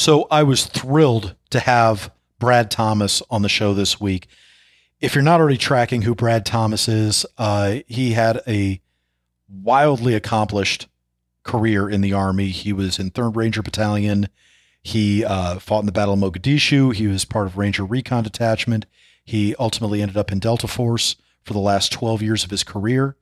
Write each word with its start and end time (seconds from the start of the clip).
So 0.00 0.26
I 0.30 0.44
was 0.44 0.64
thrilled 0.64 1.34
to 1.50 1.60
have 1.60 2.10
Brad 2.38 2.70
Thomas 2.70 3.22
on 3.28 3.42
the 3.42 3.50
show 3.50 3.74
this 3.74 4.00
week. 4.00 4.28
If 4.98 5.14
you're 5.14 5.20
not 5.20 5.40
already 5.40 5.58
tracking 5.58 6.00
who 6.00 6.14
Brad 6.14 6.46
Thomas 6.46 6.88
is, 6.88 7.26
uh, 7.36 7.80
he 7.86 8.12
had 8.12 8.40
a 8.48 8.80
wildly 9.46 10.14
accomplished 10.14 10.88
career 11.42 11.86
in 11.86 12.00
the 12.00 12.14
Army. 12.14 12.48
He 12.48 12.72
was 12.72 12.98
in 12.98 13.10
3rd 13.10 13.36
Ranger 13.36 13.62
Battalion. 13.62 14.30
He 14.82 15.22
uh, 15.22 15.58
fought 15.58 15.80
in 15.80 15.86
the 15.86 15.92
Battle 15.92 16.14
of 16.14 16.20
Mogadishu. 16.20 16.94
He 16.94 17.06
was 17.06 17.26
part 17.26 17.46
of 17.46 17.58
Ranger 17.58 17.84
Recon 17.84 18.24
Detachment. 18.24 18.86
He 19.22 19.54
ultimately 19.56 20.00
ended 20.00 20.16
up 20.16 20.32
in 20.32 20.38
Delta 20.38 20.66
Force 20.66 21.16
for 21.42 21.52
the 21.52 21.58
last 21.58 21.92
12 21.92 22.22
years 22.22 22.42
of 22.42 22.50
his 22.50 22.64
career. 22.64 23.16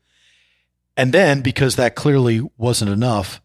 And 0.97 1.13
then, 1.13 1.41
because 1.41 1.75
that 1.75 1.97
clearly 1.97 2.49
wasn't 2.57 2.93
enough, 2.93 3.43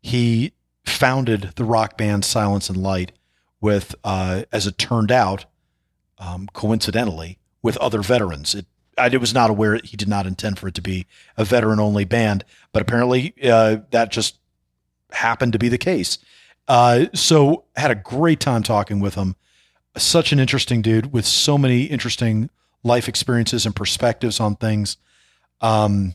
he 0.00 0.52
founded 0.86 1.52
the 1.56 1.64
rock 1.64 1.98
band 1.98 2.24
Silence 2.24 2.68
and 2.68 2.82
Light 2.82 3.12
with, 3.60 3.94
uh, 4.04 4.44
as 4.52 4.66
it 4.66 4.78
turned 4.78 5.10
out, 5.10 5.44
um, 6.18 6.48
coincidentally, 6.52 7.38
with 7.62 7.76
other 7.78 8.02
veterans. 8.02 8.54
It, 8.54 8.66
I 8.96 9.14
was 9.16 9.34
not 9.34 9.50
aware 9.50 9.78
he 9.84 9.96
did 9.96 10.08
not 10.08 10.26
intend 10.26 10.58
for 10.58 10.68
it 10.68 10.74
to 10.74 10.82
be 10.82 11.06
a 11.36 11.44
veteran 11.44 11.80
only 11.80 12.04
band, 12.04 12.44
but 12.72 12.82
apparently 12.82 13.34
uh, 13.42 13.78
that 13.90 14.10
just 14.10 14.38
happened 15.10 15.52
to 15.52 15.58
be 15.58 15.68
the 15.68 15.78
case. 15.78 16.18
Uh, 16.68 17.06
so 17.14 17.64
had 17.76 17.90
a 17.90 17.96
great 17.96 18.40
time 18.40 18.62
talking 18.62 19.00
with 19.00 19.14
him. 19.14 19.36
Such 19.96 20.32
an 20.32 20.38
interesting 20.38 20.82
dude 20.82 21.12
with 21.12 21.26
so 21.26 21.56
many 21.58 21.84
interesting 21.84 22.50
life 22.82 23.08
experiences 23.08 23.66
and 23.66 23.74
perspectives 23.74 24.40
on 24.40 24.56
things. 24.56 24.96
Um, 25.60 26.14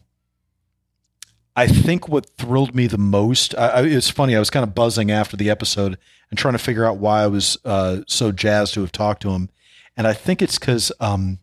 I 1.56 1.68
think 1.68 2.08
what 2.08 2.30
thrilled 2.38 2.74
me 2.74 2.88
the 2.88 2.98
most, 2.98 3.56
I, 3.58 3.68
I, 3.68 3.82
it's 3.84 4.10
funny, 4.10 4.36
I 4.36 4.40
was 4.40 4.50
kind 4.50 4.64
of 4.64 4.74
buzzing 4.74 5.12
after 5.12 5.36
the 5.36 5.50
episode 5.50 5.98
and 6.30 6.40
trying 6.40 6.54
to 6.54 6.60
figure 6.60 6.86
out 6.86 6.98
why 6.98 7.24
I 7.24 7.28
was 7.28 7.58
uh, 7.66 8.02
so 8.08 8.32
jazzed 8.32 8.74
to 8.76 8.82
have 8.82 8.92
talked 8.92 9.22
to 9.24 9.32
him. 9.32 9.50
And 9.98 10.08
I 10.08 10.14
think 10.14 10.42
it's 10.42 10.58
because, 10.58 10.92
um, 11.00 11.40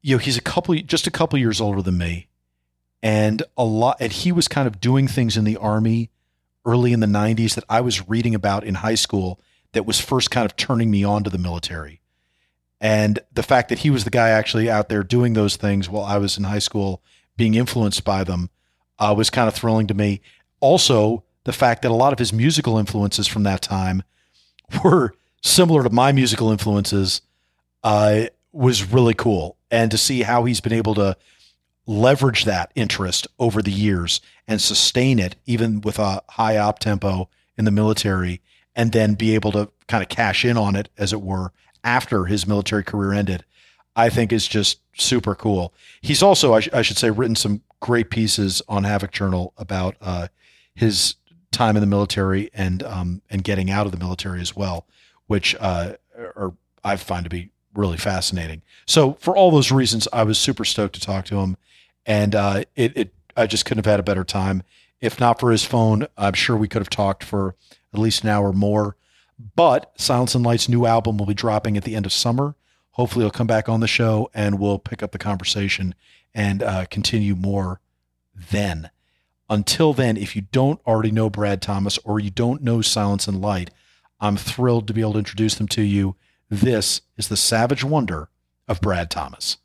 you 0.00 0.16
know, 0.16 0.18
he's 0.18 0.38
a 0.38 0.42
couple, 0.42 0.74
just 0.74 1.06
a 1.06 1.10
couple 1.10 1.38
years 1.38 1.60
older 1.60 1.82
than 1.82 1.98
me. 1.98 2.28
And 3.02 3.42
a 3.56 3.64
lot, 3.64 3.98
and 4.00 4.12
he 4.12 4.32
was 4.32 4.48
kind 4.48 4.66
of 4.66 4.80
doing 4.80 5.06
things 5.06 5.36
in 5.36 5.44
the 5.44 5.56
army 5.58 6.10
early 6.64 6.92
in 6.92 7.00
the 7.00 7.06
90s 7.06 7.54
that 7.56 7.64
I 7.68 7.80
was 7.80 8.08
reading 8.08 8.34
about 8.34 8.64
in 8.64 8.76
high 8.76 8.94
school 8.94 9.40
that 9.72 9.84
was 9.86 10.00
first 10.00 10.30
kind 10.30 10.46
of 10.46 10.56
turning 10.56 10.90
me 10.90 11.04
on 11.04 11.24
to 11.24 11.30
the 11.30 11.38
military. 11.38 12.00
And 12.80 13.20
the 13.32 13.42
fact 13.42 13.68
that 13.68 13.80
he 13.80 13.90
was 13.90 14.04
the 14.04 14.10
guy 14.10 14.30
actually 14.30 14.70
out 14.70 14.88
there 14.88 15.02
doing 15.02 15.34
those 15.34 15.56
things 15.56 15.88
while 15.88 16.04
I 16.04 16.18
was 16.18 16.38
in 16.38 16.44
high 16.44 16.58
school, 16.58 17.02
being 17.36 17.54
influenced 17.54 18.04
by 18.04 18.24
them, 18.24 18.50
uh, 18.98 19.14
was 19.16 19.30
kind 19.30 19.48
of 19.48 19.54
thrilling 19.54 19.86
to 19.86 19.94
me. 19.94 20.20
Also, 20.60 21.24
the 21.44 21.52
fact 21.52 21.82
that 21.82 21.90
a 21.90 21.94
lot 21.94 22.12
of 22.12 22.18
his 22.18 22.32
musical 22.32 22.78
influences 22.78 23.26
from 23.26 23.42
that 23.42 23.62
time 23.62 24.02
were 24.84 25.14
similar 25.42 25.82
to 25.82 25.90
my 25.90 26.12
musical 26.12 26.50
influences 26.50 27.20
uh, 27.82 28.26
was 28.52 28.92
really 28.92 29.14
cool. 29.14 29.56
And 29.70 29.90
to 29.90 29.98
see 29.98 30.22
how 30.22 30.44
he's 30.44 30.60
been 30.60 30.72
able 30.72 30.94
to 30.94 31.16
leverage 31.86 32.44
that 32.44 32.70
interest 32.74 33.26
over 33.38 33.60
the 33.60 33.72
years 33.72 34.20
and 34.46 34.60
sustain 34.60 35.18
it, 35.18 35.36
even 35.46 35.80
with 35.80 35.98
a 35.98 36.22
high 36.30 36.58
op 36.58 36.78
tempo 36.78 37.28
in 37.56 37.64
the 37.64 37.70
military, 37.70 38.40
and 38.74 38.92
then 38.92 39.14
be 39.14 39.34
able 39.34 39.52
to 39.52 39.70
kind 39.88 40.02
of 40.02 40.08
cash 40.08 40.44
in 40.44 40.56
on 40.56 40.76
it, 40.76 40.88
as 40.96 41.12
it 41.12 41.20
were, 41.20 41.52
after 41.84 42.26
his 42.26 42.46
military 42.46 42.84
career 42.84 43.12
ended, 43.12 43.44
I 43.96 44.08
think 44.08 44.32
is 44.32 44.46
just 44.46 44.78
super 44.94 45.34
cool. 45.34 45.74
He's 46.00 46.22
also, 46.22 46.54
I, 46.54 46.60
sh- 46.60 46.68
I 46.72 46.82
should 46.82 46.96
say, 46.96 47.10
written 47.10 47.36
some 47.36 47.62
great 47.82 48.10
pieces 48.10 48.62
on 48.68 48.84
Havok 48.84 49.10
Journal 49.10 49.52
about 49.58 49.96
uh, 50.00 50.28
his 50.74 51.16
time 51.50 51.76
in 51.76 51.82
the 51.82 51.86
military 51.86 52.48
and 52.54 52.82
um, 52.84 53.20
and 53.28 53.44
getting 53.44 53.70
out 53.70 53.84
of 53.84 53.92
the 53.92 53.98
military 53.98 54.40
as 54.40 54.56
well, 54.56 54.86
which 55.26 55.54
uh, 55.60 55.94
are 56.16 56.54
I 56.82 56.96
find 56.96 57.24
to 57.24 57.30
be 57.30 57.50
really 57.74 57.98
fascinating. 57.98 58.62
So 58.86 59.14
for 59.14 59.36
all 59.36 59.50
those 59.50 59.70
reasons, 59.70 60.08
I 60.12 60.22
was 60.22 60.38
super 60.38 60.64
stoked 60.64 60.94
to 60.94 61.00
talk 61.00 61.26
to 61.26 61.40
him, 61.40 61.58
and 62.06 62.34
uh, 62.34 62.64
it, 62.74 62.96
it 62.96 63.14
I 63.36 63.46
just 63.46 63.66
couldn't 63.66 63.84
have 63.84 63.90
had 63.90 64.00
a 64.00 64.04
better 64.04 64.24
time. 64.24 64.62
If 65.00 65.18
not 65.18 65.40
for 65.40 65.50
his 65.50 65.64
phone, 65.64 66.06
I'm 66.16 66.34
sure 66.34 66.56
we 66.56 66.68
could 66.68 66.80
have 66.80 66.90
talked 66.90 67.24
for 67.24 67.56
at 67.92 68.00
least 68.00 68.22
an 68.22 68.30
hour 68.30 68.52
more. 68.52 68.96
But 69.56 69.90
Silence 69.96 70.36
and 70.36 70.44
Light's 70.44 70.68
new 70.68 70.86
album 70.86 71.18
will 71.18 71.26
be 71.26 71.34
dropping 71.34 71.76
at 71.76 71.82
the 71.82 71.96
end 71.96 72.06
of 72.06 72.12
summer. 72.12 72.54
Hopefully, 72.92 73.24
he'll 73.24 73.32
come 73.32 73.48
back 73.48 73.68
on 73.68 73.80
the 73.80 73.88
show 73.88 74.30
and 74.32 74.60
we'll 74.60 74.78
pick 74.78 75.02
up 75.02 75.10
the 75.10 75.18
conversation 75.18 75.96
and 76.34 76.62
uh, 76.62 76.86
continue 76.86 77.34
more 77.34 77.80
then. 78.34 78.90
Until 79.48 79.92
then, 79.92 80.16
if 80.16 80.34
you 80.34 80.42
don't 80.42 80.80
already 80.86 81.10
know 81.10 81.28
Brad 81.28 81.60
Thomas 81.60 81.98
or 82.04 82.18
you 82.18 82.30
don't 82.30 82.62
know 82.62 82.80
Silence 82.80 83.28
and 83.28 83.40
Light, 83.40 83.70
I'm 84.20 84.36
thrilled 84.36 84.86
to 84.86 84.94
be 84.94 85.00
able 85.00 85.14
to 85.14 85.18
introduce 85.18 85.54
them 85.56 85.68
to 85.68 85.82
you. 85.82 86.16
This 86.48 87.02
is 87.16 87.28
the 87.28 87.36
Savage 87.36 87.84
Wonder 87.84 88.28
of 88.68 88.80
Brad 88.80 89.10
Thomas. 89.10 89.58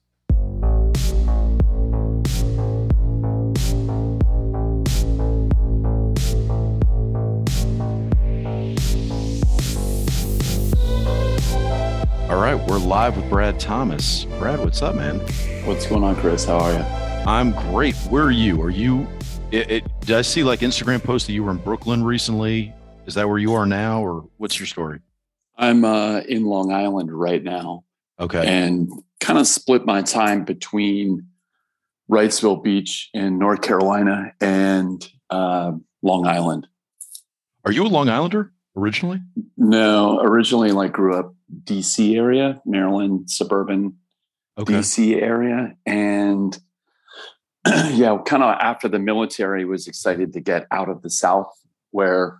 All 12.29 12.35
right, 12.35 12.55
we're 12.55 12.77
live 12.77 13.15
with 13.15 13.29
Brad 13.29 13.57
Thomas. 13.57 14.25
Brad, 14.37 14.59
what's 14.59 14.81
up, 14.81 14.95
man? 14.95 15.19
What's 15.65 15.87
going 15.87 16.03
on, 16.03 16.13
Chris? 16.17 16.43
How 16.43 16.57
are 16.57 16.73
you? 16.73 16.79
I'm 17.25 17.51
great. 17.71 17.95
Where 18.09 18.25
are 18.25 18.31
you? 18.31 18.61
Are 18.61 18.69
you? 18.69 19.07
It, 19.51 19.71
it, 19.71 20.01
did 20.01 20.17
I 20.17 20.23
see 20.23 20.43
like 20.43 20.59
Instagram 20.59 21.01
post 21.01 21.27
that 21.27 21.33
you 21.33 21.45
were 21.45 21.51
in 21.51 21.57
Brooklyn 21.57 22.03
recently? 22.03 22.73
Is 23.05 23.13
that 23.13 23.29
where 23.29 23.37
you 23.37 23.53
are 23.53 23.65
now, 23.65 24.01
or 24.01 24.27
what's 24.35 24.59
your 24.59 24.67
story? 24.67 24.99
I'm 25.55 25.85
uh, 25.85 26.19
in 26.19 26.43
Long 26.43 26.73
Island 26.73 27.17
right 27.17 27.41
now. 27.41 27.85
Okay, 28.19 28.45
and 28.45 28.91
kind 29.21 29.39
of 29.39 29.47
split 29.47 29.85
my 29.85 30.01
time 30.01 30.43
between 30.43 31.27
Wrightsville 32.11 32.61
Beach 32.61 33.09
in 33.13 33.39
North 33.39 33.61
Carolina 33.61 34.33
and 34.41 35.09
uh, 35.29 35.71
Long 36.01 36.27
Island. 36.27 36.67
Are 37.63 37.71
you 37.71 37.85
a 37.85 37.87
Long 37.87 38.09
Islander 38.09 38.51
originally? 38.77 39.21
No, 39.57 40.19
originally 40.21 40.71
like 40.71 40.93
grew 40.93 41.17
up 41.17 41.33
DC 41.63 42.15
area, 42.15 42.61
Maryland, 42.65 43.29
suburban 43.29 43.97
okay. 44.57 44.75
DC 44.75 45.21
area. 45.21 45.75
And 45.85 46.57
yeah, 47.91 48.17
kind 48.25 48.43
of 48.43 48.55
after 48.61 48.87
the 48.87 48.99
military 48.99 49.65
was 49.65 49.87
excited 49.87 50.33
to 50.33 50.39
get 50.39 50.67
out 50.71 50.89
of 50.89 51.01
the 51.01 51.09
South 51.09 51.51
where 51.91 52.39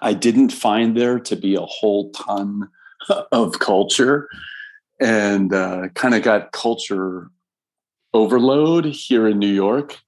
I 0.00 0.14
didn't 0.14 0.50
find 0.50 0.96
there 0.96 1.18
to 1.20 1.36
be 1.36 1.54
a 1.54 1.62
whole 1.62 2.10
ton 2.10 2.68
of 3.32 3.58
culture 3.58 4.28
and 5.00 5.52
uh, 5.52 5.88
kind 5.94 6.14
of 6.14 6.22
got 6.22 6.52
culture 6.52 7.28
overload 8.14 8.84
here 8.84 9.26
in 9.26 9.38
New 9.38 9.52
York. 9.52 9.98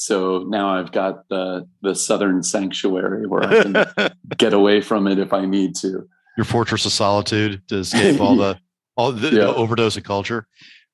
So 0.00 0.44
now 0.48 0.70
I've 0.70 0.92
got 0.92 1.28
the 1.28 1.68
the 1.82 1.94
southern 1.94 2.42
sanctuary 2.42 3.26
where 3.26 3.44
I 3.44 3.62
can 3.62 4.10
get 4.38 4.54
away 4.54 4.80
from 4.80 5.06
it 5.06 5.18
if 5.18 5.34
I 5.34 5.44
need 5.44 5.74
to 5.76 6.08
your 6.38 6.46
fortress 6.46 6.86
of 6.86 6.92
solitude 6.92 7.60
to 7.68 7.76
escape 7.76 8.18
all 8.18 8.34
the 8.34 8.58
all 8.96 9.12
the, 9.12 9.28
yeah. 9.28 9.44
the 9.44 9.54
overdose 9.54 9.98
of 9.98 10.04
culture. 10.04 10.46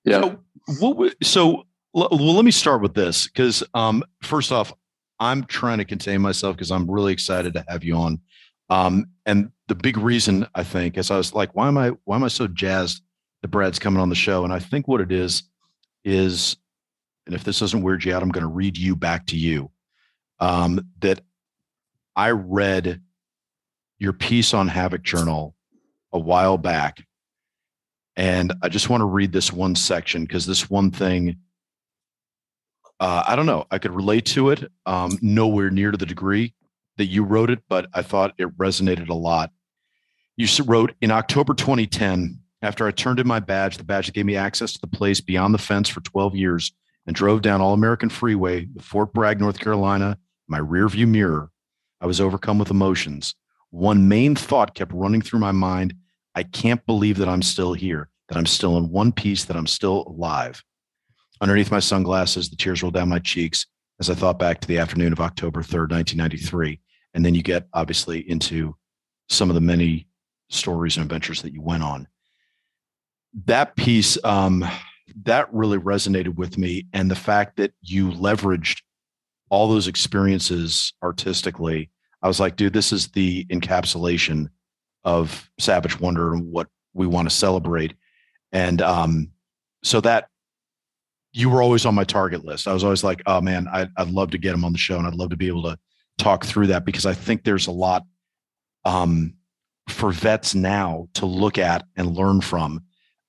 Yeah. 0.05 0.22
So, 0.22 0.41
what? 0.81 1.15
So, 1.22 1.66
well, 1.95 2.09
let 2.11 2.45
me 2.45 2.50
start 2.50 2.83
with 2.83 2.95
this 2.95 3.28
because 3.28 3.62
um, 3.75 4.03
first 4.22 4.50
off, 4.50 4.72
I'm 5.21 5.45
trying 5.45 5.78
to 5.78 5.84
contain 5.84 6.21
myself 6.21 6.56
because 6.56 6.72
I'm 6.72 6.91
really 6.91 7.12
excited 7.12 7.55
to 7.55 7.65
have 7.69 7.84
you 7.84 7.95
on. 7.95 8.21
Um, 8.71 9.06
and 9.25 9.53
the 9.69 9.77
big 9.77 9.97
reason 9.99 10.49
I 10.56 10.65
think 10.65 10.99
is 10.99 11.12
I 11.12 11.16
was 11.16 11.33
like, 11.33 11.55
why 11.55 11.69
am 11.69 11.78
I 11.78 11.91
why 12.06 12.16
am 12.16 12.25
I 12.25 12.28
so 12.28 12.49
jazzed 12.49 13.03
that 13.43 13.49
Brad's 13.49 13.78
coming 13.78 14.03
on 14.03 14.09
the 14.09 14.16
show? 14.16 14.43
And 14.43 14.53
I 14.53 14.59
think 14.59 14.89
what 14.89 15.00
it 15.00 15.12
is 15.12 15.45
is, 16.05 16.56
and 17.26 17.34
if 17.34 17.44
this 17.44 17.59
doesn't 17.59 17.82
weird 17.82 18.04
you 18.04 18.14
out, 18.14 18.22
I'm 18.22 18.31
going 18.31 18.47
to 18.47 18.48
read 18.48 18.78
you 18.78 18.97
back 18.97 19.26
to 19.26 19.37
you. 19.37 19.70
Um, 20.38 20.81
that 21.00 21.20
I 22.14 22.31
read 22.31 23.00
your 23.98 24.12
piece 24.12 24.54
on 24.54 24.69
Havok 24.69 25.03
Journal 25.03 25.54
a 26.12 26.18
while 26.18 26.59
back. 26.59 27.04
And 28.16 28.54
I 28.62 28.68
just 28.68 28.89
want 28.89 29.03
to 29.03 29.06
read 29.06 29.33
this 29.33 29.53
one 29.53 29.74
section 29.74 30.24
because 30.24 30.47
this 30.47 30.71
one 30.71 30.91
thing, 30.91 31.36
uh, 33.01 33.24
I 33.27 33.36
don't 33.36 33.47
know, 33.47 33.66
I 33.71 33.78
could 33.78 33.92
relate 33.92 34.24
to 34.27 34.51
it, 34.51 34.71
um, 34.86 35.18
nowhere 35.21 35.71
near 35.71 35.91
to 35.91 35.98
the 35.98 36.06
degree 36.06 36.54
that 36.97 37.06
you 37.06 37.24
wrote 37.24 37.51
it, 37.51 37.60
but 37.68 37.89
I 37.92 38.03
thought 38.03 38.34
it 38.39 38.56
resonated 38.56 39.10
a 39.10 39.15
lot. 39.15 39.51
You 40.36 40.47
wrote 40.65 40.95
in 41.01 41.10
October 41.10 41.54
2010, 41.54 42.41
after 42.62 42.86
I 42.86 42.91
turned 42.91 43.21
in 43.21 43.27
my 43.27 43.41
badge, 43.41 43.77
the 43.77 43.84
badge 43.84 44.06
that 44.06 44.15
gave 44.15 44.24
me 44.24 44.36
access 44.36 44.72
to 44.72 44.80
the 44.80 44.86
place 44.86 45.21
beyond 45.21 45.53
the 45.53 45.59
fence 45.59 45.89
for 45.89 46.01
12 46.01 46.34
years, 46.34 46.72
and 47.06 47.14
drove 47.14 47.42
down 47.42 47.60
All 47.60 47.72
American 47.72 48.08
Freeway 48.08 48.66
with 48.74 48.84
Fort 48.84 49.12
Bragg, 49.12 49.41
North 49.41 49.58
Carolina, 49.58 50.18
my 50.48 50.58
rearview 50.58 51.08
mirror, 51.08 51.50
I 52.00 52.06
was 52.06 52.20
overcome 52.20 52.58
with 52.58 52.70
emotions 52.70 53.34
one 53.70 54.08
main 54.08 54.34
thought 54.34 54.74
kept 54.74 54.92
running 54.92 55.20
through 55.20 55.41
my 55.41 55.53
mind 55.53 55.94
I 56.34 56.42
can't 56.42 56.84
believe 56.84 57.16
that 57.16 57.30
I'm 57.30 57.41
still 57.41 57.72
here, 57.72 58.10
that 58.28 58.36
I'm 58.36 58.44
still 58.44 58.76
in 58.76 58.91
one 58.91 59.10
piece, 59.10 59.47
that 59.47 59.56
I'm 59.56 59.66
still 59.66 60.04
alive. 60.06 60.62
Underneath 61.41 61.70
my 61.70 61.80
sunglasses, 61.80 62.50
the 62.50 62.56
tears 62.56 62.82
rolled 62.82 62.92
down 62.92 63.08
my 63.08 63.20
cheeks 63.20 63.66
as 64.00 64.10
I 64.10 64.14
thought 64.14 64.38
back 64.38 64.60
to 64.60 64.68
the 64.68 64.78
afternoon 64.78 65.14
of 65.14 65.20
October 65.20 65.62
3rd, 65.62 65.92
1993. 65.92 66.78
And 67.14 67.24
then 67.24 67.34
you 67.34 67.42
get 67.42 67.66
obviously 67.72 68.28
into 68.28 68.76
some 69.30 69.48
of 69.48 69.54
the 69.54 69.62
many 69.62 70.08
stories 70.50 70.98
and 70.98 71.04
adventures 71.04 71.41
that 71.41 71.54
you 71.54 71.62
went 71.62 71.82
on. 71.82 72.06
That 73.47 73.74
piece, 73.74 74.22
um, 74.22 74.62
that 75.24 75.53
really 75.53 75.78
resonated 75.78 76.36
with 76.36 76.59
me. 76.59 76.86
And 76.92 77.10
the 77.10 77.16
fact 77.16 77.57
that 77.57 77.72
you 77.83 78.10
leveraged 78.10 78.83
all 79.48 79.68
those 79.68 79.89
experiences 79.89 80.92
artistically, 81.03 81.91
I 82.22 82.28
was 82.28 82.41
like, 82.41 82.57
dude, 82.57 82.72
this 82.72 82.92
is 82.92 83.09
the 83.09 83.45
encapsulation 83.47 84.48
of 85.04 85.51
Savage 85.59 86.01
Wonder 86.01 86.34
and 86.34 86.51
what 86.51 86.68
we 86.92 87.07
want 87.07 87.28
to 87.28 87.34
celebrate. 87.34 87.95
And 88.53 88.83
um, 88.83 89.30
so 89.83 90.01
that 90.01 90.28
you 91.33 91.51
were 91.51 91.63
always 91.63 91.86
on 91.86 91.95
my 91.95 92.04
target 92.04 92.45
list. 92.45 92.66
I 92.66 92.72
was 92.72 92.83
always 92.83 93.04
like, 93.04 93.22
oh 93.27 93.41
man, 93.41 93.68
I'd, 93.71 93.91
I'd 93.97 94.10
love 94.10 94.30
to 94.30 94.39
get 94.39 94.54
him 94.54 94.65
on 94.65 94.72
the 94.72 94.78
show 94.78 94.98
and 94.98 95.07
I'd 95.07 95.15
love 95.15 95.30
to 95.30 95.36
be 95.36 95.48
able 95.48 95.65
to 95.65 95.78
talk 96.18 96.45
through 96.45 96.68
that 96.68 96.84
because 96.84 97.07
I 97.07 97.13
think 97.13 97.45
there's 97.45 97.66
a 97.66 97.72
lot 97.72 98.04
um, 98.84 99.34
for 99.89 100.13
vets 100.13 100.54
now 100.54 101.09
to 101.15 101.27
look 101.27 101.59
at 101.59 101.84
and 101.97 102.16
learn 102.16 102.41
from 102.41 102.83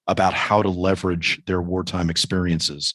about 0.07 0.33
how 0.33 0.61
to 0.61 0.69
leverage 0.69 1.41
their 1.45 1.61
wartime 1.61 2.09
experiences. 2.09 2.93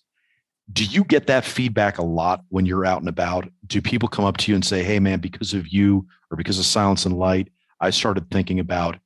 Do 0.72 0.84
you 0.84 1.04
get 1.04 1.26
that 1.26 1.44
feedback 1.44 1.98
a 1.98 2.04
lot 2.04 2.44
when 2.48 2.66
you're 2.66 2.86
out 2.86 3.00
and 3.00 3.08
about? 3.08 3.48
Do 3.66 3.82
people 3.82 4.08
come 4.08 4.24
up 4.24 4.36
to 4.38 4.50
you 4.50 4.54
and 4.54 4.64
say, 4.64 4.82
"Hey, 4.82 4.98
man, 4.98 5.20
because 5.20 5.52
of 5.52 5.68
you 5.68 6.06
or 6.30 6.36
because 6.36 6.58
of 6.58 6.64
Silence 6.64 7.04
and 7.04 7.18
Light, 7.18 7.48
I 7.80 7.90
started 7.90 8.30
thinking 8.30 8.60
about 8.60 8.96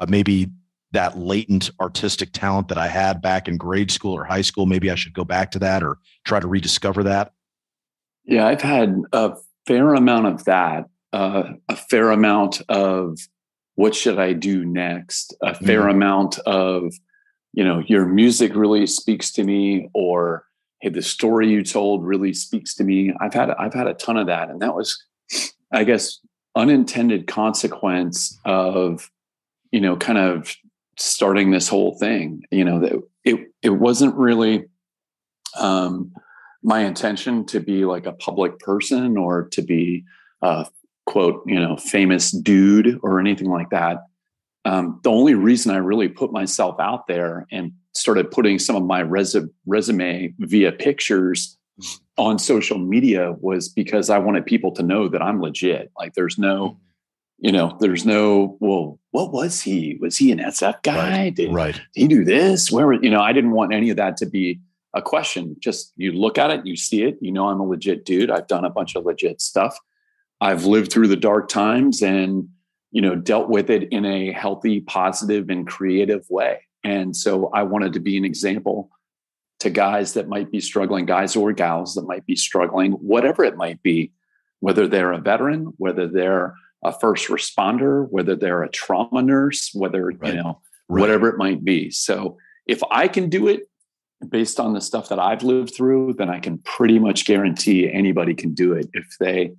uh, 0.00 0.06
maybe 0.08 0.50
that 0.92 1.16
latent 1.16 1.70
artistic 1.80 2.32
talent 2.32 2.68
that 2.68 2.78
I 2.78 2.88
had 2.88 3.22
back 3.22 3.48
in 3.48 3.56
grade 3.56 3.90
school 3.90 4.12
or 4.12 4.24
high 4.24 4.42
school. 4.42 4.66
Maybe 4.66 4.90
I 4.90 4.96
should 4.96 5.14
go 5.14 5.24
back 5.24 5.50
to 5.52 5.58
that 5.60 5.82
or 5.82 5.98
try 6.24 6.40
to 6.40 6.48
rediscover 6.48 7.02
that." 7.04 7.32
Yeah, 8.24 8.46
I've 8.46 8.62
had 8.62 8.96
a 9.12 9.34
fair 9.66 9.94
amount 9.94 10.26
of 10.26 10.44
that. 10.44 10.86
Uh, 11.12 11.52
a 11.68 11.76
fair 11.76 12.10
amount 12.10 12.60
of 12.68 13.18
what 13.76 13.94
should 13.94 14.18
I 14.18 14.32
do 14.32 14.64
next? 14.64 15.34
A 15.42 15.54
fair 15.54 15.82
mm-hmm. 15.82 15.90
amount 15.90 16.38
of 16.40 16.92
you 17.54 17.62
know, 17.62 17.82
your 17.86 18.04
music 18.04 18.54
really 18.54 18.86
speaks 18.86 19.30
to 19.32 19.44
me 19.44 19.88
or 19.94 20.44
hey, 20.80 20.88
the 20.88 21.02
story 21.02 21.48
you 21.48 21.62
told 21.62 22.04
really 22.04 22.34
speaks 22.34 22.74
to 22.74 22.84
me. 22.84 23.14
I've 23.20 23.32
had 23.32 23.50
I've 23.50 23.72
had 23.72 23.86
a 23.86 23.94
ton 23.94 24.16
of 24.16 24.26
that. 24.26 24.50
And 24.50 24.60
that 24.60 24.74
was, 24.74 25.02
I 25.72 25.84
guess, 25.84 26.18
unintended 26.56 27.26
consequence 27.28 28.38
of, 28.44 29.10
you 29.70 29.80
know, 29.80 29.96
kind 29.96 30.18
of 30.18 30.54
starting 30.98 31.52
this 31.52 31.68
whole 31.68 31.96
thing. 31.98 32.42
You 32.50 32.64
know, 32.64 32.80
that 32.80 33.02
it 33.24 33.46
it 33.62 33.70
wasn't 33.70 34.16
really 34.16 34.64
um 35.56 36.12
my 36.64 36.80
intention 36.80 37.46
to 37.46 37.60
be 37.60 37.84
like 37.84 38.06
a 38.06 38.12
public 38.12 38.58
person 38.58 39.16
or 39.16 39.48
to 39.50 39.62
be 39.62 40.04
a 40.42 40.66
quote, 41.06 41.44
you 41.46 41.60
know, 41.60 41.76
famous 41.76 42.32
dude 42.32 42.98
or 43.02 43.20
anything 43.20 43.48
like 43.48 43.70
that 43.70 43.98
um, 44.64 45.00
the 45.02 45.10
only 45.10 45.34
reason 45.34 45.74
I 45.74 45.78
really 45.78 46.08
put 46.08 46.32
myself 46.32 46.80
out 46.80 47.06
there 47.06 47.46
and 47.50 47.72
started 47.94 48.30
putting 48.30 48.58
some 48.58 48.76
of 48.76 48.84
my 48.84 49.00
res- 49.00 49.36
resume 49.66 50.32
via 50.38 50.72
pictures 50.72 51.58
on 52.16 52.38
social 52.38 52.78
media 52.78 53.32
was 53.40 53.68
because 53.68 54.08
I 54.08 54.18
wanted 54.18 54.46
people 54.46 54.72
to 54.72 54.82
know 54.82 55.08
that 55.08 55.22
I'm 55.22 55.40
legit. 55.40 55.90
Like 55.98 56.14
there's 56.14 56.38
no, 56.38 56.78
you 57.38 57.52
know, 57.52 57.76
there's 57.80 58.06
no, 58.06 58.56
well, 58.60 58.98
what 59.10 59.32
was 59.32 59.60
he? 59.60 59.98
Was 60.00 60.16
he 60.16 60.32
an 60.32 60.38
SF 60.38 60.82
guy? 60.82 61.24
Right. 61.24 61.34
Did, 61.34 61.52
right. 61.52 61.74
did 61.74 61.82
he 61.94 62.08
do 62.08 62.24
this? 62.24 62.70
Where, 62.70 62.92
you 62.92 63.10
know, 63.10 63.20
I 63.20 63.32
didn't 63.32 63.50
want 63.50 63.74
any 63.74 63.90
of 63.90 63.96
that 63.96 64.16
to 64.18 64.26
be 64.26 64.60
a 64.94 65.02
question. 65.02 65.56
Just 65.58 65.92
you 65.96 66.12
look 66.12 66.38
at 66.38 66.50
it, 66.50 66.64
you 66.64 66.76
see 66.76 67.02
it, 67.02 67.18
you 67.20 67.32
know, 67.32 67.48
I'm 67.48 67.60
a 67.60 67.64
legit 67.64 68.04
dude. 68.04 68.30
I've 68.30 68.46
done 68.46 68.64
a 68.64 68.70
bunch 68.70 68.94
of 68.94 69.04
legit 69.04 69.40
stuff. 69.40 69.76
I've 70.40 70.64
lived 70.64 70.92
through 70.92 71.08
the 71.08 71.16
dark 71.16 71.48
times 71.48 72.02
and 72.02 72.48
you 72.94 73.02
know 73.02 73.16
dealt 73.16 73.50
with 73.50 73.68
it 73.68 73.88
in 73.90 74.06
a 74.06 74.32
healthy 74.32 74.80
positive 74.80 75.50
and 75.50 75.66
creative 75.66 76.24
way 76.30 76.60
and 76.84 77.14
so 77.14 77.50
i 77.52 77.62
wanted 77.62 77.92
to 77.92 78.00
be 78.00 78.16
an 78.16 78.24
example 78.24 78.88
to 79.58 79.68
guys 79.68 80.14
that 80.14 80.28
might 80.28 80.50
be 80.50 80.60
struggling 80.60 81.04
guys 81.04 81.36
or 81.36 81.52
gals 81.52 81.94
that 81.94 82.06
might 82.06 82.24
be 82.24 82.36
struggling 82.36 82.92
whatever 82.92 83.44
it 83.44 83.56
might 83.56 83.82
be 83.82 84.12
whether 84.60 84.86
they're 84.86 85.12
a 85.12 85.18
veteran 85.18 85.72
whether 85.76 86.06
they're 86.06 86.54
a 86.84 86.92
first 86.92 87.28
responder 87.28 88.08
whether 88.10 88.36
they're 88.36 88.62
a 88.62 88.70
trauma 88.70 89.20
nurse 89.20 89.70
whether 89.74 90.06
right. 90.06 90.32
you 90.32 90.34
know 90.34 90.60
right. 90.88 91.00
whatever 91.00 91.28
it 91.28 91.36
might 91.36 91.64
be 91.64 91.90
so 91.90 92.38
if 92.66 92.80
i 92.90 93.08
can 93.08 93.28
do 93.28 93.48
it 93.48 93.68
based 94.28 94.60
on 94.60 94.72
the 94.72 94.80
stuff 94.80 95.08
that 95.08 95.18
i've 95.18 95.42
lived 95.42 95.74
through 95.74 96.14
then 96.14 96.30
i 96.30 96.38
can 96.38 96.58
pretty 96.58 97.00
much 97.00 97.24
guarantee 97.24 97.92
anybody 97.92 98.34
can 98.34 98.54
do 98.54 98.72
it 98.72 98.88
if 98.92 99.16
they 99.18 99.52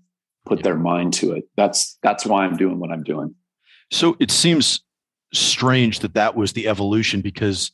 put 0.45 0.63
their 0.63 0.77
mind 0.77 1.13
to 1.15 1.33
it. 1.33 1.49
That's 1.57 1.97
that's 2.01 2.25
why 2.25 2.45
I'm 2.45 2.57
doing 2.57 2.79
what 2.79 2.91
I'm 2.91 3.03
doing. 3.03 3.35
So 3.91 4.15
it 4.19 4.31
seems 4.31 4.81
strange 5.33 5.99
that 5.99 6.13
that 6.13 6.35
was 6.35 6.53
the 6.53 6.67
evolution 6.67 7.21
because 7.21 7.71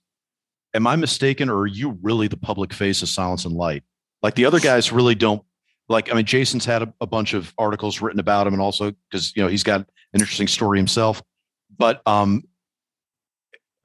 am 0.73 0.87
I 0.87 0.95
mistaken 0.95 1.49
or 1.49 1.59
are 1.59 1.67
you 1.67 1.97
really 2.01 2.27
the 2.27 2.37
public 2.37 2.73
face 2.73 3.01
of 3.01 3.09
Silence 3.09 3.45
and 3.45 3.53
Light? 3.53 3.83
Like 4.23 4.35
the 4.35 4.45
other 4.45 4.59
guys 4.59 4.91
really 4.91 5.15
don't 5.15 5.43
like 5.89 6.11
I 6.11 6.15
mean 6.15 6.25
Jason's 6.25 6.65
had 6.65 6.83
a, 6.83 6.93
a 7.01 7.07
bunch 7.07 7.33
of 7.33 7.53
articles 7.57 8.01
written 8.01 8.19
about 8.19 8.47
him 8.47 8.53
and 8.53 8.61
also 8.61 8.91
because 9.09 9.35
you 9.35 9.43
know 9.43 9.49
he's 9.49 9.63
got 9.63 9.81
an 9.81 9.85
interesting 10.13 10.47
story 10.47 10.79
himself. 10.79 11.21
But 11.77 12.05
um 12.07 12.43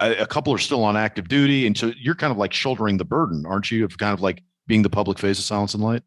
a, 0.00 0.16
a 0.16 0.26
couple 0.26 0.52
are 0.52 0.58
still 0.58 0.84
on 0.84 0.96
active 0.96 1.28
duty 1.28 1.66
and 1.66 1.76
so 1.76 1.92
you're 1.98 2.14
kind 2.14 2.30
of 2.30 2.36
like 2.36 2.52
shouldering 2.52 2.98
the 2.98 3.04
burden, 3.04 3.44
aren't 3.46 3.70
you, 3.70 3.84
of 3.84 3.96
kind 3.98 4.12
of 4.12 4.20
like 4.20 4.42
being 4.66 4.82
the 4.82 4.90
public 4.90 5.18
face 5.18 5.38
of 5.38 5.44
Silence 5.44 5.74
and 5.74 5.82
Light? 5.82 6.02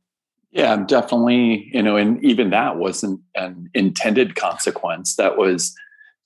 Yeah, 0.51 0.77
definitely. 0.77 1.69
You 1.73 1.83
know, 1.83 1.95
and 1.95 2.23
even 2.23 2.49
that 2.49 2.77
wasn't 2.77 3.21
an 3.35 3.69
intended 3.73 4.35
consequence. 4.35 5.15
That 5.15 5.37
was 5.37 5.75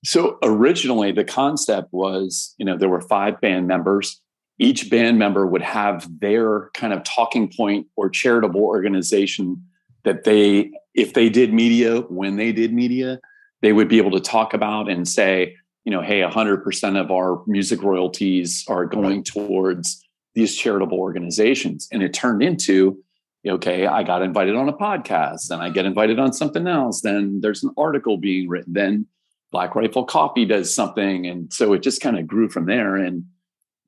so 0.06 0.38
originally 0.44 1.12
the 1.12 1.24
concept 1.24 1.90
was, 1.92 2.56
you 2.58 2.66
know, 2.66 2.78
there 2.78 2.90
were 2.90 3.02
five 3.02 3.40
band 3.42 3.68
members. 3.68 4.22
Each 4.60 4.90
band 4.90 5.18
member 5.18 5.48
would 5.48 5.62
have 5.62 6.08
their 6.20 6.70
kind 6.74 6.94
of 6.94 7.04
talking 7.04 7.52
point 7.52 7.88
or 7.96 8.10
charitable 8.10 8.62
organization 8.62 9.64
that 10.04 10.26
they, 10.26 10.72
if 10.94 11.14
they 11.14 11.30
did 11.30 11.54
media, 11.54 12.02
when 12.02 12.36
they 12.36 12.52
did 12.52 12.74
media, 12.74 13.20
they 13.62 13.74
would 13.74 13.88
be 13.88 13.98
able 13.98 14.12
to 14.12 14.20
talk 14.20 14.54
about 14.54 14.90
and 14.90 15.08
say, 15.08 15.56
you 15.86 15.92
know, 15.92 16.02
hey, 16.02 16.22
100% 16.22 17.02
of 17.02 17.12
our 17.12 17.42
music 17.48 17.82
royalties 17.82 18.64
are 18.68 18.86
going 18.86 19.24
towards 19.24 20.02
these 20.36 20.56
charitable 20.56 21.00
organizations. 21.00 21.88
And 21.92 22.04
it 22.04 22.14
turned 22.14 22.44
into, 22.44 22.98
okay, 23.46 23.86
I 23.86 24.04
got 24.04 24.22
invited 24.22 24.56
on 24.56 24.70
a 24.70 24.74
podcast, 24.74 25.52
and 25.52 25.62
I 25.62 25.70
get 25.70 25.86
invited 25.86 26.20
on 26.20 26.34
something 26.34 26.68
else. 26.68 27.02
Then 27.02 27.42
there's 27.42 27.64
an 27.64 27.74
article 27.78 28.18
being 28.18 28.48
written. 28.48 28.74
Then 28.74 29.08
Black 29.54 29.76
Rifle 29.76 30.04
Coffee 30.04 30.46
does 30.46 30.74
something. 30.74 31.28
And 31.28 31.54
so 31.54 31.72
it 31.74 31.84
just 31.84 32.02
kind 32.02 32.18
of 32.18 32.28
grew 32.28 32.50
from 32.50 32.66
there. 32.66 32.96
And 32.96 33.26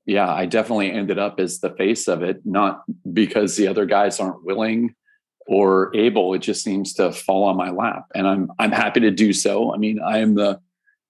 yeah, 0.05 0.31
I 0.31 0.45
definitely 0.45 0.91
ended 0.91 1.17
up 1.17 1.39
as 1.39 1.59
the 1.59 1.71
face 1.71 2.07
of 2.07 2.21
it, 2.21 2.45
not 2.45 2.83
because 3.11 3.57
the 3.57 3.67
other 3.67 3.85
guys 3.85 4.19
aren't 4.19 4.45
willing 4.45 4.93
or 5.47 5.95
able. 5.95 6.33
It 6.35 6.39
just 6.39 6.63
seems 6.63 6.93
to 6.93 7.11
fall 7.11 7.43
on 7.45 7.57
my 7.57 7.71
lap. 7.71 8.05
And 8.13 8.27
I'm 8.27 8.51
I'm 8.59 8.71
happy 8.71 8.99
to 9.01 9.11
do 9.11 9.33
so. 9.33 9.73
I 9.73 9.77
mean, 9.77 9.99
I 9.99 10.19
am 10.19 10.35
the 10.35 10.61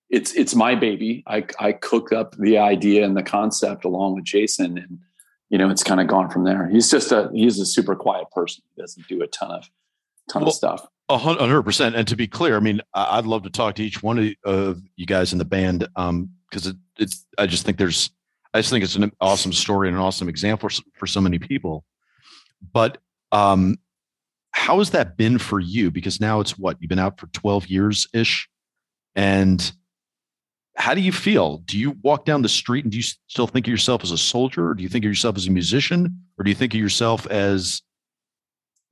it's 0.10 0.34
it's 0.34 0.56
my 0.56 0.74
baby. 0.74 1.24
I 1.28 1.46
I 1.60 1.74
cook 1.74 2.14
up 2.14 2.38
the 2.38 2.58
idea 2.58 3.06
and 3.06 3.18
the 3.18 3.24
concept 3.24 3.84
along 3.84 4.16
with 4.16 4.24
Jason 4.24 4.78
and 4.78 5.00
you 5.50 5.58
know, 5.58 5.70
it's 5.70 5.84
kind 5.84 6.02
of 6.02 6.08
gone 6.08 6.30
from 6.30 6.44
there. 6.44 6.70
He's 6.70 6.90
just 6.90 7.12
a 7.12 7.30
he's 7.34 7.60
a 7.60 7.66
super 7.66 7.96
quiet 7.96 8.30
person. 8.32 8.64
He 8.76 8.82
doesn't 8.82 9.08
do 9.08 9.22
a 9.22 9.28
ton 9.28 9.52
of 9.52 9.70
ton 10.30 10.42
well, 10.42 10.50
of 10.50 10.56
stuff. 10.56 10.88
A 11.10 11.18
hundred 11.18 11.64
percent. 11.64 11.96
And 11.96 12.08
to 12.08 12.16
be 12.16 12.28
clear, 12.28 12.56
I 12.56 12.60
mean, 12.60 12.82
I'd 12.94 13.26
love 13.26 13.44
to 13.44 13.50
talk 13.50 13.76
to 13.76 13.84
each 13.84 14.02
one 14.02 14.36
of 14.44 14.82
you 14.96 15.06
guys 15.06 15.34
in 15.34 15.40
the 15.40 15.46
band 15.46 15.88
um, 15.96 16.32
because 16.50 16.68
it, 16.68 16.76
it's. 16.98 17.26
I 17.38 17.46
just 17.46 17.66
think 17.66 17.78
there's. 17.78 18.10
I 18.54 18.60
just 18.60 18.72
think 18.72 18.84
it's 18.84 18.96
an 18.96 19.12
awesome 19.22 19.54
story 19.54 19.88
and 19.88 19.98
an 19.98 20.02
awesome 20.02 20.30
example 20.30 20.70
for, 20.70 20.82
for 20.94 21.08
so 21.08 21.22
many 21.22 21.38
people. 21.38 21.84
But 22.74 23.00
um, 23.32 23.78
how 24.52 24.80
has 24.80 24.92
that 24.92 25.18
been 25.18 25.38
for 25.38 25.60
you? 25.60 25.92
Because 25.92 26.20
now 26.22 26.40
it's 26.40 26.58
what 26.58 26.78
you've 26.80 26.90
been 26.90 26.98
out 26.98 27.20
for 27.20 27.28
twelve 27.28 27.68
years 27.68 28.08
ish, 28.14 28.50
and 29.16 29.72
how 30.76 30.94
do 30.94 31.02
you 31.02 31.12
feel? 31.12 31.58
Do 31.60 31.78
you 31.78 31.98
walk 32.04 32.26
down 32.26 32.42
the 32.42 32.50
street 32.50 32.84
and 32.84 32.92
do 32.92 32.98
you 32.98 33.04
still 33.04 33.48
think 33.48 33.68
of 33.68 33.72
yourself 33.72 34.04
as 34.04 34.12
a 34.12 34.18
soldier, 34.18 34.70
or 34.70 34.74
do 34.74 34.84
you 34.84 34.90
think 34.90 35.06
of 35.06 35.10
yourself 35.10 35.38
as 35.38 35.48
a 35.48 35.52
musician, 35.52 36.26
or 36.38 36.44
do 36.44 36.50
you 36.50 36.56
think 36.56 36.74
of 36.74 36.80
yourself 36.80 37.26
as 37.28 37.82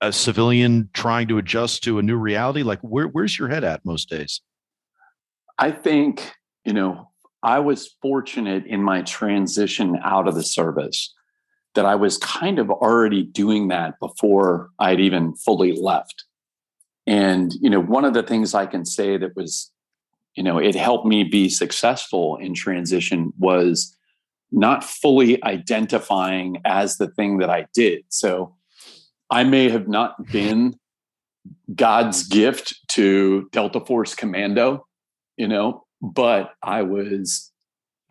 a 0.01 0.11
civilian 0.11 0.89
trying 0.93 1.27
to 1.27 1.37
adjust 1.37 1.83
to 1.83 1.99
a 1.99 2.01
new 2.01 2.15
reality? 2.15 2.63
Like, 2.63 2.79
where, 2.79 3.07
where's 3.07 3.37
your 3.37 3.49
head 3.49 3.63
at 3.63 3.85
most 3.85 4.09
days? 4.09 4.41
I 5.59 5.71
think 5.71 6.31
you 6.65 6.73
know 6.73 7.09
I 7.43 7.59
was 7.59 7.95
fortunate 8.01 8.65
in 8.65 8.81
my 8.81 9.01
transition 9.01 9.99
out 10.03 10.27
of 10.27 10.35
the 10.35 10.43
service 10.43 11.13
that 11.75 11.85
I 11.85 11.95
was 11.95 12.17
kind 12.17 12.59
of 12.59 12.69
already 12.69 13.23
doing 13.23 13.67
that 13.69 13.99
before 13.99 14.69
I'd 14.79 14.99
even 14.99 15.35
fully 15.35 15.73
left. 15.73 16.23
And 17.05 17.53
you 17.59 17.69
know, 17.69 17.81
one 17.81 18.05
of 18.05 18.13
the 18.13 18.23
things 18.23 18.53
I 18.53 18.65
can 18.67 18.85
say 18.85 19.17
that 19.17 19.35
was 19.35 19.72
you 20.35 20.43
know 20.43 20.57
it 20.57 20.75
helped 20.75 21.05
me 21.05 21.23
be 21.23 21.49
successful 21.49 22.37
in 22.37 22.53
transition 22.53 23.33
was 23.37 23.95
not 24.53 24.83
fully 24.83 25.43
identifying 25.43 26.61
as 26.63 26.97
the 26.97 27.07
thing 27.07 27.39
that 27.39 27.49
I 27.49 27.65
did. 27.73 28.03
So 28.09 28.55
I 29.31 29.43
may 29.43 29.67
have 29.69 29.87
not 29.87 30.31
been 30.31 30.75
God's 31.73 32.27
gift 32.27 32.75
to 32.89 33.49
Delta 33.51 33.79
Force 33.79 34.13
Commando, 34.13 34.85
you 35.37 35.47
know, 35.47 35.85
but 36.01 36.51
I 36.61 36.83
was 36.83 37.51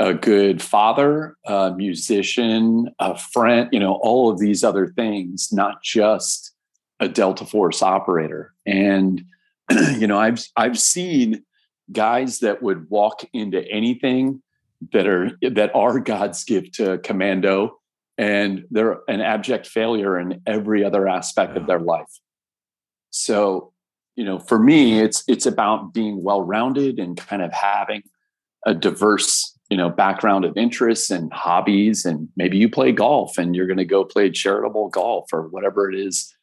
a 0.00 0.14
good 0.14 0.60
father, 0.60 1.36
a 1.46 1.72
musician, 1.76 2.88
a 2.98 3.16
friend, 3.16 3.68
you 3.70 3.78
know, 3.78 4.00
all 4.02 4.28
of 4.28 4.40
these 4.40 4.64
other 4.64 4.88
things, 4.88 5.50
not 5.52 5.82
just 5.84 6.52
a 6.98 7.08
Delta 7.08 7.44
Force 7.44 7.82
operator. 7.82 8.52
And 8.66 9.24
you 9.96 10.08
know, 10.08 10.18
I've 10.18 10.44
I've 10.56 10.78
seen 10.78 11.44
guys 11.92 12.40
that 12.40 12.62
would 12.62 12.90
walk 12.90 13.24
into 13.32 13.62
anything 13.70 14.42
that 14.92 15.06
are 15.06 15.30
that 15.42 15.74
are 15.74 16.00
God's 16.00 16.42
gift 16.44 16.74
to 16.74 16.98
commando, 16.98 17.78
and 18.18 18.64
they're 18.70 19.00
an 19.08 19.20
abject 19.20 19.66
failure 19.66 20.18
in 20.18 20.42
every 20.46 20.84
other 20.84 21.06
aspect 21.06 21.56
of 21.56 21.66
their 21.66 21.80
life. 21.80 22.20
So, 23.10 23.72
you 24.16 24.24
know, 24.24 24.38
for 24.38 24.58
me, 24.58 25.00
it's 25.00 25.22
it's 25.28 25.46
about 25.46 25.94
being 25.94 26.22
well-rounded 26.22 26.98
and 26.98 27.16
kind 27.16 27.42
of 27.42 27.52
having 27.52 28.02
a 28.66 28.74
diverse, 28.74 29.56
you 29.70 29.76
know, 29.76 29.88
background 29.88 30.44
of 30.44 30.56
interests 30.56 31.10
and 31.10 31.32
hobbies. 31.32 32.04
And 32.04 32.28
maybe 32.36 32.58
you 32.58 32.68
play 32.68 32.92
golf 32.92 33.38
and 33.38 33.54
you're 33.54 33.66
going 33.66 33.78
to 33.78 33.84
go 33.84 34.04
play 34.04 34.30
charitable 34.30 34.88
golf 34.88 35.32
or 35.32 35.48
whatever 35.48 35.90
it 35.90 35.98
is, 35.98 36.34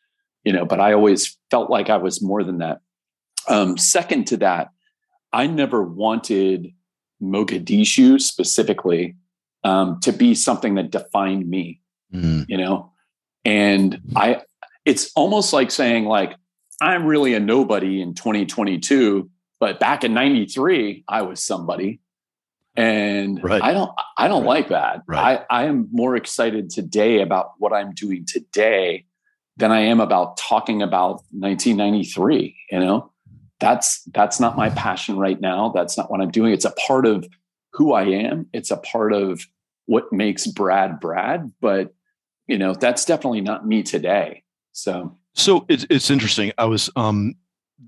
you 0.44 0.54
know. 0.54 0.66
But 0.66 0.80
I 0.80 0.94
always 0.94 1.38
felt 1.50 1.70
like 1.70 1.90
I 1.90 1.98
was 1.98 2.22
more 2.22 2.44
than 2.44 2.60
that. 2.60 2.80
Um, 3.48 3.78
second 3.78 4.28
to 4.28 4.38
that, 4.38 4.70
I 5.32 5.48
never 5.48 5.84
wanted 5.84 6.74
Mogadishu 7.22 8.22
specifically 8.22 9.16
um, 9.64 10.00
to 10.02 10.12
be 10.12 10.36
something 10.36 10.76
that 10.76 10.92
defined 10.92 11.50
me, 11.50 11.82
mm. 12.14 12.46
you 12.48 12.58
know? 12.58 12.92
And 13.46 14.02
I, 14.16 14.42
it's 14.86 15.12
almost 15.16 15.54
like 15.54 15.72
saying, 15.72 16.06
like, 16.06 16.36
I'm 16.82 17.06
really 17.06 17.34
a 17.34 17.40
nobody 17.40 18.02
in 18.02 18.14
2022, 18.14 19.30
but 19.60 19.80
back 19.80 20.04
in 20.04 20.14
93, 20.14 21.04
I 21.08 21.22
was 21.24 21.44
somebody. 21.44 22.00
And 22.76 23.44
right. 23.44 23.62
I 23.62 23.74
don't, 23.74 23.92
I 24.18 24.28
don't 24.30 24.44
right. 24.44 24.50
like 24.50 24.70
that. 24.70 25.02
Right. 25.08 25.42
I, 25.50 25.64
I 25.64 25.66
am 25.66 25.90
more 25.92 26.16
excited 26.16 26.70
today 26.70 27.22
about 27.22 27.52
what 27.58 27.74
I'm 27.74 27.94
doing 27.94 28.26
today 28.26 29.06
than 29.58 29.72
I 29.72 29.82
am 29.82 30.00
about 30.00 30.38
talking 30.38 30.82
about 30.82 31.24
1993, 31.32 32.56
you 32.72 32.80
know? 32.80 33.09
That's 33.60 34.04
that's 34.14 34.40
not 34.40 34.58
my 34.58 34.70
passion 34.70 35.18
right 35.18 35.40
now. 35.40 35.70
That's 35.70 35.98
not 35.98 36.10
what 36.10 36.22
i'm 36.22 36.32
doing. 36.32 36.54
It's 36.54 36.66
a 36.66 36.72
part 36.72 37.06
of 37.06 37.28
who 37.74 37.94
i 37.94 38.04
am. 38.04 38.48
It's 38.54 38.72
a 38.72 38.78
part 38.78 39.14
of 39.14 39.42
what 39.86 40.12
makes 40.14 40.46
brad 40.48 41.00
brad 41.00 41.52
but 41.62 41.94
you 42.48 42.58
know 42.58 42.74
that's 42.74 43.06
definitely 43.06 43.42
not 43.42 43.68
me 43.68 43.84
today. 43.84 44.44
So 44.72 45.18
so 45.36 45.66
it's, 45.70 45.86
it's 45.90 46.10
interesting. 46.10 46.52
I 46.58 46.66
was 46.66 46.90
um 46.96 47.36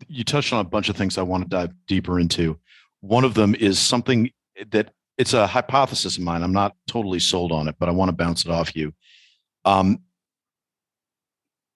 you 0.08 0.24
touched 0.24 0.54
on 0.54 0.60
a 0.60 0.70
bunch 0.70 0.88
of 0.88 0.96
things 0.96 1.18
i 1.18 1.22
want 1.22 1.44
to 1.44 1.50
dive 1.50 1.74
deeper 1.88 2.20
into. 2.20 2.60
One 3.02 3.24
of 3.24 3.34
them 3.34 3.56
is 3.56 3.80
something 3.80 4.30
that 4.70 4.94
it's 5.18 5.34
a 5.34 5.48
hypothesis 5.48 6.18
of 6.18 6.24
mine. 6.24 6.44
I'm 6.44 6.54
not 6.54 6.76
totally 6.88 7.20
sold 7.20 7.52
on 7.52 7.68
it 7.68 7.76
but 7.80 7.90
i 7.90 7.92
want 7.92 8.10
to 8.10 8.16
bounce 8.16 8.46
it 8.46 8.52
off 8.52 8.76
you. 8.76 8.94
Um 9.66 10.00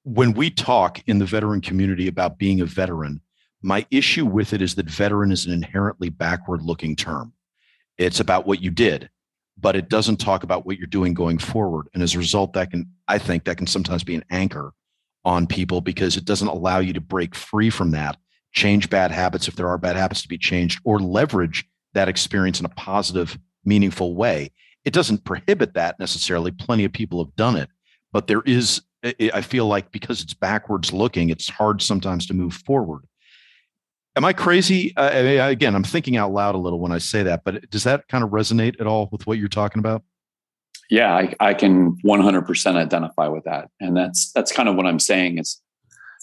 when 0.04 0.34
we 0.34 0.52
talk 0.52 1.02
in 1.08 1.18
the 1.18 1.26
veteran 1.26 1.62
community 1.62 2.08
about 2.08 2.38
being 2.38 2.62
a 2.62 2.66
veteran 2.66 3.22
my 3.66 3.84
issue 3.90 4.28
with 4.28 4.54
it 4.54 4.62
is 4.62 4.76
that 4.76 4.88
veteran 4.88 5.32
is 5.32 5.48
an 5.48 5.52
inherently 5.52 6.10
backward 6.10 6.62
looking 6.62 6.96
term. 6.96 7.34
It's 7.98 8.20
about 8.20 8.46
what 8.46 8.62
you 8.62 8.70
did, 8.70 9.10
but 9.60 9.76
it 9.76 9.90
doesn't 9.90 10.18
talk 10.18 10.44
about 10.44 10.68
what 10.68 10.78
you're 10.78 10.86
doing 10.86 11.16
going 11.16 11.40
forward. 11.40 11.88
And 11.94 12.04
as 12.04 12.14
a 12.14 12.20
result, 12.20 12.54
that 12.54 12.70
can, 12.70 12.92
I 13.08 13.18
think, 13.18 13.46
that 13.46 13.58
can 13.58 13.66
sometimes 13.66 14.04
be 14.04 14.14
an 14.14 14.24
anchor 14.30 14.74
on 15.24 15.48
people 15.48 15.82
because 15.82 16.16
it 16.16 16.26
doesn't 16.26 16.48
allow 16.48 16.78
you 16.78 16.94
to 16.94 17.02
break 17.02 17.34
free 17.34 17.72
from 17.72 17.90
that, 17.92 18.18
change 18.52 18.92
bad 18.92 19.10
habits 19.10 19.48
if 19.48 19.56
there 19.56 19.68
are 19.68 19.80
bad 19.80 19.96
habits 19.96 20.22
to 20.22 20.28
be 20.28 20.38
changed, 20.38 20.80
or 20.84 21.00
leverage 21.00 21.66
that 21.96 22.08
experience 22.08 22.60
in 22.60 22.68
a 22.68 22.70
positive, 22.70 23.36
meaningful 23.64 24.14
way. 24.14 24.52
It 24.84 24.94
doesn't 24.94 25.24
prohibit 25.24 25.74
that 25.74 26.00
necessarily. 26.00 26.52
Plenty 26.52 26.86
of 26.86 26.94
people 26.94 27.24
have 27.24 27.36
done 27.36 27.56
it, 27.56 27.70
but 28.14 28.28
there 28.28 28.44
is, 28.46 28.84
I 29.04 29.42
feel 29.42 29.66
like 29.66 29.92
because 29.92 30.22
it's 30.22 30.36
backwards 30.36 30.94
looking, 30.94 31.32
it's 31.32 31.50
hard 31.50 31.82
sometimes 31.82 32.28
to 32.28 32.36
move 32.36 32.54
forward. 32.54 33.02
Am 34.16 34.24
I 34.24 34.34
crazy? 34.34 34.96
Uh, 34.96 35.50
again, 35.50 35.76
I'm 35.76 35.84
thinking 35.84 36.16
out 36.16 36.32
loud 36.32 36.56
a 36.56 36.58
little 36.58 36.80
when 36.80 36.92
I 36.92 37.00
say 37.00 37.24
that, 37.24 37.44
but 37.44 37.70
does 37.70 37.84
that 37.84 38.08
kind 38.08 38.24
of 38.24 38.30
resonate 38.30 38.80
at 38.80 38.88
all 38.88 39.10
with 39.12 39.28
what 39.28 39.38
you're 39.38 39.50
talking 39.50 39.80
about? 39.80 40.04
Yeah, 40.90 41.14
I, 41.14 41.34
I 41.40 41.54
can 41.54 41.98
100% 41.98 42.76
identify 42.76 43.28
with 43.28 43.44
that, 43.46 43.70
and 43.80 43.98
that's 43.98 44.32
that's 44.32 44.52
kind 44.52 44.70
of 44.70 44.76
what 44.76 44.86
I'm 44.86 45.00
saying. 45.00 45.40
Is 45.40 45.62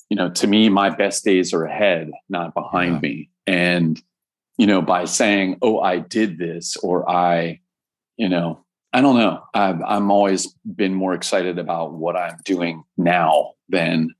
you 0.09 0.17
know, 0.17 0.31
to 0.31 0.47
me, 0.47 0.69
my 0.69 0.91
best 0.91 1.25
days 1.25 1.53
are 1.53 1.65
ahead, 1.65 2.11
not 2.29 2.55
behind 2.55 2.95
yeah. 2.95 3.01
me. 3.01 3.31
And 3.47 4.01
you 4.57 4.67
know, 4.67 4.81
by 4.81 5.05
saying, 5.05 5.59
"Oh, 5.63 5.81
I 5.81 5.99
did 5.99 6.39
this," 6.39 6.77
or 6.77 7.09
"I," 7.11 7.61
you 8.17 8.29
know, 8.29 8.65
I 8.93 9.01
don't 9.01 9.17
know. 9.17 9.43
I've 9.53 9.83
I'm 9.83 10.11
always 10.11 10.55
been 10.65 10.95
more 10.95 11.15
excited 11.15 11.59
about 11.59 11.95
what 11.95 12.17
I'm 12.17 12.39
doing 12.45 12.85
now 12.97 13.55
than 13.69 14.11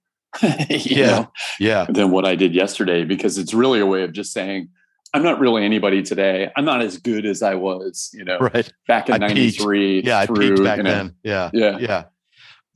yeah. 0.69 1.07
Know, 1.07 1.33
yeah. 1.61 1.87
Than 1.89 2.11
what 2.11 2.25
I 2.25 2.35
did 2.37 2.55
yesterday, 2.55 3.05
because 3.05 3.39
it's 3.39 3.53
really 3.53 3.81
a 3.81 3.87
way 3.87 4.03
of 4.03 4.13
just 4.13 4.33
saying, 4.33 4.69
I'm 5.15 5.23
not 5.23 5.41
really 5.41 5.65
anybody 5.65 6.03
today. 6.03 6.51
I'm 6.57 6.65
not 6.65 6.81
as 6.81 6.99
good 6.99 7.27
as 7.27 7.43
I 7.43 7.55
was, 7.55 8.11
you 8.15 8.25
know, 8.25 8.39
right. 8.39 8.73
back 8.89 9.11
in 9.11 9.21
93. 9.21 10.03
Yeah. 10.03 10.25
Through, 10.25 10.37
I 10.37 10.49
peaked 10.49 10.65
back 10.65 10.77
you 10.79 10.83
know, 10.85 10.91
then. 10.91 11.15
Yeah. 11.23 11.51
Yeah. 11.53 11.79
Yeah. 11.79 12.05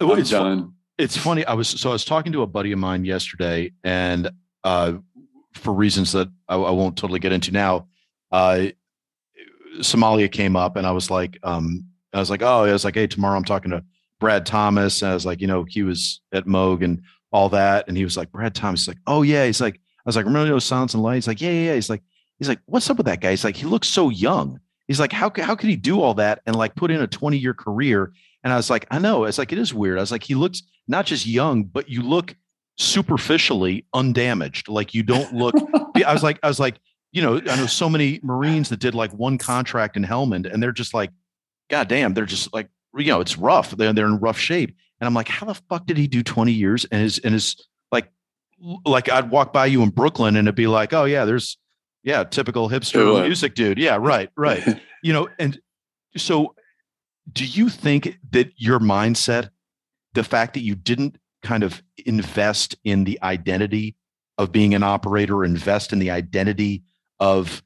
It's 0.00 0.30
done. 0.30 0.74
It's 0.98 1.16
funny. 1.16 1.44
I 1.46 1.54
was, 1.54 1.68
so 1.68 1.90
I 1.90 1.92
was 1.92 2.04
talking 2.04 2.32
to 2.32 2.42
a 2.42 2.46
buddy 2.46 2.72
of 2.72 2.78
mine 2.78 3.04
yesterday 3.04 3.72
and, 3.84 4.30
uh, 4.64 4.94
for 5.54 5.72
reasons 5.72 6.12
that 6.12 6.28
I, 6.48 6.56
I 6.56 6.70
won't 6.70 6.98
totally 6.98 7.20
get 7.20 7.32
into 7.32 7.52
now, 7.52 7.88
uh, 8.32 8.66
Somalia 9.78 10.30
came 10.30 10.56
up 10.56 10.76
and 10.76 10.86
I 10.86 10.90
was 10.90 11.10
like, 11.10 11.38
um, 11.42 11.84
I 12.12 12.18
was 12.18 12.30
like, 12.30 12.42
oh, 12.42 12.64
I 12.64 12.72
was 12.72 12.84
like, 12.84 12.94
hey, 12.94 13.06
tomorrow 13.06 13.36
I'm 13.36 13.44
talking 13.44 13.70
to 13.70 13.84
Brad 14.20 14.46
Thomas. 14.46 15.02
And 15.02 15.10
I 15.10 15.14
was 15.14 15.26
like, 15.26 15.40
you 15.40 15.46
know, 15.46 15.64
he 15.68 15.82
was 15.82 16.20
at 16.32 16.46
Moog 16.46 16.82
and 16.82 17.02
all 17.32 17.48
that. 17.50 17.86
And 17.88 17.96
he 17.96 18.04
was 18.04 18.16
like, 18.16 18.32
Brad 18.32 18.54
Thomas. 18.54 18.80
He's 18.80 18.88
like, 18.88 18.98
oh 19.06 19.22
yeah. 19.22 19.44
He's 19.46 19.60
like, 19.60 19.76
I 19.76 19.80
was 20.04 20.16
like, 20.16 20.26
remember 20.26 20.50
those 20.50 20.64
Silence 20.64 20.94
and 20.94 21.02
Lights? 21.02 21.26
He's 21.26 21.28
like, 21.28 21.40
yeah, 21.40 21.50
yeah, 21.50 21.66
yeah. 21.66 21.74
He's 21.74 21.90
like, 21.90 22.02
he's 22.38 22.48
like, 22.48 22.60
what's 22.66 22.88
up 22.90 22.96
with 22.96 23.06
that 23.06 23.20
guy? 23.20 23.30
He's 23.30 23.44
like, 23.44 23.56
he 23.56 23.66
looks 23.66 23.88
so 23.88 24.10
young. 24.10 24.60
He's 24.88 25.00
like, 25.00 25.12
how 25.12 25.32
how 25.36 25.56
could 25.56 25.68
he 25.68 25.76
do 25.76 26.00
all 26.00 26.14
that 26.14 26.42
and 26.46 26.54
like 26.54 26.76
put 26.76 26.90
in 26.90 27.00
a 27.00 27.06
20 27.06 27.36
year 27.36 27.54
career? 27.54 28.12
And 28.44 28.52
I 28.52 28.56
was 28.56 28.70
like, 28.70 28.86
I 28.90 29.00
know. 29.00 29.24
It's 29.24 29.38
like 29.38 29.52
it 29.52 29.58
is 29.58 29.74
weird. 29.74 29.98
I 29.98 30.00
was 30.00 30.12
like, 30.12 30.22
he 30.22 30.36
looks 30.36 30.62
not 30.86 31.06
just 31.06 31.26
young, 31.26 31.64
but 31.64 31.88
you 31.88 32.02
look 32.02 32.36
superficially 32.78 33.86
undamaged. 33.92 34.68
Like 34.68 34.94
you 34.94 35.02
don't 35.02 35.34
look. 35.34 35.54
I 36.06 36.12
was 36.12 36.22
like, 36.22 36.38
I 36.42 36.48
was 36.48 36.60
like, 36.60 36.76
you 37.12 37.22
know, 37.22 37.38
I 37.38 37.56
know 37.56 37.66
so 37.66 37.88
many 37.88 38.20
Marines 38.22 38.68
that 38.68 38.78
did 38.78 38.94
like 38.94 39.10
one 39.12 39.38
contract 39.38 39.96
in 39.96 40.04
Helmand, 40.04 40.52
and 40.52 40.62
they're 40.62 40.72
just 40.72 40.94
like, 40.94 41.10
God 41.68 41.88
damn, 41.88 42.14
they're 42.14 42.26
just 42.26 42.52
like, 42.54 42.68
you 42.96 43.06
know, 43.06 43.20
it's 43.20 43.36
rough. 43.36 43.70
They're 43.72 43.92
they're 43.92 44.06
in 44.06 44.18
rough 44.18 44.38
shape. 44.38 44.76
And 45.00 45.06
I'm 45.06 45.14
like, 45.14 45.28
how 45.28 45.46
the 45.46 45.54
fuck 45.54 45.86
did 45.86 45.96
he 45.96 46.06
do 46.06 46.22
20 46.22 46.52
years? 46.52 46.86
And 46.86 47.02
his 47.02 47.18
and 47.18 47.34
his 47.34 47.56
like 47.92 48.10
like 48.84 49.10
I'd 49.10 49.30
walk 49.30 49.52
by 49.52 49.66
you 49.66 49.82
in 49.82 49.90
Brooklyn 49.90 50.36
and 50.36 50.48
it'd 50.48 50.54
be 50.54 50.66
like, 50.66 50.92
oh 50.92 51.04
yeah, 51.04 51.24
there's 51.24 51.58
yeah, 52.02 52.22
typical 52.24 52.68
hipster 52.68 53.22
music 53.24 53.54
dude. 53.54 53.78
Yeah, 53.78 53.98
right, 54.00 54.30
right. 54.36 54.62
you 55.02 55.12
know, 55.12 55.28
and 55.38 55.58
so 56.16 56.54
do 57.32 57.44
you 57.44 57.68
think 57.68 58.18
that 58.30 58.52
your 58.56 58.78
mindset, 58.78 59.50
the 60.14 60.22
fact 60.22 60.54
that 60.54 60.60
you 60.60 60.76
didn't 60.76 61.16
kind 61.42 61.64
of 61.64 61.82
invest 62.06 62.76
in 62.84 63.04
the 63.04 63.18
identity 63.22 63.96
of 64.38 64.52
being 64.52 64.74
an 64.74 64.84
operator, 64.84 65.44
invest 65.44 65.92
in 65.92 65.98
the 65.98 66.10
identity 66.10 66.84
of 67.18 67.62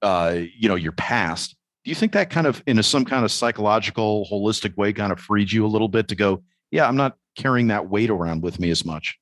uh, 0.00 0.38
you 0.56 0.68
know, 0.68 0.74
your 0.74 0.92
past, 0.92 1.54
do 1.84 1.90
you 1.90 1.94
think 1.94 2.12
that 2.12 2.30
kind 2.30 2.46
of 2.46 2.62
in 2.66 2.78
a, 2.78 2.82
some 2.82 3.04
kind 3.04 3.24
of 3.24 3.30
psychological 3.30 4.26
holistic 4.30 4.76
way 4.76 4.92
kind 4.92 5.12
of 5.12 5.20
freed 5.20 5.50
you 5.50 5.66
a 5.66 5.68
little 5.68 5.88
bit 5.88 6.08
to 6.08 6.14
go 6.14 6.42
yeah, 6.72 6.88
I'm 6.88 6.96
not 6.96 7.16
carrying 7.36 7.68
that 7.68 7.88
weight 7.88 8.10
around 8.10 8.42
with 8.42 8.58
me 8.58 8.70
as 8.70 8.84
much. 8.84 9.18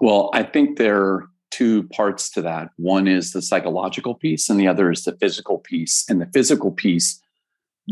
Well, 0.00 0.30
I 0.32 0.44
think 0.44 0.78
there 0.78 1.02
are 1.02 1.28
two 1.50 1.82
parts 1.88 2.30
to 2.30 2.42
that. 2.42 2.70
One 2.76 3.06
is 3.06 3.32
the 3.32 3.42
psychological 3.42 4.14
piece, 4.14 4.48
and 4.48 4.58
the 4.58 4.68
other 4.68 4.90
is 4.90 5.04
the 5.04 5.16
physical 5.20 5.58
piece. 5.58 6.04
And 6.08 6.20
the 6.20 6.30
physical 6.32 6.70
piece, 6.70 7.20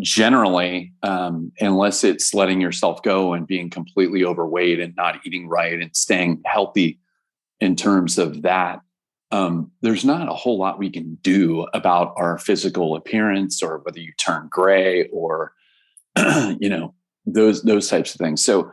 generally, 0.01 0.93
um, 1.03 1.53
unless 1.61 2.05
it's 2.05 2.33
letting 2.33 2.61
yourself 2.61 3.03
go 3.03 3.35
and 3.35 3.47
being 3.47 3.71
completely 3.71 4.25
overweight 4.25 4.81
and 4.81 4.95
not 4.97 5.21
eating 5.27 5.49
right 5.49 5.81
and 5.81 5.95
staying 5.95 6.41
healthy 6.47 6.99
in 7.61 7.77
terms 7.77 8.19
of 8.19 8.43
that, 8.43 8.81
um, 9.33 9.71
there's 9.83 10.05
not 10.05 10.29
a 10.29 10.35
whole 10.35 10.59
lot 10.59 10.79
we 10.79 10.91
can 10.91 11.17
do 11.23 11.67
about 11.75 12.15
our 12.17 12.39
physical 12.39 12.97
appearance 12.97 13.63
or 13.63 13.79
whether 13.79 14.01
you 14.01 14.13
turn 14.19 14.49
gray 14.51 15.09
or, 15.13 15.53
you 16.59 16.69
know, 16.69 16.95
those 17.33 17.63
those 17.63 17.89
types 17.89 18.15
of 18.15 18.19
things. 18.19 18.45
So 18.45 18.71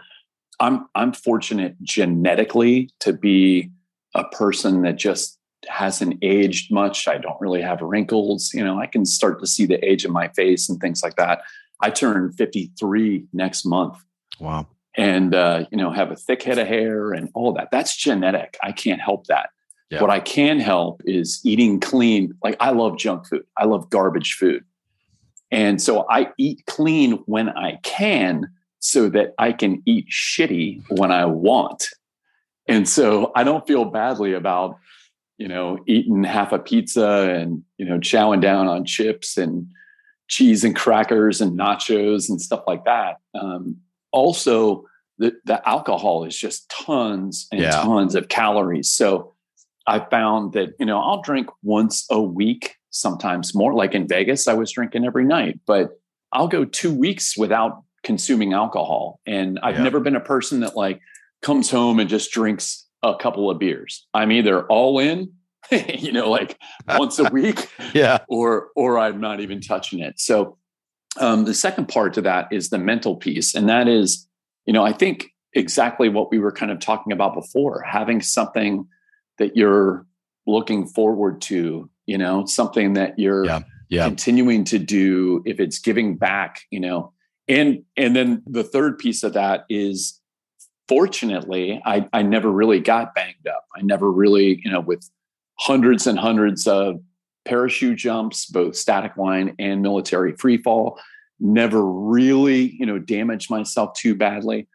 I'm 0.60 0.88
I'm 0.96 1.14
fortunate 1.14 1.76
genetically 1.84 2.90
to 3.00 3.14
be 3.14 3.72
a 4.16 4.24
person 4.26 4.82
that 4.84 4.96
just 4.96 5.38
hasn't 5.68 6.18
aged 6.22 6.72
much. 6.72 7.08
I 7.08 7.18
don't 7.18 7.40
really 7.40 7.62
have 7.62 7.82
wrinkles. 7.82 8.54
You 8.54 8.64
know, 8.64 8.80
I 8.80 8.88
can 8.88 9.06
start 9.06 9.40
to 9.42 9.48
see 9.48 9.66
the 9.66 9.84
age 9.88 10.06
of 10.06 10.12
my 10.12 10.30
face 10.30 10.70
and 10.70 10.80
things 10.80 11.04
like 11.04 11.16
that. 11.16 11.42
I 11.82 11.90
turn 11.90 12.32
53 12.32 13.26
next 13.34 13.66
month. 13.66 13.98
Wow. 14.40 14.68
And 14.96 15.36
uh, 15.36 15.66
you 15.72 15.78
know, 15.78 15.92
have 15.92 16.12
a 16.12 16.16
thick 16.16 16.42
head 16.42 16.58
of 16.58 16.68
hair 16.68 17.12
and 17.12 17.30
all 17.34 17.54
that. 17.54 17.70
That's 17.72 17.96
genetic. 17.96 18.58
I 18.64 18.72
can't 18.72 19.02
help 19.02 19.28
that. 19.28 19.50
Yeah. 19.90 20.02
What 20.02 20.10
I 20.10 20.20
can 20.20 20.60
help 20.60 21.02
is 21.06 21.40
eating 21.46 21.80
clean. 21.80 22.34
Like 22.44 22.58
I 22.60 22.72
love 22.72 22.98
junk 22.98 23.28
food. 23.28 23.46
I 23.56 23.66
love 23.66 23.90
garbage 23.90 24.34
food. 24.34 24.64
And 25.52 25.82
so 25.82 26.06
I 26.10 26.30
eat 26.38 26.64
clean 26.68 27.14
when 27.26 27.50
I 27.50 27.80
can 27.84 28.50
so 28.80 29.10
that 29.10 29.34
I 29.38 29.54
can 29.54 29.82
eat 29.86 30.08
shitty 30.10 30.84
when 30.90 31.12
I 31.12 31.26
want. 31.26 31.88
And 32.68 32.88
so 32.88 33.32
I 33.36 33.44
don't 33.44 33.66
feel 33.66 33.86
badly 33.86 34.34
about, 34.34 34.78
you 35.38 35.48
know, 35.48 35.80
eating 35.88 36.24
half 36.24 36.52
a 36.52 36.60
pizza 36.60 37.34
and, 37.34 37.64
you 37.78 37.86
know, 37.86 37.98
chowing 37.98 38.42
down 38.42 38.68
on 38.68 38.86
chips 38.86 39.38
and 39.38 39.68
cheese 40.28 40.64
and 40.64 40.76
crackers 40.76 41.40
and 41.40 41.58
nachos 41.58 42.30
and 42.30 42.42
stuff 42.42 42.64
like 42.68 42.84
that. 42.86 43.18
Um, 43.34 43.78
also, 44.12 44.86
the, 45.18 45.34
the 45.46 45.68
alcohol 45.68 46.26
is 46.26 46.38
just 46.38 46.70
tons 46.70 47.48
and 47.52 47.62
yeah. 47.62 47.72
tons 47.72 48.16
of 48.16 48.28
calories. 48.28 48.90
So 48.90 49.34
I 49.88 50.00
found 50.00 50.54
that, 50.54 50.74
you 50.80 50.86
know, 50.86 51.00
I'll 51.00 51.22
drink 51.22 51.50
once 51.64 52.06
a 52.12 52.22
week, 52.22 52.76
sometimes 53.00 53.56
more. 53.56 53.74
Like 53.74 53.94
in 53.94 54.08
Vegas, 54.08 54.48
I 54.48 54.54
was 54.54 54.72
drinking 54.72 55.06
every 55.06 55.26
night, 55.26 55.60
but 55.66 56.00
I'll 56.34 56.48
go 56.48 56.66
two 56.66 56.94
weeks 56.94 57.38
without 57.38 57.84
consuming 58.04 58.54
alcohol. 58.54 59.20
And 59.26 59.60
I've 59.64 59.78
yeah. 59.78 59.84
never 59.84 60.00
been 60.00 60.16
a 60.16 60.22
person 60.22 60.62
that 60.62 60.76
like 60.76 61.02
comes 61.42 61.70
home 61.70 62.00
and 62.00 62.10
just 62.10 62.32
drinks 62.32 62.86
a 63.04 63.16
couple 63.16 63.50
of 63.50 63.60
beers. 63.60 64.06
I'm 64.14 64.32
either 64.32 64.66
all 64.68 65.00
in, 65.00 65.34
you 65.72 66.12
know, 66.12 66.30
like 66.30 66.58
once 66.88 67.20
a 67.20 67.24
week, 67.32 67.70
yeah, 67.94 68.20
or 68.28 68.70
or 68.76 68.98
I'm 68.98 69.20
not 69.20 69.40
even 69.40 69.62
touching 69.62 70.00
it. 70.00 70.20
So 70.20 70.58
um, 71.20 71.46
the 71.46 71.54
second 71.54 71.88
part 71.88 72.14
to 72.16 72.22
that 72.22 72.48
is 72.52 72.70
the 72.70 72.78
mental 72.78 73.16
piece, 73.16 73.56
and 73.56 73.70
that 73.70 73.88
is, 73.88 74.28
you 74.66 74.74
know, 74.74 74.86
I 74.86 74.94
think 74.94 75.32
exactly 75.54 76.10
what 76.10 76.32
we 76.32 76.40
were 76.40 76.52
kind 76.52 76.72
of 76.72 76.80
talking 76.80 77.12
about 77.12 77.34
before, 77.34 77.82
having 77.82 78.22
something 78.22 78.88
that 79.38 79.56
you're 79.56 80.06
looking 80.46 80.88
forward 80.88 81.42
to, 81.42 81.90
you 82.08 82.18
know, 82.18 82.46
something 82.46 82.94
that 82.94 83.20
you're 83.20 83.46
yeah, 83.46 83.60
yeah. 83.90 84.08
continuing 84.08 84.64
to 84.66 84.80
do. 84.80 85.44
If 85.46 85.60
it's 85.60 85.78
giving 85.78 86.18
back, 86.18 86.62
you 86.72 86.80
know, 86.80 87.14
and 87.48 87.84
and 87.96 88.16
then 88.16 88.44
the 88.46 88.64
third 88.64 88.98
piece 88.98 89.24
of 89.24 89.34
that 89.34 89.66
is 89.70 90.20
fortunately 90.88 91.82
I, 91.86 92.08
I 92.14 92.22
never 92.22 92.52
really 92.52 92.80
got 92.80 93.14
banged 93.14 93.48
up 93.48 93.66
i 93.76 93.82
never 93.82 94.12
really 94.12 94.62
you 94.64 94.72
know 94.72 94.80
with 94.80 95.10
hundreds 95.60 96.08
and 96.08 96.20
hundreds 96.20 96.68
of 96.68 97.02
parachute 97.46 97.98
jumps 97.98 98.46
both 98.46 98.76
static 98.76 99.18
line 99.18 99.56
and 99.60 99.82
military 99.82 100.36
free 100.36 100.58
fall 100.58 101.00
never 101.40 101.86
really 101.86 102.76
you 102.80 102.86
know 102.86 103.00
damaged 103.00 103.50
myself 103.50 103.94
too 103.94 104.16
badly 104.16 104.68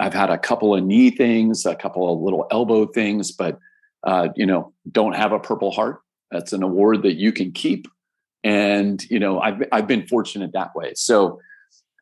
i've 0.00 0.14
had 0.14 0.30
a 0.30 0.38
couple 0.38 0.74
of 0.74 0.84
knee 0.84 1.10
things 1.10 1.66
a 1.66 1.74
couple 1.74 2.12
of 2.12 2.20
little 2.20 2.46
elbow 2.50 2.86
things 2.86 3.32
but 3.32 3.58
uh, 4.04 4.28
you 4.36 4.46
know 4.46 4.72
don't 4.92 5.14
have 5.16 5.32
a 5.32 5.40
purple 5.40 5.72
heart 5.72 6.00
that's 6.30 6.52
an 6.52 6.62
award 6.62 7.02
that 7.02 7.14
you 7.14 7.32
can 7.32 7.52
keep 7.52 7.86
and 8.44 9.08
you 9.10 9.18
know 9.18 9.40
i've, 9.40 9.62
I've 9.72 9.86
been 9.86 10.06
fortunate 10.06 10.52
that 10.52 10.74
way 10.74 10.92
so 10.94 11.40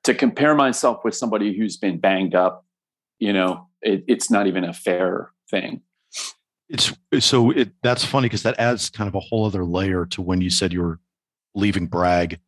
to 0.04 0.14
compare 0.14 0.54
myself 0.54 1.02
with 1.02 1.16
somebody 1.16 1.56
who's 1.56 1.76
been 1.76 1.98
banged 1.98 2.34
up, 2.34 2.64
you 3.18 3.32
know, 3.32 3.68
it, 3.82 4.04
it's 4.06 4.30
not 4.30 4.46
even 4.46 4.64
a 4.64 4.72
fair 4.72 5.30
thing. 5.50 5.80
It's 6.68 6.92
so 7.20 7.50
it 7.50 7.72
that's 7.82 8.04
funny 8.04 8.26
because 8.26 8.42
that 8.44 8.58
adds 8.58 8.88
kind 8.88 9.08
of 9.08 9.14
a 9.14 9.20
whole 9.20 9.44
other 9.44 9.64
layer 9.64 10.06
to 10.06 10.22
when 10.22 10.40
you 10.40 10.48
said 10.48 10.72
you 10.72 10.82
were 10.82 10.98
leaving 11.54 11.86
Bragg 11.86 12.38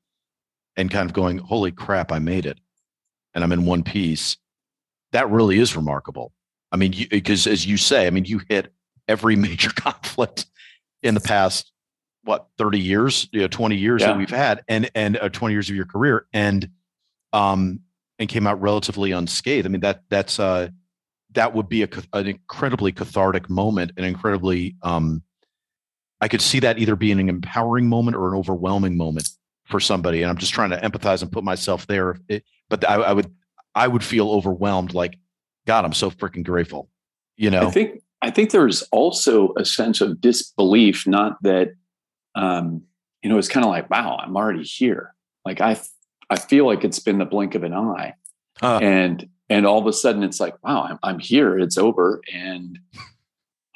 and 0.77 0.91
kind 0.91 1.09
of 1.09 1.15
going, 1.15 1.39
holy 1.39 1.71
crap, 1.71 2.13
I 2.13 2.19
made 2.19 2.47
it. 2.47 2.59
And 3.35 3.45
I'm 3.45 3.53
in 3.53 3.67
one 3.67 3.83
piece. 3.83 4.37
That 5.13 5.31
really 5.31 5.59
is 5.59 5.77
remarkable. 5.77 6.33
I 6.73 6.77
mean, 6.77 6.95
because 7.11 7.47
as 7.47 7.67
you 7.67 7.77
say, 7.77 8.07
I 8.07 8.11
mean, 8.11 8.25
you 8.25 8.41
hit 8.49 8.73
every 9.07 9.37
major 9.37 9.71
conflict 9.71 10.47
in 11.07 11.15
the 11.15 11.21
past, 11.21 11.73
what, 12.25 12.47
30 12.59 12.79
years, 12.79 13.29
you 13.33 13.41
know, 13.41 13.49
20 13.49 13.77
years 13.77 14.03
yeah. 14.03 14.09
that 14.09 14.19
we've 14.19 14.31
had 14.31 14.63
and, 14.69 14.91
and 14.95 15.17
uh, 15.17 15.29
20 15.29 15.55
years 15.55 15.71
of 15.71 15.77
your 15.77 15.87
career. 15.87 16.27
And 16.33 16.69
um, 17.33 17.81
and 18.19 18.29
came 18.29 18.47
out 18.47 18.61
relatively 18.61 19.13
unscathed. 19.13 19.67
I 19.67 19.69
mean 19.69 19.81
that 19.83 20.03
that's 20.09 20.41
uh, 20.41 20.69
that 21.33 21.55
would 21.55 21.69
be 21.69 21.83
a, 21.83 21.89
an 22.13 22.27
incredibly 22.27 22.93
cathartic 22.93 23.51
moment, 23.51 23.93
an 23.97 24.05
incredibly 24.05 24.77
um, 24.83 25.23
I 26.21 26.29
could 26.29 26.41
see 26.41 26.61
that 26.61 26.79
either 26.79 26.97
being 26.97 27.21
an 27.21 27.29
empowering 27.29 27.89
moment 27.89 28.17
or 28.17 28.29
an 28.29 28.39
overwhelming 28.39 28.97
moment 28.97 29.29
for 29.67 29.81
somebody. 29.81 30.23
And 30.23 30.31
I'm 30.31 30.39
just 30.39 30.55
trying 30.55 30.71
to 30.71 30.81
empathize 30.81 31.21
and 31.21 31.31
put 31.31 31.45
myself 31.45 31.87
there. 31.87 32.19
It, 32.29 32.45
but 32.71 32.89
I, 32.89 32.95
I 32.95 33.13
would 33.13 33.31
I 33.75 33.87
would 33.87 34.03
feel 34.03 34.31
overwhelmed. 34.31 34.95
Like 34.95 35.19
God, 35.67 35.85
I'm 35.85 35.93
so 35.93 36.11
freaking 36.11 36.45
grateful. 36.45 36.89
You 37.37 37.51
know, 37.51 37.67
I 37.67 37.71
think 37.71 38.03
I 38.27 38.31
think 38.31 38.51
there's 38.51 38.83
also 38.91 39.55
a 39.57 39.65
sense 39.65 40.01
of 40.01 40.21
disbelief, 40.21 41.07
not 41.07 41.41
that 41.45 41.75
um, 42.35 42.83
you 43.23 43.31
know, 43.31 43.39
it's 43.39 43.49
kind 43.49 43.65
of 43.65 43.71
like, 43.71 43.89
wow, 43.89 44.19
I'm 44.21 44.37
already 44.37 44.65
here. 44.65 45.15
Like 45.45 45.61
I 45.61 45.81
I 46.29 46.37
feel 46.37 46.67
like 46.67 46.85
it's 46.85 46.99
been 46.99 47.19
the 47.19 47.25
blink 47.25 47.55
of 47.55 47.63
an 47.63 47.73
eye. 47.73 48.15
Uh, 48.61 48.79
and 48.83 49.29
and 49.49 49.65
all 49.65 49.79
of 49.79 49.87
a 49.87 49.93
sudden 49.93 50.25
it's 50.25 50.41
like, 50.41 50.55
wow, 50.65 50.83
I'm, 50.83 50.99
I'm 51.05 51.19
here. 51.21 51.57
It's 51.57 51.79
over. 51.79 52.21
And 52.35 52.81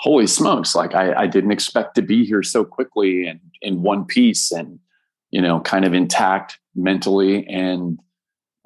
holy 0.01 0.27
smokes, 0.27 0.75
like 0.75 0.97
I, 0.97 1.15
I 1.15 1.27
didn't 1.29 1.53
expect 1.53 1.95
to 1.95 2.03
be 2.03 2.25
here 2.25 2.43
so 2.43 2.65
quickly 2.65 3.27
and 3.27 3.39
in 3.63 3.83
one 3.83 4.05
piece 4.05 4.51
and, 4.51 4.81
you 5.31 5.41
know, 5.41 5.61
kind 5.61 5.85
of 5.85 5.95
intact 5.95 6.59
mentally 6.75 7.47
and 7.47 8.01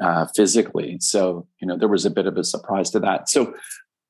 uh, 0.03 0.29
physically. 0.35 0.97
So, 1.01 1.47
you 1.61 1.69
know, 1.69 1.77
there 1.77 1.89
was 1.89 2.07
a 2.07 2.11
bit 2.11 2.27
of 2.27 2.39
a 2.39 2.45
surprise 2.45 2.89
to 2.93 3.01
that. 3.01 3.29
So 3.29 3.55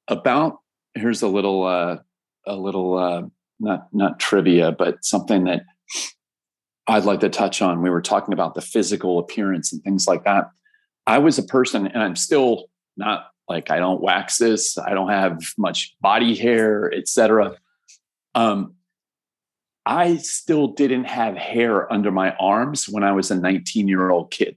about 0.06 0.60
here's 0.94 1.22
a 1.22 1.28
little 1.28 1.64
uh 1.64 1.98
a 2.46 2.56
little 2.56 2.98
uh 2.98 3.22
not 3.60 3.88
not 3.92 4.18
trivia, 4.18 4.72
but 4.72 5.04
something 5.04 5.44
that 5.44 5.62
I'd 6.86 7.04
like 7.04 7.20
to 7.20 7.30
touch 7.30 7.62
on. 7.62 7.82
We 7.82 7.90
were 7.90 8.02
talking 8.02 8.34
about 8.34 8.54
the 8.54 8.60
physical 8.60 9.18
appearance 9.18 9.72
and 9.72 9.82
things 9.82 10.06
like 10.06 10.24
that. 10.24 10.50
I 11.06 11.18
was 11.18 11.38
a 11.38 11.42
person, 11.42 11.86
and 11.86 12.02
I'm 12.02 12.16
still 12.16 12.66
not 12.96 13.28
like 13.48 13.70
I 13.70 13.78
don't 13.78 14.00
wax 14.00 14.38
this. 14.38 14.78
I 14.78 14.90
don't 14.94 15.10
have 15.10 15.40
much 15.58 15.94
body 16.00 16.34
hair, 16.34 16.92
etc. 16.92 17.56
Um, 18.34 18.74
I 19.86 20.16
still 20.16 20.68
didn't 20.68 21.04
have 21.04 21.36
hair 21.36 21.92
under 21.92 22.10
my 22.10 22.34
arms 22.36 22.88
when 22.88 23.04
I 23.04 23.12
was 23.12 23.30
a 23.30 23.34
19 23.34 23.88
year 23.88 24.10
old 24.10 24.30
kid, 24.30 24.56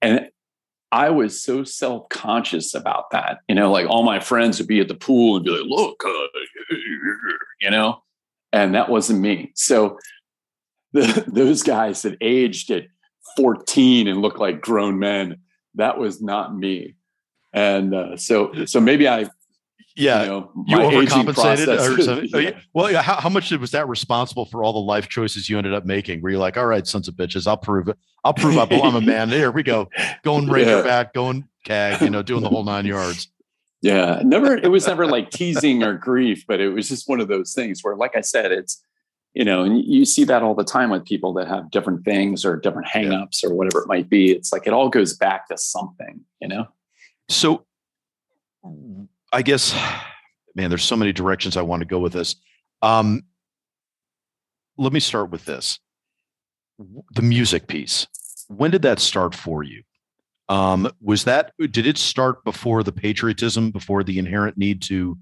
and 0.00 0.30
I 0.92 1.10
was 1.10 1.42
so 1.42 1.64
self 1.64 2.08
conscious 2.08 2.74
about 2.74 3.10
that. 3.10 3.38
You 3.48 3.54
know, 3.54 3.70
like 3.70 3.86
all 3.88 4.02
my 4.02 4.20
friends 4.20 4.58
would 4.58 4.68
be 4.68 4.80
at 4.80 4.88
the 4.88 4.94
pool 4.94 5.36
and 5.36 5.44
be 5.44 5.50
like, 5.50 5.66
"Look, 5.66 6.02
uh, 6.06 6.76
you 7.60 7.70
know," 7.70 8.02
and 8.52 8.74
that 8.74 8.88
wasn't 8.88 9.20
me. 9.20 9.52
So 9.54 9.98
the, 10.92 11.24
those 11.32 11.62
guys 11.62 12.02
that 12.02 12.16
aged 12.20 12.70
at 12.70 12.86
14 13.36 14.08
and 14.08 14.22
looked 14.22 14.38
like 14.38 14.60
grown 14.60 14.98
men, 14.98 15.36
that 15.74 15.98
was 15.98 16.22
not 16.22 16.56
me. 16.56 16.94
And 17.52 17.94
uh, 17.94 18.16
so, 18.16 18.64
so 18.66 18.80
maybe 18.80 19.08
I, 19.08 19.26
yeah, 19.96 20.22
you, 20.22 20.28
know, 20.28 20.52
you 20.66 20.76
overcompensated 20.76 21.68
or 21.68 22.02
something. 22.02 22.30
Oh, 22.34 22.38
yeah. 22.38 22.58
Well, 22.74 23.02
how, 23.02 23.16
how 23.16 23.28
much 23.28 23.50
was 23.52 23.70
that 23.70 23.88
responsible 23.88 24.44
for 24.44 24.62
all 24.62 24.72
the 24.72 24.78
life 24.78 25.08
choices 25.08 25.48
you 25.48 25.56
ended 25.58 25.72
up 25.72 25.84
making? 25.84 26.20
Where 26.20 26.32
you're 26.32 26.40
like, 26.40 26.56
all 26.56 26.66
right, 26.66 26.86
sons 26.86 27.08
of 27.08 27.14
bitches, 27.14 27.46
I'll 27.46 27.56
prove 27.56 27.88
it. 27.88 27.96
I'll 28.24 28.34
prove 28.34 28.56
oh, 28.58 28.82
I'm 28.82 28.96
a 28.96 29.00
man. 29.00 29.28
Here 29.28 29.50
we 29.50 29.62
go, 29.62 29.88
going 30.22 30.46
Razorback, 30.50 31.08
yeah. 31.08 31.10
going 31.14 31.48
CAG, 31.64 32.02
you 32.02 32.10
know, 32.10 32.22
doing 32.22 32.42
the 32.42 32.48
whole 32.48 32.64
nine 32.64 32.86
yards. 32.86 33.28
Yeah, 33.82 34.22
never. 34.24 34.56
It 34.56 34.68
was 34.68 34.86
never 34.86 35.06
like 35.06 35.30
teasing 35.30 35.84
or 35.84 35.94
grief, 35.94 36.44
but 36.48 36.60
it 36.60 36.70
was 36.70 36.88
just 36.88 37.08
one 37.08 37.20
of 37.20 37.28
those 37.28 37.52
things 37.52 37.84
where, 37.84 37.94
like 37.94 38.16
I 38.16 38.22
said, 38.22 38.50
it's 38.50 38.82
you 39.36 39.44
know, 39.44 39.62
and 39.64 39.84
you 39.84 40.06
see 40.06 40.24
that 40.24 40.42
all 40.42 40.54
the 40.54 40.64
time 40.64 40.88
with 40.88 41.04
people 41.04 41.34
that 41.34 41.46
have 41.46 41.70
different 41.70 42.06
things 42.06 42.42
or 42.42 42.56
different 42.56 42.88
hangups 42.88 43.42
yeah. 43.42 43.50
or 43.50 43.54
whatever 43.54 43.82
it 43.82 43.86
might 43.86 44.08
be. 44.08 44.32
It's 44.32 44.50
like 44.50 44.66
it 44.66 44.72
all 44.72 44.88
goes 44.88 45.12
back 45.12 45.46
to 45.48 45.58
something, 45.58 46.24
you 46.40 46.48
know. 46.48 46.66
So, 47.28 47.66
I 49.36 49.42
guess, 49.42 49.78
man, 50.54 50.70
there's 50.70 50.82
so 50.82 50.96
many 50.96 51.12
directions 51.12 51.58
I 51.58 51.62
want 51.62 51.82
to 51.82 51.86
go 51.86 51.98
with 51.98 52.14
this. 52.14 52.36
Um, 52.80 53.24
let 54.78 54.94
me 54.94 55.00
start 55.00 55.30
with 55.30 55.44
this: 55.44 55.78
the 57.14 57.20
music 57.20 57.66
piece. 57.66 58.06
When 58.48 58.70
did 58.70 58.80
that 58.80 58.98
start 58.98 59.34
for 59.34 59.62
you? 59.62 59.82
Um, 60.48 60.90
was 61.02 61.24
that 61.24 61.52
did 61.58 61.86
it 61.86 61.98
start 61.98 62.44
before 62.44 62.82
the 62.82 62.92
patriotism, 62.92 63.72
before 63.72 64.02
the 64.02 64.18
inherent 64.18 64.56
need 64.56 64.80
to 64.82 65.18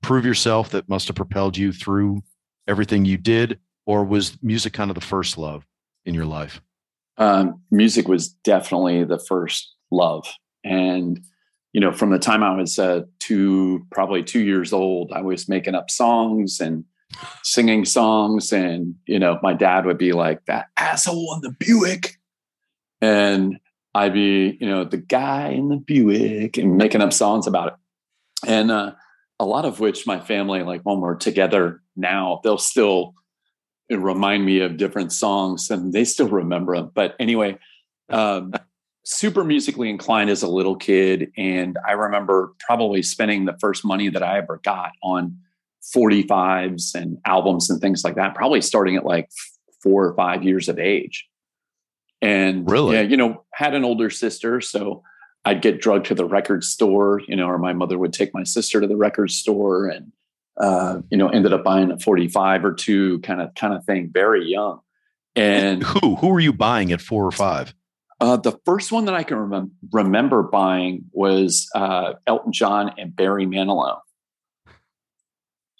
prove 0.00 0.24
yourself 0.24 0.70
that 0.70 0.88
must 0.88 1.08
have 1.08 1.16
propelled 1.16 1.58
you 1.58 1.70
through 1.70 2.22
everything 2.66 3.04
you 3.04 3.18
did, 3.18 3.58
or 3.84 4.02
was 4.02 4.42
music 4.42 4.72
kind 4.72 4.90
of 4.90 4.94
the 4.94 5.02
first 5.02 5.36
love 5.36 5.66
in 6.06 6.14
your 6.14 6.24
life? 6.24 6.62
Um, 7.18 7.60
music 7.70 8.08
was 8.08 8.28
definitely 8.28 9.04
the 9.04 9.18
first 9.18 9.74
love, 9.90 10.26
and 10.64 11.20
you 11.72 11.80
know, 11.80 11.92
from 11.92 12.10
the 12.10 12.18
time 12.18 12.42
I 12.42 12.54
was 12.56 12.78
uh, 12.78 13.02
two, 13.18 13.86
probably 13.90 14.22
two 14.22 14.40
years 14.40 14.72
old, 14.72 15.12
I 15.12 15.20
was 15.20 15.48
making 15.48 15.74
up 15.74 15.90
songs 15.90 16.60
and 16.60 16.84
singing 17.42 17.84
songs, 17.84 18.52
and 18.52 18.94
you 19.06 19.18
know, 19.18 19.38
my 19.42 19.52
dad 19.52 19.86
would 19.86 19.98
be 19.98 20.12
like, 20.12 20.44
"That 20.46 20.66
asshole 20.76 21.34
in 21.34 21.40
the 21.42 21.54
Buick," 21.58 22.16
and 23.00 23.58
I'd 23.94 24.14
be, 24.14 24.56
you 24.60 24.68
know, 24.68 24.84
the 24.84 24.96
guy 24.96 25.48
in 25.48 25.68
the 25.68 25.76
Buick, 25.76 26.56
and 26.56 26.76
making 26.76 27.00
up 27.00 27.12
songs 27.12 27.46
about 27.46 27.68
it. 27.68 27.74
And 28.46 28.70
uh, 28.70 28.92
a 29.40 29.44
lot 29.44 29.64
of 29.64 29.80
which 29.80 30.06
my 30.06 30.20
family, 30.20 30.62
like 30.62 30.82
when 30.82 31.00
we're 31.00 31.16
together 31.16 31.82
now, 31.96 32.40
they'll 32.42 32.58
still 32.58 33.14
remind 33.90 34.44
me 34.44 34.60
of 34.60 34.76
different 34.76 35.12
songs 35.12 35.70
and 35.70 35.92
they 35.92 36.04
still 36.04 36.28
remember 36.28 36.76
them. 36.76 36.90
But 36.94 37.14
anyway, 37.18 37.58
um, 38.10 38.52
super 39.10 39.42
musically 39.42 39.88
inclined 39.88 40.28
as 40.28 40.42
a 40.42 40.48
little 40.48 40.76
kid. 40.76 41.32
And 41.38 41.78
I 41.86 41.92
remember 41.92 42.52
probably 42.60 43.02
spending 43.02 43.46
the 43.46 43.56
first 43.58 43.82
money 43.82 44.10
that 44.10 44.22
I 44.22 44.36
ever 44.36 44.60
got 44.62 44.92
on 45.02 45.38
45s 45.96 46.94
and 46.94 47.16
albums 47.24 47.70
and 47.70 47.80
things 47.80 48.04
like 48.04 48.16
that, 48.16 48.34
probably 48.34 48.60
starting 48.60 48.96
at 48.96 49.06
like 49.06 49.30
four 49.82 50.04
or 50.04 50.14
five 50.14 50.42
years 50.42 50.68
of 50.68 50.78
age. 50.78 51.26
And 52.20 52.70
really, 52.70 52.96
yeah, 52.96 53.02
you 53.02 53.16
know, 53.16 53.44
had 53.54 53.74
an 53.74 53.82
older 53.82 54.10
sister. 54.10 54.60
So 54.60 55.02
I'd 55.42 55.62
get 55.62 55.80
drugged 55.80 56.06
to 56.06 56.14
the 56.14 56.26
record 56.26 56.62
store, 56.62 57.22
you 57.26 57.34
know, 57.34 57.46
or 57.46 57.56
my 57.56 57.72
mother 57.72 57.96
would 57.96 58.12
take 58.12 58.34
my 58.34 58.42
sister 58.42 58.78
to 58.78 58.86
the 58.86 58.96
record 58.96 59.30
store 59.30 59.86
and, 59.86 60.12
uh, 60.60 61.00
you 61.10 61.16
know, 61.16 61.30
ended 61.30 61.54
up 61.54 61.64
buying 61.64 61.90
a 61.90 61.98
45 61.98 62.62
or 62.62 62.74
two 62.74 63.20
kind 63.20 63.40
of, 63.40 63.54
kind 63.54 63.72
of 63.72 63.86
thing 63.86 64.10
very 64.12 64.44
young. 64.50 64.80
And 65.34 65.82
who, 65.82 66.16
who 66.16 66.28
were 66.28 66.40
you 66.40 66.52
buying 66.52 66.92
at 66.92 67.00
four 67.00 67.24
or 67.24 67.32
five? 67.32 67.72
Uh, 68.20 68.36
the 68.36 68.58
first 68.64 68.90
one 68.90 69.04
that 69.04 69.14
I 69.14 69.22
can 69.22 69.36
rem- 69.36 69.70
remember 69.92 70.42
buying 70.42 71.04
was 71.12 71.68
uh, 71.74 72.14
Elton 72.26 72.52
John 72.52 72.92
and 72.98 73.14
Barry 73.14 73.46
Manilow. 73.46 73.98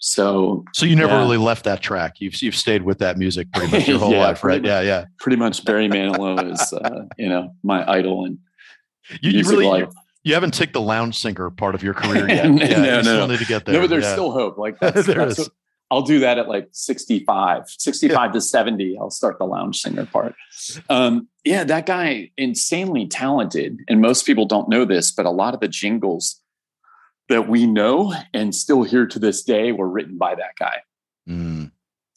So, 0.01 0.63
so 0.73 0.85
you 0.85 0.95
never 0.95 1.11
yeah. 1.11 1.19
really 1.19 1.37
left 1.37 1.65
that 1.65 1.81
track. 1.81 2.21
You've 2.21 2.41
you've 2.41 2.55
stayed 2.55 2.83
with 2.83 2.99
that 2.99 3.17
music 3.17 3.51
pretty 3.51 3.69
much 3.69 3.87
your 3.87 3.99
whole 3.99 4.13
yeah, 4.13 4.19
life, 4.19 4.43
right? 4.45 4.61
Much, 4.61 4.69
yeah, 4.69 4.79
yeah. 4.79 5.05
Pretty 5.19 5.35
much, 5.35 5.65
Barry 5.65 5.89
Manilow 5.89 6.49
is 6.49 6.71
uh, 6.71 7.05
you 7.17 7.27
know 7.27 7.53
my 7.63 7.89
idol 7.89 8.23
and 8.23 8.37
you, 9.21 9.31
you 9.31 9.43
really 9.43 9.65
life. 9.65 9.89
you 10.23 10.33
haven't 10.33 10.53
ticked 10.53 10.71
the 10.71 10.81
lounge 10.81 11.17
singer 11.17 11.49
part 11.49 11.75
of 11.75 11.83
your 11.83 11.93
career 11.93 12.29
yet. 12.29 12.49
no, 12.49 12.63
yeah, 12.63 13.01
no, 13.01 13.19
no, 13.19 13.27
need 13.27 13.39
to 13.39 13.45
get 13.45 13.65
there. 13.65 13.75
No, 13.75 13.81
but 13.81 13.89
there's 13.89 14.07
still 14.07 14.31
hope. 14.31 14.57
Like 14.57 14.79
that's, 14.81 15.05
there 15.05 15.25
that's 15.25 15.39
is. 15.39 15.49
What, 15.49 15.53
I'll 15.91 16.03
do 16.03 16.19
that 16.19 16.37
at 16.37 16.47
like 16.47 16.69
65, 16.71 17.63
65 17.67 18.11
yeah. 18.11 18.31
to 18.31 18.41
70. 18.41 18.97
I'll 18.99 19.09
start 19.09 19.39
the 19.39 19.45
lounge 19.45 19.79
singer 19.79 20.05
part. 20.05 20.35
Um, 20.89 21.27
yeah, 21.43 21.63
that 21.63 21.85
guy, 21.87 22.31
insanely 22.37 23.07
talented. 23.07 23.79
And 23.87 23.99
most 23.99 24.25
people 24.25 24.45
don't 24.45 24.69
know 24.69 24.85
this, 24.85 25.11
but 25.11 25.25
a 25.25 25.31
lot 25.31 25.55
of 25.55 25.61
the 25.61 25.67
jingles 25.67 26.41
that 27.27 27.47
we 27.47 27.65
know 27.65 28.13
and 28.33 28.53
still 28.53 28.83
hear 28.83 29.07
to 29.07 29.19
this 29.19 29.43
day 29.43 29.71
were 29.71 29.89
written 29.89 30.17
by 30.17 30.35
that 30.35 30.55
guy. 30.59 30.77
Mm, 31.27 31.71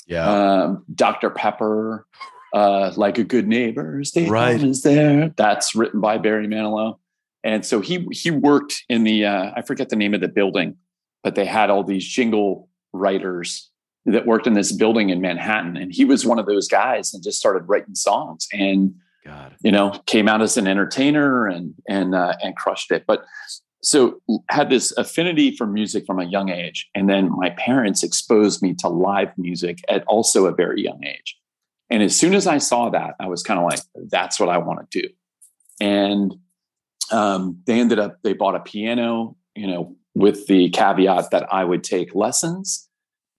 yeah. 0.06 0.62
Um, 0.62 0.84
Dr. 0.94 1.30
Pepper, 1.30 2.06
uh, 2.52 2.92
like 2.96 3.18
a 3.18 3.24
good 3.24 3.48
neighbor, 3.48 4.04
State 4.04 4.28
right. 4.28 4.62
is 4.62 4.82
there. 4.82 5.32
That's 5.36 5.74
written 5.74 6.00
by 6.00 6.18
Barry 6.18 6.46
Manilow. 6.46 6.98
And 7.44 7.64
so 7.66 7.80
he 7.80 8.06
he 8.12 8.30
worked 8.30 8.84
in 8.88 9.04
the 9.04 9.26
uh, 9.26 9.52
I 9.56 9.62
forget 9.62 9.88
the 9.88 9.96
name 9.96 10.14
of 10.14 10.20
the 10.20 10.28
building, 10.28 10.76
but 11.24 11.34
they 11.34 11.44
had 11.44 11.70
all 11.70 11.82
these 11.82 12.06
jingle 12.06 12.68
writers 12.92 13.70
that 14.06 14.26
worked 14.26 14.46
in 14.46 14.54
this 14.54 14.72
building 14.72 15.10
in 15.10 15.20
Manhattan. 15.20 15.76
And 15.76 15.92
he 15.92 16.04
was 16.04 16.26
one 16.26 16.38
of 16.38 16.46
those 16.46 16.68
guys 16.68 17.14
and 17.14 17.22
just 17.22 17.38
started 17.38 17.68
writing 17.68 17.94
songs 17.94 18.48
and, 18.52 18.94
God. 19.24 19.54
you 19.62 19.70
know, 19.70 19.90
came 20.06 20.28
out 20.28 20.42
as 20.42 20.56
an 20.56 20.66
entertainer 20.66 21.46
and, 21.46 21.74
and, 21.88 22.14
uh, 22.14 22.34
and 22.42 22.56
crushed 22.56 22.90
it. 22.90 23.04
But 23.06 23.24
so 23.82 24.20
had 24.48 24.70
this 24.70 24.92
affinity 24.92 25.56
for 25.56 25.66
music 25.66 26.06
from 26.06 26.18
a 26.18 26.24
young 26.24 26.48
age. 26.48 26.88
And 26.94 27.08
then 27.08 27.30
my 27.30 27.50
parents 27.50 28.02
exposed 28.02 28.62
me 28.62 28.74
to 28.74 28.88
live 28.88 29.32
music 29.36 29.80
at 29.88 30.04
also 30.04 30.46
a 30.46 30.52
very 30.52 30.82
young 30.82 31.04
age. 31.04 31.36
And 31.90 32.02
as 32.02 32.16
soon 32.16 32.34
as 32.34 32.46
I 32.46 32.58
saw 32.58 32.90
that, 32.90 33.14
I 33.20 33.28
was 33.28 33.42
kind 33.42 33.60
of 33.60 33.66
like, 33.66 33.80
that's 34.08 34.40
what 34.40 34.48
I 34.48 34.58
want 34.58 34.90
to 34.90 35.02
do. 35.02 35.08
And 35.80 36.34
um, 37.10 37.60
they 37.66 37.78
ended 37.78 37.98
up, 37.98 38.18
they 38.22 38.32
bought 38.32 38.54
a 38.54 38.60
piano, 38.60 39.36
you 39.54 39.66
know, 39.66 39.96
with 40.14 40.46
the 40.46 40.70
caveat 40.70 41.30
that 41.30 41.46
I 41.52 41.64
would 41.64 41.84
take 41.84 42.14
lessons. 42.14 42.88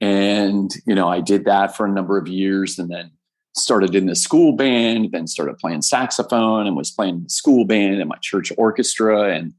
And, 0.01 0.71
you 0.85 0.95
know, 0.95 1.07
I 1.07 1.21
did 1.21 1.45
that 1.45 1.75
for 1.75 1.85
a 1.85 1.91
number 1.91 2.17
of 2.17 2.27
years 2.27 2.77
and 2.77 2.89
then 2.89 3.11
started 3.55 3.95
in 3.95 4.07
the 4.07 4.15
school 4.15 4.53
band, 4.53 5.11
then 5.11 5.27
started 5.27 5.57
playing 5.59 5.83
saxophone 5.83 6.67
and 6.67 6.75
was 6.75 6.91
playing 6.91 7.15
in 7.15 7.23
the 7.23 7.29
school 7.29 7.65
band 7.65 7.99
and 7.99 8.09
my 8.09 8.17
church 8.21 8.51
orchestra. 8.57 9.33
And 9.33 9.53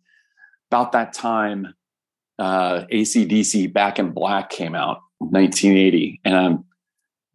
about 0.70 0.92
that 0.92 1.12
time, 1.12 1.74
uh, 2.38 2.85
ACDC 2.92 3.72
Back 3.72 3.98
in 3.98 4.11
Black 4.11 4.50
came 4.50 4.74
out 4.74 5.00
1980. 5.18 6.20
And 6.24 6.37
I'm, 6.37 6.64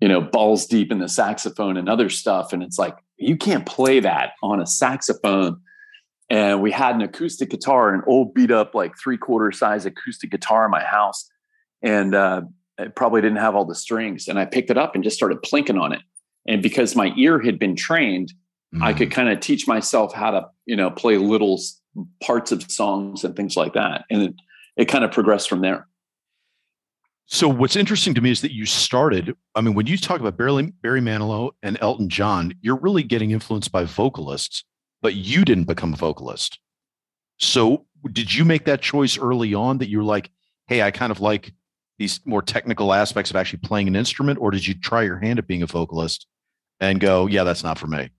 you 0.01 0.07
know, 0.07 0.21
balls 0.21 0.65
deep 0.65 0.91
in 0.91 0.99
the 0.99 1.09
saxophone 1.09 1.77
and 1.77 1.89
other 1.89 2.09
stuff. 2.09 2.51
And 2.53 2.61
it's 2.61 2.77
like, 2.77 2.97
you 3.17 3.37
can't 3.37 3.65
play 3.65 3.99
that 4.01 4.33
on 4.43 4.61
a 4.61 4.67
saxophone 4.67 5.61
and 6.29 6.61
we 6.61 6.71
had 6.71 6.95
an 6.95 7.01
acoustic 7.01 7.49
guitar, 7.49 7.93
an 7.93 8.03
old 8.05 8.33
beat 8.33 8.51
up 8.51 8.75
like 8.75 8.97
three 8.97 9.17
quarter 9.17 9.51
size 9.51 9.85
acoustic 9.85 10.29
guitar 10.29 10.65
in 10.65 10.71
my 10.71 10.83
house, 10.83 11.29
and 11.81 12.13
uh, 12.13 12.41
it 12.77 12.95
probably 12.95 13.21
didn't 13.21 13.37
have 13.37 13.55
all 13.55 13.65
the 13.65 13.75
strings. 13.75 14.27
And 14.27 14.37
I 14.37 14.45
picked 14.45 14.69
it 14.69 14.77
up 14.77 14.95
and 14.95 15.03
just 15.03 15.15
started 15.15 15.39
plinking 15.39 15.81
on 15.81 15.91
it. 15.93 16.01
And 16.47 16.61
because 16.61 16.95
my 16.95 17.13
ear 17.17 17.39
had 17.39 17.57
been 17.57 17.75
trained, 17.75 18.33
mm. 18.73 18.83
I 18.83 18.93
could 18.93 19.09
mm. 19.09 19.13
kind 19.13 19.29
of 19.29 19.39
teach 19.39 19.67
myself 19.67 20.13
how 20.13 20.31
to 20.31 20.47
you 20.65 20.75
know 20.75 20.91
play 20.91 21.17
little 21.17 21.59
parts 22.21 22.51
of 22.51 22.69
songs 22.71 23.23
and 23.23 23.35
things 23.35 23.57
like 23.57 23.73
that, 23.73 24.05
and 24.09 24.21
it, 24.21 24.33
it 24.77 24.85
kind 24.85 25.03
of 25.03 25.11
progressed 25.11 25.49
from 25.49 25.61
there. 25.61 25.87
So 27.31 27.47
what's 27.47 27.75
interesting 27.75 28.15
to 28.15 28.21
me 28.21 28.31
is 28.31 28.41
that 28.41 28.53
you 28.53 28.65
started. 28.65 29.35
I 29.53 29.61
mean, 29.61 29.75
when 29.75 29.85
you 29.85 29.97
talk 29.97 30.19
about 30.19 30.35
Barry, 30.35 30.73
Barry 30.81 30.99
Manilow 30.99 31.51
and 31.61 31.77
Elton 31.79 32.09
John, 32.09 32.55
you're 32.61 32.77
really 32.77 33.03
getting 33.03 33.29
influenced 33.29 33.71
by 33.71 33.83
vocalists 33.83 34.63
but 35.01 35.15
you 35.15 35.45
didn't 35.45 35.65
become 35.65 35.93
a 35.93 35.97
vocalist. 35.97 36.59
So 37.37 37.85
did 38.11 38.33
you 38.33 38.45
make 38.45 38.65
that 38.65 38.81
choice 38.81 39.17
early 39.17 39.53
on 39.53 39.77
that 39.79 39.89
you're 39.89 40.03
like, 40.03 40.29
hey, 40.67 40.81
I 40.81 40.91
kind 40.91 41.11
of 41.11 41.19
like 41.19 41.53
these 41.97 42.19
more 42.25 42.41
technical 42.41 42.93
aspects 42.93 43.29
of 43.29 43.35
actually 43.35 43.59
playing 43.59 43.87
an 43.87 43.95
instrument, 43.95 44.39
or 44.39 44.51
did 44.51 44.65
you 44.65 44.73
try 44.73 45.03
your 45.03 45.17
hand 45.17 45.39
at 45.39 45.47
being 45.47 45.61
a 45.61 45.67
vocalist 45.67 46.27
and 46.79 46.99
go, 46.99 47.27
yeah, 47.27 47.43
that's 47.43 47.63
not 47.63 47.77
for 47.77 47.87
me? 47.87 48.09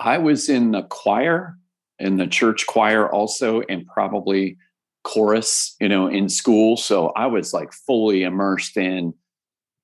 I 0.00 0.18
was 0.18 0.48
in 0.48 0.72
the 0.72 0.82
choir, 0.82 1.58
in 1.98 2.16
the 2.16 2.26
church 2.26 2.66
choir 2.66 3.10
also, 3.10 3.60
and 3.62 3.86
probably 3.86 4.56
chorus, 5.04 5.76
you 5.80 5.88
know, 5.88 6.06
in 6.06 6.28
school. 6.28 6.76
So 6.76 7.08
I 7.08 7.26
was 7.26 7.52
like 7.52 7.72
fully 7.72 8.22
immersed 8.22 8.76
in 8.76 9.12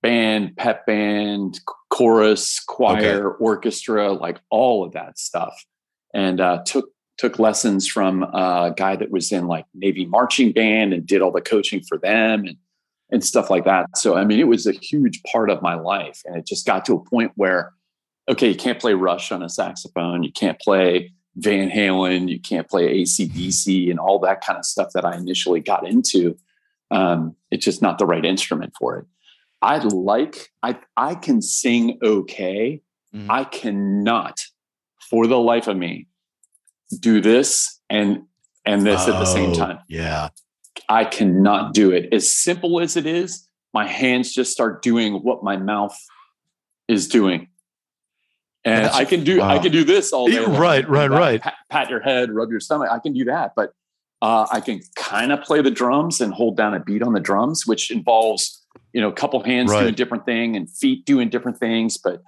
band, 0.02 0.56
pep 0.56 0.86
band, 0.86 1.60
chorus, 1.90 2.58
choir, 2.60 3.34
okay. 3.34 3.36
orchestra, 3.38 4.12
like 4.12 4.40
all 4.48 4.82
of 4.84 4.92
that 4.92 5.18
stuff 5.18 5.54
and 6.14 6.40
uh, 6.40 6.62
took 6.64 6.90
took 7.18 7.38
lessons 7.38 7.86
from 7.86 8.22
a 8.22 8.72
guy 8.74 8.96
that 8.96 9.10
was 9.10 9.30
in 9.30 9.46
like 9.46 9.66
Navy 9.74 10.06
marching 10.06 10.52
band 10.52 10.94
and 10.94 11.06
did 11.06 11.20
all 11.20 11.30
the 11.30 11.42
coaching 11.42 11.82
for 11.86 11.98
them 11.98 12.44
and 12.46 12.56
and 13.12 13.24
stuff 13.24 13.50
like 13.50 13.64
that. 13.64 13.86
So 13.96 14.16
I 14.16 14.24
mean, 14.24 14.38
it 14.38 14.48
was 14.48 14.66
a 14.66 14.72
huge 14.72 15.22
part 15.30 15.50
of 15.50 15.62
my 15.62 15.74
life, 15.74 16.22
and 16.24 16.36
it 16.36 16.46
just 16.46 16.66
got 16.66 16.84
to 16.86 16.94
a 16.94 17.04
point 17.04 17.32
where, 17.36 17.72
okay, 18.28 18.48
you 18.48 18.54
can't 18.54 18.80
play 18.80 18.94
Rush 18.94 19.32
on 19.32 19.42
a 19.42 19.48
saxophone, 19.48 20.22
you 20.22 20.32
can't 20.32 20.58
play 20.60 21.12
Van 21.36 21.70
Halen, 21.70 22.28
you 22.28 22.40
can't 22.40 22.68
play 22.68 23.02
ACDC, 23.02 23.90
and 23.90 23.98
all 23.98 24.18
that 24.20 24.44
kind 24.44 24.58
of 24.58 24.64
stuff 24.64 24.90
that 24.94 25.04
I 25.04 25.16
initially 25.16 25.60
got 25.60 25.86
into. 25.86 26.36
Um, 26.90 27.36
it's 27.50 27.64
just 27.64 27.82
not 27.82 27.98
the 27.98 28.06
right 28.06 28.24
instrument 28.24 28.72
for 28.78 28.98
it. 28.98 29.06
I 29.62 29.78
like 29.78 30.50
I 30.62 30.78
I 30.96 31.14
can 31.14 31.42
sing 31.42 31.98
okay. 32.02 32.82
Mm-hmm. 33.14 33.30
I 33.30 33.44
cannot 33.44 34.40
for 35.10 35.26
the 35.26 35.38
life 35.38 35.66
of 35.66 35.76
me 35.76 36.06
do 37.00 37.20
this 37.20 37.80
and 37.90 38.22
and 38.64 38.86
this 38.86 39.02
oh, 39.06 39.14
at 39.14 39.18
the 39.18 39.24
same 39.24 39.50
oh, 39.50 39.54
time. 39.54 39.78
Yeah. 39.88 40.28
I 40.88 41.04
cannot 41.04 41.74
do 41.74 41.92
it. 41.92 42.12
As 42.12 42.30
simple 42.30 42.80
as 42.80 42.96
it 42.96 43.06
is, 43.06 43.48
my 43.72 43.86
hands 43.86 44.32
just 44.32 44.52
start 44.52 44.82
doing 44.82 45.14
what 45.14 45.42
my 45.42 45.56
mouth 45.56 45.96
is 46.88 47.08
doing. 47.08 47.48
And 48.64 48.84
That's, 48.84 48.96
I 48.96 49.04
can 49.04 49.24
do 49.24 49.38
wow. 49.38 49.48
I 49.48 49.58
can 49.58 49.72
do 49.72 49.84
this 49.84 50.12
all 50.12 50.26
day. 50.26 50.44
Right, 50.44 50.86
right, 50.88 51.10
right. 51.10 51.40
Pat, 51.40 51.54
pat, 51.70 51.90
your 51.90 52.00
head, 52.00 52.30
rub 52.30 52.50
your 52.50 52.60
stomach. 52.60 52.90
I 52.90 52.98
can 52.98 53.14
do 53.14 53.24
that, 53.24 53.52
but 53.56 53.72
uh, 54.20 54.46
I 54.52 54.60
can 54.60 54.82
kind 54.96 55.32
of 55.32 55.40
play 55.40 55.62
the 55.62 55.70
drums 55.70 56.20
and 56.20 56.34
hold 56.34 56.58
down 56.58 56.74
a 56.74 56.80
beat 56.80 57.02
on 57.02 57.14
the 57.14 57.20
drums, 57.20 57.66
which 57.66 57.90
involves 57.90 58.62
you 58.92 59.00
know 59.00 59.08
a 59.08 59.12
couple 59.12 59.42
hands 59.42 59.70
right. 59.70 59.80
doing 59.80 59.94
different 59.94 60.26
thing 60.26 60.56
and 60.56 60.68
feet 60.68 61.06
doing 61.06 61.30
different 61.30 61.58
things. 61.58 61.96
But 61.96 62.22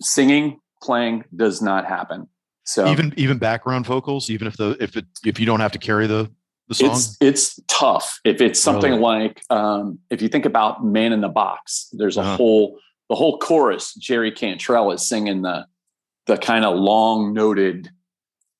singing, 0.00 0.60
playing 0.84 1.24
does 1.34 1.62
not 1.62 1.86
happen. 1.86 2.28
So 2.64 2.86
even 2.88 3.12
even 3.16 3.38
background 3.38 3.86
vocals, 3.86 4.30
even 4.30 4.46
if 4.46 4.56
the 4.56 4.76
if 4.80 4.96
it 4.96 5.06
if 5.24 5.40
you 5.40 5.46
don't 5.46 5.60
have 5.60 5.72
to 5.72 5.78
carry 5.78 6.06
the 6.06 6.30
the 6.68 6.74
song, 6.74 6.90
it's 6.90 7.16
it's 7.20 7.60
tough. 7.68 8.20
If 8.24 8.40
it's 8.40 8.60
something 8.60 8.92
really? 8.92 9.02
like 9.02 9.42
um, 9.50 9.98
if 10.10 10.22
you 10.22 10.28
think 10.28 10.46
about 10.46 10.84
Man 10.84 11.12
in 11.12 11.20
the 11.20 11.28
Box, 11.28 11.88
there's 11.92 12.16
a 12.16 12.20
uh-huh. 12.20 12.36
whole 12.36 12.78
the 13.10 13.14
whole 13.16 13.38
chorus. 13.38 13.94
Jerry 13.94 14.32
Cantrell 14.32 14.90
is 14.92 15.06
singing 15.06 15.42
the 15.42 15.66
the 16.26 16.38
kind 16.38 16.64
of 16.64 16.78
long 16.78 17.34
noted, 17.34 17.90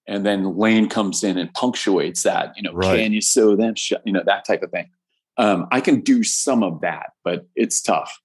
and 0.07 0.27
then 0.27 0.59
Layne 0.59 0.89
comes 0.89 1.25
in 1.25 1.39
and 1.39 1.53
punctuates 1.55 2.25
that. 2.25 2.53
You 2.57 2.63
know, 2.63 2.73
right. 2.73 2.99
can 2.99 3.13
you 3.13 3.23
sew 3.23 3.57
them 3.57 3.75
shut? 3.75 4.03
You 4.05 4.13
know 4.13 4.23
that 4.27 4.45
type 4.47 4.63
of 4.63 4.71
thing. 4.71 4.91
Um, 5.37 5.67
I 5.73 5.81
can 5.81 6.01
do 6.01 6.23
some 6.23 6.63
of 6.63 6.83
that, 6.83 7.13
but 7.25 7.47
it's 7.57 7.81
tough. 7.81 8.21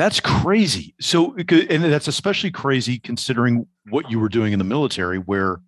That's 0.00 0.18
crazy. 0.18 0.94
So, 0.98 1.34
and 1.36 1.84
that's 1.84 2.08
especially 2.08 2.50
crazy 2.50 2.98
considering 2.98 3.66
what 3.90 4.10
you 4.10 4.18
were 4.18 4.30
doing 4.30 4.54
in 4.54 4.58
the 4.58 4.64
military, 4.64 5.18
where 5.18 5.60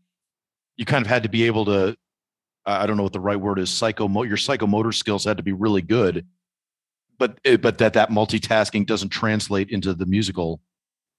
you 0.79 0.87
kind 0.87 1.05
of 1.05 1.07
had 1.07 1.25
to 1.25 1.29
be 1.29 1.43
able 1.43 1.67
to 1.67 1.99
I 2.65 2.87
don't 2.87 2.97
know 2.97 3.03
what 3.03 3.13
the 3.13 3.21
right 3.21 3.37
word 3.37 3.59
is. 3.59 3.69
Psycho, 3.69 4.09
your 4.23 4.39
psychomotor 4.39 4.95
skills 4.95 5.27
had 5.27 5.37
to 5.37 5.43
be 5.43 5.53
really 5.53 5.83
good, 5.83 6.27
but 7.19 7.41
eh, 7.45 7.59
but 7.59 7.77
that 7.77 7.93
that 7.93 8.09
multitasking 8.09 8.87
doesn't 8.87 9.11
translate 9.11 9.69
into 9.69 9.93
the 9.93 10.07
musical 10.07 10.63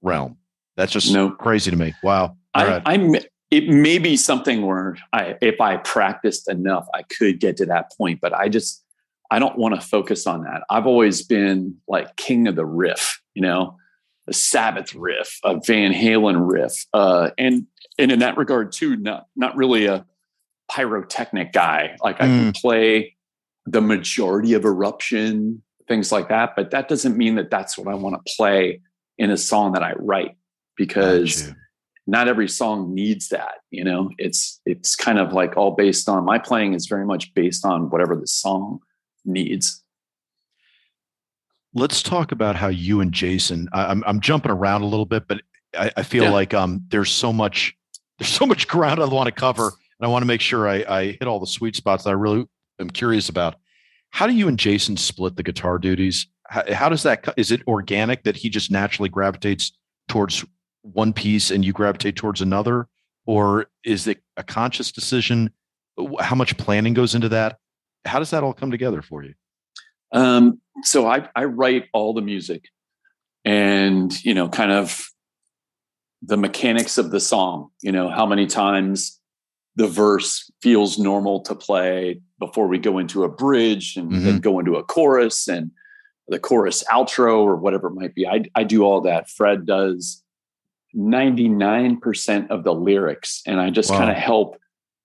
realm. 0.01 0.39
That's 0.75 0.91
just 0.91 1.13
no. 1.13 1.29
crazy 1.29 1.69
to 1.69 1.77
me. 1.77 1.93
Wow. 2.01 2.35
I, 2.55 2.81
I'm. 2.83 3.13
It 3.51 3.69
may 3.69 3.99
be 3.99 4.17
something 4.17 4.65
where 4.65 4.97
I, 5.13 5.35
if 5.39 5.61
I 5.61 5.77
practiced 5.77 6.49
enough, 6.49 6.87
I 6.95 7.03
could 7.03 7.39
get 7.39 7.57
to 7.57 7.67
that 7.67 7.91
point. 7.95 8.21
But 8.21 8.33
I 8.33 8.49
just, 8.49 8.82
I 9.33 9.39
don't 9.39 9.57
want 9.57 9.73
to 9.73 9.81
focus 9.81 10.27
on 10.27 10.43
that. 10.43 10.61
I've 10.69 10.85
always 10.85 11.23
been 11.23 11.77
like 11.87 12.15
king 12.17 12.47
of 12.47 12.55
the 12.55 12.67
riff. 12.67 13.19
You 13.33 13.41
know, 13.41 13.77
a 14.27 14.33
Sabbath 14.33 14.93
riff, 14.93 15.39
a 15.43 15.59
Van 15.65 15.91
Halen 15.91 16.47
riff, 16.47 16.85
uh, 16.93 17.31
and 17.39 17.65
and 17.97 18.11
in 18.11 18.19
that 18.19 18.37
regard 18.37 18.71
too, 18.71 18.95
not 18.95 19.25
not 19.35 19.55
really 19.55 19.87
a 19.87 20.05
pyrotechnic 20.69 21.51
guy. 21.51 21.97
Like 22.03 22.17
I 22.17 22.27
can 22.27 22.51
mm. 22.51 22.55
play 22.55 23.15
the 23.65 23.81
majority 23.81 24.53
of 24.53 24.65
Eruption, 24.65 25.63
things 25.87 26.11
like 26.11 26.29
that, 26.29 26.55
but 26.55 26.69
that 26.69 26.87
doesn't 26.87 27.17
mean 27.17 27.33
that 27.35 27.49
that's 27.49 27.75
what 27.75 27.87
I 27.87 27.95
want 27.95 28.23
to 28.23 28.35
play 28.37 28.81
in 29.17 29.31
a 29.31 29.37
song 29.37 29.73
that 29.73 29.81
I 29.81 29.93
write 29.93 30.37
because 30.77 31.51
not 32.05 32.27
every 32.27 32.47
song 32.47 32.93
needs 32.93 33.29
that. 33.29 33.61
You 33.71 33.83
know, 33.83 34.11
it's 34.19 34.61
it's 34.67 34.95
kind 34.95 35.17
of 35.17 35.33
like 35.33 35.57
all 35.57 35.71
based 35.71 36.07
on 36.07 36.23
my 36.23 36.37
playing 36.37 36.75
is 36.75 36.85
very 36.85 37.05
much 37.05 37.33
based 37.33 37.65
on 37.65 37.89
whatever 37.89 38.15
the 38.15 38.27
song 38.27 38.79
needs. 39.25 39.83
Let's 41.73 42.03
talk 42.03 42.31
about 42.31 42.55
how 42.55 42.67
you 42.67 43.01
and 43.01 43.11
Jason. 43.11 43.67
I, 43.73 43.91
am 43.91 44.03
I'm 44.05 44.19
jumping 44.19 44.51
around 44.51 44.83
a 44.83 44.85
little 44.85 45.05
bit, 45.05 45.27
but 45.27 45.41
I, 45.77 45.91
I 45.97 46.03
feel 46.03 46.25
yeah. 46.25 46.31
like 46.31 46.53
um, 46.53 46.83
there's 46.89 47.11
so 47.11 47.33
much 47.33 47.75
there's 48.19 48.29
so 48.29 48.45
much 48.45 48.67
ground 48.67 49.01
I 49.01 49.05
want 49.05 49.25
to 49.25 49.31
cover, 49.31 49.67
and 49.67 50.05
I 50.05 50.07
want 50.07 50.21
to 50.21 50.27
make 50.27 50.41
sure 50.41 50.67
I, 50.67 50.85
I 50.87 51.05
hit 51.05 51.23
all 51.23 51.39
the 51.39 51.47
sweet 51.47 51.75
spots 51.75 52.03
that 52.03 52.11
I 52.11 52.13
really 52.13 52.45
am 52.79 52.89
curious 52.89 53.29
about. 53.29 53.55
How 54.11 54.27
do 54.27 54.33
you 54.33 54.47
and 54.47 54.59
Jason 54.59 54.97
split 54.97 55.35
the 55.35 55.43
guitar 55.43 55.79
duties? 55.79 56.27
How, 56.47 56.63
how 56.73 56.89
does 56.89 57.03
that? 57.03 57.33
Is 57.37 57.51
it 57.51 57.61
organic 57.67 58.23
that 58.23 58.37
he 58.37 58.49
just 58.49 58.69
naturally 58.69 59.09
gravitates 59.09 59.71
towards 60.07 60.45
one 60.83 61.13
piece 61.13 61.49
and 61.49 61.65
you 61.65 61.73
gravitate 61.73 62.15
towards 62.15 62.41
another, 62.41 62.87
or 63.25 63.67
is 63.83 64.05
it 64.05 64.19
a 64.37 64.43
conscious 64.43 64.91
decision? 64.91 65.51
How 66.19 66.35
much 66.35 66.57
planning 66.57 66.93
goes 66.93 67.15
into 67.15 67.29
that? 67.29 67.57
How 68.05 68.19
does 68.19 68.31
that 68.31 68.43
all 68.43 68.53
come 68.53 68.71
together 68.71 69.01
for 69.01 69.23
you? 69.23 69.33
Um, 70.11 70.61
so 70.83 71.07
I, 71.07 71.27
I 71.35 71.45
write 71.45 71.85
all 71.93 72.13
the 72.13 72.21
music 72.21 72.69
and, 73.45 74.13
you 74.23 74.33
know, 74.33 74.47
kind 74.47 74.71
of 74.71 75.05
the 76.21 76.37
mechanics 76.37 76.97
of 76.97 77.11
the 77.11 77.19
song, 77.19 77.69
you 77.81 77.91
know, 77.91 78.09
how 78.09 78.25
many 78.25 78.45
times 78.45 79.19
the 79.75 79.87
verse 79.87 80.51
feels 80.61 80.99
normal 80.99 81.41
to 81.41 81.55
play 81.55 82.21
before 82.39 82.67
we 82.67 82.77
go 82.77 82.99
into 82.99 83.23
a 83.23 83.29
bridge 83.29 83.97
and 83.97 84.11
mm-hmm. 84.11 84.25
then 84.25 84.39
go 84.39 84.59
into 84.59 84.75
a 84.75 84.83
chorus 84.83 85.47
and 85.47 85.71
the 86.27 86.39
chorus 86.39 86.83
outro 86.91 87.39
or 87.39 87.55
whatever 87.55 87.87
it 87.87 87.95
might 87.95 88.15
be. 88.15 88.27
I, 88.27 88.43
I 88.55 88.63
do 88.63 88.83
all 88.83 89.01
that. 89.01 89.29
Fred 89.29 89.65
does 89.65 90.23
99% 90.95 92.49
of 92.49 92.63
the 92.63 92.73
lyrics 92.73 93.41
and 93.45 93.59
I 93.59 93.71
just 93.71 93.89
wow. 93.89 93.97
kind 93.97 94.11
of 94.11 94.17
help 94.17 94.57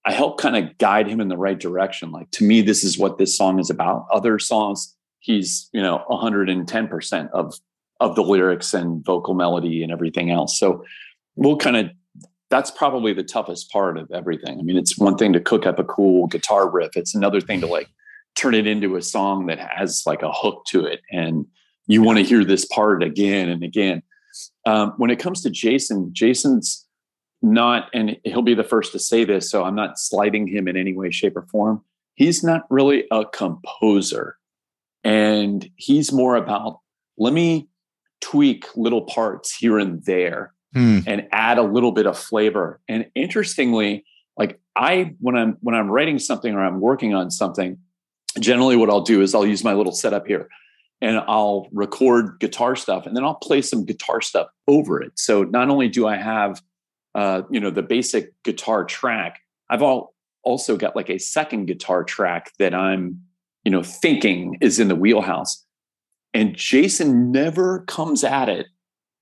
I 0.09 0.13
help 0.13 0.41
kind 0.41 0.57
of 0.57 0.79
guide 0.79 1.07
him 1.07 1.21
in 1.21 1.29
the 1.29 1.37
right 1.37 1.61
direction. 1.61 2.13
Like 2.13 2.31
to 2.31 2.45
me, 2.45 2.63
this 2.63 2.83
is 2.83 2.99
what 2.99 3.19
this 3.19 3.37
song 3.37 3.61
is 3.61 3.69
about. 3.69 4.07
Other 4.11 4.39
songs, 4.39 4.97
he's 5.21 5.69
you 5.75 5.83
know 5.83 6.03
110% 6.09 7.31
of 7.33 7.55
of 8.01 8.15
the 8.15 8.23
lyrics 8.23 8.73
and 8.73 9.05
vocal 9.05 9.35
melody 9.35 9.83
and 9.83 9.93
everything 9.93 10.31
else. 10.31 10.59
So 10.59 10.83
we'll 11.37 11.59
kind 11.59 11.77
of 11.77 11.91
that's 12.49 12.71
probably 12.71 13.13
the 13.13 13.23
toughest 13.23 13.71
part 13.71 13.99
of 13.99 14.11
everything. 14.11 14.59
I 14.59 14.63
mean 14.63 14.79
it's 14.79 14.97
one 14.97 15.19
thing 15.19 15.35
to 15.35 15.41
cook 15.41 15.67
up 15.67 15.79
a 15.79 15.85
cool 15.85 16.27
guitar 16.27 16.71
riff. 16.71 16.97
It's 16.97 17.15
another 17.15 17.43
thing 17.43 17.61
to 17.61 17.67
like 17.67 17.91
turn 18.35 18.55
it 18.55 18.67
into 18.67 18.97
a 18.97 19.03
song 19.03 19.45
that 19.47 19.59
has 19.59 20.05
like 20.07 20.23
a 20.23 20.33
hook 20.33 20.65
to 20.69 20.87
it. 20.87 21.01
And 21.13 21.45
you 21.87 22.01
want 22.01 22.17
to 22.17 22.25
hear 22.25 22.47
this 22.47 22.65
part 22.65 23.03
again 23.03 23.51
and 23.51 23.63
again. 23.63 24.03
Um, 24.65 24.95
when 24.97 25.11
it 25.11 25.19
comes 25.19 25.43
to 25.43 25.51
jason 25.51 26.11
jason's 26.13 26.87
not 27.41 27.89
and 27.95 28.17
he'll 28.25 28.43
be 28.43 28.55
the 28.55 28.65
first 28.65 28.93
to 28.93 28.99
say 28.99 29.25
this 29.25 29.51
so 29.51 29.65
i'm 29.65 29.75
not 29.75 29.99
slighting 29.99 30.47
him 30.47 30.67
in 30.67 30.77
any 30.77 30.93
way 30.93 31.11
shape 31.11 31.37
or 31.37 31.43
form 31.43 31.83
he's 32.15 32.43
not 32.43 32.63
really 32.69 33.05
a 33.11 33.25
composer 33.25 34.37
and 35.05 35.71
he's 35.77 36.13
more 36.13 36.37
about 36.37 36.81
let 37.17 37.33
me 37.33 37.69
tweak 38.21 38.67
little 38.77 39.03
parts 39.03 39.55
here 39.55 39.79
and 39.79 40.05
there 40.05 40.53
hmm. 40.73 41.01
and 41.07 41.27
add 41.33 41.59
a 41.59 41.63
little 41.63 41.93
bit 41.93 42.07
of 42.07 42.19
flavor. 42.19 42.81
And 42.89 43.07
interestingly, 43.15 44.05
like 44.37 44.61
I 44.77 45.15
when 45.21 45.37
I'm 45.37 45.57
when 45.61 45.75
I'm 45.75 45.91
writing 45.91 46.19
something 46.19 46.55
or 46.55 46.65
I'm 46.65 46.81
working 46.81 47.15
on 47.15 47.31
something, 47.31 47.79
generally 48.39 48.77
what 48.77 48.91
I'll 48.91 49.03
do 49.03 49.23
is 49.23 49.35
I'll 49.35 49.47
use 49.47 49.65
my 49.65 49.75
little 49.75 49.93
setup 49.93 50.27
here 50.27 50.49
and 51.01 51.19
I'll 51.27 51.69
record 51.73 52.39
guitar 52.41 52.77
stuff 52.77 53.07
and 53.07 53.17
then 53.17 53.25
I'll 53.25 53.35
play 53.35 53.63
some 53.63 53.85
guitar 53.85 54.21
stuff 54.21 54.49
over 54.67 55.01
it. 55.03 55.13
So 55.17 55.45
not 55.45 55.69
only 55.69 55.89
do 55.89 56.07
I 56.07 56.17
have 56.17 56.63
uh, 57.15 57.43
you 57.51 57.61
know 57.61 57.71
the 57.71 57.83
basic 57.83 58.33
guitar 58.43 58.85
track, 58.85 59.41
I've 59.71 59.83
all 59.83 60.15
also 60.43 60.77
got 60.77 60.97
like 60.97 61.11
a 61.11 61.19
second 61.19 61.67
guitar 61.67 62.05
track 62.05 62.53
that 62.59 62.75
I'm 62.75 63.23
you 63.69 63.73
know, 63.73 63.83
thinking 63.83 64.57
is 64.63 64.79
in 64.79 64.89
the 64.89 64.97
wheelhouse. 64.97 65.63
And 66.33 66.57
Jason 66.57 67.31
never 67.31 67.81
comes 67.81 68.25
at 68.25 68.49
it 68.49 68.67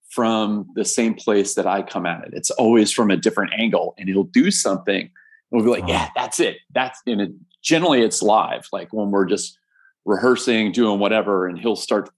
from 0.09 0.69
the 0.77 0.85
same 0.85 1.15
place 1.15 1.55
that 1.55 1.67
I 1.67 1.83
come 1.83 2.07
at 2.07 2.23
it. 2.25 2.31
It's 2.33 2.53
always 2.53 2.93
from 2.93 3.11
a 3.11 3.17
different 3.17 3.55
angle, 3.59 3.95
and 3.99 4.09
he'll 4.09 4.23
do 4.23 4.53
something. 4.53 5.01
And 5.01 5.11
we'll 5.51 5.65
be 5.65 5.81
like, 5.81 5.89
"Yeah, 5.89 6.11
that's 6.15 6.39
it. 6.39 6.59
That's 6.73 7.01
in 7.07 7.19
it." 7.19 7.33
Generally, 7.61 8.03
it's 8.03 8.23
live, 8.23 8.69
like 8.73 8.93
when 8.93 9.11
we're 9.11 9.27
just 9.27 9.59
rehearsing, 10.05 10.71
doing 10.71 11.01
whatever, 11.01 11.49
and 11.49 11.59
he'll 11.59 11.75
start 11.75 12.09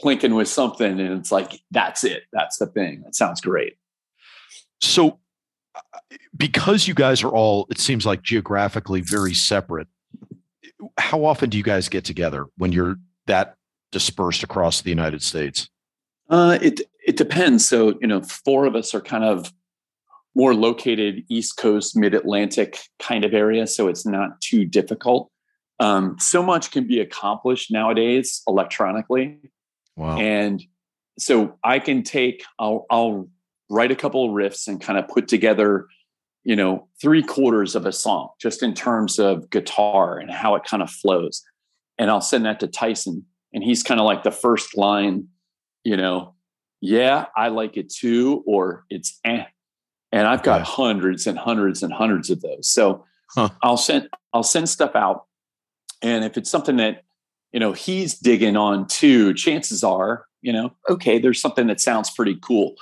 plinking 0.00 0.36
with 0.36 0.46
something, 0.46 1.00
and 1.00 1.18
it's 1.18 1.32
like, 1.32 1.60
"That's 1.72 2.04
it. 2.04 2.22
That's 2.32 2.58
the 2.58 2.66
thing. 2.66 3.02
That 3.04 3.16
sounds 3.16 3.40
great." 3.40 3.76
So, 4.80 5.18
because 6.36 6.88
you 6.88 6.94
guys 6.94 7.22
are 7.22 7.28
all, 7.28 7.66
it 7.70 7.78
seems 7.78 8.06
like 8.06 8.22
geographically 8.22 9.00
very 9.00 9.34
separate 9.34 9.88
how 10.98 11.24
often 11.24 11.50
do 11.50 11.58
you 11.58 11.64
guys 11.64 11.88
get 11.88 12.04
together 12.04 12.46
when 12.56 12.72
you're 12.72 12.96
that 13.26 13.56
dispersed 13.92 14.42
across 14.42 14.82
the 14.82 14.90
United 14.90 15.22
States? 15.22 15.68
Uh, 16.28 16.58
it 16.62 16.80
it 17.06 17.16
depends. 17.16 17.68
So 17.68 17.98
you 18.00 18.06
know, 18.06 18.22
four 18.22 18.66
of 18.66 18.74
us 18.74 18.94
are 18.94 19.00
kind 19.00 19.24
of 19.24 19.52
more 20.34 20.54
located 20.54 21.24
East 21.28 21.56
Coast, 21.56 21.96
Mid 21.96 22.14
Atlantic 22.14 22.78
kind 22.98 23.24
of 23.24 23.34
area, 23.34 23.66
so 23.66 23.88
it's 23.88 24.06
not 24.06 24.40
too 24.40 24.64
difficult. 24.64 25.30
Um, 25.80 26.16
so 26.18 26.42
much 26.42 26.70
can 26.70 26.86
be 26.86 27.00
accomplished 27.00 27.70
nowadays 27.70 28.42
electronically. 28.46 29.38
Wow! 29.96 30.18
And 30.18 30.62
so 31.18 31.58
I 31.64 31.78
can 31.78 32.02
take 32.02 32.44
I'll 32.58 32.86
I'll 32.90 33.28
write 33.70 33.90
a 33.90 33.96
couple 33.96 34.26
of 34.26 34.32
riffs 34.32 34.68
and 34.68 34.80
kind 34.80 34.98
of 34.98 35.08
put 35.08 35.28
together 35.28 35.86
you 36.44 36.56
know, 36.56 36.88
three 37.00 37.22
quarters 37.22 37.74
of 37.76 37.86
a 37.86 37.92
song 37.92 38.30
just 38.40 38.62
in 38.62 38.74
terms 38.74 39.18
of 39.18 39.50
guitar 39.50 40.18
and 40.18 40.30
how 40.30 40.54
it 40.54 40.64
kind 40.64 40.82
of 40.82 40.90
flows. 40.90 41.42
And 41.98 42.10
I'll 42.10 42.20
send 42.20 42.46
that 42.46 42.60
to 42.60 42.66
Tyson. 42.66 43.26
And 43.52 43.62
he's 43.62 43.82
kind 43.82 44.00
of 44.00 44.06
like 44.06 44.22
the 44.22 44.30
first 44.30 44.76
line, 44.76 45.28
you 45.84 45.96
know, 45.96 46.34
yeah, 46.80 47.26
I 47.36 47.48
like 47.48 47.76
it 47.76 47.90
too, 47.90 48.42
or 48.46 48.84
it's 48.88 49.18
eh. 49.24 49.44
And 50.12 50.26
I've 50.26 50.42
got 50.42 50.62
hundreds 50.62 51.26
and 51.26 51.38
hundreds 51.38 51.82
and 51.82 51.92
hundreds 51.92 52.30
of 52.30 52.40
those. 52.40 52.68
So 52.68 53.04
huh. 53.34 53.50
I'll 53.62 53.76
send 53.76 54.08
I'll 54.32 54.42
send 54.42 54.68
stuff 54.68 54.96
out. 54.96 55.26
And 56.00 56.24
if 56.24 56.38
it's 56.38 56.50
something 56.50 56.78
that, 56.78 57.04
you 57.52 57.60
know, 57.60 57.72
he's 57.72 58.18
digging 58.18 58.56
on 58.56 58.86
too, 58.86 59.34
chances 59.34 59.84
are, 59.84 60.24
you 60.40 60.52
know, 60.52 60.72
okay, 60.88 61.18
there's 61.18 61.40
something 61.40 61.66
that 61.66 61.80
sounds 61.80 62.10
pretty 62.10 62.38
cool. 62.40 62.76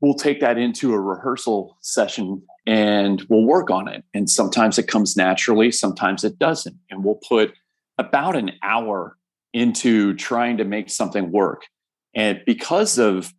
We'll 0.00 0.14
take 0.14 0.40
that 0.40 0.58
into 0.58 0.94
a 0.94 1.00
rehearsal 1.00 1.76
session 1.80 2.42
and 2.66 3.22
we'll 3.28 3.44
work 3.44 3.70
on 3.70 3.88
it. 3.88 4.04
And 4.14 4.30
sometimes 4.30 4.78
it 4.78 4.86
comes 4.86 5.16
naturally, 5.16 5.72
sometimes 5.72 6.22
it 6.24 6.38
doesn't. 6.38 6.76
And 6.90 7.04
we'll 7.04 7.20
put 7.28 7.54
about 7.98 8.36
an 8.36 8.52
hour 8.62 9.16
into 9.52 10.14
trying 10.14 10.58
to 10.58 10.64
make 10.64 10.90
something 10.90 11.32
work. 11.32 11.66
And 12.14 12.40
because 12.46 12.98
of 12.98 13.32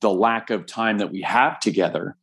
the 0.00 0.10
lack 0.10 0.50
of 0.50 0.66
time 0.66 0.98
that 0.98 1.12
we 1.12 1.20
have 1.22 1.60
together, 1.60 2.16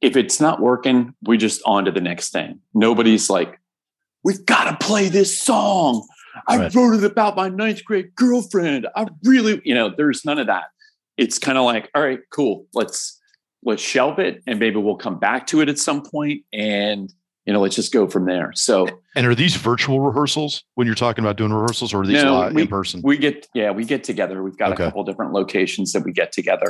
if 0.00 0.16
it's 0.16 0.40
not 0.40 0.60
working, 0.60 1.14
we 1.22 1.36
just 1.36 1.62
on 1.64 1.86
to 1.86 1.90
the 1.90 2.00
next 2.00 2.30
thing. 2.30 2.60
Nobody's 2.74 3.28
like, 3.28 3.58
we've 4.22 4.44
got 4.44 4.78
to 4.78 4.86
play 4.86 5.08
this 5.08 5.36
song. 5.36 6.06
I 6.46 6.58
right. 6.58 6.74
wrote 6.74 6.94
it 6.94 7.04
about 7.04 7.34
my 7.36 7.48
ninth 7.48 7.84
grade 7.84 8.14
girlfriend. 8.14 8.86
I 8.94 9.06
really, 9.24 9.62
you 9.64 9.74
know, 9.74 9.92
there's 9.96 10.24
none 10.24 10.38
of 10.38 10.46
that. 10.48 10.64
It's 11.16 11.38
kind 11.38 11.58
of 11.58 11.64
like, 11.64 11.90
all 11.94 12.02
right, 12.02 12.20
cool. 12.30 12.66
Let's 12.74 13.20
let's 13.64 13.82
shelve 13.82 14.18
it 14.18 14.42
and 14.46 14.60
maybe 14.60 14.76
we'll 14.76 14.96
come 14.96 15.18
back 15.18 15.46
to 15.48 15.60
it 15.60 15.68
at 15.68 15.78
some 15.78 16.02
point 16.02 16.42
and 16.52 17.12
you 17.46 17.52
know 17.52 17.60
let's 17.60 17.74
just 17.74 17.92
go 17.92 18.06
from 18.06 18.26
there 18.26 18.52
so 18.54 18.86
and 19.16 19.26
are 19.26 19.34
these 19.34 19.56
virtual 19.56 19.98
rehearsals 19.98 20.62
when 20.74 20.86
you're 20.86 20.94
talking 20.94 21.24
about 21.24 21.36
doing 21.36 21.52
rehearsals 21.52 21.92
or 21.92 22.02
are 22.02 22.06
these 22.06 22.22
no, 22.22 22.48
we, 22.52 22.62
in 22.62 22.68
person 22.68 23.00
we 23.02 23.16
get 23.16 23.48
yeah 23.54 23.72
we 23.72 23.84
get 23.84 24.04
together 24.04 24.42
we've 24.42 24.58
got 24.58 24.72
okay. 24.72 24.84
a 24.84 24.86
couple 24.86 25.02
different 25.02 25.32
locations 25.32 25.92
that 25.92 26.04
we 26.04 26.12
get 26.12 26.30
together 26.30 26.68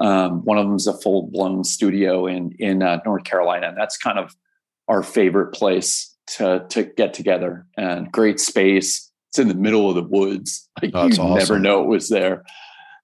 um, 0.00 0.44
one 0.44 0.58
of 0.58 0.66
them 0.66 0.74
is 0.74 0.86
a 0.86 0.98
full-blown 0.98 1.64
studio 1.64 2.26
in 2.26 2.52
in 2.58 2.82
uh, 2.82 2.98
north 3.06 3.24
carolina 3.24 3.68
and 3.68 3.78
that's 3.78 3.96
kind 3.96 4.18
of 4.18 4.34
our 4.88 5.02
favorite 5.02 5.54
place 5.54 6.14
to 6.26 6.64
to 6.70 6.84
get 6.84 7.14
together 7.14 7.66
and 7.76 8.10
great 8.10 8.40
space. 8.40 9.10
It's 9.30 9.38
in 9.38 9.48
the 9.48 9.54
middle 9.54 9.88
of 9.88 9.94
the 9.94 10.02
woods. 10.02 10.68
Like 10.80 10.92
you 10.94 10.98
awesome. 10.98 11.34
never 11.34 11.58
know 11.58 11.82
it 11.82 11.88
was 11.88 12.08
there. 12.08 12.44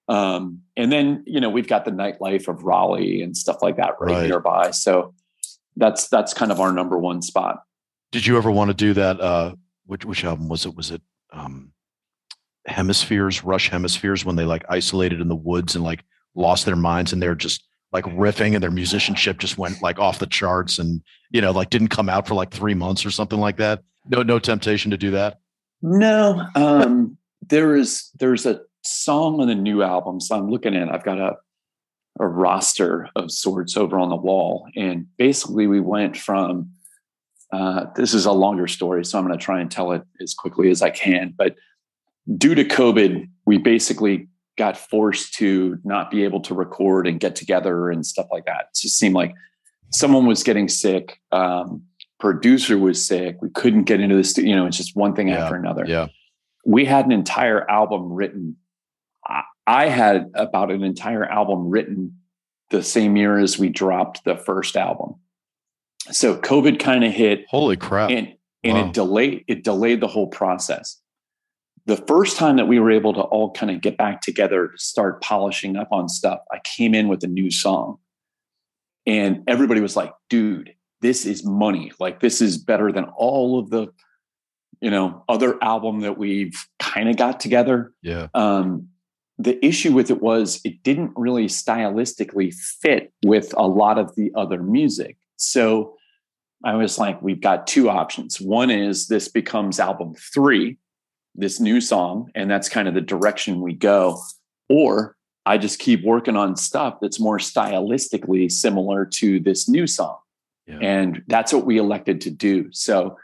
Um, 0.07 0.61
and 0.77 0.91
then 0.91 1.23
you 1.25 1.39
know 1.39 1.49
we've 1.49 1.67
got 1.67 1.85
the 1.85 1.91
nightlife 1.91 2.47
of 2.47 2.63
Raleigh 2.63 3.21
and 3.21 3.35
stuff 3.35 3.61
like 3.61 3.77
that 3.77 3.93
right, 3.99 4.11
right, 4.11 4.29
nearby. 4.29 4.71
So 4.71 5.13
that's 5.75 6.07
that's 6.07 6.33
kind 6.33 6.51
of 6.51 6.59
our 6.59 6.71
number 6.71 6.97
one 6.97 7.21
spot. 7.21 7.63
Did 8.11 8.25
you 8.25 8.37
ever 8.37 8.51
want 8.51 8.69
to 8.69 8.73
do 8.73 8.93
that? 8.93 9.19
Uh, 9.19 9.55
which 9.85 10.05
which 10.05 10.23
album 10.23 10.47
was 10.47 10.65
it? 10.65 10.75
Was 10.75 10.91
it 10.91 11.01
um, 11.31 11.71
Hemispheres, 12.67 13.43
Rush 13.43 13.69
Hemispheres, 13.69 14.25
when 14.25 14.35
they 14.35 14.45
like 14.45 14.63
isolated 14.69 15.21
in 15.21 15.27
the 15.27 15.35
woods 15.35 15.75
and 15.75 15.83
like 15.83 16.03
lost 16.35 16.65
their 16.65 16.75
minds 16.75 17.13
and 17.13 17.21
they're 17.21 17.35
just 17.35 17.63
like 17.91 18.05
riffing 18.05 18.53
and 18.53 18.61
their 18.61 18.71
musicianship 18.71 19.37
just 19.37 19.57
went 19.57 19.81
like 19.81 19.99
off 19.99 20.19
the 20.19 20.27
charts 20.27 20.79
and 20.79 21.01
you 21.31 21.41
know 21.41 21.51
like 21.51 21.69
didn't 21.69 21.87
come 21.89 22.09
out 22.09 22.27
for 22.27 22.35
like 22.35 22.51
three 22.51 22.73
months 22.73 23.05
or 23.05 23.11
something 23.11 23.39
like 23.39 23.57
that. 23.57 23.81
No, 24.07 24.21
no 24.21 24.37
temptation 24.37 24.91
to 24.91 24.97
do 24.97 25.11
that. 25.11 25.39
No, 25.81 26.45
um, 26.55 27.17
there 27.47 27.75
is 27.75 28.09
there's 28.19 28.45
a 28.45 28.61
song 28.85 29.41
on 29.41 29.47
the 29.47 29.55
new 29.55 29.83
album. 29.83 30.19
So 30.19 30.35
I'm 30.37 30.49
looking 30.49 30.75
at, 30.75 30.93
I've 30.93 31.03
got 31.03 31.19
a, 31.19 31.35
a 32.19 32.27
roster 32.27 33.09
of 33.15 33.31
sorts 33.31 33.75
over 33.75 33.99
on 33.99 34.09
the 34.09 34.15
wall. 34.15 34.67
And 34.75 35.07
basically, 35.17 35.67
we 35.67 35.79
went 35.81 36.15
from 36.17 36.71
uh, 37.51 37.85
this 37.95 38.13
is 38.13 38.25
a 38.25 38.31
longer 38.31 38.67
story, 38.67 39.05
so 39.05 39.17
I'm 39.17 39.25
going 39.25 39.37
to 39.37 39.43
try 39.43 39.61
and 39.61 39.69
tell 39.69 39.91
it 39.91 40.03
as 40.21 40.33
quickly 40.33 40.69
as 40.69 40.81
I 40.81 40.89
can. 40.89 41.33
But 41.37 41.55
due 42.37 42.55
to 42.55 42.65
COVID, 42.65 43.29
we 43.45 43.57
basically 43.57 44.27
got 44.57 44.77
forced 44.77 45.33
to 45.35 45.77
not 45.83 46.09
be 46.09 46.23
able 46.23 46.41
to 46.41 46.53
record 46.53 47.07
and 47.07 47.19
get 47.19 47.35
together 47.35 47.89
and 47.89 48.05
stuff 48.05 48.27
like 48.31 48.45
that. 48.45 48.69
It 48.73 48.79
just 48.81 48.97
seemed 48.97 49.15
like 49.15 49.33
someone 49.91 50.25
was 50.25 50.43
getting 50.43 50.67
sick. 50.67 51.19
Um, 51.31 51.83
producer 52.19 52.77
was 52.77 53.05
sick. 53.05 53.37
We 53.41 53.49
couldn't 53.49 53.83
get 53.83 53.99
into 53.99 54.15
the 54.15 54.23
studio. 54.23 54.49
You 54.49 54.55
know, 54.57 54.65
it's 54.65 54.77
just 54.77 54.95
one 54.95 55.13
thing 55.13 55.27
yeah, 55.27 55.43
after 55.43 55.55
another. 55.55 55.85
Yeah. 55.87 56.07
We 56.65 56.85
had 56.85 57.05
an 57.05 57.11
entire 57.11 57.69
album 57.69 58.11
written 58.11 58.55
I 59.67 59.87
had 59.87 60.31
about 60.35 60.71
an 60.71 60.83
entire 60.83 61.25
album 61.25 61.69
written 61.69 62.19
the 62.69 62.83
same 62.83 63.15
year 63.15 63.37
as 63.37 63.57
we 63.57 63.69
dropped 63.69 64.23
the 64.23 64.37
first 64.37 64.75
album. 64.75 65.15
So 66.11 66.37
COVID 66.37 66.79
kind 66.79 67.03
of 67.03 67.11
hit. 67.11 67.45
Holy 67.49 67.77
crap. 67.77 68.11
And 68.11 68.35
and 68.63 68.77
wow. 68.77 68.87
it 68.87 68.93
delayed 68.93 69.43
it 69.47 69.63
delayed 69.63 70.01
the 70.01 70.07
whole 70.07 70.27
process. 70.27 70.99
The 71.85 71.97
first 71.97 72.37
time 72.37 72.57
that 72.57 72.67
we 72.67 72.79
were 72.79 72.91
able 72.91 73.13
to 73.13 73.21
all 73.21 73.51
kind 73.51 73.71
of 73.71 73.81
get 73.81 73.95
back 73.97 74.21
together 74.21 74.69
to 74.69 74.77
start 74.77 75.21
polishing 75.21 75.75
up 75.75 75.89
on 75.91 76.09
stuff, 76.09 76.39
I 76.51 76.59
came 76.63 76.95
in 76.95 77.07
with 77.07 77.23
a 77.23 77.27
new 77.27 77.51
song. 77.51 77.99
And 79.05 79.43
everybody 79.47 79.81
was 79.81 79.95
like, 79.95 80.11
dude, 80.29 80.73
this 81.01 81.27
is 81.27 81.45
money. 81.45 81.91
Like 81.99 82.21
this 82.21 82.41
is 82.41 82.57
better 82.57 82.91
than 82.91 83.05
all 83.15 83.59
of 83.59 83.69
the, 83.69 83.87
you 84.81 84.89
know, 84.89 85.23
other 85.29 85.63
album 85.63 86.01
that 86.01 86.17
we've 86.17 86.55
kind 86.79 87.07
of 87.07 87.17
got 87.17 87.39
together. 87.39 87.93
Yeah. 88.01 88.29
Um, 88.33 88.89
the 89.37 89.63
issue 89.65 89.93
with 89.93 90.09
it 90.09 90.21
was 90.21 90.61
it 90.63 90.81
didn't 90.83 91.11
really 91.15 91.47
stylistically 91.47 92.53
fit 92.53 93.11
with 93.25 93.53
a 93.57 93.67
lot 93.67 93.97
of 93.97 94.15
the 94.15 94.31
other 94.35 94.61
music. 94.63 95.17
So 95.35 95.95
I 96.63 96.75
was 96.75 96.97
like, 96.97 97.21
we've 97.21 97.41
got 97.41 97.67
two 97.67 97.89
options. 97.89 98.39
One 98.39 98.71
is 98.71 99.07
this 99.07 99.27
becomes 99.27 99.79
album 99.79 100.15
three, 100.33 100.77
this 101.35 101.59
new 101.59 101.81
song, 101.81 102.31
and 102.33 102.49
that's 102.49 102.69
kind 102.69 102.87
of 102.87 102.93
the 102.93 103.01
direction 103.01 103.61
we 103.61 103.73
go. 103.73 104.19
Or 104.69 105.15
I 105.45 105.57
just 105.57 105.79
keep 105.79 106.03
working 106.03 106.35
on 106.35 106.55
stuff 106.55 106.97
that's 107.01 107.19
more 107.19 107.37
stylistically 107.37 108.51
similar 108.51 109.05
to 109.17 109.39
this 109.39 109.69
new 109.69 109.85
song. 109.85 110.17
Yeah. 110.65 110.79
And 110.81 111.23
that's 111.27 111.53
what 111.53 111.65
we 111.65 111.77
elected 111.77 112.21
to 112.21 112.31
do. 112.31 112.69
So 112.71 113.17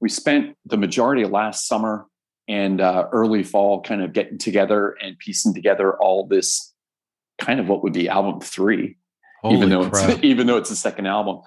we 0.00 0.08
spent 0.08 0.56
the 0.64 0.78
majority 0.78 1.22
of 1.22 1.30
last 1.30 1.66
summer 1.66 2.06
and 2.48 2.80
uh, 2.80 3.08
early 3.12 3.42
fall 3.42 3.82
kind 3.82 4.02
of 4.02 4.12
getting 4.12 4.38
together 4.38 4.96
and 5.02 5.18
piecing 5.18 5.54
together 5.54 5.94
all 5.96 6.26
this 6.26 6.72
kind 7.38 7.60
of 7.60 7.68
what 7.68 7.82
would 7.82 7.92
be 7.92 8.08
album 8.08 8.40
three 8.40 8.96
Holy 9.42 9.56
even 9.56 9.68
though 9.68 9.88
crap. 9.88 10.10
it's 10.10 10.20
even 10.24 10.46
though 10.46 10.56
it's 10.56 10.70
the 10.70 10.76
second 10.76 11.06
album 11.06 11.40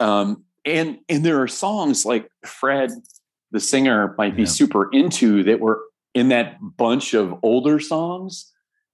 um, 0.00 0.44
and 0.64 0.98
and 1.08 1.24
there 1.24 1.40
are 1.42 1.48
songs 1.48 2.04
like 2.04 2.28
fred 2.44 2.90
the 3.50 3.60
singer 3.60 4.14
might 4.18 4.36
be 4.36 4.42
yeah. 4.42 4.48
super 4.48 4.90
into 4.92 5.42
that 5.44 5.60
were 5.60 5.82
in 6.14 6.28
that 6.28 6.56
bunch 6.76 7.14
of 7.14 7.34
older 7.42 7.80
songs 7.80 8.52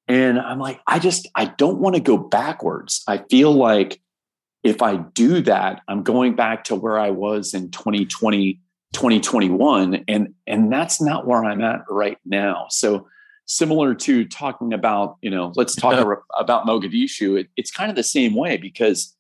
and 0.08 0.38
i'm 0.38 0.58
like 0.58 0.80
i 0.86 0.98
just 0.98 1.28
i 1.34 1.44
don't 1.44 1.78
want 1.78 1.94
to 1.94 2.00
go 2.00 2.16
backwards 2.16 3.02
i 3.06 3.18
feel 3.30 3.52
like 3.52 4.00
if 4.62 4.82
i 4.82 4.96
do 4.96 5.40
that 5.42 5.82
i'm 5.88 6.02
going 6.02 6.34
back 6.34 6.64
to 6.64 6.74
where 6.74 6.98
i 6.98 7.10
was 7.10 7.54
in 7.54 7.70
2020 7.70 8.60
2021 8.92 10.04
and 10.08 10.34
and 10.46 10.72
that's 10.72 11.00
not 11.00 11.26
where 11.26 11.44
i'm 11.44 11.60
at 11.60 11.82
right 11.88 12.18
now. 12.24 12.66
So 12.70 13.06
similar 13.46 13.94
to 13.94 14.24
talking 14.26 14.72
about 14.72 15.16
you 15.22 15.30
know 15.30 15.52
let's 15.56 15.74
talk 15.74 15.94
about 16.38 16.66
mogadishu 16.66 17.40
it, 17.40 17.48
it's 17.56 17.70
kind 17.70 17.90
of 17.90 17.96
the 17.96 18.02
same 18.02 18.34
way 18.34 18.56
because 18.56 19.16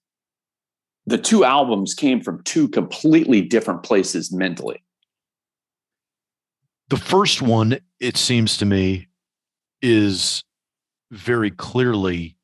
the 1.06 1.18
two 1.18 1.44
albums 1.44 1.94
came 1.94 2.20
from 2.20 2.42
two 2.44 2.68
completely 2.68 3.40
different 3.42 3.82
places 3.82 4.32
mentally. 4.32 4.82
The 6.88 6.96
first 6.96 7.40
one 7.40 7.78
it 8.00 8.16
seems 8.16 8.56
to 8.58 8.66
me 8.66 9.08
is 9.82 10.44
very 11.10 11.50
clearly 11.50 12.36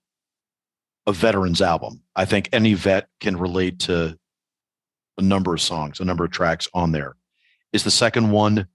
a 1.07 1.12
veterans 1.12 1.62
album. 1.62 2.03
I 2.17 2.25
think 2.25 2.49
any 2.53 2.75
vet 2.75 3.09
can 3.21 3.37
relate 3.37 3.79
to 3.81 4.19
a 5.18 5.22
number 5.22 5.55
of 5.55 5.61
songs, 5.61 6.00
a 6.00 6.05
number 6.05 6.24
of 6.24 6.31
tracks 6.31 6.68
on 6.74 6.92
there. 6.92 7.16
Is 7.72 7.85
the 7.85 7.90
second 7.90 8.31
one, 8.31 8.66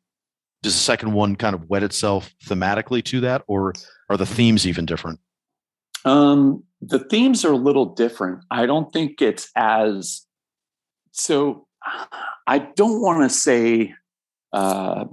does 0.61 0.73
the 0.73 0.79
second 0.79 1.13
one 1.13 1.35
kind 1.35 1.55
of 1.55 1.69
wet 1.69 1.83
itself 1.83 2.33
thematically 2.45 3.03
to 3.05 3.21
that, 3.21 3.43
or 3.47 3.73
are 4.09 4.17
the 4.17 4.25
themes 4.25 4.67
even 4.67 4.85
different? 4.85 5.19
Um, 6.05 6.63
the 6.81 6.99
themes 6.99 7.45
are 7.45 7.51
a 7.51 7.57
little 7.57 7.85
different. 7.85 8.43
I 8.49 8.65
don't 8.65 8.91
think 8.91 9.21
it's 9.21 9.49
as 9.55 10.25
so. 11.11 11.67
I 12.47 12.59
don't 12.59 13.01
want 13.01 13.29
to 13.29 13.35
say 13.35 13.93
uh, 14.53 15.05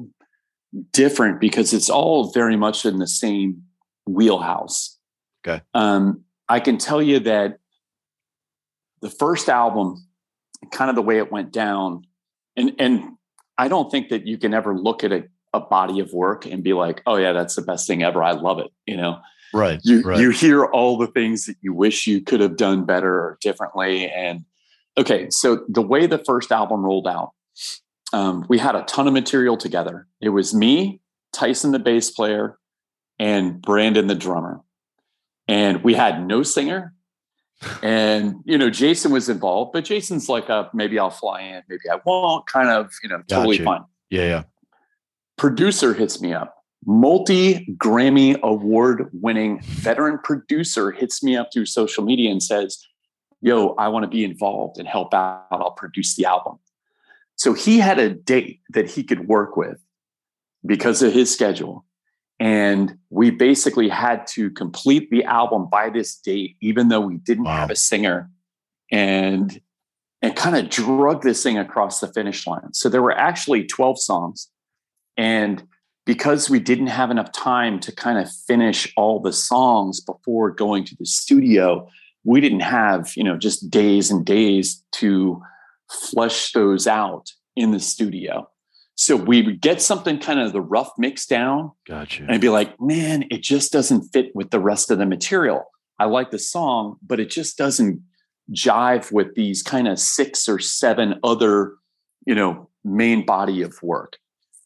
different 0.92 1.40
because 1.40 1.72
it's 1.72 1.90
all 1.90 2.30
very 2.32 2.56
much 2.56 2.84
in 2.84 2.98
the 2.98 3.06
same 3.06 3.62
wheelhouse. 4.06 4.98
Okay. 5.46 5.62
Um, 5.74 6.24
I 6.48 6.60
can 6.60 6.78
tell 6.78 7.02
you 7.02 7.20
that 7.20 7.58
the 9.00 9.10
first 9.10 9.48
album 9.48 10.07
kind 10.72 10.90
of 10.90 10.96
the 10.96 11.02
way 11.02 11.18
it 11.18 11.32
went 11.32 11.52
down. 11.52 12.04
And 12.56 12.72
and 12.78 13.16
I 13.56 13.68
don't 13.68 13.90
think 13.90 14.08
that 14.10 14.26
you 14.26 14.38
can 14.38 14.54
ever 14.54 14.76
look 14.76 15.04
at 15.04 15.12
a, 15.12 15.24
a 15.52 15.60
body 15.60 16.00
of 16.00 16.12
work 16.12 16.46
and 16.46 16.62
be 16.62 16.72
like, 16.72 17.02
oh 17.06 17.16
yeah, 17.16 17.32
that's 17.32 17.56
the 17.56 17.62
best 17.62 17.86
thing 17.86 18.02
ever. 18.02 18.22
I 18.22 18.32
love 18.32 18.58
it. 18.58 18.72
You 18.86 18.96
know, 18.96 19.20
right. 19.52 19.80
You 19.82 20.02
right. 20.02 20.18
you 20.20 20.30
hear 20.30 20.64
all 20.64 20.96
the 20.96 21.06
things 21.08 21.46
that 21.46 21.56
you 21.60 21.72
wish 21.72 22.06
you 22.06 22.20
could 22.20 22.40
have 22.40 22.56
done 22.56 22.84
better 22.84 23.12
or 23.14 23.38
differently. 23.40 24.08
And 24.08 24.44
okay, 24.96 25.28
so 25.30 25.64
the 25.68 25.82
way 25.82 26.06
the 26.06 26.22
first 26.24 26.52
album 26.52 26.84
rolled 26.84 27.06
out, 27.06 27.32
um, 28.12 28.46
we 28.48 28.58
had 28.58 28.74
a 28.74 28.82
ton 28.82 29.06
of 29.06 29.12
material 29.12 29.56
together. 29.56 30.06
It 30.20 30.30
was 30.30 30.54
me, 30.54 31.00
Tyson 31.32 31.72
the 31.72 31.78
bass 31.78 32.10
player, 32.10 32.58
and 33.18 33.60
Brandon 33.60 34.06
the 34.06 34.14
drummer. 34.14 34.60
And 35.46 35.82
we 35.82 35.94
had 35.94 36.26
no 36.26 36.42
singer, 36.42 36.94
and 37.82 38.36
you 38.44 38.56
know 38.56 38.70
jason 38.70 39.10
was 39.10 39.28
involved 39.28 39.72
but 39.72 39.84
jason's 39.84 40.28
like 40.28 40.48
a 40.48 40.70
maybe 40.72 40.98
i'll 40.98 41.10
fly 41.10 41.40
in 41.40 41.62
maybe 41.68 41.82
i 41.90 41.98
won't 42.04 42.46
kind 42.46 42.68
of 42.68 42.92
you 43.02 43.08
know 43.08 43.22
totally 43.28 43.58
fine. 43.58 43.84
Yeah 44.10 44.22
yeah. 44.22 44.42
Producer 45.36 45.94
hits 45.94 46.20
me 46.20 46.32
up. 46.32 46.64
Multi 46.84 47.66
grammy 47.76 48.40
award 48.40 49.08
winning 49.12 49.60
veteran 49.62 50.18
producer 50.22 50.90
hits 50.90 51.22
me 51.22 51.36
up 51.36 51.50
through 51.52 51.66
social 51.66 52.04
media 52.04 52.30
and 52.30 52.42
says 52.42 52.84
yo 53.40 53.74
i 53.74 53.88
want 53.88 54.04
to 54.04 54.08
be 54.08 54.24
involved 54.24 54.78
and 54.78 54.88
help 54.88 55.12
out. 55.14 55.46
I'll 55.50 55.72
produce 55.72 56.14
the 56.14 56.26
album. 56.26 56.58
So 57.36 57.52
he 57.52 57.78
had 57.78 57.98
a 57.98 58.10
date 58.10 58.60
that 58.70 58.90
he 58.90 59.04
could 59.04 59.28
work 59.28 59.56
with 59.56 59.78
because 60.66 61.02
of 61.02 61.12
his 61.12 61.32
schedule 61.32 61.84
and 62.40 62.96
we 63.10 63.30
basically 63.30 63.88
had 63.88 64.26
to 64.28 64.50
complete 64.50 65.10
the 65.10 65.24
album 65.24 65.68
by 65.70 65.90
this 65.90 66.16
date, 66.16 66.56
even 66.60 66.88
though 66.88 67.00
we 67.00 67.16
didn't 67.16 67.44
wow. 67.44 67.56
have 67.56 67.70
a 67.70 67.76
singer, 67.76 68.30
and 68.90 69.60
and 70.22 70.34
kind 70.34 70.56
of 70.56 70.68
drug 70.68 71.22
this 71.22 71.42
thing 71.42 71.58
across 71.58 72.00
the 72.00 72.08
finish 72.08 72.46
line. 72.46 72.72
So 72.72 72.88
there 72.88 73.02
were 73.02 73.16
actually 73.16 73.64
12 73.64 74.00
songs. 74.00 74.48
And 75.16 75.62
because 76.06 76.50
we 76.50 76.58
didn't 76.58 76.88
have 76.88 77.10
enough 77.10 77.30
time 77.32 77.78
to 77.80 77.94
kind 77.94 78.18
of 78.18 78.32
finish 78.46 78.92
all 78.96 79.20
the 79.20 79.32
songs 79.32 80.00
before 80.00 80.50
going 80.50 80.84
to 80.84 80.96
the 80.96 81.06
studio, 81.06 81.88
we 82.24 82.40
didn't 82.40 82.60
have, 82.60 83.12
you 83.16 83.22
know, 83.22 83.36
just 83.36 83.70
days 83.70 84.10
and 84.10 84.24
days 84.24 84.82
to 84.92 85.40
flush 85.90 86.52
those 86.52 86.86
out 86.86 87.30
in 87.54 87.70
the 87.70 87.80
studio. 87.80 88.48
So 89.00 89.14
we 89.14 89.42
would 89.42 89.60
get 89.60 89.80
something 89.80 90.18
kind 90.18 90.40
of 90.40 90.52
the 90.52 90.60
rough 90.60 90.90
mix 90.98 91.24
down. 91.24 91.70
Gotcha. 91.86 92.24
And 92.24 92.32
I'd 92.32 92.40
be 92.40 92.48
like, 92.48 92.80
man, 92.80 93.26
it 93.30 93.44
just 93.44 93.70
doesn't 93.70 94.08
fit 94.12 94.34
with 94.34 94.50
the 94.50 94.58
rest 94.58 94.90
of 94.90 94.98
the 94.98 95.06
material. 95.06 95.66
I 96.00 96.06
like 96.06 96.32
the 96.32 96.38
song, 96.40 96.96
but 97.06 97.20
it 97.20 97.30
just 97.30 97.56
doesn't 97.56 98.02
jive 98.52 99.12
with 99.12 99.36
these 99.36 99.62
kind 99.62 99.86
of 99.86 100.00
six 100.00 100.48
or 100.48 100.58
seven 100.58 101.20
other, 101.22 101.74
you 102.26 102.34
know, 102.34 102.70
main 102.84 103.24
body 103.24 103.62
of 103.62 103.80
work. 103.84 104.16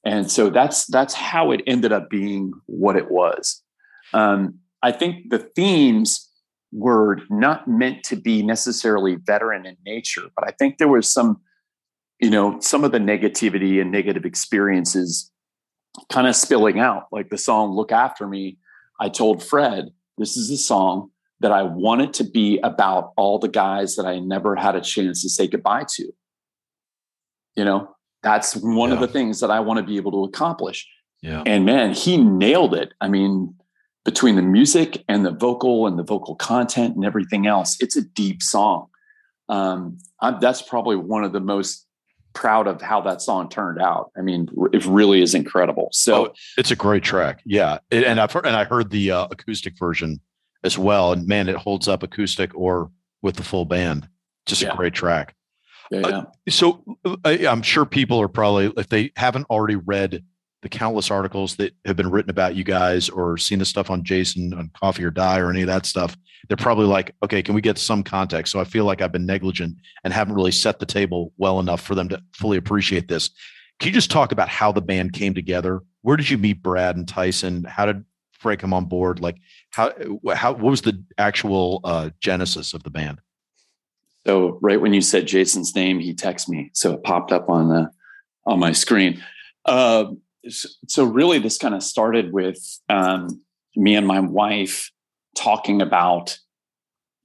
And 0.03 0.31
so 0.31 0.49
that's 0.49 0.87
that's 0.87 1.13
how 1.13 1.51
it 1.51 1.61
ended 1.67 1.93
up 1.93 2.09
being 2.09 2.53
what 2.65 2.97
it 2.97 3.11
was. 3.11 3.63
Um, 4.15 4.61
I 4.83 4.93
think 4.93 5.29
the 5.29 5.41
themes 5.41 6.31
were 6.73 7.19
not 7.29 7.69
meant 7.69 8.03
to 8.05 8.17
be 8.17 8.43
necessarily 8.43 9.17
veteran 9.17 9.67
in 9.67 9.77
nature, 9.85 10.31
but 10.35 10.49
I 10.49 10.53
think 10.53 10.79
there 10.79 10.89
was 10.89 11.13
some, 11.13 11.43
you 12.23 12.31
know, 12.31 12.59
some 12.61 12.85
of 12.85 12.93
the 12.93 12.99
negativity 12.99 13.81
and 13.81 13.91
negative 13.91 14.25
experiences 14.25 15.31
kind 16.09 16.29
of 16.29 16.37
spilling 16.37 16.79
out. 16.79 17.09
Like 17.11 17.31
the 17.31 17.37
song 17.37 17.73
Look 17.73 17.91
After 17.91 18.29
Me, 18.29 18.59
I 19.01 19.09
told 19.09 19.43
Fred, 19.43 19.91
this 20.17 20.37
is 20.37 20.49
a 20.49 20.57
song 20.57 21.11
that 21.41 21.51
I 21.51 21.65
wanted 21.65 22.15
to 22.15 22.25
be 22.25 22.61
about 22.63 23.13
all 23.17 23.41
the 23.41 23.49
guys 23.49 23.97
that 23.97 24.07
I 24.07 24.21
never 24.21 24.55
had 24.55 24.77
a 24.77 24.81
chance 24.81 25.21
to 25.23 25.29
say 25.29 25.49
goodbye 25.49 25.85
to. 25.97 26.13
You 27.57 27.65
know, 27.65 27.91
that's 28.23 28.55
one 28.55 28.91
yeah. 28.91 28.95
of 28.95 29.01
the 29.01 29.09
things 29.09 29.41
that 29.41 29.51
I 29.51 29.59
want 29.59 29.79
to 29.79 29.85
be 29.85 29.97
able 29.97 30.13
to 30.13 30.23
accomplish. 30.23 30.87
Yeah. 31.23 31.43
And 31.45 31.65
man, 31.65 31.93
he 31.93 32.19
nailed 32.19 32.73
it. 32.73 32.95
I 33.01 33.09
mean, 33.09 33.53
between 34.05 34.37
the 34.37 34.43
music 34.43 35.03
and 35.09 35.27
the 35.27 35.33
vocal 35.33 35.89
and 35.89 35.99
the 35.99 36.05
vocal 36.05 36.37
content 36.37 36.95
and 36.95 37.05
everything 37.05 37.49
else, 37.49 37.77
it's 37.81 37.97
a 37.97 38.03
deep 38.03 38.45
song. 38.45 38.87
Um, 39.49 39.99
I, 40.21 40.39
that's 40.39 40.63
probably 40.63 40.95
one 40.95 41.25
of 41.25 41.33
the 41.33 41.41
most 41.41 41.87
proud 42.35 42.67
of 42.67 42.81
how 42.81 43.01
that 43.03 43.23
song 43.23 43.49
turned 43.49 43.81
out. 43.81 44.11
I 44.17 44.21
mean, 44.23 44.49
it 44.73 44.85
really 44.87 45.23
is 45.23 45.35
incredible. 45.35 45.89
So 45.93 46.29
oh, 46.29 46.33
it's 46.57 46.71
a 46.71 46.77
great 46.77 47.03
track. 47.03 47.41
Yeah. 47.45 47.79
It, 47.91 48.05
and 48.05 48.21
I've 48.21 48.33
heard, 48.33 48.47
and 48.47 48.57
I 48.57 48.65
heard 48.65 48.91
the 48.91 49.11
uh, 49.11 49.29
acoustic 49.31 49.79
version 49.79 50.21
as 50.65 50.79
well. 50.79 51.13
And 51.13 51.27
man, 51.27 51.49
it 51.49 51.57
holds 51.57 51.89
up 51.89 52.03
acoustic 52.03 52.55
or 52.55 52.91
with 53.23 53.37
the 53.37 53.43
full 53.43 53.65
band. 53.65 54.09
Just 54.47 54.63
yeah. 54.63 54.73
a 54.73 54.77
great 54.77 54.95
track. 54.95 55.35
Yeah, 55.91 56.01
uh, 56.01 56.09
yeah. 56.09 56.19
Uh, 56.19 56.25
so 56.49 56.85
I'm 57.25 57.63
sure 57.63 57.85
people 57.85 58.21
are 58.21 58.29
probably, 58.29 58.73
if 58.77 58.89
they 58.89 59.13
haven't 59.17 59.47
already 59.51 59.77
read 59.77 60.25
the 60.63 60.69
countless 60.69 61.11
articles 61.11 61.57
that 61.57 61.75
have 61.85 61.97
been 61.97 62.11
written 62.11 62.31
about 62.31 62.55
you 62.55 62.65
guys 62.65 63.09
or 63.09 63.37
seen 63.37 63.59
the 63.59 63.65
stuff 63.65 63.91
on 63.91 64.05
Jason 64.05 64.55
on 64.55 64.71
Coffee 64.81 65.05
or 65.05 65.11
Die 65.11 65.39
or 65.39 65.51
any 65.51 65.63
of 65.63 65.67
that 65.67 65.87
stuff, 65.87 66.17
they're 66.49 66.57
probably 66.57 66.87
like, 66.87 67.15
okay, 67.23 67.43
can 67.43 67.55
we 67.55 67.61
get 67.61 67.79
some 67.79 68.03
context? 68.03 68.53
So 68.53 68.61
I 68.61 68.65
feel 68.65 68.85
like 68.85 69.03
I've 69.03 69.13
been 69.13 69.27
negligent 69.27 69.77
and 70.05 70.13
haven't 70.13 70.35
really 70.35 70.53
set 70.53 70.79
the 70.79 70.87
table 70.87 71.33
well 71.37 71.59
enough 71.59 71.81
for 71.81 71.95
them 71.95 72.09
to 72.11 72.23
fully 72.33 72.57
appreciate 72.57 73.09
this. 73.09 73.31
Can 73.81 73.89
you 73.89 73.95
just 73.95 74.11
talk 74.11 74.31
about 74.31 74.49
how 74.49 74.71
the 74.71 74.81
band 74.81 75.13
came 75.13 75.35
together? 75.35 75.83
Where 76.03 76.17
did 76.17 76.31
you 76.31 76.39
meet 76.39 76.63
Brad 76.63 76.97
and 76.97 77.09
Tyson? 77.09 77.65
How 77.65 77.87
did 77.87 78.05
Fred 78.33 78.61
come 78.61 78.73
on 78.73 78.85
board? 78.85 79.21
Like 79.21 79.39
how 79.71 79.93
how 80.35 80.53
what 80.53 80.71
was 80.71 80.83
the 80.83 81.03
actual 81.19 81.81
uh, 81.83 82.11
genesis 82.21 82.75
of 82.75 82.85
the 82.85 82.91
band? 82.91 83.21
So 84.27 84.59
right 84.63 84.81
when 84.81 84.95
you 84.95 85.01
said 85.01 85.27
Jason's 85.27 85.75
name, 85.75 85.99
he 85.99 86.15
texted 86.15 86.49
me, 86.51 86.71
so 86.75 86.93
it 86.93 87.03
popped 87.03 87.33
up 87.33 87.49
on 87.49 87.69
the 87.69 87.91
on 88.47 88.61
my 88.61 88.73
screen. 88.73 89.23
Uh, 89.65 90.07
so 90.49 91.05
really 91.05 91.39
this 91.39 91.59
kind 91.59 91.75
of 91.75 91.83
started 91.83 92.33
with 92.33 92.59
um, 92.89 93.41
me 93.77 93.95
and 93.95 94.07
my 94.07 94.21
wife 94.21 94.91
talking 95.37 95.81
about 95.81 96.39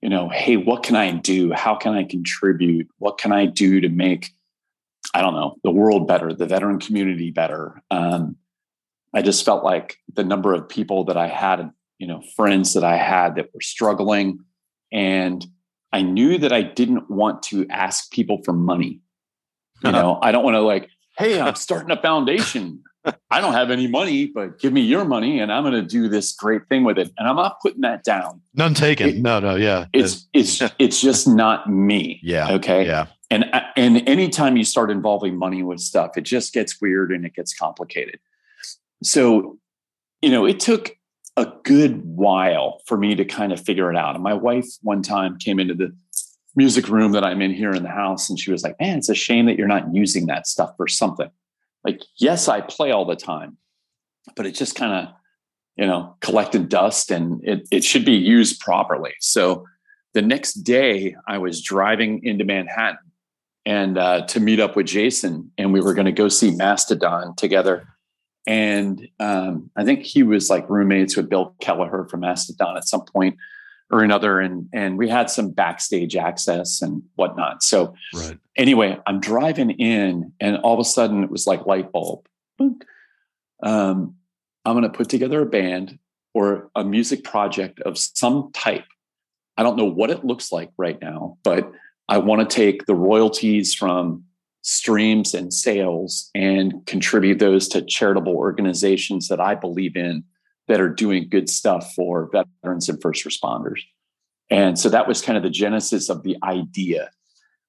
you 0.02 0.10
know 0.10 0.30
hey 0.30 0.58
what 0.58 0.84
can 0.84 0.96
i 0.96 1.12
do? 1.12 1.52
How 1.52 1.76
can 1.76 1.94
i 1.94 2.04
contribute? 2.04 2.88
What 3.00 3.18
can 3.18 3.32
i 3.32 3.46
do 3.46 3.82
to 3.82 3.90
make 3.90 4.32
i 5.14 5.22
don't 5.22 5.34
know 5.34 5.56
the 5.64 5.72
world 5.72 6.08
better 6.08 6.34
the 6.34 6.46
veteran 6.46 6.80
community 6.80 7.32
better? 7.32 7.82
Um, 7.92 8.38
i 9.14 9.22
just 9.22 9.44
felt 9.46 9.64
like 9.64 9.98
the 10.14 10.24
number 10.24 10.54
of 10.54 10.70
people 10.70 11.06
that 11.06 11.18
i 11.18 11.28
had 11.28 11.72
you 11.98 12.08
know 12.08 12.22
friends 12.36 12.74
that 12.74 12.84
i 12.84 12.98
had 12.98 13.36
that 13.36 13.54
were 13.54 13.62
struggling 13.62 14.40
and 14.92 15.46
i 15.92 16.02
knew 16.02 16.38
that 16.38 16.54
i 16.54 16.62
didn't 16.62 17.10
want 17.10 17.42
to 17.44 17.68
ask 17.70 18.12
people 18.12 18.42
for 18.44 18.54
money. 18.54 19.02
You 19.84 19.90
uh-huh. 19.90 20.02
know 20.02 20.20
i 20.22 20.32
don't 20.32 20.44
want 20.44 20.56
to 20.56 20.62
like 20.62 20.90
hey 21.18 21.42
i'm 21.42 21.56
starting 21.68 21.92
a 21.92 22.02
foundation 22.02 22.84
I 23.30 23.42
don't 23.42 23.54
have 23.54 23.72
any 23.72 23.88
money, 23.88 24.28
but 24.28 24.60
give 24.60 24.74
me 24.74 24.82
your 24.82 25.06
money 25.06 25.40
and 25.40 25.52
I'm 25.52 25.64
going 25.64 25.74
to 25.74 25.82
do 25.82 26.08
this 26.08 26.34
great 26.34 26.68
thing 26.70 26.84
with 26.84 26.98
it. 26.98 27.12
And 27.18 27.28
I'm 27.28 27.36
not 27.36 27.60
putting 27.62 27.82
that 27.82 28.04
down. 28.04 28.42
None 28.54 28.74
taken. 28.74 29.10
It, 29.10 29.18
no, 29.18 29.40
no, 29.40 29.56
yeah. 29.56 29.86
It's 29.94 30.28
it's 30.34 30.62
it's 30.80 31.02
just 31.02 31.28
not 31.28 31.70
me. 31.70 32.20
Yeah. 32.24 32.54
Okay. 32.54 32.86
Yeah. 32.86 33.08
And 33.30 33.46
uh, 33.54 33.62
and 33.76 34.08
anytime 34.08 34.58
you 34.58 34.64
start 34.64 34.90
involving 34.90 35.38
money 35.38 35.64
with 35.64 35.80
stuff, 35.80 36.18
it 36.18 36.22
just 36.22 36.54
gets 36.54 36.80
weird 36.82 37.12
and 37.12 37.26
it 37.26 37.34
gets 37.34 37.54
complicated. 37.54 38.20
So, 39.04 39.60
you 40.22 40.30
know, 40.30 40.46
it 40.46 40.60
took 40.60 40.98
a 41.36 41.52
good 41.64 42.04
while 42.04 42.82
for 42.88 42.98
me 42.98 43.14
to 43.16 43.26
kind 43.26 43.52
of 43.52 43.60
figure 43.60 43.92
it 43.92 43.98
out. 43.98 44.16
And 44.16 44.24
my 44.24 44.34
wife 44.34 44.66
one 44.82 45.04
time 45.04 45.38
came 45.38 45.60
into 45.60 45.76
the 45.76 45.96
music 46.56 46.90
room 46.90 47.12
that 47.12 47.24
I'm 47.24 47.42
in 47.42 47.54
here 47.54 47.72
in 47.72 47.84
the 47.84 47.90
house 47.90 48.30
and 48.30 48.40
she 48.40 48.52
was 48.52 48.64
like, 48.64 48.80
"Man, 48.80 48.98
it's 48.98 49.10
a 49.10 49.16
shame 49.16 49.46
that 49.46 49.58
you're 49.58 49.68
not 49.68 49.94
using 49.94 50.26
that 50.28 50.48
stuff 50.48 50.72
for 50.78 50.88
something." 50.88 51.30
Like 51.88 52.04
yes 52.20 52.48
i 52.48 52.62
play 52.62 52.92
all 52.92 53.06
the 53.06 53.16
time 53.16 53.58
but 54.36 54.46
it 54.46 54.52
just 54.52 54.76
kind 54.76 54.94
of 54.94 55.14
you 55.78 55.86
know 55.86 56.16
collected 56.22 56.70
dust 56.70 57.12
and 57.12 57.40
it, 57.44 57.68
it 57.72 57.84
should 57.84 58.06
be 58.06 58.14
used 58.14 58.60
properly. 58.60 59.14
So 59.20 59.66
the 60.14 60.22
next 60.22 60.56
day 60.56 61.16
i 61.28 61.38
was 61.38 61.62
driving 61.62 62.24
into 62.24 62.44
manhattan 62.44 62.98
and 63.66 63.98
uh, 63.98 64.26
to 64.28 64.40
meet 64.40 64.60
up 64.60 64.76
with 64.76 64.88
jason 64.88 65.52
and 65.58 65.74
we 65.74 65.82
were 65.82 65.94
going 65.94 66.06
to 66.06 66.12
go 66.12 66.28
see 66.30 66.52
mastodon 66.52 67.36
together. 67.36 67.88
And 68.46 69.08
um, 69.20 69.70
i 69.76 69.84
think 69.84 70.04
he 70.04 70.24
was 70.24 70.50
like 70.50 70.70
roommates 70.70 71.16
with 71.16 71.30
bill 71.30 71.56
kelliher 71.62 72.10
from 72.10 72.22
mastodon 72.22 72.78
at 72.78 72.88
some 72.88 73.06
point 73.06 73.38
or 73.90 74.04
another 74.04 74.40
and 74.40 74.68
and 74.74 74.98
we 74.98 75.08
had 75.08 75.30
some 75.30 75.52
backstage 75.52 76.16
access 76.16 76.82
and 76.82 77.04
whatnot. 77.16 77.64
So 77.64 77.96
right. 78.14 78.38
anyway 78.56 78.98
i'm 79.08 79.20
driving 79.20 79.72
in 79.72 80.34
and 80.40 80.58
all 80.58 80.74
of 80.74 80.80
a 80.80 80.84
sudden 80.84 81.24
it 81.24 81.30
was 81.30 81.48
like 81.48 81.66
light 81.66 81.92
bulb. 81.92 82.28
Um, 83.64 84.16
i'm 84.66 84.74
going 84.74 84.84
to 84.84 84.90
put 84.90 85.10
together 85.10 85.42
a 85.42 85.46
band 85.46 86.00
or 86.34 86.70
a 86.76 86.84
music 86.84 87.24
project 87.24 87.80
of 87.82 87.98
some 87.98 88.52
type. 88.54 88.86
I 89.58 89.64
don't 89.64 89.78
know 89.78 89.86
what 89.86 90.12
it 90.12 90.24
looks 90.24 90.52
like 90.52 90.72
right 90.78 91.02
now 91.02 91.38
but 91.44 91.72
i 92.10 92.18
want 92.18 92.48
to 92.48 92.56
take 92.56 92.86
the 92.86 92.96
royalties 92.96 93.74
from 93.74 94.24
streams 94.62 95.34
and 95.34 95.54
sales 95.54 96.30
and 96.36 96.86
contribute 96.86 97.40
those 97.40 97.68
to 97.70 97.82
charitable 97.82 98.36
organizations 98.36 99.30
that 99.30 99.40
i 99.40 99.56
believe 99.56 99.96
in 99.96 100.24
that 100.68 100.82
are 100.82 100.90
doing 100.90 101.28
good 101.30 101.50
stuff 101.50 101.94
for 101.94 102.30
veterans 102.32 102.90
and 102.90 103.02
first 103.02 103.26
responders. 103.26 103.82
And 104.50 104.78
so 104.80 104.90
that 104.90 105.08
was 105.08 105.22
kind 105.22 105.38
of 105.38 105.44
the 105.44 105.50
genesis 105.50 106.10
of 106.10 106.24
the 106.24 106.38
idea. 106.44 107.10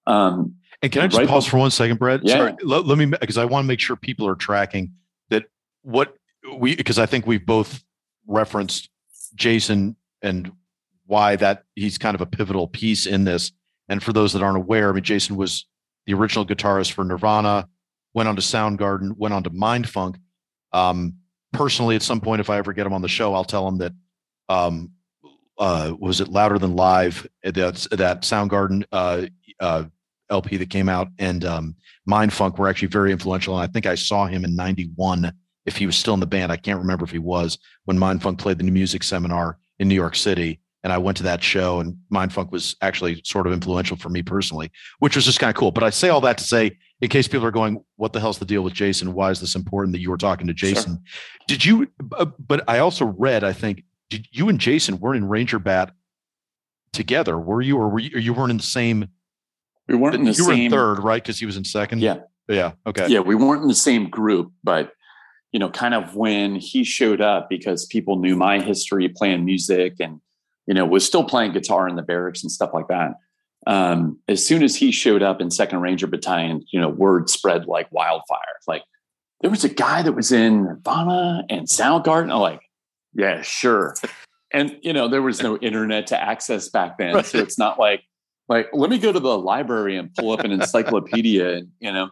Um, 0.06 0.56
and 0.82 0.92
can 0.92 1.02
I 1.02 1.06
just 1.08 1.18
right 1.18 1.28
pause 1.28 1.46
for 1.46 1.58
one 1.58 1.70
second, 1.70 1.98
Brad? 1.98 2.20
Yeah. 2.22 2.36
Sorry, 2.36 2.54
let, 2.62 2.86
let 2.86 2.98
me 2.98 3.06
because 3.06 3.38
I 3.38 3.44
want 3.44 3.64
to 3.64 3.68
make 3.68 3.80
sure 3.80 3.96
people 3.96 4.28
are 4.28 4.36
tracking 4.36 4.92
that 5.30 5.44
what 5.82 6.14
we 6.56 6.76
because 6.76 6.98
I 6.98 7.06
think 7.06 7.26
we've 7.26 7.44
both 7.44 7.82
referenced 8.26 8.88
Jason 9.34 9.96
and 10.22 10.52
why 11.06 11.36
that 11.36 11.64
he's 11.74 11.98
kind 11.98 12.14
of 12.14 12.20
a 12.20 12.26
pivotal 12.26 12.68
piece 12.68 13.06
in 13.06 13.24
this. 13.24 13.52
And 13.88 14.02
for 14.02 14.12
those 14.12 14.34
that 14.34 14.42
aren't 14.42 14.58
aware, 14.58 14.90
I 14.90 14.92
mean, 14.92 15.02
Jason 15.02 15.36
was 15.36 15.66
the 16.06 16.14
original 16.14 16.46
guitarist 16.46 16.92
for 16.92 17.04
Nirvana, 17.04 17.68
went 18.14 18.28
on 18.28 18.36
to 18.36 18.42
Soundgarden, 18.42 19.16
went 19.16 19.34
on 19.34 19.42
to 19.44 19.50
Mindfunk. 19.50 20.16
Um, 20.72 21.14
personally, 21.52 21.96
at 21.96 22.02
some 22.02 22.20
point, 22.20 22.40
if 22.40 22.50
I 22.50 22.58
ever 22.58 22.72
get 22.72 22.86
him 22.86 22.92
on 22.92 23.02
the 23.02 23.08
show, 23.08 23.34
I'll 23.34 23.44
tell 23.44 23.66
him 23.66 23.78
that 23.78 23.92
um, 24.48 24.92
uh, 25.58 25.94
was 25.98 26.20
it 26.20 26.28
louder 26.28 26.58
than 26.58 26.76
live 26.76 27.26
that 27.42 27.54
that 27.92 28.22
Soundgarden 28.22 28.84
uh, 28.92 29.26
uh, 29.60 29.84
LP 30.30 30.56
that 30.58 30.70
came 30.70 30.88
out 30.88 31.08
and 31.18 31.44
um, 31.44 31.76
Mindfunk 32.08 32.58
were 32.58 32.68
actually 32.68 32.88
very 32.88 33.12
influential. 33.12 33.54
And 33.54 33.68
I 33.68 33.72
think 33.72 33.86
I 33.86 33.94
saw 33.94 34.26
him 34.26 34.44
in 34.44 34.54
'91 34.54 35.32
if 35.66 35.76
he 35.76 35.86
was 35.86 35.96
still 35.96 36.14
in 36.14 36.20
the 36.20 36.26
band. 36.26 36.52
I 36.52 36.56
can't 36.56 36.80
remember 36.80 37.04
if 37.04 37.10
he 37.10 37.18
was 37.18 37.58
when 37.84 37.98
Mindfunk 37.98 38.38
played 38.38 38.58
the 38.58 38.64
new 38.64 38.72
music 38.72 39.02
seminar 39.02 39.58
in 39.78 39.88
New 39.88 39.94
York 39.94 40.16
City. 40.16 40.60
And 40.84 40.92
I 40.92 40.98
went 40.98 41.16
to 41.16 41.24
that 41.24 41.42
show, 41.42 41.80
and 41.80 41.96
Mindfunk 42.12 42.52
was 42.52 42.76
actually 42.80 43.20
sort 43.24 43.48
of 43.48 43.52
influential 43.52 43.96
for 43.96 44.10
me 44.10 44.22
personally, 44.22 44.70
which 45.00 45.16
was 45.16 45.24
just 45.24 45.40
kind 45.40 45.50
of 45.50 45.56
cool. 45.56 45.72
But 45.72 45.82
I 45.82 45.90
say 45.90 46.08
all 46.08 46.20
that 46.20 46.38
to 46.38 46.44
say 46.44 46.78
in 47.00 47.08
case 47.08 47.28
people 47.28 47.46
are 47.46 47.52
going, 47.52 47.84
what 47.96 48.12
the 48.12 48.20
hell's 48.20 48.38
the 48.38 48.44
deal 48.44 48.62
with 48.62 48.72
Jason? 48.72 49.14
Why 49.14 49.30
is 49.30 49.40
this 49.40 49.54
important 49.54 49.92
that 49.92 50.00
you 50.00 50.10
were 50.10 50.16
talking 50.16 50.46
to 50.48 50.54
Jason? 50.54 51.00
Sure. 51.04 51.36
Did 51.46 51.64
you, 51.64 51.88
uh, 52.16 52.26
but 52.38 52.64
I 52.68 52.78
also 52.78 53.06
read, 53.06 53.44
I 53.44 53.52
think, 53.52 53.84
did 54.10 54.26
you 54.32 54.48
and 54.48 54.58
Jason 54.58 54.98
weren't 54.98 55.18
in 55.18 55.28
Ranger 55.28 55.58
Batt 55.58 55.92
together, 56.92 57.38
were 57.38 57.60
you, 57.62 57.76
or 57.76 57.88
were 57.88 58.00
you, 58.00 58.16
or 58.16 58.18
you 58.18 58.32
weren't 58.32 58.50
in 58.50 58.56
the 58.56 58.62
same? 58.62 59.08
We 59.86 59.94
weren't 59.94 60.16
in 60.16 60.24
the 60.24 60.28
you 60.28 60.34
same. 60.34 60.44
You 60.44 60.54
were 60.54 60.64
in 60.64 60.70
third, 60.70 60.98
right? 61.04 61.22
Because 61.22 61.38
he 61.38 61.46
was 61.46 61.56
in 61.56 61.64
second. 61.64 62.00
Yeah. 62.00 62.20
Yeah. 62.48 62.72
Okay. 62.86 63.08
Yeah. 63.08 63.20
We 63.20 63.34
weren't 63.34 63.62
in 63.62 63.68
the 63.68 63.74
same 63.74 64.08
group, 64.10 64.52
but, 64.64 64.92
you 65.52 65.60
know, 65.60 65.70
kind 65.70 65.94
of 65.94 66.16
when 66.16 66.56
he 66.56 66.82
showed 66.82 67.20
up 67.20 67.48
because 67.48 67.86
people 67.86 68.16
knew 68.16 68.34
my 68.34 68.60
history 68.60 69.08
playing 69.08 69.44
music 69.44 69.94
and, 70.00 70.20
you 70.66 70.74
know, 70.74 70.84
was 70.84 71.06
still 71.06 71.24
playing 71.24 71.52
guitar 71.52 71.88
in 71.88 71.96
the 71.96 72.02
barracks 72.02 72.42
and 72.42 72.50
stuff 72.50 72.70
like 72.74 72.88
that 72.88 73.12
um, 73.66 74.18
as 74.28 74.46
soon 74.46 74.62
as 74.62 74.76
he 74.76 74.92
showed 74.92 75.22
up 75.22 75.40
in 75.40 75.50
Second 75.50 75.80
Ranger 75.80 76.06
Battalion, 76.06 76.64
you 76.70 76.80
know, 76.80 76.88
word 76.88 77.28
spread 77.28 77.66
like 77.66 77.90
wildfire. 77.92 78.38
Like 78.66 78.82
there 79.40 79.50
was 79.50 79.64
a 79.64 79.68
guy 79.68 80.02
that 80.02 80.12
was 80.12 80.32
in 80.32 80.64
Nirvana 80.64 81.44
and 81.48 81.66
Soundgarden. 81.66 82.32
I'm 82.32 82.40
like, 82.40 82.60
yeah, 83.14 83.42
sure. 83.42 83.94
And 84.52 84.78
you 84.82 84.92
know, 84.92 85.08
there 85.08 85.22
was 85.22 85.42
no 85.42 85.58
internet 85.58 86.06
to 86.08 86.20
access 86.20 86.68
back 86.68 86.98
then, 86.98 87.14
right. 87.14 87.26
so 87.26 87.38
it's 87.38 87.58
not 87.58 87.78
like 87.78 88.02
like 88.48 88.68
let 88.72 88.88
me 88.88 88.98
go 88.98 89.12
to 89.12 89.20
the 89.20 89.38
library 89.38 89.96
and 89.96 90.14
pull 90.14 90.32
up 90.32 90.40
an 90.40 90.52
encyclopedia 90.52 91.56
and 91.56 91.68
you 91.80 91.92
know. 91.92 92.10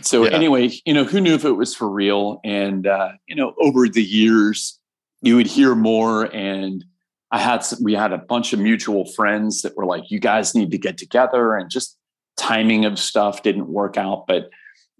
So 0.00 0.24
yeah. 0.24 0.30
anyway, 0.30 0.70
you 0.86 0.94
know, 0.94 1.04
who 1.04 1.20
knew 1.20 1.34
if 1.34 1.44
it 1.44 1.52
was 1.52 1.74
for 1.74 1.88
real? 1.88 2.40
And 2.44 2.86
uh, 2.86 3.12
you 3.26 3.34
know, 3.34 3.54
over 3.60 3.88
the 3.88 4.02
years, 4.02 4.78
you 5.22 5.36
would 5.36 5.46
hear 5.46 5.74
more. 5.74 6.24
And 6.34 6.84
I 7.32 7.38
had 7.38 7.64
some, 7.64 7.82
we 7.82 7.94
had 7.94 8.12
a 8.12 8.18
bunch 8.18 8.52
of 8.52 8.60
mutual 8.60 9.06
friends 9.12 9.62
that 9.62 9.76
were 9.76 9.86
like, 9.86 10.10
"You 10.10 10.20
guys 10.20 10.54
need 10.54 10.70
to 10.70 10.78
get 10.78 10.98
together," 10.98 11.56
and 11.56 11.70
just 11.70 11.98
timing 12.36 12.84
of 12.84 12.98
stuff 12.98 13.42
didn't 13.42 13.68
work 13.68 13.96
out. 13.96 14.26
But 14.28 14.50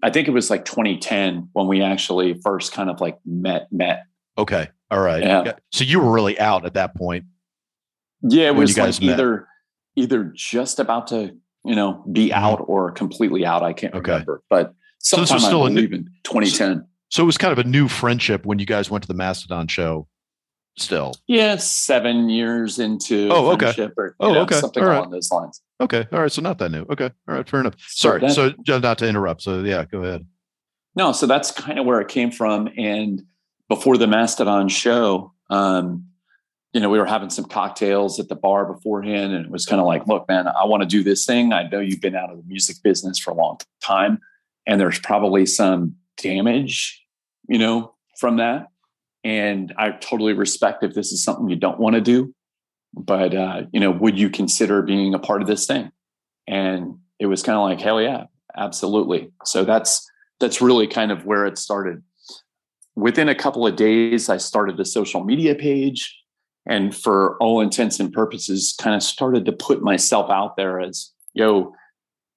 I 0.01 0.09
think 0.09 0.27
it 0.27 0.31
was 0.31 0.49
like 0.49 0.65
2010 0.65 1.49
when 1.53 1.67
we 1.67 1.81
actually 1.81 2.39
first 2.43 2.73
kind 2.73 2.89
of 2.89 2.99
like 2.99 3.17
met 3.25 3.71
met. 3.71 4.03
Okay, 4.37 4.67
all 4.89 4.99
right. 4.99 5.23
Yeah. 5.23 5.53
So 5.71 5.83
you 5.83 5.99
were 5.99 6.11
really 6.11 6.39
out 6.39 6.65
at 6.65 6.73
that 6.73 6.95
point. 6.95 7.25
Yeah, 8.23 8.47
it 8.47 8.55
was 8.55 8.77
like 8.77 9.01
either 9.01 9.47
either 9.95 10.31
just 10.35 10.79
about 10.79 11.07
to 11.07 11.35
you 11.63 11.75
know 11.75 12.03
be 12.11 12.29
mm-hmm. 12.29 12.43
out 12.43 12.65
or 12.67 12.91
completely 12.91 13.45
out. 13.45 13.61
I 13.63 13.73
can't 13.73 13.93
okay. 13.93 14.11
remember, 14.11 14.41
but 14.49 14.73
sometime 14.99 15.27
so 15.27 15.33
this 15.33 15.33
was 15.33 15.45
still 15.45 15.63
I 15.63 15.69
believe 15.69 15.91
new, 15.91 15.97
in 15.97 16.03
2010. 16.23 16.79
So, 16.79 16.85
so 17.09 17.23
it 17.23 17.25
was 17.25 17.37
kind 17.37 17.51
of 17.51 17.59
a 17.59 17.67
new 17.67 17.87
friendship 17.87 18.45
when 18.45 18.57
you 18.57 18.65
guys 18.65 18.89
went 18.89 19.03
to 19.03 19.07
the 19.07 19.13
Mastodon 19.13 19.67
show. 19.67 20.07
Still, 20.75 21.13
yeah, 21.27 21.57
seven 21.57 22.29
years 22.29 22.79
into 22.79 23.29
oh 23.31 23.51
okay 23.51 23.91
or, 23.95 24.15
oh 24.19 24.33
know, 24.33 24.41
okay 24.41 24.55
something 24.55 24.83
all 24.83 24.89
along 24.89 25.11
those 25.11 25.31
lines. 25.31 25.61
Okay, 25.79 26.07
all 26.11 26.21
right, 26.21 26.31
so 26.31 26.41
not 26.41 26.57
that 26.57 26.69
new. 26.69 26.83
Okay, 26.89 27.11
all 27.27 27.35
right, 27.35 27.47
fair 27.47 27.59
enough. 27.59 27.75
Sorry, 27.77 28.27
so, 28.31 28.53
so 28.65 28.79
not 28.79 28.97
to 28.97 29.07
interrupt. 29.07 29.43
So 29.43 29.61
yeah, 29.61 29.85
go 29.85 30.03
ahead. 30.03 30.25
No, 30.95 31.11
so 31.11 31.27
that's 31.27 31.51
kind 31.51 31.77
of 31.77 31.85
where 31.85 32.01
it 32.01 32.07
came 32.07 32.31
from, 32.31 32.69
and 32.75 33.21
before 33.69 33.97
the 33.97 34.07
Mastodon 34.07 34.67
show, 34.67 35.31
um, 35.51 36.07
you 36.73 36.81
know, 36.81 36.89
we 36.89 36.97
were 36.97 37.05
having 37.05 37.29
some 37.29 37.45
cocktails 37.45 38.19
at 38.19 38.29
the 38.29 38.35
bar 38.35 38.65
beforehand, 38.65 39.31
and 39.31 39.45
it 39.45 39.51
was 39.51 39.65
kind 39.65 39.79
of 39.79 39.85
like, 39.85 40.07
look, 40.07 40.27
man, 40.27 40.47
I 40.47 40.65
want 40.65 40.81
to 40.81 40.89
do 40.89 41.03
this 41.03 41.23
thing. 41.23 41.53
I 41.53 41.67
know 41.69 41.79
you've 41.79 42.01
been 42.01 42.15
out 42.15 42.31
of 42.31 42.37
the 42.37 42.43
music 42.47 42.77
business 42.83 43.19
for 43.19 43.29
a 43.29 43.35
long 43.35 43.59
time, 43.83 44.19
and 44.65 44.81
there's 44.81 44.99
probably 44.99 45.45
some 45.45 45.95
damage, 46.17 47.05
you 47.47 47.59
know, 47.59 47.93
from 48.19 48.37
that. 48.37 48.69
And 49.23 49.73
I 49.77 49.91
totally 49.91 50.33
respect 50.33 50.83
if 50.83 50.93
this 50.93 51.11
is 51.11 51.23
something 51.23 51.49
you 51.49 51.55
don't 51.55 51.79
want 51.79 51.95
to 51.95 52.01
do, 52.01 52.33
but 52.93 53.33
uh, 53.33 53.63
you 53.71 53.79
know, 53.79 53.91
would 53.91 54.19
you 54.19 54.29
consider 54.29 54.81
being 54.81 55.13
a 55.13 55.19
part 55.19 55.41
of 55.41 55.47
this 55.47 55.65
thing? 55.65 55.91
And 56.47 56.97
it 57.19 57.27
was 57.27 57.41
kind 57.41 57.57
of 57.57 57.63
like, 57.63 57.79
hell 57.79 58.01
yeah, 58.01 58.25
absolutely. 58.57 59.31
So 59.45 59.63
that's 59.63 60.05
that's 60.39 60.61
really 60.61 60.87
kind 60.87 61.11
of 61.11 61.25
where 61.25 61.45
it 61.45 61.57
started. 61.57 62.03
Within 62.95 63.29
a 63.29 63.35
couple 63.35 63.65
of 63.65 63.75
days, 63.75 64.29
I 64.29 64.37
started 64.37 64.79
a 64.79 64.85
social 64.85 65.23
media 65.23 65.55
page 65.55 66.23
and 66.65 66.95
for 66.95 67.37
all 67.37 67.61
intents 67.61 67.99
and 67.99 68.11
purposes 68.11 68.75
kind 68.79 68.95
of 68.95 69.03
started 69.03 69.45
to 69.45 69.51
put 69.51 69.81
myself 69.81 70.29
out 70.29 70.55
there 70.55 70.79
as 70.79 71.11
yo 71.33 71.73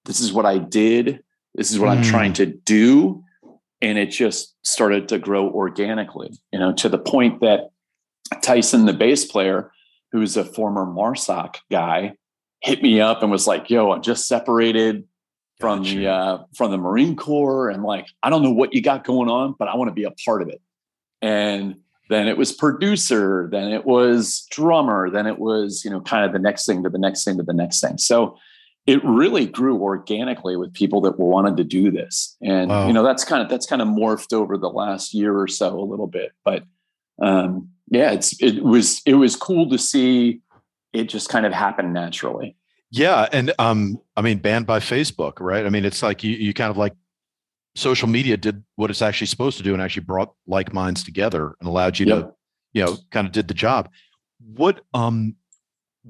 this 0.04 0.20
is 0.20 0.32
what 0.32 0.46
i 0.46 0.58
did 0.58 1.22
this 1.54 1.70
is 1.70 1.78
what 1.78 1.88
mm. 1.88 1.96
i'm 1.96 2.02
trying 2.02 2.32
to 2.32 2.46
do 2.46 3.22
and 3.80 3.98
it 3.98 4.06
just 4.06 4.54
started 4.62 5.08
to 5.08 5.18
grow 5.18 5.48
organically 5.50 6.30
you 6.52 6.58
know 6.58 6.72
to 6.72 6.88
the 6.88 6.98
point 6.98 7.40
that 7.40 7.70
tyson 8.42 8.86
the 8.86 8.92
bass 8.92 9.24
player 9.24 9.70
who's 10.12 10.36
a 10.36 10.44
former 10.44 10.84
marsoc 10.84 11.56
guy 11.70 12.12
hit 12.60 12.82
me 12.82 13.00
up 13.00 13.22
and 13.22 13.30
was 13.30 13.46
like 13.46 13.70
yo 13.70 13.92
i'm 13.92 14.02
just 14.02 14.26
separated 14.26 15.04
from 15.58 15.82
gotcha. 15.82 15.94
the 15.94 16.06
uh, 16.06 16.44
from 16.54 16.70
the 16.70 16.78
marine 16.78 17.16
corps 17.16 17.68
and 17.68 17.82
like 17.82 18.06
i 18.22 18.30
don't 18.30 18.42
know 18.42 18.52
what 18.52 18.74
you 18.74 18.82
got 18.82 19.04
going 19.04 19.28
on 19.28 19.54
but 19.58 19.68
i 19.68 19.76
want 19.76 19.88
to 19.88 19.94
be 19.94 20.04
a 20.04 20.10
part 20.24 20.42
of 20.42 20.48
it 20.48 20.60
and 21.22 21.76
then 22.08 22.28
it 22.28 22.36
was 22.36 22.52
producer 22.52 23.48
then 23.50 23.72
it 23.72 23.84
was 23.84 24.46
drummer 24.50 25.10
then 25.10 25.26
it 25.26 25.38
was 25.38 25.84
you 25.84 25.90
know 25.90 26.00
kind 26.00 26.24
of 26.24 26.32
the 26.32 26.38
next 26.38 26.66
thing 26.66 26.82
to 26.82 26.90
the 26.90 26.98
next 26.98 27.24
thing 27.24 27.36
to 27.36 27.42
the 27.42 27.52
next 27.52 27.80
thing 27.80 27.98
so 27.98 28.36
it 28.86 29.04
really 29.04 29.46
grew 29.46 29.78
organically 29.78 30.56
with 30.56 30.72
people 30.72 31.00
that 31.00 31.18
wanted 31.18 31.56
to 31.56 31.64
do 31.64 31.90
this 31.90 32.36
and 32.40 32.70
wow. 32.70 32.86
you 32.86 32.92
know 32.92 33.02
that's 33.02 33.24
kind 33.24 33.42
of 33.42 33.48
that's 33.48 33.66
kind 33.66 33.82
of 33.82 33.88
morphed 33.88 34.32
over 34.32 34.56
the 34.56 34.68
last 34.68 35.14
year 35.14 35.38
or 35.38 35.48
so 35.48 35.78
a 35.78 35.84
little 35.84 36.06
bit 36.06 36.32
but 36.44 36.62
um 37.22 37.68
yeah 37.88 38.12
it's 38.12 38.40
it 38.42 38.62
was 38.62 39.02
it 39.06 39.14
was 39.14 39.36
cool 39.36 39.68
to 39.68 39.78
see 39.78 40.40
it 40.92 41.04
just 41.04 41.28
kind 41.28 41.46
of 41.46 41.52
happen 41.52 41.92
naturally 41.92 42.56
yeah 42.90 43.28
and 43.32 43.52
um 43.58 44.00
i 44.16 44.22
mean 44.22 44.38
banned 44.38 44.66
by 44.66 44.78
facebook 44.78 45.34
right 45.40 45.66
i 45.66 45.70
mean 45.70 45.84
it's 45.84 46.02
like 46.02 46.22
you 46.22 46.32
you 46.36 46.54
kind 46.54 46.70
of 46.70 46.76
like 46.76 46.92
social 47.76 48.08
media 48.08 48.36
did 48.36 48.64
what 48.76 48.90
it's 48.90 49.02
actually 49.02 49.26
supposed 49.26 49.58
to 49.58 49.62
do 49.62 49.72
and 49.72 49.82
actually 49.82 50.04
brought 50.04 50.32
like 50.46 50.72
minds 50.72 51.04
together 51.04 51.54
and 51.60 51.68
allowed 51.68 51.98
you 51.98 52.06
yep. 52.06 52.18
to, 52.18 52.34
you 52.72 52.84
know, 52.84 52.96
kind 53.10 53.26
of 53.26 53.32
did 53.32 53.48
the 53.48 53.54
job. 53.54 53.90
What 54.54 54.80
um 54.94 55.36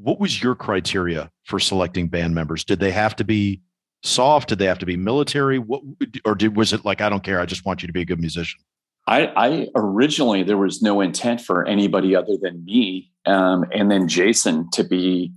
what 0.00 0.20
was 0.20 0.42
your 0.42 0.54
criteria 0.54 1.30
for 1.44 1.58
selecting 1.58 2.08
band 2.08 2.34
members? 2.34 2.64
Did 2.64 2.80
they 2.80 2.92
have 2.92 3.16
to 3.16 3.24
be 3.24 3.62
soft? 4.02 4.50
Did 4.50 4.58
they 4.58 4.66
have 4.66 4.78
to 4.78 4.86
be 4.86 4.96
military? 4.96 5.58
What 5.58 5.82
or 6.24 6.34
did 6.34 6.56
was 6.56 6.72
it 6.72 6.84
like 6.84 7.00
I 7.00 7.08
don't 7.08 7.22
care, 7.22 7.40
I 7.40 7.46
just 7.46 7.64
want 7.64 7.82
you 7.82 7.86
to 7.86 7.92
be 7.92 8.02
a 8.02 8.04
good 8.04 8.20
musician? 8.20 8.60
I, 9.08 9.26
I 9.36 9.68
originally 9.74 10.42
there 10.42 10.56
was 10.56 10.82
no 10.82 11.00
intent 11.00 11.40
for 11.40 11.64
anybody 11.66 12.16
other 12.16 12.36
than 12.40 12.64
me, 12.64 13.12
um, 13.24 13.64
and 13.72 13.90
then 13.90 14.08
Jason 14.08 14.68
to 14.72 14.82
be, 14.82 15.32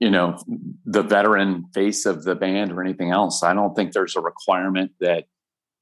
you 0.00 0.10
know, 0.10 0.38
the 0.86 1.02
veteran 1.02 1.66
face 1.74 2.06
of 2.06 2.24
the 2.24 2.34
band 2.34 2.72
or 2.72 2.82
anything 2.82 3.10
else. 3.10 3.42
I 3.42 3.52
don't 3.52 3.74
think 3.74 3.92
there's 3.92 4.16
a 4.16 4.20
requirement 4.20 4.92
that 5.00 5.26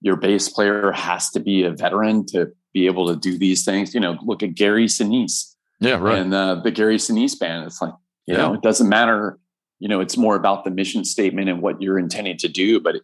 your 0.00 0.16
bass 0.16 0.48
player 0.48 0.90
has 0.92 1.30
to 1.30 1.40
be 1.40 1.62
a 1.62 1.70
veteran 1.70 2.26
to 2.26 2.52
be 2.74 2.86
able 2.86 3.06
to 3.06 3.16
do 3.16 3.38
these 3.38 3.64
things. 3.64 3.94
You 3.94 4.00
know, 4.00 4.18
look 4.22 4.42
at 4.42 4.54
Gary 4.54 4.86
Sinise. 4.86 5.55
Yeah, 5.80 5.96
right. 5.96 6.18
And 6.18 6.32
uh, 6.32 6.56
the 6.56 6.70
Gary 6.70 6.96
Sinise 6.96 7.38
band. 7.38 7.66
It's 7.66 7.80
like, 7.80 7.92
you 8.26 8.34
yeah. 8.34 8.42
know, 8.42 8.54
it 8.54 8.62
doesn't 8.62 8.88
matter. 8.88 9.38
You 9.78 9.88
know, 9.88 10.00
it's 10.00 10.16
more 10.16 10.36
about 10.36 10.64
the 10.64 10.70
mission 10.70 11.04
statement 11.04 11.48
and 11.48 11.60
what 11.60 11.82
you're 11.82 11.98
intending 11.98 12.38
to 12.38 12.48
do, 12.48 12.80
but 12.80 12.96
it, 12.96 13.02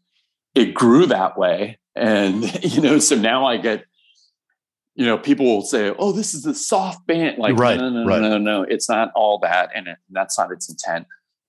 it 0.54 0.74
grew 0.74 1.06
that 1.06 1.36
way. 1.36 1.78
And, 1.94 2.42
you 2.64 2.80
know, 2.80 2.98
so 2.98 3.16
now 3.16 3.44
I 3.44 3.58
get, 3.58 3.84
you 4.94 5.06
know, 5.06 5.18
people 5.18 5.46
will 5.46 5.62
say, 5.62 5.94
oh, 5.98 6.12
this 6.12 6.34
is 6.34 6.46
a 6.46 6.54
soft 6.54 7.06
band. 7.06 7.38
Like, 7.38 7.58
right, 7.58 7.78
no, 7.78 7.88
no, 7.88 8.02
no, 8.02 8.06
right. 8.06 8.20
no, 8.20 8.28
no, 8.30 8.38
no. 8.38 8.62
It's 8.62 8.88
not 8.88 9.10
all 9.14 9.38
that. 9.40 9.70
And 9.74 9.88
it, 9.88 9.96
that's 10.10 10.38
not 10.38 10.50
its 10.52 10.68
intent. 10.68 11.06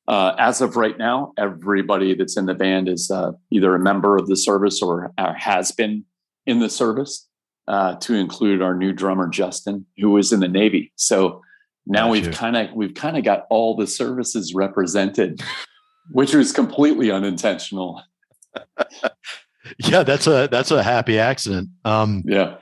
Uh, 0.07 0.35
as 0.37 0.59
of 0.59 0.75
right 0.75 0.97
now, 0.97 1.31
everybody 1.37 2.13
that's 2.13 2.35
in 2.35 2.45
the 2.45 2.53
band 2.53 2.89
is 2.89 3.09
uh, 3.09 3.31
either 3.51 3.73
a 3.73 3.79
member 3.79 4.17
of 4.17 4.27
the 4.27 4.35
service 4.35 4.81
or 4.81 5.13
uh, 5.17 5.33
has 5.33 5.71
been 5.71 6.03
in 6.45 6.59
the 6.59 6.69
service, 6.69 7.27
uh, 7.67 7.95
to 7.95 8.13
include 8.13 8.61
our 8.61 8.75
new 8.75 8.91
drummer 8.91 9.27
Justin, 9.27 9.85
who 9.97 10.09
was 10.11 10.33
in 10.33 10.39
the 10.39 10.47
Navy. 10.47 10.91
So 10.95 11.41
now 11.85 12.09
we've 12.09 12.31
kind 12.31 12.55
of 12.55 12.73
we've 12.73 12.93
kind 12.93 13.17
of 13.17 13.23
got 13.23 13.45
all 13.49 13.75
the 13.75 13.87
services 13.87 14.53
represented, 14.55 15.41
which 16.11 16.33
was 16.33 16.51
completely 16.51 17.11
unintentional. 17.11 18.01
yeah, 19.77 20.03
that's 20.03 20.27
a 20.27 20.47
that's 20.51 20.71
a 20.71 20.83
happy 20.83 21.19
accident. 21.19 21.69
Um, 21.83 22.23
yeah, 22.25 22.57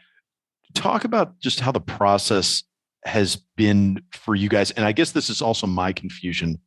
talk 0.74 1.04
about 1.04 1.40
just 1.40 1.60
how 1.60 1.72
the 1.72 1.82
process 1.82 2.64
has 3.06 3.36
been 3.56 4.02
for 4.14 4.36
you 4.36 4.50
guys, 4.50 4.72
and 4.72 4.86
I 4.86 4.92
guess 4.92 5.12
this 5.12 5.30
is 5.30 5.42
also 5.42 5.68
my 5.68 5.92
confusion 5.92 6.60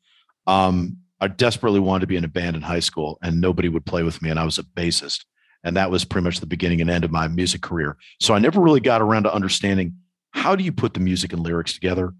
um, 0.47 0.99
I 1.20 1.28
desperately 1.28 1.80
wanted 1.80 2.03
to 2.03 2.07
be 2.07 2.16
in 2.16 2.24
a 2.24 2.28
band 2.28 2.57
in 2.57 2.62
high 2.62 2.80
school, 2.80 3.18
and 3.22 3.41
nobody 3.41 3.68
would 3.68 3.87
play 3.87 4.03
with 4.03 4.20
me, 4.20 4.30
and 4.30 4.39
I 4.39 4.45
was 4.45 4.59
a 4.59 4.62
bassist, 4.62 5.24
and 5.65 5.77
that 5.77 5.91
was 5.91 6.05
pretty 6.05 6.25
much 6.25 6.39
the 6.39 6.47
beginning 6.47 6.81
and 6.81 6.89
end 6.89 7.05
of 7.05 7.11
my 7.11 7.27
music 7.27 7.62
career. 7.62 7.97
So 8.21 8.35
I 8.35 8.39
never 8.39 8.61
really 8.61 8.81
got 8.81 9.03
around 9.03 9.25
to 9.25 9.35
understanding 9.35 9.97
how 10.31 10.55
do 10.55 10.62
you 10.62 10.71
put 10.71 10.95
the 10.95 11.01
music 11.01 11.33
and 11.33 11.43
lyrics 11.43 11.73
together. 11.73 12.15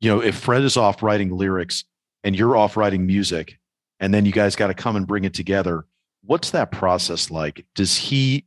You 0.00 0.10
know, 0.10 0.20
if 0.20 0.36
Fred 0.36 0.62
is 0.62 0.76
off 0.76 1.02
writing 1.02 1.30
lyrics 1.30 1.84
and 2.22 2.36
you're 2.36 2.56
off 2.56 2.76
writing 2.76 3.06
music, 3.06 3.58
and 4.00 4.14
then 4.14 4.24
you 4.24 4.32
guys 4.32 4.56
got 4.56 4.68
to 4.68 4.74
come 4.74 4.96
and 4.96 5.06
bring 5.06 5.24
it 5.24 5.34
together. 5.34 5.84
What's 6.22 6.50
that 6.50 6.70
process 6.70 7.30
like? 7.30 7.66
Does 7.74 7.96
he? 7.96 8.44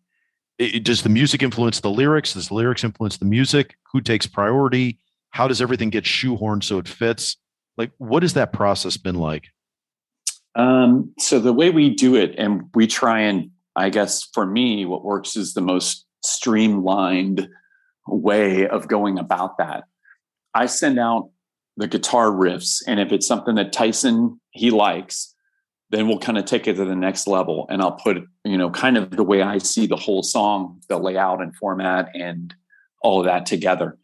Does 0.83 1.01
the 1.01 1.09
music 1.09 1.41
influence 1.41 1.79
the 1.79 1.89
lyrics? 1.89 2.33
Does 2.33 2.49
the 2.49 2.53
lyrics 2.53 2.83
influence 2.83 3.17
the 3.17 3.25
music? 3.25 3.75
Who 3.91 3.99
takes 3.99 4.27
priority? 4.27 4.99
How 5.31 5.47
does 5.47 5.61
everything 5.61 5.89
get 5.89 6.03
shoehorned 6.03 6.63
so 6.63 6.77
it 6.77 6.87
fits? 6.87 7.37
Like, 7.77 7.91
what 7.97 8.21
has 8.21 8.33
that 8.35 8.53
process 8.53 8.95
been 8.97 9.15
like? 9.15 9.47
Um, 10.55 11.13
so 11.17 11.39
the 11.39 11.53
way 11.53 11.69
we 11.71 11.89
do 11.89 12.15
it, 12.15 12.35
and 12.37 12.69
we 12.75 12.85
try 12.85 13.21
and, 13.21 13.49
I 13.75 13.89
guess 13.89 14.27
for 14.33 14.45
me, 14.45 14.85
what 14.85 15.03
works 15.03 15.35
is 15.35 15.53
the 15.53 15.61
most 15.61 16.05
streamlined 16.23 17.47
way 18.07 18.67
of 18.67 18.87
going 18.87 19.17
about 19.17 19.57
that. 19.57 19.85
I 20.53 20.65
send 20.65 20.99
out 20.99 21.29
the 21.77 21.87
guitar 21.87 22.27
riffs, 22.27 22.81
and 22.87 22.99
if 22.99 23.11
it's 23.11 23.27
something 23.27 23.55
that 23.55 23.71
Tyson 23.71 24.39
he 24.51 24.69
likes, 24.69 25.33
then 25.89 26.07
we'll 26.07 26.19
kind 26.19 26.37
of 26.37 26.45
take 26.45 26.67
it 26.67 26.75
to 26.75 26.85
the 26.85 26.95
next 26.95 27.27
level, 27.27 27.65
and 27.69 27.81
I'll 27.81 27.93
put 27.93 28.17
you 28.43 28.57
know 28.57 28.69
kind 28.69 28.97
of 28.97 29.11
the 29.11 29.23
way 29.23 29.41
I 29.41 29.57
see 29.57 29.87
the 29.87 29.95
whole 29.95 30.23
song, 30.23 30.81
the 30.89 30.97
layout 30.97 31.41
and 31.41 31.55
format, 31.55 32.09
and 32.13 32.53
all 33.01 33.19
of 33.19 33.25
that 33.25 33.45
together. 33.45 33.97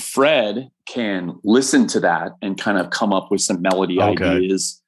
Fred 0.00 0.70
can 0.86 1.38
listen 1.44 1.86
to 1.88 2.00
that 2.00 2.32
and 2.40 2.58
kind 2.58 2.78
of 2.78 2.90
come 2.90 3.12
up 3.12 3.30
with 3.30 3.40
some 3.40 3.60
melody 3.60 4.00
okay. 4.00 4.24
ideas. 4.24 4.80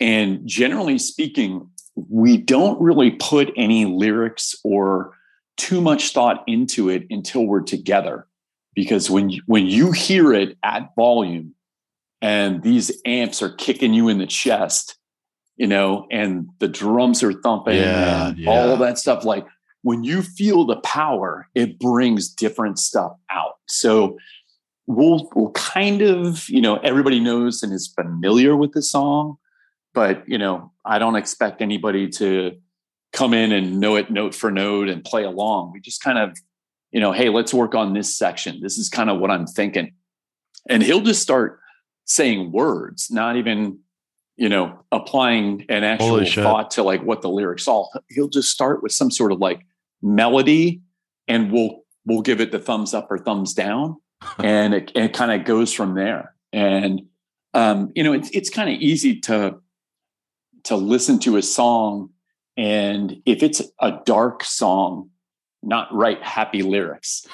And 0.00 0.46
generally 0.46 0.98
speaking, 0.98 1.70
we 1.94 2.36
don't 2.36 2.80
really 2.80 3.10
put 3.10 3.52
any 3.56 3.84
lyrics 3.84 4.54
or 4.64 5.16
too 5.56 5.80
much 5.80 6.12
thought 6.12 6.42
into 6.46 6.88
it 6.88 7.06
until 7.10 7.46
we're 7.46 7.60
together. 7.60 8.26
Because 8.74 9.10
when 9.10 9.30
you, 9.30 9.42
when 9.46 9.66
you 9.66 9.92
hear 9.92 10.32
it 10.32 10.56
at 10.62 10.94
volume 10.96 11.54
and 12.22 12.62
these 12.62 12.92
amps 13.04 13.42
are 13.42 13.52
kicking 13.52 13.92
you 13.92 14.08
in 14.08 14.18
the 14.18 14.26
chest, 14.26 14.96
you 15.56 15.66
know, 15.66 16.06
and 16.10 16.48
the 16.58 16.68
drums 16.68 17.22
are 17.22 17.34
thumping 17.34 17.76
yeah, 17.76 18.28
and 18.28 18.38
yeah. 18.38 18.48
all 18.48 18.76
that 18.78 18.98
stuff. 18.98 19.24
Like 19.24 19.46
when 19.82 20.04
you 20.04 20.22
feel 20.22 20.64
the 20.64 20.76
power, 20.76 21.48
it 21.54 21.78
brings 21.78 22.28
different 22.28 22.78
stuff 22.78 23.12
out. 23.30 23.56
So 23.66 24.16
we'll 24.86 25.30
we'll 25.34 25.52
kind 25.52 26.00
of, 26.00 26.48
you 26.48 26.60
know, 26.60 26.76
everybody 26.78 27.20
knows 27.20 27.62
and 27.62 27.72
is 27.72 27.88
familiar 27.88 28.56
with 28.56 28.72
the 28.72 28.82
song, 28.82 29.36
but 29.94 30.28
you 30.28 30.38
know, 30.38 30.72
I 30.84 30.98
don't 30.98 31.16
expect 31.16 31.62
anybody 31.62 32.08
to 32.10 32.56
come 33.12 33.34
in 33.34 33.52
and 33.52 33.80
know 33.80 33.96
it 33.96 34.10
note 34.10 34.34
for 34.34 34.50
note 34.50 34.88
and 34.88 35.04
play 35.04 35.24
along. 35.24 35.72
We 35.72 35.80
just 35.80 36.02
kind 36.02 36.18
of, 36.18 36.38
you 36.92 37.00
know, 37.00 37.12
hey, 37.12 37.28
let's 37.28 37.52
work 37.52 37.74
on 37.74 37.92
this 37.92 38.16
section. 38.16 38.60
This 38.60 38.78
is 38.78 38.88
kind 38.88 39.10
of 39.10 39.18
what 39.18 39.30
I'm 39.30 39.46
thinking. 39.46 39.92
And 40.68 40.82
he'll 40.82 41.00
just 41.00 41.22
start 41.22 41.60
saying 42.04 42.52
words, 42.52 43.10
not 43.10 43.36
even, 43.36 43.78
you 44.36 44.48
know, 44.48 44.78
applying 44.92 45.64
an 45.68 45.84
actual 45.84 46.24
thought 46.24 46.70
to 46.72 46.82
like 46.82 47.02
what 47.02 47.22
the 47.22 47.28
lyrics 47.28 47.66
all. 47.66 47.92
He'll 48.08 48.28
just 48.28 48.50
start 48.50 48.82
with 48.82 48.92
some 48.92 49.10
sort 49.10 49.32
of 49.32 49.38
like 49.38 49.60
melody 50.02 50.82
and 51.26 51.52
we'll 51.52 51.82
we'll 52.04 52.22
give 52.22 52.40
it 52.40 52.52
the 52.52 52.58
thumbs 52.58 52.94
up 52.94 53.10
or 53.10 53.18
thumbs 53.18 53.54
down. 53.54 53.96
and 54.38 54.74
it, 54.74 54.92
it 54.94 55.14
kind 55.14 55.32
of 55.32 55.46
goes 55.46 55.72
from 55.72 55.94
there. 55.94 56.34
And 56.52 57.02
um, 57.54 57.90
you 57.94 58.04
know, 58.04 58.12
it's 58.12 58.30
it's 58.30 58.50
kind 58.50 58.68
of 58.70 58.76
easy 58.76 59.18
to 59.20 59.56
to 60.64 60.76
listen 60.76 61.18
to 61.20 61.36
a 61.36 61.42
song 61.42 62.10
and 62.56 63.22
if 63.24 63.42
it's 63.42 63.62
a 63.80 64.00
dark 64.04 64.44
song, 64.44 65.10
not 65.62 65.92
write 65.94 66.22
happy 66.22 66.62
lyrics. 66.62 67.26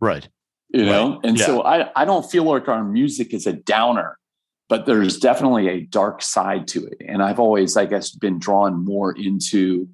Right. 0.00 0.28
You 0.68 0.84
know? 0.84 1.14
Right. 1.14 1.20
And 1.24 1.38
yeah. 1.38 1.46
so 1.46 1.62
I, 1.62 1.90
I 2.00 2.04
don't 2.04 2.28
feel 2.30 2.44
like 2.44 2.68
our 2.68 2.84
music 2.84 3.34
is 3.34 3.46
a 3.48 3.52
downer, 3.52 4.18
but 4.68 4.86
there's 4.86 5.18
definitely 5.18 5.68
a 5.68 5.80
dark 5.80 6.22
side 6.22 6.68
to 6.68 6.86
it. 6.86 6.98
And 7.08 7.24
I've 7.24 7.40
always, 7.40 7.76
I 7.76 7.86
guess, 7.86 8.10
been 8.10 8.38
drawn 8.38 8.84
more 8.84 9.12
into 9.12 9.88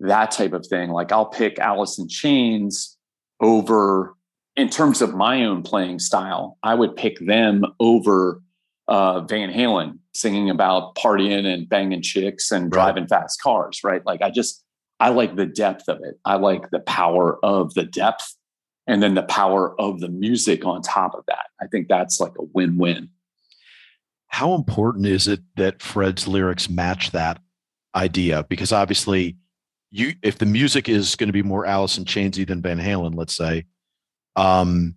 that 0.00 0.30
type 0.30 0.52
of 0.52 0.66
thing. 0.66 0.90
Like 0.90 1.10
I'll 1.10 1.26
pick 1.26 1.58
Alice 1.58 1.98
in 1.98 2.08
Chains 2.08 2.98
over, 3.40 4.14
in 4.56 4.68
terms 4.68 5.00
of 5.00 5.14
my 5.14 5.44
own 5.44 5.62
playing 5.62 6.00
style, 6.00 6.58
I 6.62 6.74
would 6.74 6.96
pick 6.96 7.18
them 7.18 7.64
over 7.78 8.42
uh, 8.88 9.20
Van 9.22 9.50
Halen 9.50 9.99
singing 10.14 10.50
about 10.50 10.94
partying 10.96 11.46
and 11.46 11.68
banging 11.68 12.02
chicks 12.02 12.50
and 12.50 12.70
driving 12.70 13.06
fast 13.06 13.40
cars, 13.40 13.82
right? 13.84 14.04
Like 14.04 14.22
I 14.22 14.30
just 14.30 14.64
I 14.98 15.10
like 15.10 15.36
the 15.36 15.46
depth 15.46 15.88
of 15.88 16.00
it. 16.02 16.18
I 16.24 16.36
like 16.36 16.70
the 16.70 16.80
power 16.80 17.44
of 17.44 17.74
the 17.74 17.84
depth 17.84 18.36
and 18.86 19.02
then 19.02 19.14
the 19.14 19.22
power 19.22 19.80
of 19.80 20.00
the 20.00 20.08
music 20.08 20.64
on 20.64 20.82
top 20.82 21.14
of 21.14 21.24
that. 21.28 21.46
I 21.60 21.66
think 21.66 21.88
that's 21.88 22.20
like 22.20 22.32
a 22.38 22.44
win-win. 22.52 23.08
How 24.28 24.54
important 24.54 25.06
is 25.06 25.26
it 25.26 25.40
that 25.56 25.82
Fred's 25.82 26.28
lyrics 26.28 26.68
match 26.68 27.12
that 27.12 27.40
idea? 27.94 28.44
Because 28.48 28.72
obviously 28.72 29.36
you 29.90 30.14
if 30.22 30.38
the 30.38 30.46
music 30.46 30.88
is 30.88 31.16
going 31.16 31.28
to 31.28 31.32
be 31.32 31.42
more 31.42 31.66
Alice 31.66 31.98
in 31.98 32.04
Chainsy 32.04 32.46
than 32.46 32.62
Van 32.62 32.78
Halen, 32.78 33.14
let's 33.16 33.34
say, 33.34 33.64
um, 34.36 34.94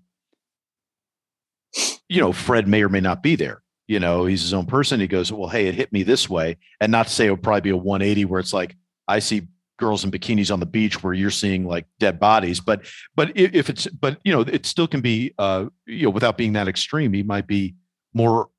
you 2.07 2.22
know, 2.22 2.32
Fred 2.32 2.68
may 2.68 2.84
or 2.84 2.89
may 2.89 2.99
not 2.99 3.24
be 3.24 3.36
there 3.36 3.62
you 3.88 4.00
know, 4.00 4.26
he's 4.26 4.42
his 4.42 4.54
own 4.54 4.66
person. 4.66 5.00
He 5.00 5.08
goes, 5.08 5.32
well, 5.32 5.50
hey, 5.50 5.68
it 5.68 5.76
hit 5.76 5.92
me 5.92 6.04
this 6.04 6.30
way. 6.30 6.58
And 6.80 6.92
not 6.92 7.08
to 7.08 7.14
say 7.14 7.28
it 7.28 7.32
would 7.32 7.44
probably 7.44 7.62
be 7.62 7.70
a 7.72 7.78
180 7.78 8.26
where 8.26 8.40
it's 8.40 8.54
like, 8.54 8.76
I 9.08 9.20
see 9.20 9.48
girls 9.78 10.04
in 10.04 10.12
bikinis 10.12 10.52
on 10.52 10.60
the 10.60 10.66
beach 10.66 11.04
where 11.04 11.14
you're 11.14 11.32
seeing 11.32 11.66
like 11.68 11.86
dead 12.00 12.20
bodies. 12.20 12.60
But, 12.60 12.86
but 13.16 13.36
if 13.36 13.70
it's, 13.70 13.88
but, 13.88 14.20
you 14.24 14.32
know, 14.32 14.42
it 14.42 14.66
still 14.66 14.88
can 14.88 15.02
be, 15.02 15.34
uh, 15.38 15.66
you 15.86 16.04
know, 16.04 16.10
without 16.12 16.38
being 16.38 16.54
that 16.54 16.68
extreme, 16.68 17.12
he 17.12 17.24
might 17.24 17.48
be 17.48 17.76
more, 18.14 18.50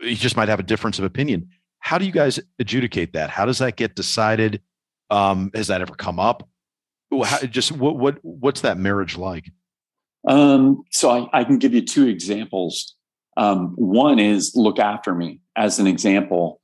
he 0.00 0.14
just 0.14 0.36
might 0.36 0.48
have 0.48 0.60
a 0.60 0.64
difference 0.64 0.98
of 0.98 1.04
opinion. 1.04 1.48
How 1.78 1.98
do 1.98 2.04
you 2.04 2.12
guys 2.12 2.40
adjudicate 2.58 3.12
that? 3.12 3.30
How 3.30 3.46
does 3.46 3.58
that 3.58 3.76
get 3.76 3.94
decided? 3.94 4.60
Um, 5.10 5.52
has 5.54 5.68
that 5.68 5.80
ever 5.80 5.94
come 5.94 6.18
up? 6.18 6.48
How, 7.24 7.38
just 7.42 7.70
what, 7.70 7.96
what, 7.96 8.18
what's 8.22 8.62
that 8.62 8.76
marriage 8.78 9.16
like? 9.16 9.52
Um, 10.26 10.82
so 10.90 11.10
I, 11.10 11.40
I 11.40 11.44
can 11.44 11.58
give 11.58 11.72
you 11.72 11.82
two 11.82 12.08
examples 12.08 12.95
um, 13.36 13.72
one 13.76 14.18
is 14.18 14.52
Look 14.54 14.78
After 14.78 15.14
Me, 15.14 15.40
as 15.56 15.78
an 15.78 15.86
example. 15.86 16.60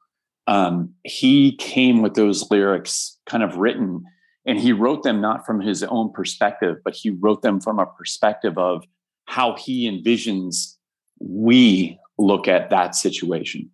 Um, 0.46 0.94
he 1.04 1.56
came 1.56 2.02
with 2.02 2.14
those 2.14 2.50
lyrics 2.50 3.18
kind 3.26 3.42
of 3.42 3.56
written, 3.56 4.04
and 4.46 4.58
he 4.58 4.72
wrote 4.72 5.02
them 5.02 5.20
not 5.20 5.46
from 5.46 5.60
his 5.60 5.82
own 5.82 6.12
perspective, 6.12 6.78
but 6.84 6.94
he 6.94 7.10
wrote 7.10 7.42
them 7.42 7.60
from 7.60 7.78
a 7.78 7.86
perspective 7.86 8.58
of 8.58 8.84
how 9.26 9.56
he 9.56 9.88
envisions 9.88 10.76
we 11.20 11.98
look 12.18 12.48
at 12.48 12.70
that 12.70 12.94
situation. 12.94 13.70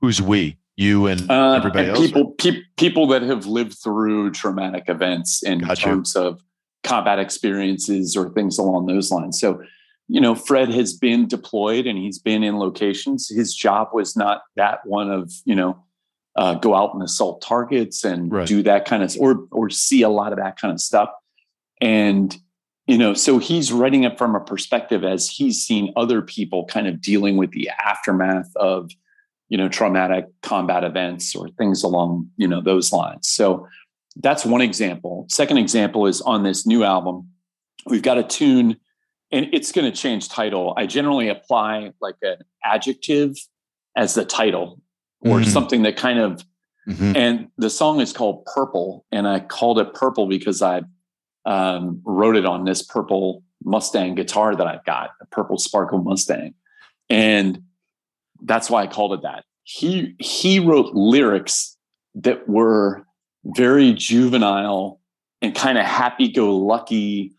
Who's 0.00 0.22
we? 0.22 0.58
You 0.76 1.06
and 1.06 1.30
uh, 1.30 1.52
everybody 1.52 1.88
and 1.88 1.96
people, 1.96 2.22
else? 2.22 2.34
People, 2.38 2.52
pe- 2.52 2.62
people 2.76 3.06
that 3.08 3.22
have 3.22 3.46
lived 3.46 3.76
through 3.82 4.30
traumatic 4.30 4.84
events 4.88 5.42
in 5.42 5.58
Got 5.58 5.76
terms 5.78 6.16
of 6.16 6.40
combat 6.82 7.18
experiences 7.18 8.16
or 8.16 8.30
things 8.30 8.58
along 8.58 8.86
those 8.86 9.10
lines. 9.10 9.38
So 9.38 9.60
you 10.08 10.20
know, 10.20 10.34
Fred 10.34 10.68
has 10.70 10.92
been 10.92 11.26
deployed 11.26 11.86
and 11.86 11.98
he's 11.98 12.18
been 12.18 12.42
in 12.42 12.58
locations. 12.58 13.28
His 13.28 13.54
job 13.54 13.88
was 13.92 14.16
not 14.16 14.42
that 14.56 14.80
one 14.84 15.10
of, 15.10 15.32
you 15.44 15.54
know, 15.54 15.82
uh, 16.36 16.54
go 16.54 16.74
out 16.74 16.94
and 16.94 17.02
assault 17.02 17.42
targets 17.42 18.04
and 18.04 18.32
right. 18.32 18.46
do 18.46 18.62
that 18.62 18.84
kind 18.84 19.02
of 19.02 19.14
or 19.18 19.46
or 19.50 19.68
see 19.68 20.02
a 20.02 20.08
lot 20.08 20.32
of 20.32 20.38
that 20.38 20.58
kind 20.58 20.72
of 20.72 20.80
stuff. 20.80 21.10
And 21.80 22.36
you 22.86 22.98
know, 22.98 23.14
so 23.14 23.38
he's 23.38 23.72
writing 23.72 24.04
it 24.04 24.18
from 24.18 24.34
a 24.34 24.40
perspective 24.40 25.04
as 25.04 25.28
he's 25.28 25.62
seen 25.62 25.92
other 25.96 26.20
people 26.20 26.64
kind 26.66 26.88
of 26.88 27.00
dealing 27.00 27.36
with 27.36 27.52
the 27.52 27.70
aftermath 27.84 28.50
of, 28.56 28.90
you 29.48 29.56
know, 29.56 29.68
traumatic 29.68 30.26
combat 30.42 30.82
events 30.82 31.34
or 31.34 31.48
things 31.50 31.82
along, 31.84 32.28
you 32.36 32.48
know, 32.48 32.60
those 32.60 32.92
lines. 32.92 33.28
So 33.28 33.68
that's 34.16 34.44
one 34.44 34.60
example. 34.60 35.26
Second 35.30 35.58
example 35.58 36.06
is 36.06 36.20
on 36.22 36.42
this 36.42 36.66
new 36.66 36.82
album. 36.82 37.28
We've 37.86 38.02
got 38.02 38.18
a 38.18 38.24
tune 38.24 38.76
and 39.32 39.48
it's 39.52 39.72
going 39.72 39.90
to 39.90 39.96
change 39.96 40.28
title. 40.28 40.74
I 40.76 40.86
generally 40.86 41.28
apply 41.28 41.92
like 42.00 42.16
an 42.22 42.36
adjective 42.64 43.36
as 43.96 44.14
the 44.14 44.24
title 44.24 44.80
or 45.20 45.38
mm-hmm. 45.38 45.50
something 45.50 45.82
that 45.82 45.96
kind 45.96 46.18
of 46.18 46.44
mm-hmm. 46.88 47.16
and 47.16 47.48
the 47.58 47.70
song 47.70 48.00
is 48.00 48.12
called 48.12 48.44
Purple 48.46 49.04
and 49.10 49.26
I 49.26 49.40
called 49.40 49.78
it 49.78 49.94
Purple 49.94 50.26
because 50.26 50.62
I 50.62 50.82
um, 51.44 52.00
wrote 52.04 52.36
it 52.36 52.46
on 52.46 52.64
this 52.64 52.82
purple 52.82 53.42
Mustang 53.64 54.14
guitar 54.14 54.54
that 54.56 54.66
I've 54.66 54.84
got, 54.84 55.10
a 55.20 55.26
purple 55.26 55.58
sparkle 55.58 56.02
Mustang. 56.02 56.54
And 57.08 57.62
that's 58.42 58.68
why 58.70 58.82
I 58.82 58.86
called 58.86 59.12
it 59.14 59.22
that. 59.22 59.44
He 59.64 60.16
he 60.18 60.58
wrote 60.58 60.94
lyrics 60.94 61.76
that 62.16 62.48
were 62.48 63.06
very 63.44 63.92
juvenile 63.92 65.00
and 65.40 65.54
kind 65.54 65.78
of 65.78 65.84
happy-go-lucky 65.84 67.32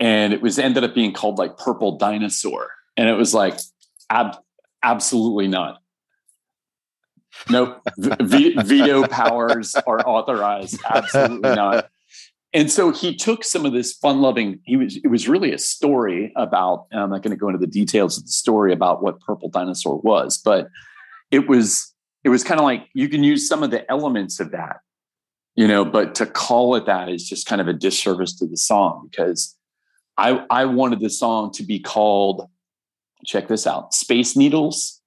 and 0.00 0.32
it 0.32 0.42
was 0.42 0.58
ended 0.58 0.84
up 0.84 0.94
being 0.94 1.12
called 1.12 1.38
like 1.38 1.56
Purple 1.56 1.98
Dinosaur, 1.98 2.70
and 2.96 3.08
it 3.08 3.14
was 3.14 3.34
like 3.34 3.58
ab- 4.10 4.38
absolutely 4.82 5.48
not. 5.48 5.80
Nope, 7.50 7.80
v- 7.98 8.54
veto 8.62 9.06
powers 9.06 9.74
are 9.86 10.00
authorized. 10.06 10.80
Absolutely 10.88 11.54
not. 11.54 11.90
And 12.54 12.70
so 12.70 12.90
he 12.92 13.14
took 13.14 13.44
some 13.44 13.66
of 13.66 13.74
this 13.74 13.92
fun-loving. 13.92 14.60
He 14.64 14.76
was. 14.76 14.96
It 14.96 15.08
was 15.08 15.28
really 15.28 15.52
a 15.52 15.58
story 15.58 16.32
about. 16.34 16.86
I'm 16.92 17.10
not 17.10 17.22
going 17.22 17.30
to 17.30 17.36
go 17.36 17.48
into 17.48 17.58
the 17.58 17.66
details 17.66 18.16
of 18.16 18.24
the 18.24 18.32
story 18.32 18.72
about 18.72 19.02
what 19.02 19.20
Purple 19.20 19.50
Dinosaur 19.50 20.00
was, 20.00 20.38
but 20.38 20.68
it 21.30 21.48
was. 21.48 21.92
It 22.24 22.30
was 22.30 22.42
kind 22.42 22.58
of 22.58 22.64
like 22.64 22.88
you 22.94 23.08
can 23.08 23.22
use 23.22 23.46
some 23.46 23.62
of 23.62 23.70
the 23.70 23.88
elements 23.90 24.40
of 24.40 24.50
that, 24.50 24.78
you 25.54 25.68
know, 25.68 25.84
but 25.84 26.14
to 26.16 26.26
call 26.26 26.74
it 26.74 26.86
that 26.86 27.08
is 27.08 27.28
just 27.28 27.46
kind 27.46 27.60
of 27.60 27.68
a 27.68 27.72
disservice 27.72 28.34
to 28.38 28.46
the 28.46 28.56
song 28.56 29.08
because 29.10 29.56
I, 30.18 30.44
I 30.50 30.64
wanted 30.64 31.00
the 31.00 31.10
song 31.10 31.52
to 31.52 31.62
be 31.62 31.78
called, 31.78 32.48
check 33.24 33.48
this 33.48 33.66
out, 33.66 33.94
Space 33.94 34.36
Needles. 34.36 35.00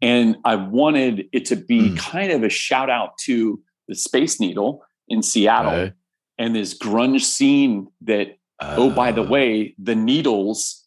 And 0.00 0.36
I 0.44 0.54
wanted 0.54 1.28
it 1.32 1.46
to 1.46 1.56
be 1.56 1.90
mm. 1.90 1.98
kind 1.98 2.30
of 2.30 2.44
a 2.44 2.48
shout 2.48 2.88
out 2.90 3.18
to 3.24 3.60
the 3.88 3.96
Space 3.96 4.38
Needle 4.38 4.84
in 5.08 5.22
Seattle 5.22 5.90
and 6.38 6.54
this 6.54 6.78
grunge 6.78 7.22
scene 7.22 7.88
that, 8.02 8.38
uh, 8.60 8.74
oh, 8.78 8.90
by 8.90 9.10
the 9.10 9.22
uh. 9.22 9.28
way, 9.28 9.74
the 9.78 9.96
Needles 9.96 10.84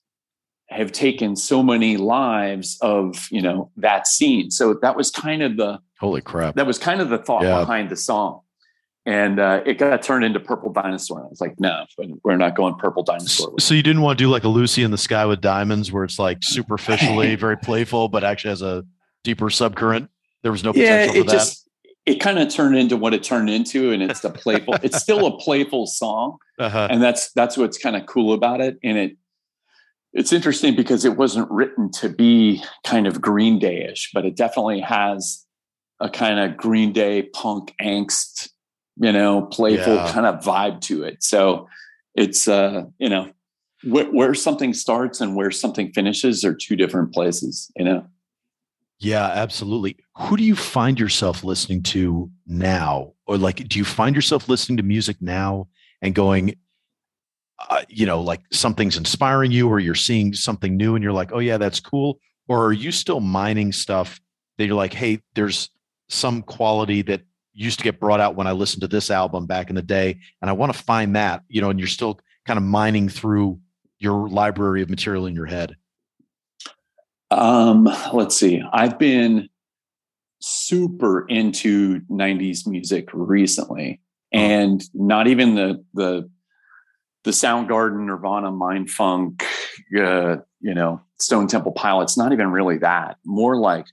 have 0.69 0.93
taken 0.93 1.35
so 1.35 1.61
many 1.61 1.97
lives 1.97 2.77
of, 2.79 3.27
you 3.29 3.41
know, 3.41 3.69
that 3.75 4.07
scene. 4.07 4.49
So 4.49 4.75
that 4.75 4.95
was 4.95 5.11
kind 5.11 5.43
of 5.43 5.57
the 5.57 5.81
holy 5.99 6.21
crap. 6.21 6.55
That 6.55 6.65
was 6.65 6.79
kind 6.79 7.01
of 7.01 7.09
the 7.09 7.17
thought 7.17 7.43
yeah. 7.43 7.59
behind 7.59 7.89
the 7.89 7.97
song 7.97 8.41
and 9.05 9.39
uh, 9.39 9.63
it 9.65 9.77
got 9.77 10.01
turned 10.03 10.23
into 10.23 10.39
Purple 10.39 10.71
Dinosaur. 10.71 11.19
And 11.19 11.25
I 11.25 11.29
was 11.29 11.41
like, 11.41 11.59
no, 11.59 11.85
we're 12.23 12.37
not 12.37 12.55
going 12.55 12.75
Purple 12.75 13.03
Dinosaur. 13.03 13.59
So 13.59 13.73
you 13.73 13.81
didn't 13.81 14.01
want 14.01 14.19
to 14.19 14.23
do 14.23 14.29
like 14.29 14.43
a 14.43 14.47
Lucy 14.47 14.83
in 14.83 14.91
the 14.91 14.97
Sky 14.97 15.25
with 15.25 15.41
Diamonds, 15.41 15.91
where 15.91 16.03
it's 16.03 16.19
like 16.19 16.39
superficially 16.41 17.35
very 17.37 17.57
playful, 17.57 18.09
but 18.09 18.23
actually 18.23 18.49
has 18.49 18.61
a 18.61 18.85
deeper 19.23 19.45
subcurrent. 19.45 20.09
There 20.43 20.51
was 20.51 20.63
no 20.63 20.73
potential 20.73 21.15
yeah, 21.15 21.21
it 21.21 21.25
for 21.25 21.31
just, 21.31 21.63
that. 21.63 22.13
It 22.13 22.19
kind 22.19 22.39
of 22.39 22.49
turned 22.49 22.75
into 22.77 22.97
what 22.97 23.13
it 23.13 23.23
turned 23.23 23.49
into, 23.49 23.91
and 23.91 24.01
it's 24.01 24.21
the 24.21 24.31
playful. 24.31 24.75
it's 24.81 24.99
still 24.99 25.27
a 25.27 25.37
playful 25.37 25.85
song, 25.85 26.37
uh-huh. 26.57 26.87
and 26.89 27.01
that's 27.01 27.31
that's 27.33 27.57
what's 27.57 27.77
kind 27.77 27.95
of 27.95 28.07
cool 28.07 28.33
about 28.33 28.59
it. 28.59 28.77
And 28.83 28.97
it 28.97 29.17
it's 30.13 30.33
interesting 30.33 30.75
because 30.75 31.05
it 31.05 31.15
wasn't 31.15 31.49
written 31.49 31.91
to 31.91 32.09
be 32.09 32.63
kind 32.83 33.07
of 33.07 33.21
Green 33.21 33.59
Dayish, 33.59 34.09
but 34.13 34.25
it 34.25 34.35
definitely 34.35 34.81
has 34.81 35.45
a 35.99 36.09
kind 36.09 36.39
of 36.39 36.57
Green 36.57 36.91
Day 36.91 37.23
punk 37.23 37.73
angst, 37.81 38.49
you 39.01 39.11
know, 39.11 39.41
playful 39.41 39.95
yeah. 39.95 40.11
kind 40.11 40.25
of 40.25 40.43
vibe 40.43 40.79
to 40.81 41.03
it. 41.03 41.23
So 41.23 41.67
it's 42.15 42.47
uh, 42.47 42.83
you 42.99 43.09
know, 43.09 43.31
where, 43.83 44.05
where 44.05 44.33
something 44.33 44.73
starts 44.73 45.19
and 45.21 45.35
where 45.35 45.51
something 45.51 45.91
finishes 45.91 46.45
are 46.45 46.53
two 46.53 46.75
different 46.75 47.13
places, 47.13 47.71
you 47.75 47.85
know. 47.85 48.05
Yeah, 48.99 49.25
absolutely. 49.25 49.97
Who 50.17 50.37
do 50.37 50.43
you 50.43 50.55
find 50.55 50.99
yourself 50.99 51.43
listening 51.43 51.81
to 51.83 52.29
now? 52.45 53.13
Or 53.25 53.37
like, 53.37 53.67
do 53.67 53.79
you 53.79 53.85
find 53.85 54.15
yourself 54.15 54.47
listening 54.47 54.77
to 54.77 54.83
music 54.83 55.17
now 55.19 55.67
and 56.03 56.13
going, 56.13 56.55
uh, 57.71 57.81
you 57.89 58.05
know, 58.05 58.21
like 58.21 58.41
something's 58.51 58.97
inspiring 58.97 59.51
you 59.51 59.67
or 59.67 59.79
you're 59.79 59.95
seeing 59.95 60.33
something 60.33 60.77
new 60.77 60.93
and 60.93 61.03
you're 61.03 61.13
like, 61.13 61.31
oh, 61.33 61.39
yeah, 61.39 61.57
that's 61.57 61.79
cool? 61.79 62.19
Or 62.47 62.65
are 62.65 62.73
you 62.73 62.91
still 62.91 63.21
mining 63.21 63.71
stuff 63.71 64.21
that 64.59 64.67
you're 64.67 64.75
like, 64.75 64.93
hey, 64.93 65.21
there's 65.33 65.71
some 66.09 66.43
quality 66.43 67.01
that 67.03 67.21
used 67.53 67.79
to 67.79 67.83
get 67.83 67.99
brought 67.99 68.19
out 68.19 68.35
when 68.35 68.47
I 68.47 68.51
listened 68.51 68.81
to 68.81 68.87
this 68.87 69.11
album 69.11 69.45
back 69.45 69.69
in 69.69 69.75
the 69.75 69.81
day, 69.81 70.19
and 70.41 70.49
I 70.49 70.53
want 70.53 70.73
to 70.73 70.77
find 70.77 71.15
that, 71.15 71.43
you 71.47 71.61
know, 71.61 71.69
and 71.69 71.79
you're 71.79 71.87
still 71.87 72.19
kind 72.45 72.57
of 72.57 72.63
mining 72.63 73.09
through 73.09 73.59
your 74.01 74.27
library 74.27 74.81
of 74.81 74.89
material 74.89 75.27
in 75.27 75.35
your 75.35 75.45
head? 75.45 75.75
Um, 77.29 77.87
let's 78.11 78.35
see. 78.35 78.61
I've 78.73 78.99
been 78.99 79.47
super 80.39 81.25
into 81.27 82.01
90s 82.09 82.67
music 82.67 83.09
recently 83.13 84.01
oh. 84.33 84.37
and 84.37 84.83
not 84.93 85.27
even 85.27 85.55
the 85.55 85.85
the 85.93 86.29
the 87.23 87.31
Soundgarden, 87.31 88.07
Nirvana, 88.07 88.51
Mindfunk, 88.51 89.43
uh, 89.95 90.37
you 90.59 90.73
know, 90.73 91.01
Stone 91.19 91.45
Temple 91.47 91.71
Pilots. 91.71 92.17
Not 92.17 92.33
even 92.33 92.49
really 92.49 92.79
that. 92.79 93.17
More 93.23 93.57
like 93.57 93.85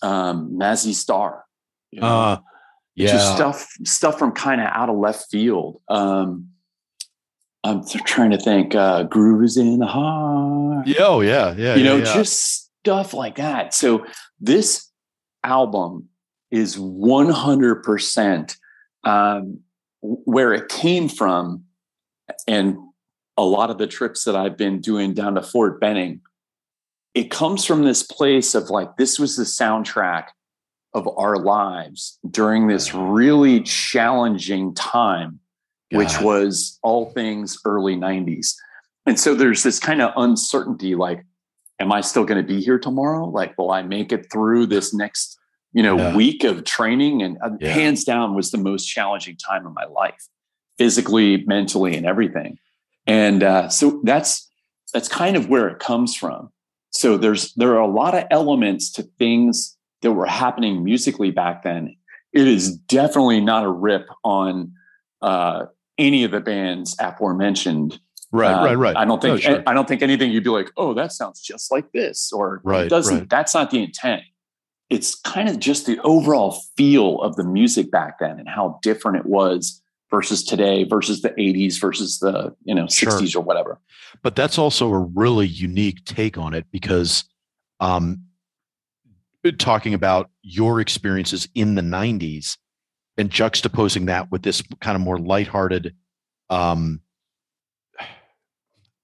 um, 0.00 0.56
Mazzy 0.56 0.94
Star. 0.94 1.44
You 1.90 2.00
know? 2.00 2.06
uh, 2.06 2.38
yeah, 2.94 3.12
just 3.12 3.34
stuff 3.34 3.68
stuff 3.84 4.18
from 4.18 4.32
kind 4.32 4.60
of 4.60 4.68
out 4.68 4.88
of 4.88 4.96
left 4.96 5.26
field. 5.30 5.80
Um, 5.88 6.48
I'm 7.64 7.82
trying 8.06 8.30
to 8.30 8.38
think. 8.38 8.74
Uh, 8.74 9.04
Groove 9.04 9.44
is 9.44 9.56
in 9.56 9.78
the 9.78 9.86
heart. 9.86 10.86
Yeah, 10.86 10.96
oh 11.00 11.20
yeah, 11.20 11.54
yeah. 11.56 11.74
You 11.74 11.84
yeah, 11.84 11.90
know, 11.90 11.96
yeah. 11.98 12.14
just 12.14 12.70
stuff 12.80 13.14
like 13.14 13.36
that. 13.36 13.74
So 13.74 14.04
this 14.40 14.90
album 15.44 16.08
is 16.50 16.78
100 16.78 17.82
percent 17.82 18.56
um, 19.04 19.60
where 20.00 20.52
it 20.52 20.68
came 20.68 21.08
from, 21.08 21.64
and 22.46 22.76
a 23.36 23.44
lot 23.44 23.70
of 23.70 23.78
the 23.78 23.86
trips 23.86 24.24
that 24.24 24.36
I've 24.36 24.56
been 24.56 24.80
doing 24.80 25.14
down 25.14 25.34
to 25.36 25.42
Fort 25.42 25.80
Benning 25.80 26.20
it 27.14 27.30
comes 27.30 27.64
from 27.64 27.84
this 27.84 28.02
place 28.02 28.54
of 28.54 28.70
like 28.70 28.96
this 28.96 29.18
was 29.18 29.36
the 29.36 29.44
soundtrack 29.44 30.26
of 30.92 31.08
our 31.16 31.36
lives 31.36 32.18
during 32.30 32.66
this 32.66 32.94
really 32.94 33.60
challenging 33.60 34.74
time 34.74 35.40
God. 35.92 35.98
which 35.98 36.20
was 36.20 36.78
all 36.82 37.10
things 37.12 37.58
early 37.64 37.96
90s 37.96 38.54
and 39.06 39.18
so 39.18 39.34
there's 39.34 39.62
this 39.62 39.78
kind 39.78 40.02
of 40.02 40.12
uncertainty 40.16 40.94
like 40.94 41.24
am 41.78 41.92
i 41.92 42.00
still 42.00 42.24
going 42.24 42.44
to 42.44 42.46
be 42.46 42.60
here 42.60 42.78
tomorrow 42.78 43.26
like 43.26 43.56
will 43.56 43.70
i 43.70 43.82
make 43.82 44.12
it 44.12 44.30
through 44.32 44.66
this 44.66 44.92
next 44.92 45.38
you 45.72 45.82
know 45.82 45.96
yeah. 45.96 46.16
week 46.16 46.44
of 46.44 46.64
training 46.64 47.22
and 47.22 47.38
uh, 47.42 47.50
yeah. 47.60 47.72
hands 47.72 48.04
down 48.04 48.34
was 48.34 48.50
the 48.50 48.58
most 48.58 48.86
challenging 48.86 49.36
time 49.36 49.66
of 49.66 49.74
my 49.74 49.84
life 49.84 50.28
physically 50.78 51.44
mentally 51.46 51.96
and 51.96 52.06
everything 52.06 52.58
and 53.06 53.42
uh, 53.42 53.68
so 53.68 54.00
that's 54.04 54.48
that's 54.92 55.08
kind 55.08 55.36
of 55.36 55.48
where 55.48 55.68
it 55.68 55.78
comes 55.78 56.16
from 56.16 56.50
so 56.90 57.16
there's 57.16 57.52
there 57.54 57.74
are 57.74 57.80
a 57.80 57.86
lot 57.86 58.14
of 58.14 58.24
elements 58.30 58.90
to 58.90 59.02
things 59.18 59.76
that 60.02 60.12
were 60.12 60.26
happening 60.26 60.84
musically 60.84 61.30
back 61.30 61.62
then. 61.62 61.96
It 62.32 62.46
is 62.46 62.76
definitely 62.76 63.40
not 63.40 63.64
a 63.64 63.70
rip 63.70 64.06
on 64.24 64.72
uh, 65.20 65.66
any 65.98 66.24
of 66.24 66.30
the 66.30 66.40
bands 66.40 66.96
aforementioned. 66.98 67.98
Right, 68.32 68.52
uh, 68.52 68.64
right, 68.64 68.78
right. 68.78 68.96
I 68.96 69.04
don't 69.04 69.20
think 69.20 69.42
sure. 69.42 69.62
I 69.66 69.74
don't 69.74 69.88
think 69.88 70.02
anything 70.02 70.30
you'd 70.30 70.44
be 70.44 70.50
like, 70.50 70.70
oh, 70.76 70.94
that 70.94 71.12
sounds 71.12 71.40
just 71.40 71.72
like 71.72 71.90
this, 71.92 72.32
or 72.32 72.60
right, 72.62 72.88
doesn't. 72.88 73.18
Right. 73.18 73.28
That's 73.28 73.54
not 73.54 73.70
the 73.70 73.82
intent. 73.82 74.22
It's 74.88 75.14
kind 75.16 75.48
of 75.48 75.58
just 75.58 75.86
the 75.86 75.98
overall 76.00 76.60
feel 76.76 77.20
of 77.22 77.36
the 77.36 77.44
music 77.44 77.90
back 77.90 78.20
then 78.20 78.38
and 78.38 78.48
how 78.48 78.78
different 78.82 79.18
it 79.18 79.26
was 79.26 79.82
versus 80.10 80.42
today 80.44 80.84
versus 80.84 81.22
the 81.22 81.30
80s 81.30 81.80
versus 81.80 82.18
the 82.18 82.54
you 82.64 82.74
know 82.74 82.84
60s 82.84 83.30
sure. 83.30 83.40
or 83.40 83.44
whatever 83.44 83.78
but 84.22 84.34
that's 84.34 84.58
also 84.58 84.92
a 84.92 84.98
really 84.98 85.46
unique 85.46 86.04
take 86.04 86.36
on 86.36 86.52
it 86.52 86.66
because 86.72 87.24
um 87.78 88.20
talking 89.58 89.94
about 89.94 90.30
your 90.42 90.80
experiences 90.80 91.48
in 91.54 91.74
the 91.74 91.82
90s 91.82 92.58
and 93.16 93.30
juxtaposing 93.30 94.06
that 94.06 94.30
with 94.30 94.42
this 94.42 94.62
kind 94.80 94.96
of 94.96 95.02
more 95.02 95.18
lighthearted 95.18 95.94
um 96.50 97.00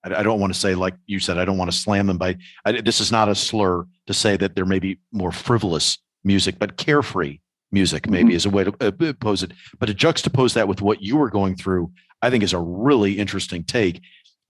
I, 0.04 0.16
I 0.16 0.22
don't 0.22 0.40
want 0.40 0.52
to 0.52 0.58
say 0.58 0.74
like 0.74 0.94
you 1.06 1.20
said 1.20 1.38
i 1.38 1.44
don't 1.44 1.58
want 1.58 1.70
to 1.70 1.76
slam 1.76 2.06
them 2.06 2.18
by 2.18 2.36
I, 2.64 2.80
this 2.80 3.00
is 3.00 3.10
not 3.10 3.28
a 3.28 3.34
slur 3.34 3.86
to 4.06 4.14
say 4.14 4.36
that 4.36 4.54
there 4.54 4.66
may 4.66 4.78
be 4.78 4.98
more 5.12 5.32
frivolous 5.32 5.98
music 6.24 6.58
but 6.58 6.76
carefree 6.76 7.38
music 7.72 8.08
maybe 8.08 8.28
mm-hmm. 8.28 8.36
is 8.36 8.46
a 8.46 8.50
way 8.50 8.64
to 8.64 8.74
uh, 8.80 9.12
pose 9.20 9.42
it 9.42 9.52
but 9.78 9.86
to 9.86 9.94
juxtapose 9.94 10.54
that 10.54 10.68
with 10.68 10.82
what 10.82 11.02
you 11.02 11.16
were 11.16 11.30
going 11.30 11.56
through 11.56 11.90
i 12.22 12.30
think 12.30 12.44
is 12.44 12.52
a 12.52 12.58
really 12.58 13.18
interesting 13.18 13.64
take 13.64 14.00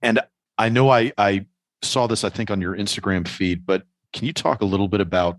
and 0.03 0.20
i 0.59 0.68
know 0.68 0.91
i 0.91 1.12
i 1.16 1.45
saw 1.82 2.07
this 2.07 2.24
i 2.24 2.28
think 2.28 2.51
on 2.51 2.61
your 2.61 2.76
instagram 2.76 3.26
feed 3.26 3.64
but 3.64 3.84
can 4.12 4.26
you 4.26 4.32
talk 4.32 4.61
a 4.61 4.66
little 4.66 4.89
bit 4.89 5.01
about 5.01 5.39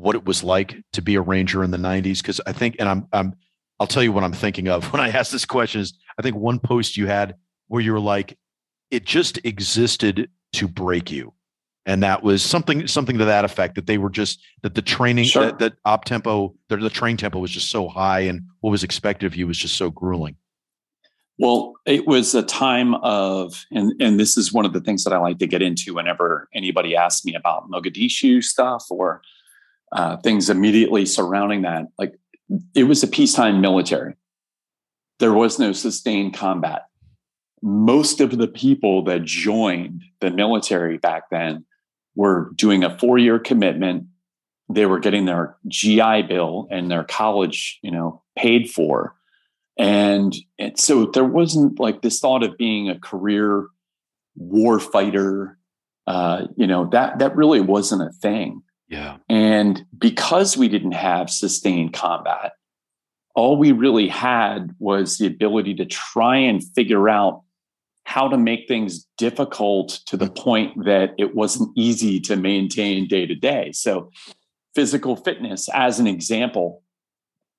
what 0.00 0.16
it 0.16 0.24
was 0.24 0.42
like 0.42 0.82
to 0.94 1.02
be 1.02 1.14
a 1.14 1.20
ranger 1.20 1.62
in 1.62 1.70
the 1.70 1.76
90s 1.76 2.18
because 2.18 2.40
i 2.46 2.52
think 2.52 2.76
and 2.78 2.88
i'm 2.88 3.06
i'm 3.12 3.34
i'll 3.78 3.86
tell 3.86 4.02
you 4.02 4.12
what 4.12 4.24
i'm 4.24 4.32
thinking 4.32 4.68
of 4.68 4.84
when 4.92 5.00
i 5.00 5.08
ask 5.08 5.30
this 5.30 5.44
question 5.44 5.80
is 5.80 5.92
i 6.18 6.22
think 6.22 6.34
one 6.34 6.58
post 6.58 6.96
you 6.96 7.06
had 7.06 7.34
where 7.68 7.82
you 7.82 7.92
were 7.92 8.00
like 8.00 8.38
it 8.90 9.04
just 9.04 9.38
existed 9.44 10.28
to 10.52 10.66
break 10.66 11.10
you 11.10 11.32
and 11.86 12.02
that 12.02 12.22
was 12.22 12.42
something 12.42 12.86
something 12.86 13.18
to 13.18 13.24
that 13.24 13.44
effect 13.44 13.74
that 13.74 13.86
they 13.86 13.98
were 13.98 14.10
just 14.10 14.40
that 14.62 14.74
the 14.74 14.82
training 14.82 15.24
sure. 15.24 15.46
that, 15.46 15.58
that 15.58 15.74
op 15.84 16.04
tempo 16.04 16.54
the, 16.68 16.76
the 16.76 16.90
train 16.90 17.16
tempo 17.16 17.38
was 17.38 17.50
just 17.50 17.70
so 17.70 17.88
high 17.88 18.20
and 18.20 18.42
what 18.60 18.70
was 18.70 18.82
expected 18.82 19.26
of 19.26 19.36
you 19.36 19.46
was 19.46 19.58
just 19.58 19.76
so 19.76 19.90
grueling 19.90 20.36
well 21.38 21.74
it 21.86 22.06
was 22.06 22.34
a 22.34 22.42
time 22.42 22.94
of 22.96 23.64
and 23.70 23.92
and 24.00 24.18
this 24.18 24.36
is 24.36 24.52
one 24.52 24.64
of 24.64 24.72
the 24.72 24.80
things 24.80 25.04
that 25.04 25.12
i 25.12 25.18
like 25.18 25.38
to 25.38 25.46
get 25.46 25.62
into 25.62 25.94
whenever 25.94 26.48
anybody 26.54 26.96
asks 26.96 27.24
me 27.24 27.34
about 27.34 27.70
mogadishu 27.70 28.42
stuff 28.42 28.86
or 28.90 29.22
uh, 29.92 30.16
things 30.18 30.50
immediately 30.50 31.04
surrounding 31.04 31.62
that 31.62 31.86
like 31.98 32.14
it 32.74 32.84
was 32.84 33.02
a 33.02 33.08
peacetime 33.08 33.60
military 33.60 34.14
there 35.18 35.32
was 35.32 35.58
no 35.58 35.72
sustained 35.72 36.34
combat 36.34 36.82
most 37.62 38.20
of 38.20 38.38
the 38.38 38.48
people 38.48 39.04
that 39.04 39.24
joined 39.24 40.02
the 40.20 40.30
military 40.30 40.98
back 40.98 41.24
then 41.30 41.64
were 42.14 42.52
doing 42.54 42.84
a 42.84 42.98
four 42.98 43.18
year 43.18 43.38
commitment. 43.38 44.06
They 44.68 44.86
were 44.86 45.00
getting 45.00 45.24
their 45.24 45.56
GI 45.68 46.22
Bill 46.22 46.68
and 46.70 46.90
their 46.90 47.04
college, 47.04 47.78
you 47.82 47.90
know, 47.90 48.22
paid 48.36 48.70
for. 48.70 49.14
And, 49.78 50.34
and 50.58 50.78
so 50.78 51.06
there 51.06 51.24
wasn't 51.24 51.80
like 51.80 52.02
this 52.02 52.20
thought 52.20 52.42
of 52.42 52.56
being 52.56 52.88
a 52.88 52.98
career 52.98 53.66
war 54.36 54.78
fighter. 54.78 55.58
Uh, 56.06 56.46
you 56.56 56.66
know, 56.66 56.88
that 56.90 57.18
that 57.18 57.36
really 57.36 57.60
wasn't 57.60 58.02
a 58.02 58.12
thing. 58.12 58.62
Yeah. 58.90 59.18
And 59.28 59.86
because 59.96 60.56
we 60.56 60.68
didn't 60.68 60.92
have 60.92 61.30
sustained 61.30 61.92
combat, 61.92 62.52
all 63.36 63.56
we 63.56 63.70
really 63.72 64.08
had 64.08 64.74
was 64.80 65.16
the 65.16 65.26
ability 65.26 65.74
to 65.76 65.86
try 65.86 66.36
and 66.36 66.62
figure 66.74 67.08
out 67.08 67.42
how 68.04 68.26
to 68.26 68.36
make 68.36 68.66
things 68.66 69.06
difficult 69.16 70.00
to 70.06 70.16
the 70.16 70.28
point 70.28 70.84
that 70.84 71.14
it 71.16 71.36
wasn't 71.36 71.70
easy 71.76 72.18
to 72.18 72.34
maintain 72.34 73.06
day 73.06 73.24
to 73.26 73.36
day. 73.36 73.70
So 73.70 74.10
physical 74.74 75.14
fitness 75.14 75.68
as 75.72 76.00
an 76.00 76.08
example 76.08 76.82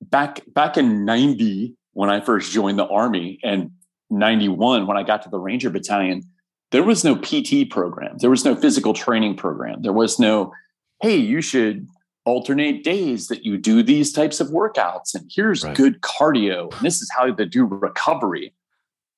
back 0.01 0.41
back 0.47 0.77
in 0.77 1.05
90 1.05 1.75
when 1.93 2.09
I 2.09 2.19
first 2.19 2.51
joined 2.51 2.79
the 2.79 2.87
army 2.87 3.39
and 3.43 3.71
91 4.09 4.87
when 4.87 4.97
I 4.97 5.03
got 5.03 5.21
to 5.21 5.29
the 5.29 5.39
Ranger 5.39 5.69
battalion 5.69 6.23
there 6.71 6.83
was 6.83 7.03
no 7.03 7.15
PT 7.15 7.69
program. 7.69 8.17
There 8.19 8.29
was 8.29 8.45
no 8.45 8.55
physical 8.55 8.93
training 8.93 9.35
program. 9.35 9.81
There 9.81 9.93
was 9.93 10.19
no 10.19 10.53
hey, 11.01 11.15
you 11.15 11.41
should 11.41 11.87
alternate 12.25 12.83
days 12.83 13.27
that 13.27 13.43
you 13.43 13.57
do 13.57 13.81
these 13.81 14.13
types 14.13 14.39
of 14.39 14.49
workouts 14.49 15.15
and 15.15 15.29
here's 15.33 15.63
right. 15.63 15.75
good 15.75 16.01
cardio 16.01 16.71
and 16.75 16.85
this 16.85 17.01
is 17.01 17.09
how 17.15 17.25
to 17.25 17.45
do 17.45 17.65
recovery. 17.65 18.53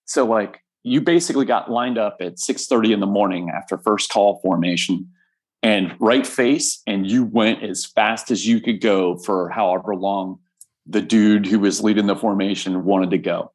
So 0.06 0.26
like 0.26 0.62
you 0.84 1.02
basically 1.02 1.46
got 1.46 1.70
lined 1.70 1.98
up 1.98 2.18
at 2.22 2.36
6.30 2.36 2.94
in 2.94 3.00
the 3.02 3.06
morning 3.06 3.50
after 3.50 3.78
first 3.78 4.10
call 4.10 4.40
formation 4.42 5.10
and 5.62 5.96
right 6.00 6.26
face 6.26 6.82
and 6.88 7.10
you 7.10 7.26
went 7.26 7.64
as 7.64 7.86
fast 7.86 8.32
as 8.32 8.48
you 8.48 8.62
could 8.62 8.82
go 8.82 9.18
for 9.18 9.50
however 9.50 9.96
long 9.96 10.40
the 10.86 11.02
dude 11.02 11.46
who 11.46 11.60
was 11.60 11.82
leading 11.82 12.08
the 12.08 12.16
formation 12.16 12.84
wanted 12.86 13.12
to 13.12 13.18
go 13.18 13.52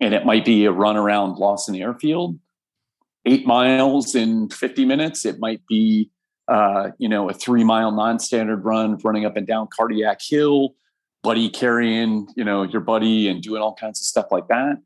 and 0.00 0.14
it 0.14 0.26
might 0.26 0.44
be 0.44 0.66
a 0.66 0.72
run 0.72 0.96
around 0.96 1.36
lawson 1.36 1.74
airfield 1.74 2.38
eight 3.24 3.46
miles 3.46 4.14
in 4.14 4.50
50 4.50 4.84
minutes 4.84 5.24
it 5.24 5.38
might 5.38 5.66
be 5.66 6.10
uh, 6.48 6.90
you 6.98 7.08
know, 7.08 7.28
a 7.28 7.34
three 7.34 7.62
mile 7.62 7.92
non-standard 7.92 8.64
run, 8.64 8.96
running 9.04 9.24
up 9.24 9.36
and 9.36 9.46
down 9.46 9.68
cardiac 9.74 10.20
hill, 10.22 10.74
buddy 11.22 11.48
carrying, 11.48 12.26
you 12.36 12.44
know, 12.44 12.62
your 12.62 12.80
buddy 12.80 13.28
and 13.28 13.42
doing 13.42 13.60
all 13.60 13.74
kinds 13.74 14.00
of 14.00 14.06
stuff 14.06 14.26
like 14.30 14.48
that. 14.48 14.78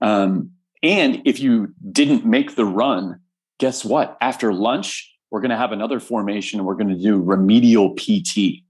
Um, 0.00 0.52
and 0.82 1.20
if 1.26 1.40
you 1.40 1.74
didn't 1.92 2.24
make 2.24 2.56
the 2.56 2.64
run, 2.64 3.20
guess 3.58 3.84
what? 3.84 4.16
After 4.20 4.52
lunch, 4.52 5.14
we're 5.30 5.40
going 5.40 5.50
to 5.50 5.56
have 5.56 5.72
another 5.72 6.00
formation. 6.00 6.58
and 6.58 6.66
We're 6.66 6.74
going 6.74 6.88
to 6.88 7.00
do 7.00 7.22
remedial 7.22 7.94
PT. 7.94 8.62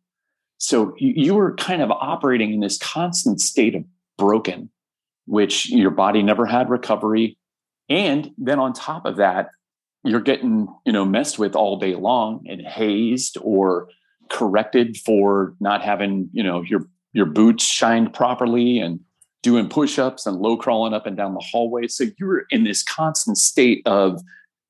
So 0.59 0.95
you, 0.99 1.13
you 1.17 1.35
were 1.35 1.55
kind 1.55 1.83
of 1.83 1.91
operating 1.91 2.53
in 2.53 2.61
this 2.61 2.79
constant 2.79 3.41
state 3.41 3.75
of 3.75 3.85
broken, 4.19 4.71
which 5.27 5.71
your 5.71 5.91
body 5.91 6.23
never 6.23 6.47
had 6.47 6.69
recovery. 6.69 7.39
And 7.89 8.33
then 8.37 8.59
on 8.59 8.73
top 8.73 9.07
of 9.07 9.17
that, 9.17 9.51
you're 10.05 10.21
getting, 10.21 10.69
you 10.85 10.93
know, 10.93 11.05
messed 11.05 11.39
with 11.39 11.55
all 11.55 11.79
day 11.79 11.95
long 11.95 12.45
and 12.49 12.63
hazed 12.63 13.37
or 13.43 13.89
corrected 14.31 14.97
for 14.97 15.55
not 15.61 15.83
having, 15.83 16.31
you 16.33 16.43
know, 16.43 16.63
your 16.63 16.87
your 17.13 17.27
boots 17.27 17.65
shined 17.65 18.15
properly 18.15 18.79
and 18.79 19.01
doing 19.43 19.69
push-ups 19.69 20.27
and 20.27 20.37
low 20.37 20.57
crawling 20.57 20.95
up 20.95 21.07
and 21.07 21.17
down 21.17 21.35
the 21.35 21.41
hallway. 21.41 21.89
So 21.89 22.05
you're 22.19 22.45
in 22.51 22.65
this 22.65 22.83
constant 22.83 23.39
state 23.39 23.83
of 23.87 24.23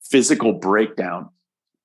physical 0.03 0.53
breakdown. 0.53 1.29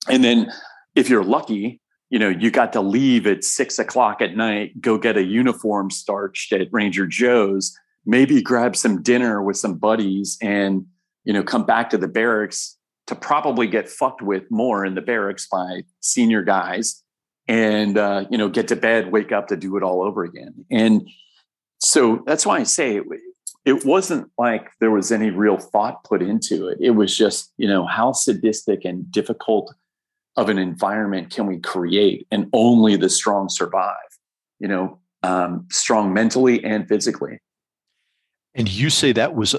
And 0.08 0.24
then 0.24 0.52
if 0.96 1.10
you're 1.10 1.24
lucky, 1.24 1.82
you 2.10 2.20
know, 2.20 2.30
you 2.30 2.52
got 2.52 2.72
to 2.74 2.82
leave 2.82 3.28
at 3.28 3.44
six 3.44 3.80
o'clock 3.80 4.22
at 4.22 4.38
night, 4.38 4.80
go 4.80 4.98
get 4.98 5.18
a 5.18 5.24
uniform 5.24 5.90
starched 5.90 6.54
at 6.54 6.68
Ranger 6.72 7.08
Joe's, 7.08 7.76
maybe 8.06 8.42
grab 8.42 8.76
some 8.76 9.02
dinner 9.02 9.42
with 9.42 9.58
some 9.58 9.76
buddies 9.76 10.38
and, 10.42 10.86
you 11.24 11.34
know, 11.34 11.44
come 11.44 11.66
back 11.66 11.90
to 11.90 11.98
the 11.98 12.08
barracks 12.08 12.78
to 13.08 13.16
probably 13.16 13.68
get 13.68 13.90
fucked 13.90 14.22
with 14.22 14.50
more 14.50 14.86
in 14.86 14.96
the 14.96 15.02
barracks 15.02 15.48
by 15.48 15.82
senior 16.00 16.42
guys 16.44 17.04
and, 17.48 17.98
uh, 17.98 18.26
you 18.30 18.38
know, 18.38 18.50
get 18.50 18.68
to 18.70 18.76
bed, 18.76 19.12
wake 19.12 19.32
up 19.32 19.48
to 19.48 19.56
do 19.56 19.78
it 19.78 19.84
all 19.84 20.02
over 20.02 20.24
again. 20.24 20.66
And 20.72 21.08
so 21.80 22.24
that's 22.26 22.46
why 22.46 22.58
I 22.58 22.64
say 22.64 22.98
it, 22.98 23.04
it 23.66 23.86
wasn't 23.86 24.32
like 24.38 24.70
there 24.80 24.92
was 24.92 25.12
any 25.12 25.30
real 25.30 25.58
thought 25.58 26.04
put 26.04 26.22
into 26.22 26.68
it. 26.68 26.80
It 26.82 26.92
was 26.92 27.16
just, 27.16 27.52
you 27.58 27.68
know, 27.68 27.86
how 27.86 28.12
sadistic 28.12 28.86
and 28.86 29.10
difficult 29.12 29.74
of 30.38 30.50
an 30.50 30.58
environment 30.58 31.32
can 31.34 31.46
we 31.46 31.60
create 31.60 32.28
and 32.32 32.50
only 32.54 32.96
the 32.96 33.10
strong 33.10 33.48
survive 33.50 33.96
you 34.60 34.68
know 34.68 35.00
um, 35.24 35.66
strong 35.72 36.14
mentally 36.14 36.64
and 36.64 36.88
physically 36.88 37.40
and 38.54 38.70
you 38.70 38.90
say 38.90 39.12
that 39.12 39.36
was 39.36 39.56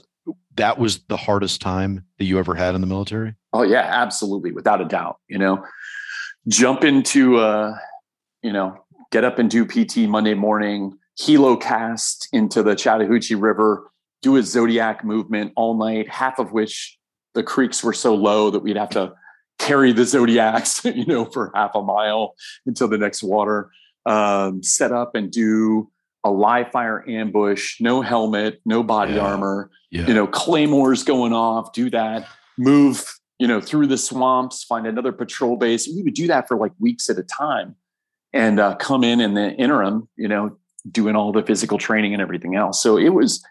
that 0.57 0.79
was 0.79 1.01
the 1.09 1.17
hardest 1.17 1.61
time 1.61 2.05
that 2.19 2.25
you 2.25 2.39
ever 2.39 2.55
had 2.55 2.75
in 2.75 2.81
the 2.81 2.87
military 2.87 3.35
oh 3.53 3.63
yeah 3.63 3.83
absolutely 3.83 4.53
without 4.53 4.81
a 4.81 4.85
doubt 4.85 5.19
you 5.29 5.39
know 5.39 5.65
jump 6.49 6.85
into 6.85 7.37
uh 7.37 7.75
you 8.43 8.53
know 8.53 8.77
get 9.13 9.25
up 9.25 9.39
and 9.39 9.51
do 9.51 9.65
pt 9.65 9.99
monday 10.09 10.35
morning 10.35 10.97
helocast 11.21 12.29
into 12.33 12.63
the 12.63 12.75
chattahoochee 12.75 13.35
river 13.35 13.91
do 14.23 14.37
a 14.37 14.43
zodiac 14.43 15.05
movement 15.05 15.53
all 15.57 15.79
night 15.79 16.09
half 16.11 16.39
of 16.39 16.53
which 16.53 16.99
the 17.35 17.43
creeks 17.43 17.85
were 17.85 17.93
so 17.93 18.15
low 18.15 18.51
that 18.51 18.61
we'd 18.61 18.77
have 18.77 18.91
to 18.91 19.13
carry 19.59 19.93
the 19.93 20.05
zodiacs, 20.05 20.85
you 20.85 21.07
know, 21.07 21.25
for 21.25 21.53
half 21.55 21.75
a 21.75 21.83
mile 21.83 22.35
until 22.67 22.89
the 22.89 22.99
next 22.99 23.23
water. 23.23 23.71
Um, 24.05 24.63
set 24.63 24.93
up 24.93 25.15
and 25.15 25.31
do 25.31 25.91
a 26.27 26.31
live 26.31 26.73
fire 26.73 27.09
ambush, 27.09 27.81
no 27.81 28.03
helmet, 28.03 28.61
no 28.65 28.83
body 28.83 29.15
yeah. 29.15 29.21
armor, 29.21 29.71
yeah. 29.91 30.07
you 30.09 30.13
know, 30.15 30.27
claymores 30.27 31.05
going 31.05 31.33
off, 31.33 31.73
do 31.73 31.89
that, 31.91 32.27
move, 32.59 33.05
you 33.39 33.47
know, 33.47 33.61
through 33.61 33.87
the 33.87 33.97
swamps, 33.97 34.65
find 34.65 34.89
another 34.89 35.13
patrol 35.13 35.57
base. 35.57 35.87
We 35.87 36.03
would 36.03 36.15
do 36.15 36.27
that 36.27 36.49
for 36.49 36.57
like 36.57 36.73
weeks 36.81 37.09
at 37.09 37.17
a 37.17 37.23
time 37.23 37.77
and 38.33 38.59
uh, 38.59 38.75
come 38.75 39.05
in 39.05 39.21
in 39.21 39.35
the 39.35 39.53
interim, 39.53 40.09
you 40.17 40.27
know, 40.27 40.57
doing 40.91 41.15
all 41.15 41.31
the 41.31 41.45
physical 41.45 41.79
training 41.79 42.13
and 42.13 42.21
everything 42.21 42.57
else. 42.57 42.83
So 42.83 42.99
it 42.99 43.11
was, 43.11 43.45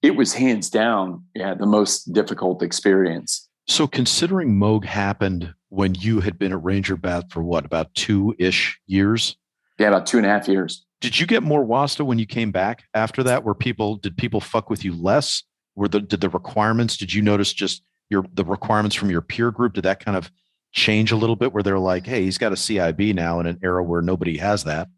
it 0.00 0.14
was 0.14 0.32
hands 0.32 0.70
down, 0.70 1.24
yeah, 1.34 1.54
the 1.54 1.66
most 1.66 2.12
difficult 2.12 2.62
experience. 2.62 3.48
So, 3.66 3.86
considering 3.86 4.56
Mog 4.56 4.84
happened 4.84 5.52
when 5.68 5.94
you 5.94 6.20
had 6.20 6.38
been 6.38 6.52
at 6.52 6.62
Ranger 6.62 6.96
Bat 6.96 7.30
for 7.30 7.42
what, 7.42 7.64
about 7.64 7.92
two 7.94 8.34
ish 8.38 8.80
years? 8.86 9.36
Yeah, 9.78 9.88
about 9.88 10.06
two 10.06 10.16
and 10.16 10.26
a 10.26 10.28
half 10.28 10.48
years. 10.48 10.84
Did 11.00 11.18
you 11.18 11.26
get 11.26 11.42
more 11.42 11.64
WASTA 11.64 12.04
when 12.04 12.18
you 12.18 12.26
came 12.26 12.50
back 12.50 12.84
after 12.94 13.22
that? 13.22 13.44
Were 13.44 13.54
people, 13.54 13.96
did 13.96 14.16
people 14.16 14.40
fuck 14.40 14.68
with 14.68 14.84
you 14.84 14.94
less? 14.94 15.42
Were 15.74 15.88
the, 15.88 16.00
did 16.00 16.20
the 16.20 16.28
requirements, 16.28 16.96
did 16.96 17.12
you 17.12 17.22
notice 17.22 17.52
just 17.52 17.82
your, 18.10 18.24
the 18.34 18.44
requirements 18.44 18.96
from 18.96 19.10
your 19.10 19.22
peer 19.22 19.50
group? 19.50 19.74
Did 19.74 19.84
that 19.84 20.04
kind 20.04 20.16
of 20.16 20.30
change 20.72 21.10
a 21.10 21.16
little 21.16 21.36
bit 21.36 21.52
where 21.52 21.62
they're 21.62 21.78
like, 21.78 22.06
hey, 22.06 22.22
he's 22.22 22.38
got 22.38 22.52
a 22.52 22.56
CIB 22.56 23.14
now 23.14 23.40
in 23.40 23.46
an 23.46 23.58
era 23.62 23.82
where 23.82 24.02
nobody 24.02 24.36
has 24.38 24.64
that? 24.64 24.88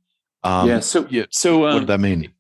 Um, 0.43 0.69
yeah. 0.69 0.81
So, 0.81 1.07
yeah, 1.09 1.27
so 1.31 1.67
um, 1.67 1.75
what 1.75 1.81
did 1.81 1.89
that 1.89 2.01
mean? 2.01 2.33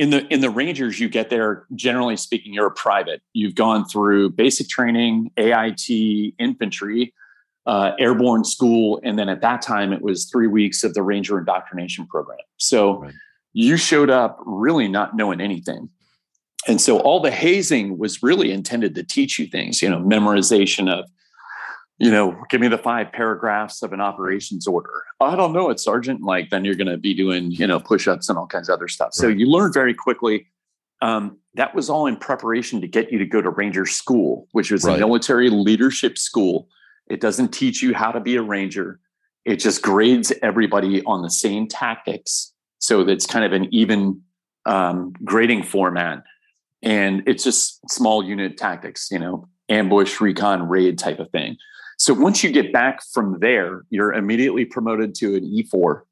in 0.00 0.08
the 0.08 0.26
in 0.32 0.40
the 0.40 0.48
rangers 0.48 0.98
you 0.98 1.10
get 1.10 1.28
there 1.28 1.66
generally 1.74 2.16
speaking 2.16 2.54
you're 2.54 2.68
a 2.68 2.70
private 2.70 3.20
you've 3.34 3.54
gone 3.54 3.84
through 3.84 4.30
basic 4.30 4.66
training 4.66 5.30
ait 5.36 6.34
infantry 6.38 7.12
uh, 7.66 7.92
airborne 7.98 8.44
school 8.44 9.00
and 9.04 9.18
then 9.18 9.28
at 9.28 9.40
that 9.40 9.62
time 9.62 9.92
it 9.92 10.02
was 10.02 10.26
three 10.26 10.46
weeks 10.46 10.82
of 10.82 10.94
the 10.94 11.02
ranger 11.02 11.38
indoctrination 11.38 12.06
program 12.06 12.38
so 12.56 13.00
right. 13.00 13.14
you 13.52 13.76
showed 13.76 14.10
up 14.10 14.38
really 14.44 14.88
not 14.88 15.14
knowing 15.14 15.40
anything 15.40 15.88
and 16.66 16.80
so 16.80 16.98
all 17.00 17.20
the 17.20 17.30
hazing 17.30 17.98
was 17.98 18.22
really 18.22 18.50
intended 18.50 18.94
to 18.94 19.02
teach 19.02 19.38
you 19.38 19.46
things 19.46 19.82
you 19.82 19.88
know 19.88 20.00
memorization 20.00 20.90
of 20.90 21.08
you 22.00 22.10
know, 22.10 22.34
give 22.48 22.62
me 22.62 22.68
the 22.68 22.78
five 22.78 23.12
paragraphs 23.12 23.82
of 23.82 23.92
an 23.92 24.00
operations 24.00 24.66
order. 24.66 25.04
I 25.20 25.36
don't 25.36 25.52
know 25.52 25.68
it, 25.68 25.78
Sergeant. 25.78 26.22
Like, 26.22 26.48
then 26.48 26.64
you're 26.64 26.74
going 26.74 26.86
to 26.86 26.96
be 26.96 27.12
doing, 27.12 27.50
you 27.50 27.66
know, 27.66 27.78
push 27.78 28.08
ups 28.08 28.30
and 28.30 28.38
all 28.38 28.46
kinds 28.46 28.70
of 28.70 28.72
other 28.72 28.88
stuff. 28.88 29.08
Right. 29.08 29.14
So 29.14 29.28
you 29.28 29.46
learn 29.46 29.70
very 29.70 29.92
quickly. 29.92 30.46
Um, 31.02 31.38
that 31.54 31.74
was 31.74 31.90
all 31.90 32.06
in 32.06 32.16
preparation 32.16 32.80
to 32.80 32.88
get 32.88 33.12
you 33.12 33.18
to 33.18 33.26
go 33.26 33.42
to 33.42 33.50
Ranger 33.50 33.84
School, 33.84 34.48
which 34.52 34.70
was 34.70 34.84
right. 34.84 34.96
a 34.96 34.98
military 34.98 35.50
leadership 35.50 36.16
school. 36.16 36.68
It 37.10 37.20
doesn't 37.20 37.52
teach 37.52 37.82
you 37.82 37.92
how 37.92 38.12
to 38.12 38.20
be 38.20 38.36
a 38.36 38.42
Ranger, 38.42 39.00
it 39.44 39.56
just 39.56 39.82
grades 39.82 40.32
everybody 40.42 41.02
on 41.04 41.22
the 41.22 41.30
same 41.30 41.66
tactics. 41.66 42.52
So 42.78 43.04
that's 43.04 43.26
kind 43.26 43.44
of 43.44 43.52
an 43.52 43.68
even 43.74 44.22
um, 44.64 45.12
grading 45.24 45.64
format. 45.64 46.22
And 46.82 47.22
it's 47.26 47.44
just 47.44 47.80
small 47.90 48.22
unit 48.22 48.56
tactics, 48.56 49.10
you 49.10 49.18
know, 49.18 49.48
ambush, 49.68 50.20
recon, 50.20 50.68
raid 50.68 50.98
type 50.98 51.18
of 51.18 51.30
thing. 51.30 51.56
So 51.98 52.14
once 52.14 52.42
you 52.42 52.50
get 52.50 52.72
back 52.72 53.02
from 53.12 53.38
there, 53.40 53.82
you're 53.90 54.12
immediately 54.12 54.64
promoted 54.64 55.14
to 55.16 55.36
an 55.36 55.44
E4 55.44 56.02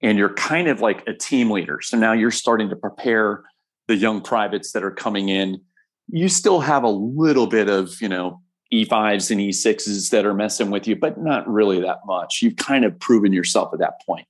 and 0.00 0.18
you're 0.18 0.34
kind 0.34 0.68
of 0.68 0.80
like 0.80 1.02
a 1.08 1.14
team 1.14 1.50
leader. 1.50 1.80
So 1.80 1.96
now 1.96 2.12
you're 2.12 2.30
starting 2.30 2.68
to 2.70 2.76
prepare 2.76 3.42
the 3.88 3.96
young 3.96 4.20
privates 4.20 4.72
that 4.72 4.84
are 4.84 4.90
coming 4.90 5.28
in. 5.28 5.60
You 6.08 6.28
still 6.28 6.60
have 6.60 6.84
a 6.84 6.88
little 6.88 7.46
bit 7.46 7.68
of, 7.68 8.00
you 8.00 8.08
know, 8.08 8.41
E5s 8.72 9.30
and 9.30 9.40
E6s 9.40 10.10
that 10.10 10.24
are 10.24 10.34
messing 10.34 10.70
with 10.70 10.86
you, 10.86 10.96
but 10.96 11.18
not 11.18 11.46
really 11.48 11.80
that 11.80 11.98
much. 12.06 12.40
You've 12.42 12.56
kind 12.56 12.84
of 12.84 12.98
proven 12.98 13.32
yourself 13.32 13.72
at 13.72 13.80
that 13.80 14.00
point. 14.06 14.26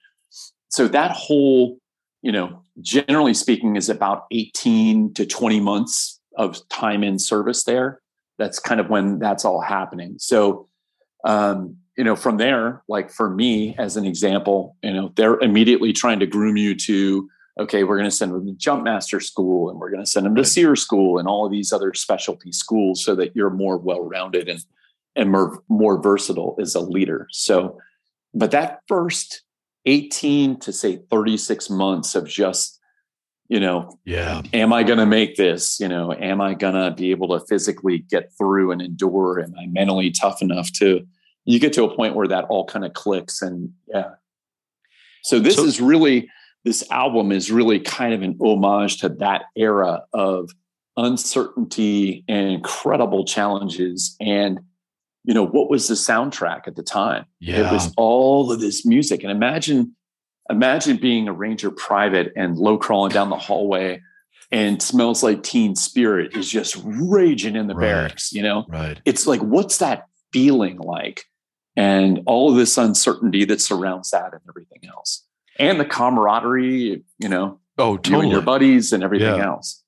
So 0.69 0.89
that 0.89 1.13
whole, 1.13 1.79
you 2.23 2.33
know, 2.33 2.63
generally 2.81 3.35
speaking, 3.35 3.77
is 3.77 3.89
about 3.89 4.25
18 4.31 5.15
to 5.15 5.27
20 5.27 5.61
months 5.61 6.21
of 6.37 6.67
time 6.69 7.05
in 7.05 7.19
service 7.19 7.65
there. 7.65 8.01
That's 8.39 8.59
kind 8.59 8.81
of 8.81 8.89
when 8.89 9.19
that's 9.19 9.45
all 9.45 9.61
happening. 9.61 10.17
So 10.19 10.69
um, 11.25 11.77
you 11.97 12.05
know, 12.05 12.17
from 12.17 12.39
there, 12.39 12.83
like 12.89 13.11
for 13.11 13.29
me 13.31 13.75
as 13.79 13.97
an 13.97 14.07
example, 14.07 14.77
you 14.83 14.93
know, 14.93 15.13
they're 15.15 15.39
immediately 15.41 15.93
trying 15.93 16.21
to 16.21 16.27
groom 16.27 16.57
you 16.57 16.75
to, 16.75 17.29
okay, 17.59 17.85
we're 17.85 17.99
going 17.99 18.09
to 18.09 18.17
send 18.17 18.33
them 18.33 18.47
to 18.47 18.53
jump 18.55 18.85
master 18.85 19.21
school 19.21 19.69
and 19.69 19.79
we're 19.79 19.91
going 19.91 20.03
to 20.03 20.11
send 20.11 20.27
them 20.27 20.35
to 20.35 20.45
SERE 20.45 20.77
school 20.77 21.19
and 21.19 21.29
all 21.29 21.45
of 21.45 21.53
these 21.53 21.73
other 21.73 21.93
specialty 21.95 22.53
schools 22.53 23.05
so 23.05 23.15
that 23.15 23.37
you're 23.37 23.51
more 23.51 23.77
well-rounded 23.77 24.49
and, 24.49 24.65
and 25.17 25.31
more, 25.31 25.63
more 25.69 26.01
versatile 26.01 26.57
as 26.61 26.75
a 26.75 26.81
leader. 26.81 27.27
So, 27.31 27.79
but 28.33 28.51
that 28.53 28.81
first 28.89 29.43
18 29.87 30.61
to 30.61 30.73
say 30.73 31.01
36 31.11 31.71
months 31.71 32.15
of 32.15 32.29
just 32.29 32.79
you 33.49 33.61
know 33.61 33.99
yeah. 34.05 34.41
am 34.53 34.73
i 34.73 34.83
going 34.83 34.99
to 34.99 35.07
make 35.07 35.37
this? 35.37 35.81
You 35.81 35.89
know 35.89 36.13
am 36.13 36.41
i 36.41 36.55
going 36.55 36.75
to 36.75 36.93
be 36.93 37.11
able 37.11 37.37
to 37.39 37.45
physically 37.47 37.99
get 37.99 38.33
through 38.39 38.71
and 38.71 38.81
endure? 38.81 39.41
Am 39.41 39.55
i 39.61 39.67
mentally 39.67 40.11
tough 40.11 40.41
enough 40.41 40.73
to 40.75 41.07
you 41.45 41.59
get 41.59 41.73
to 41.75 41.85
a 41.85 41.95
point 41.95 42.15
where 42.15 42.29
that 42.29 42.45
all 42.45 42.65
kind 42.65 42.85
of 42.85 42.93
clicks 42.93 43.43
and 43.43 43.73
yeah. 43.89 44.11
So 45.25 45.39
this 45.39 45.57
so, 45.57 45.65
is 45.65 45.81
really 45.81 46.31
this 46.65 46.89
album 46.91 47.33
is 47.33 47.51
really 47.51 47.81
kind 47.81 48.15
of 48.15 48.23
an 48.23 48.37
homage 48.41 48.99
to 48.99 49.09
that 49.09 49.45
era 49.57 50.05
of 50.13 50.51
uncertainty 50.97 52.25
and 52.29 52.49
incredible 52.49 53.25
challenges 53.25 54.15
and 54.21 54.61
you 55.25 55.35
know 55.35 55.47
what 55.47 55.71
was 55.71 55.89
the 55.89 55.95
soundtrack 55.95 56.67
at 56.67 56.77
the 56.77 56.83
time? 56.83 57.27
Yeah. 57.41 57.69
it 57.69 57.73
was 57.73 57.93
all 57.97 58.51
of 58.51 58.61
this 58.61 58.85
music. 58.85 59.23
And 59.23 59.31
imagine 59.31 59.95
imagine 60.51 60.97
being 60.97 61.29
a 61.29 61.33
ranger 61.33 61.71
private 61.71 62.33
and 62.37 62.57
low 62.57 62.77
crawling 62.77 63.13
down 63.13 63.31
the 63.31 63.37
hallway 63.37 64.01
and 64.51 64.83
smells 64.83 65.23
like 65.23 65.43
teen 65.43 65.77
spirit 65.77 66.37
is 66.37 66.51
just 66.51 66.77
raging 66.85 67.57
in 67.57 67.69
the 67.69 67.75
right. 67.75 67.87
barracks 67.87 68.33
you 68.33 68.43
know? 68.43 68.67
Right. 68.69 69.01
It's 69.05 69.27
like 69.27 69.41
what's 69.41 69.79
that 69.79 70.07
feeling 70.33 70.79
like? 70.79 71.25
And 71.77 72.23
all 72.27 72.51
of 72.51 72.57
this 72.57 72.77
uncertainty 72.77 73.45
that 73.47 73.61
surrounds 73.61 74.11
that 74.11 74.33
and 74.33 74.43
everything 74.49 74.91
else, 74.91 75.25
and 75.59 75.79
the 75.79 75.85
camaraderie, 75.85 77.05
you 77.19 77.29
know, 77.29 77.61
oh, 77.79 77.97
totally. 77.97 78.17
you 78.17 78.23
and 78.23 78.33
your 78.33 78.43
buddies 78.43 78.93
and 78.93 79.03
everything 79.03 79.37
yeah. 79.37 79.47
else. 79.47 79.83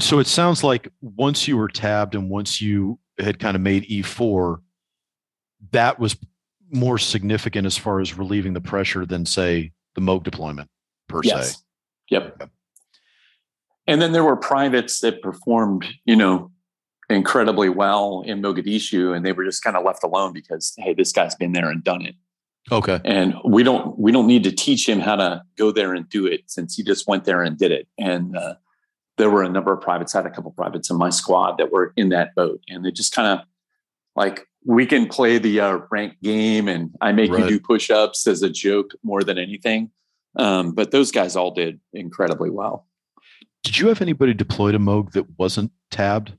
So 0.00 0.18
it 0.18 0.26
sounds 0.26 0.64
like 0.64 0.88
once 1.02 1.46
you 1.46 1.56
were 1.56 1.68
tabbed 1.68 2.14
and 2.14 2.30
once 2.30 2.62
you 2.62 2.98
had 3.18 3.38
kind 3.38 3.54
of 3.54 3.60
made 3.60 3.84
E4, 3.88 4.58
that 5.72 5.98
was 5.98 6.16
more 6.70 6.98
significant 6.98 7.66
as 7.66 7.76
far 7.76 8.00
as 8.00 8.16
relieving 8.16 8.54
the 8.54 8.60
pressure 8.60 9.04
than 9.04 9.26
say 9.26 9.72
the 9.94 10.00
Mog 10.00 10.24
deployment 10.24 10.68
per 11.08 11.20
yes. 11.22 11.52
se. 11.52 11.58
Yep. 12.10 12.50
And 13.86 14.00
then 14.00 14.12
there 14.12 14.24
were 14.24 14.36
privates 14.36 15.00
that 15.00 15.22
performed, 15.22 15.84
you 16.04 16.16
know, 16.16 16.50
incredibly 17.08 17.68
well 17.68 18.22
in 18.26 18.42
Mogadishu, 18.42 19.14
and 19.14 19.24
they 19.24 19.32
were 19.32 19.44
just 19.44 19.62
kind 19.62 19.76
of 19.76 19.84
left 19.84 20.02
alone 20.02 20.32
because 20.32 20.74
hey, 20.78 20.94
this 20.94 21.12
guy's 21.12 21.34
been 21.34 21.52
there 21.52 21.70
and 21.70 21.84
done 21.84 22.02
it. 22.02 22.14
Okay. 22.70 23.00
And 23.04 23.34
we 23.44 23.62
don't 23.62 23.96
we 23.98 24.10
don't 24.10 24.26
need 24.26 24.44
to 24.44 24.52
teach 24.52 24.88
him 24.88 24.98
how 24.98 25.16
to 25.16 25.42
go 25.56 25.70
there 25.70 25.94
and 25.94 26.08
do 26.08 26.26
it 26.26 26.42
since 26.46 26.74
he 26.74 26.82
just 26.82 27.06
went 27.06 27.24
there 27.24 27.42
and 27.42 27.56
did 27.56 27.70
it. 27.70 27.86
And 27.96 28.36
uh, 28.36 28.54
there 29.18 29.30
were 29.30 29.42
a 29.42 29.48
number 29.48 29.72
of 29.72 29.80
privates. 29.80 30.14
I 30.14 30.18
had 30.18 30.26
a 30.26 30.30
couple 30.30 30.50
privates 30.50 30.90
in 30.90 30.96
my 30.96 31.10
squad 31.10 31.58
that 31.58 31.70
were 31.70 31.92
in 31.96 32.08
that 32.08 32.34
boat, 32.34 32.60
and 32.68 32.84
they 32.84 32.90
just 32.90 33.14
kind 33.14 33.38
of 33.38 33.46
like 34.16 34.46
we 34.64 34.84
can 34.84 35.06
play 35.06 35.38
the 35.38 35.60
uh, 35.60 35.78
rank 35.90 36.14
game, 36.22 36.66
and 36.66 36.90
I 37.00 37.12
make 37.12 37.30
right. 37.30 37.44
you 37.44 37.48
do 37.48 37.60
push 37.60 37.88
ups 37.88 38.26
as 38.26 38.42
a 38.42 38.50
joke 38.50 38.92
more 39.04 39.22
than 39.22 39.38
anything. 39.38 39.90
Um, 40.34 40.72
but 40.72 40.90
those 40.90 41.12
guys 41.12 41.36
all 41.36 41.52
did 41.52 41.80
incredibly 41.92 42.50
well. 42.50 42.86
Did 43.62 43.78
you 43.78 43.88
have 43.88 44.02
anybody 44.02 44.34
deployed 44.34 44.72
to 44.72 44.78
Mog 44.78 45.12
that 45.12 45.38
wasn't 45.38 45.72
tabbed? 45.90 46.34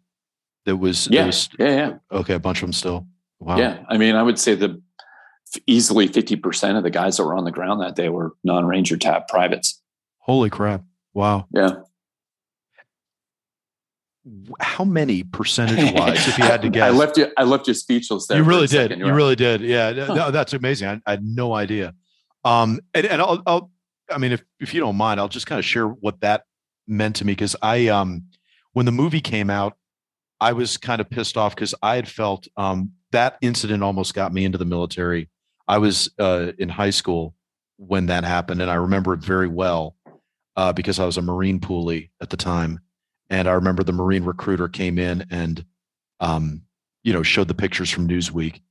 That 0.66 0.78
was 0.78 1.08
yeah, 1.10 1.26
was, 1.26 1.50
yeah, 1.58 1.70
yeah. 1.70 1.94
Okay, 2.12 2.34
a 2.34 2.40
bunch 2.40 2.58
of 2.58 2.68
them 2.68 2.74
still. 2.74 3.08
Wow. 3.40 3.58
Yeah, 3.58 3.84
I 3.88 3.98
mean, 3.98 4.16
I 4.16 4.24
would 4.24 4.38
say 4.38 4.56
the 4.56 4.82
easily 5.66 6.08
fifty 6.08 6.36
percent 6.36 6.78
of 6.78 6.84
the 6.84 6.90
guys 6.90 7.18
that 7.18 7.24
were 7.24 7.36
on 7.36 7.46
the 7.46 7.52
ground 7.52 7.82
that 7.82 7.96
day 7.96 8.10
were 8.10 8.34
non-ranger 8.44 8.98
tab 8.98 9.28
privates. 9.28 9.82
Holy 10.20 10.50
crap! 10.50 10.84
Wow. 11.14 11.48
Yeah. 11.52 11.78
How 14.60 14.84
many 14.84 15.24
percentage 15.24 15.94
wise, 15.96 16.28
if 16.28 16.38
you 16.38 16.44
had 16.44 16.62
to 16.62 16.70
guess? 16.70 16.84
I 16.84 16.90
left 16.90 17.18
you. 17.18 17.28
I 17.38 17.44
left 17.44 17.68
you 17.68 17.74
speechless 17.74 18.28
there. 18.28 18.38
You 18.38 18.44
really 18.44 18.68
did. 18.68 18.98
You 19.00 19.12
really 19.14 19.36
did. 19.36 19.62
Yeah. 19.62 19.92
Huh. 20.06 20.14
No, 20.14 20.32
that's 20.32 20.54
amazing. 20.54 20.88
I, 20.88 21.02
I, 21.06 21.12
had 21.12 21.24
no 21.24 21.54
idea. 21.54 21.94
Um, 22.44 22.80
and, 22.94 23.06
and 23.08 23.22
I'll, 23.22 23.42
I'll, 23.48 23.72
I 24.12 24.18
mean, 24.18 24.32
if 24.32 24.44
if 24.60 24.74
you 24.74 24.80
don't 24.80 24.96
mind, 24.96 25.20
I'll 25.20 25.28
just 25.28 25.48
kind 25.48 25.60
of 25.60 25.66
share 25.66 25.88
what 25.88 26.22
that 26.22 26.44
meant 26.88 27.16
to 27.18 27.26
me 27.26 27.34
because 27.34 27.56
I 27.62 27.88
um 27.88 28.26
when 28.74 28.86
the 28.86 28.92
movie 28.92 29.22
came 29.22 29.50
out, 29.50 29.76
I 30.40 30.54
was 30.54 30.78
kind 30.78 31.02
of 31.02 31.10
pissed 31.10 31.36
off 31.36 31.56
because 31.56 31.74
I 31.82 31.96
had 31.96 32.08
felt 32.08 32.48
um 32.58 32.92
that 33.12 33.38
incident 33.42 33.82
almost 33.82 34.14
got 34.14 34.34
me 34.34 34.46
into 34.46 34.58
the 34.58 34.66
military. 34.66 35.30
I 35.68 35.78
was 35.78 36.10
uh, 36.20 36.52
in 36.58 36.70
high 36.70 36.92
school 36.92 37.36
when 37.78 38.08
that 38.08 38.24
happened, 38.24 38.62
and 38.62 38.72
I 38.72 38.76
remember 38.76 39.14
it 39.14 39.20
very 39.20 39.48
well 39.48 39.96
uh, 40.56 40.74
because 40.74 41.00
I 41.00 41.06
was 41.06 41.18
a 41.18 41.22
Marine 41.22 41.60
poolie 41.60 42.10
at 42.22 42.30
the 42.30 42.38
time, 42.38 42.80
and 43.30 43.48
I 43.48 43.54
remember 43.54 43.84
the 43.84 43.92
Marine 43.92 44.24
recruiter 44.24 44.68
came 44.68 44.98
in 44.98 45.26
and 45.30 45.64
um, 46.20 46.64
you 47.04 47.14
know 47.14 47.24
showed 47.24 47.48
the 47.48 47.54
pictures 47.54 47.90
from 47.90 48.08
Newsweek, 48.08 48.62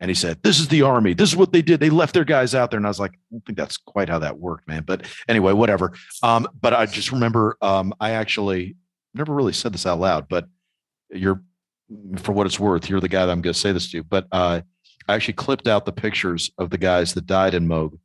and 0.00 0.10
he 0.10 0.14
said, 0.14 0.42
"This 0.42 0.58
is 0.58 0.68
the 0.68 0.82
army. 0.82 1.12
This 1.14 1.30
is 1.30 1.36
what 1.36 1.52
they 1.52 1.62
did. 1.62 1.80
They 1.80 1.90
left 1.90 2.14
their 2.14 2.24
guys 2.24 2.54
out 2.54 2.70
there." 2.70 2.78
And 2.78 2.86
I 2.86 2.90
was 2.90 3.00
like, 3.00 3.12
"I 3.12 3.18
don't 3.32 3.46
think 3.46 3.58
that's 3.58 3.76
quite 3.76 4.08
how 4.08 4.20
that 4.20 4.38
worked, 4.38 4.68
man." 4.68 4.84
But 4.86 5.06
anyway, 5.28 5.52
whatever. 5.52 5.92
Um, 6.22 6.48
but 6.60 6.72
I 6.72 6.86
just 6.86 7.12
remember 7.12 7.56
um, 7.60 7.92
I 8.00 8.12
actually 8.12 8.76
never 9.14 9.34
really 9.34 9.52
said 9.52 9.72
this 9.72 9.86
out 9.86 10.00
loud, 10.00 10.28
but 10.28 10.46
you're, 11.10 11.40
for 12.18 12.32
what 12.32 12.46
it's 12.46 12.58
worth, 12.58 12.88
you're 12.88 13.00
the 13.00 13.08
guy 13.08 13.24
that 13.24 13.32
I'm 13.32 13.42
going 13.42 13.54
to 13.54 13.58
say 13.58 13.72
this 13.72 13.90
to. 13.92 14.02
But 14.02 14.26
uh, 14.32 14.62
I 15.08 15.14
actually 15.14 15.34
clipped 15.34 15.68
out 15.68 15.84
the 15.84 15.92
pictures 15.92 16.50
of 16.58 16.70
the 16.70 16.78
guys 16.78 17.14
that 17.14 17.26
died 17.26 17.54
in 17.54 17.68
Mog 17.68 17.98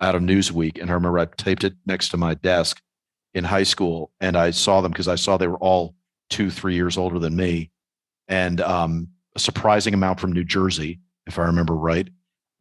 out 0.00 0.14
of 0.14 0.22
Newsweek, 0.22 0.80
and 0.80 0.90
I 0.90 0.94
remember 0.94 1.18
I 1.18 1.26
taped 1.26 1.64
it 1.64 1.74
next 1.86 2.10
to 2.10 2.16
my 2.16 2.34
desk 2.34 2.80
in 3.32 3.44
high 3.44 3.62
school, 3.64 4.12
and 4.20 4.36
I 4.36 4.50
saw 4.50 4.80
them 4.80 4.92
because 4.92 5.08
I 5.08 5.16
saw 5.16 5.36
they 5.36 5.48
were 5.48 5.58
all 5.58 5.94
two, 6.30 6.50
three 6.50 6.74
years 6.74 6.96
older 6.96 7.18
than 7.18 7.36
me, 7.36 7.70
and 8.28 8.60
um, 8.60 9.08
a 9.34 9.38
surprising 9.38 9.94
amount 9.94 10.20
from 10.20 10.32
New 10.32 10.44
Jersey 10.44 11.00
if 11.26 11.38
I 11.38 11.44
remember 11.44 11.74
right. 11.74 12.08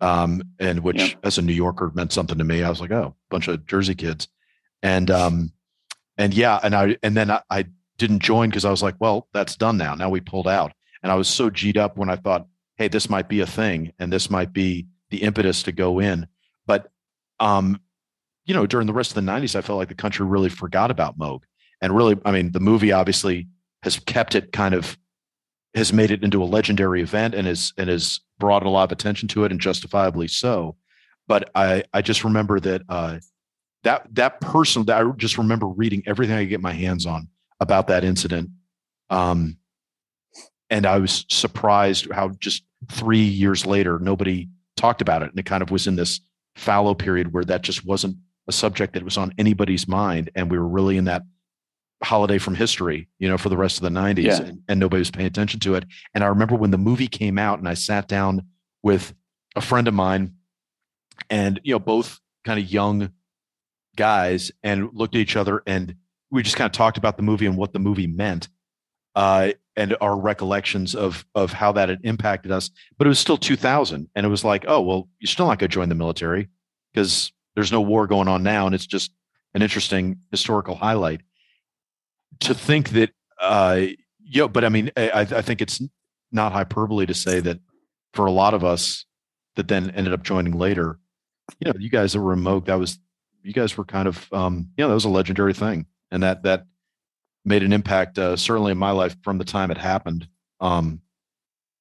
Um, 0.02 0.42
and 0.60 0.82
which, 0.82 1.12
yeah. 1.12 1.16
as 1.24 1.38
a 1.38 1.42
New 1.42 1.54
Yorker, 1.54 1.92
meant 1.94 2.12
something 2.12 2.38
to 2.38 2.44
me. 2.44 2.62
I 2.62 2.70
was 2.70 2.82
like, 2.82 2.92
oh, 2.92 3.16
bunch 3.30 3.48
of 3.48 3.66
Jersey 3.66 3.96
kids, 3.96 4.28
and 4.82 5.10
um, 5.10 5.54
and 6.18 6.34
yeah, 6.34 6.60
and 6.62 6.76
I 6.76 6.98
and 7.04 7.16
then 7.16 7.32
I, 7.32 7.42
I 7.50 7.66
didn't 7.98 8.20
join 8.20 8.50
because 8.50 8.66
I 8.66 8.72
was 8.72 8.84
like, 8.84 8.96
well, 9.00 9.30
that's 9.34 9.56
done 9.56 9.78
now. 9.78 9.96
Now 9.96 10.10
we 10.10 10.20
pulled 10.20 10.48
out, 10.48 10.74
and 11.02 11.12
I 11.12 11.16
was 11.16 11.30
so 11.30 11.50
g'd 11.50 11.78
up 11.78 11.96
when 11.96 12.10
I 12.10 12.18
thought, 12.18 12.48
hey, 12.84 12.90
this 12.90 13.10
might 13.10 13.30
be 13.30 13.40
a 13.40 13.48
thing, 13.48 13.94
and 13.98 14.12
this 14.12 14.30
might 14.30 14.52
be 14.52 14.88
the 15.10 15.24
impetus 15.24 15.64
to 15.64 15.72
go 15.72 16.00
in. 16.00 16.28
But 16.66 16.92
um, 17.40 17.80
you 18.46 18.54
know, 18.54 18.68
during 18.68 18.88
the 18.88 18.94
rest 18.94 19.12
of 19.12 19.16
the 19.16 19.32
'90s, 19.32 19.56
I 19.56 19.62
felt 19.62 19.80
like 19.80 19.88
the 19.88 19.96
country 19.96 20.26
really 20.26 20.50
forgot 20.50 20.92
about 20.92 21.18
Mog, 21.18 21.46
and 21.82 21.96
really, 21.96 22.20
I 22.26 22.32
mean, 22.32 22.52
the 22.52 22.60
movie 22.60 22.92
obviously 22.92 23.48
has 23.84 23.98
kept 24.00 24.36
it 24.36 24.52
kind 24.52 24.76
of 24.76 24.98
has 25.76 25.94
made 25.94 26.12
it 26.12 26.24
into 26.24 26.44
a 26.44 26.46
legendary 26.46 27.02
event 27.02 27.34
and 27.34 27.48
has 27.48 27.72
and 27.78 27.90
has 27.90 28.20
brought 28.38 28.66
a 28.66 28.70
lot 28.70 28.84
of 28.84 28.92
attention 28.92 29.30
to 29.30 29.46
it 29.46 29.52
and 29.52 29.62
justifiably 29.62 30.28
so. 30.28 30.76
But 31.26 31.52
I 31.56 31.86
I 31.94 32.02
just 32.02 32.26
remember 32.26 32.60
that 32.60 32.82
uh, 32.90 33.20
that 33.84 34.14
that 34.16 34.42
person 34.42 34.84
that 34.88 35.02
I 35.02 35.10
just 35.16 35.38
remember 35.38 35.68
reading 35.68 36.04
everything 36.06 36.36
I 36.36 36.44
get 36.44 36.60
my 36.60 36.74
hands 36.74 37.06
on 37.06 37.30
about 37.62 37.88
that 37.88 38.04
incident. 38.04 38.50
Um, 39.10 39.58
and 40.70 40.86
I 40.86 40.98
was 40.98 41.26
surprised 41.30 42.12
how 42.12 42.30
just 42.40 42.64
three 42.90 43.24
years 43.24 43.66
later 43.66 44.00
nobody 44.00 44.50
talked 44.78 45.02
about 45.02 45.22
it, 45.24 45.30
and 45.30 45.40
it 45.40 45.46
kind 45.46 45.64
of 45.64 45.72
was 45.72 45.88
in 45.88 45.96
this 45.96 46.20
fallow 46.56 46.94
period 46.94 47.34
where 47.34 47.44
that 47.44 47.62
just 47.62 47.86
wasn't 47.86 48.18
a 48.48 48.52
subject 48.52 48.94
that 48.94 49.04
was 49.04 49.18
on 49.18 49.34
anybody's 49.38 49.88
mind, 49.88 50.30
and 50.36 50.52
we 50.52 50.58
were 50.58 50.68
really 50.68 50.98
in 50.98 51.06
that 51.06 51.24
holiday 52.04 52.38
from 52.38 52.56
history, 52.56 53.08
you 53.18 53.28
know, 53.28 53.38
for 53.38 53.50
the 53.50 53.58
rest 53.58 53.78
of 53.78 53.84
the 53.84 54.00
90s 54.00 54.24
yeah. 54.24 54.42
and, 54.42 54.62
and, 54.68 54.80
nobody 54.80 55.00
was 55.00 55.10
paying 55.10 55.26
attention 55.26 55.60
to 55.62 55.76
it. 55.76 55.86
And 56.14 56.24
I 56.24 56.28
remember 56.28 56.56
when 56.56 56.72
the 56.72 56.78
movie 56.78 57.08
came 57.08 57.40
out 57.40 57.60
and 57.60 57.68
I 57.68 57.76
sat 57.76 58.08
down 58.08 58.42
with 58.82 59.14
a 59.56 59.62
friend 59.62 59.88
of 59.88 59.94
mine 59.94 60.34
and, 61.30 61.62
you 61.64 61.74
know, 61.74 61.80
both 61.80 62.20
kind 62.44 62.60
of 62.60 62.70
young 62.70 63.12
guys 63.96 64.52
and 64.64 64.90
looked 64.94 65.16
at 65.16 65.22
each 65.22 65.38
other 65.38 65.64
and 65.66 65.96
we 66.30 66.44
just 66.44 66.56
kind 66.56 66.66
of 66.66 66.72
talked 66.74 66.98
about 66.98 67.16
the 67.16 67.24
movie 67.24 67.46
and 67.46 67.56
what 67.56 67.74
the 67.74 67.80
movie 67.80 68.08
meant. 68.08 68.50
Uh, 69.16 69.52
and 69.76 69.96
our 70.02 70.18
recollections 70.18 70.96
of 70.96 71.26
of 71.36 71.54
how 71.54 71.72
that 71.72 71.90
had 71.90 72.00
impacted 72.04 72.52
us, 72.52 72.70
but 72.98 73.08
it 73.08 73.10
was 73.10 73.20
still 73.20 73.38
2000, 73.38 74.10
and 74.16 74.26
it 74.26 74.30
was 74.30 74.44
like, 74.44 74.66
oh 74.68 74.82
well, 74.82 75.10
you're 75.20 75.28
still 75.28 75.48
not 75.48 75.60
going 75.60 75.70
to 75.70 75.74
join 75.74 75.90
the 75.90 75.96
military 75.96 76.50
because 76.94 77.32
there's 77.56 77.72
no 77.72 77.82
war 77.82 78.08
going 78.08 78.28
on 78.28 78.44
now, 78.44 78.66
and 78.66 78.76
it's 78.76 78.88
just 78.88 79.12
an 79.54 79.62
interesting 79.62 80.20
historical 80.32 80.76
highlight 80.76 81.22
to 82.40 82.54
think 82.54 82.90
that, 82.90 83.12
uh, 83.40 83.82
know, 84.42 84.48
but 84.48 84.64
I 84.64 84.70
mean, 84.70 84.92
I, 84.98 85.22
I 85.22 85.42
think 85.42 85.62
it's 85.62 85.82
not 86.32 86.52
hyperbole 86.52 87.06
to 87.06 87.14
say 87.14 87.40
that 87.42 87.60
for 88.14 88.26
a 88.26 88.32
lot 88.32 88.54
of 88.54 88.64
us 88.64 89.06
that 89.56 89.68
then 89.68 89.92
ended 89.92 90.14
up 90.14 90.24
joining 90.24 90.54
later, 90.54 91.00
you 91.60 91.72
know, 91.72 91.78
you 91.80 91.90
guys 91.90 92.14
that 92.14 92.20
were 92.22 92.30
remote, 92.30 92.66
that 92.66 92.80
was, 92.80 93.00
you 93.44 93.54
guys 93.54 93.78
were 93.78 93.86
kind 93.86 94.08
of, 94.08 94.32
um, 94.34 94.70
you 94.78 94.84
know, 94.84 94.88
that 94.88 94.94
was 94.96 95.06
a 95.06 95.10
legendary 95.10 95.54
thing. 95.54 95.86
And 96.12 96.24
that, 96.24 96.44
that 96.44 96.66
made 97.46 97.64
an 97.64 97.74
impact, 97.74 98.18
uh, 98.18 98.36
certainly 98.36 98.72
in 98.72 98.78
my 98.78 98.92
life 98.92 99.16
from 99.24 99.38
the 99.38 99.46
time 99.46 99.72
it 99.72 99.78
happened, 99.78 100.28
um, 100.60 101.02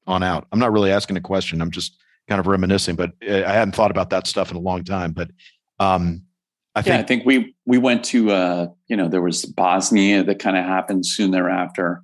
on 0.07 0.23
out. 0.23 0.47
I'm 0.53 0.59
not 0.59 0.73
really 0.73 0.91
asking 0.91 1.17
a 1.17 1.21
question. 1.21 1.63
I'm 1.63 1.71
just 1.71 1.97
kind 2.29 2.41
of 2.41 2.47
reminiscing, 2.47 2.97
but 2.97 3.13
uh, 3.29 3.45
I 3.45 3.53
hadn't 3.53 3.75
thought 3.75 3.91
about 3.91 4.11
that 4.11 4.27
stuff 4.27 4.51
in 4.51 4.57
a 4.57 4.61
long 4.61 4.85
time. 4.85 5.13
But 5.13 5.31
um, 5.79 6.23
I 6.75 6.81
yeah, 6.81 6.83
think 6.83 6.95
I 6.95 7.03
think 7.03 7.27
we 7.27 7.55
we 7.67 7.79
went 7.79 8.05
to 8.07 8.31
uh, 8.31 8.67
you 8.89 8.97
know 8.97 9.09
there 9.09 9.23
was 9.23 9.45
Bosnia 9.45 10.25
that 10.25 10.39
kind 10.39 10.57
of 10.57 10.65
happened 10.65 11.07
soon 11.07 11.31
thereafter. 11.31 12.03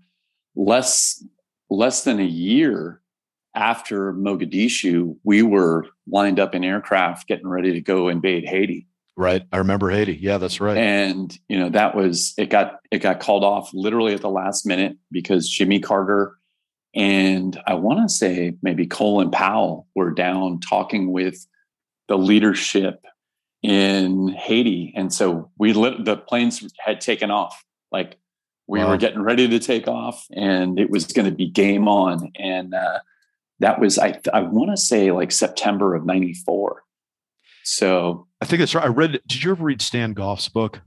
Less 0.55 1.25
less 1.71 2.05
than 2.05 2.19
a 2.19 2.25
year 2.25 3.01
after 3.55 4.13
Mogadishu, 4.13 5.17
we 5.25 5.43
were 5.43 5.87
lined 6.07 6.39
up 6.39 6.55
in 6.55 6.65
aircraft 6.65 7.29
getting 7.29 7.49
ready 7.49 7.73
to 7.73 7.81
go 7.81 8.09
invade 8.09 8.47
Haiti. 8.47 8.87
Right, 9.19 9.43
I 9.51 9.57
remember 9.57 9.91
Haiti. 9.91 10.17
Yeah, 10.21 10.39
that's 10.39 10.61
right. 10.61 10.77
And 10.77 11.37
you 11.49 11.59
know 11.59 11.71
that 11.71 11.97
was 11.97 12.35
it 12.39 12.51
got 12.51 12.77
it 12.93 13.01
got 13.01 13.19
called 13.19 13.43
off 13.43 13.69
literally 13.75 14.15
at 14.15 14.21
the 14.21 14.31
last 14.31 14.65
minute 14.65 14.97
because 15.11 15.49
Jimmy 15.49 15.81
Carter 15.81 16.39
and 16.95 17.61
I 17.67 17.75
want 17.75 18.09
to 18.09 18.15
say 18.15 18.55
maybe 18.63 18.87
Colin 18.87 19.33
Powell 19.33 19.89
were 19.97 20.13
down 20.13 20.61
talking 20.61 21.11
with 21.11 21.45
the 22.07 22.17
leadership 22.17 23.05
in 23.61 24.29
Haiti, 24.29 24.93
and 24.95 25.13
so 25.13 25.51
we 25.59 25.73
lit, 25.73 26.05
the 26.05 26.17
planes 26.17 26.65
had 26.79 27.01
taken 27.01 27.33
off. 27.33 27.65
Like 27.91 28.19
we 28.69 28.79
wow. 28.79 28.91
were 28.91 28.99
getting 28.99 29.23
ready 29.23 29.49
to 29.49 29.59
take 29.59 29.89
off, 29.89 30.29
and 30.31 30.79
it 30.79 30.91
was 30.91 31.07
going 31.07 31.29
to 31.29 31.35
be 31.35 31.51
game 31.51 31.89
on. 31.89 32.31
And 32.39 32.73
uh, 32.73 33.01
that 33.59 33.81
was 33.81 33.99
I 33.99 34.21
I 34.33 34.43
want 34.43 34.71
to 34.71 34.77
say 34.77 35.11
like 35.11 35.33
September 35.33 35.97
of 35.97 36.07
'94. 36.07 36.85
So 37.69 38.27
I 38.41 38.47
think 38.47 38.61
that's 38.61 38.75
right. 38.75 38.85
I 38.85 38.89
read. 38.89 39.21
Did 39.27 39.45
you 39.45 39.51
ever 39.51 39.63
read 39.63 39.83
Stan 39.83 40.15
Goff's 40.15 40.49
book? 40.49 40.81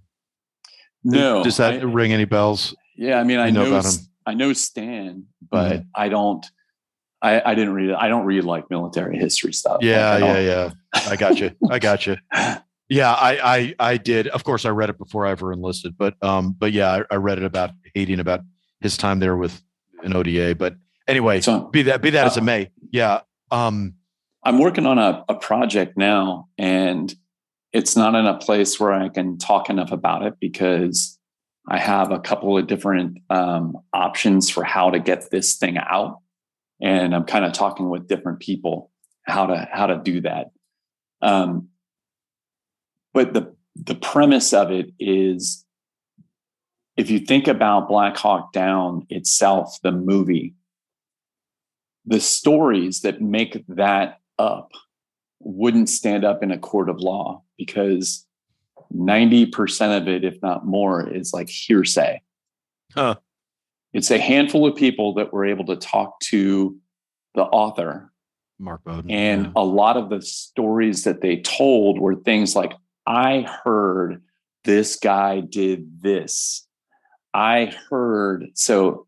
No. 1.04 1.44
Does 1.44 1.58
that 1.58 1.76
I, 1.76 1.78
ring 1.84 2.12
any 2.12 2.26
bells? 2.26 2.76
Yeah, 2.98 3.20
I 3.20 3.24
mean, 3.24 3.38
I 3.38 3.52
know, 3.52 3.70
know 3.70 3.82
I 4.26 4.34
know 4.34 4.52
Stan, 4.54 5.26
but 5.48 5.72
mm-hmm. 5.72 5.82
I 5.94 6.10
don't. 6.10 6.44
I, 7.22 7.52
I 7.52 7.54
didn't 7.54 7.76
read 7.76 7.92
it. 7.92 7.96
I 8.00 8.08
don't 8.08 8.26
read 8.26 8.46
like 8.46 8.72
military 8.72 9.20
history 9.20 9.54
stuff. 9.54 9.78
Yeah, 9.82 10.14
like, 10.14 10.22
yeah, 10.22 10.40
yeah. 10.40 10.72
I 11.08 11.16
got 11.18 11.40
you. 11.40 11.52
I 11.70 11.80
got 11.80 12.08
you. 12.08 12.18
Yeah, 12.90 13.14
I, 13.14 13.56
I, 13.58 13.76
I 13.80 13.98
did. 13.98 14.28
Of 14.28 14.44
course, 14.44 14.66
I 14.66 14.70
read 14.70 14.90
it 14.90 14.98
before 14.98 15.26
I 15.26 15.32
ever 15.32 15.54
enlisted, 15.54 15.98
but, 15.98 16.22
um, 16.22 16.54
but 16.60 16.74
yeah, 16.74 16.92
I, 16.92 17.14
I 17.14 17.16
read 17.16 17.38
it 17.38 17.46
about 17.46 17.72
Haiti 17.96 18.16
about 18.16 18.42
his 18.82 18.98
time 18.98 19.20
there 19.20 19.38
with 19.38 19.62
an 20.04 20.14
ODA. 20.14 20.56
But 20.56 20.76
anyway, 21.08 21.40
so, 21.40 21.70
be 21.70 21.84
that 21.84 22.02
be 22.02 22.10
that 22.10 22.26
uh, 22.26 22.28
as 22.28 22.36
it 22.36 22.44
may. 22.44 22.70
Yeah. 22.92 23.22
Um, 23.50 23.94
I'm 24.44 24.58
working 24.58 24.86
on 24.86 24.98
a, 24.98 25.24
a 25.30 25.36
project 25.36 25.98
now, 25.98 26.48
and 26.58 27.14
it's 27.74 27.96
not 27.96 28.16
in 28.16 28.26
a 28.26 28.38
place 28.38 28.80
where 28.80 28.92
I 28.92 29.10
can 29.10 29.38
talk 29.38 29.70
enough 29.70 29.92
about 29.92 30.24
it 30.24 30.34
because 30.40 31.18
I 31.70 31.78
have 31.78 32.12
a 32.12 32.20
couple 32.20 32.58
of 32.58 32.68
different 32.68 33.20
um, 33.30 33.78
options 33.94 34.50
for 34.50 34.64
how 34.64 34.90
to 34.90 35.00
get 35.00 35.30
this 35.30 35.58
thing 35.58 35.78
out, 35.78 36.20
and 36.82 37.14
I'm 37.14 37.26
kind 37.26 37.46
of 37.46 37.54
talking 37.54 37.90
with 37.90 38.08
different 38.08 38.40
people 38.40 38.92
how 39.24 39.46
to 39.46 39.68
how 39.72 39.86
to 39.86 39.98
do 39.98 40.22
that. 40.22 40.52
Um, 41.22 41.70
but 43.14 43.34
the 43.34 43.56
the 43.76 43.96
premise 43.96 44.54
of 44.54 44.72
it 44.72 44.92
is, 45.00 45.66
if 46.98 47.12
you 47.12 47.20
think 47.20 47.48
about 47.48 47.88
Black 47.88 48.18
Hawk 48.18 48.52
Down 48.54 49.06
itself, 49.10 49.78
the 49.84 49.92
movie, 49.92 50.56
the 52.06 52.20
stories 52.20 53.02
that 53.02 53.22
make 53.22 53.64
that 53.68 54.21
up 54.40 54.72
wouldn't 55.40 55.90
stand 55.90 56.24
up 56.24 56.44
in 56.44 56.52
a 56.52 56.58
court 56.58 56.90
of 56.90 57.00
law 57.00 57.42
because 57.58 58.26
90% 58.94 59.98
of 59.98 60.08
it, 60.08 60.24
if 60.24 60.42
not 60.42 60.66
more, 60.66 61.08
is 61.08 61.34
like 61.34 61.50
hearsay. 61.50 62.22
Huh. 62.94 63.16
It's 63.94 64.12
a 64.12 64.20
handful 64.20 64.66
of 64.66 64.76
people 64.76 65.14
that 65.16 65.34
were 65.34 65.46
able 65.46 65.66
to 65.66 65.76
talk 65.76 66.20
to 66.22 66.78
the 67.36 67.44
author, 67.44 68.12
Mark 68.60 68.84
Bowden. 68.84 69.10
And 69.10 69.46
yeah. 69.46 69.52
a 69.56 69.64
lot 69.64 69.98
of 69.98 70.10
the 70.10 70.22
stories 70.22 71.04
that 71.04 71.22
they 71.22 71.38
told 71.42 72.00
were 72.00 72.16
things 72.16 72.56
like, 72.56 72.74
I 73.06 73.48
heard 73.64 74.22
this 74.64 74.96
guy 74.96 75.42
did 75.42 76.02
this. 76.02 76.66
I 77.34 77.74
heard. 77.90 78.50
So 78.54 79.08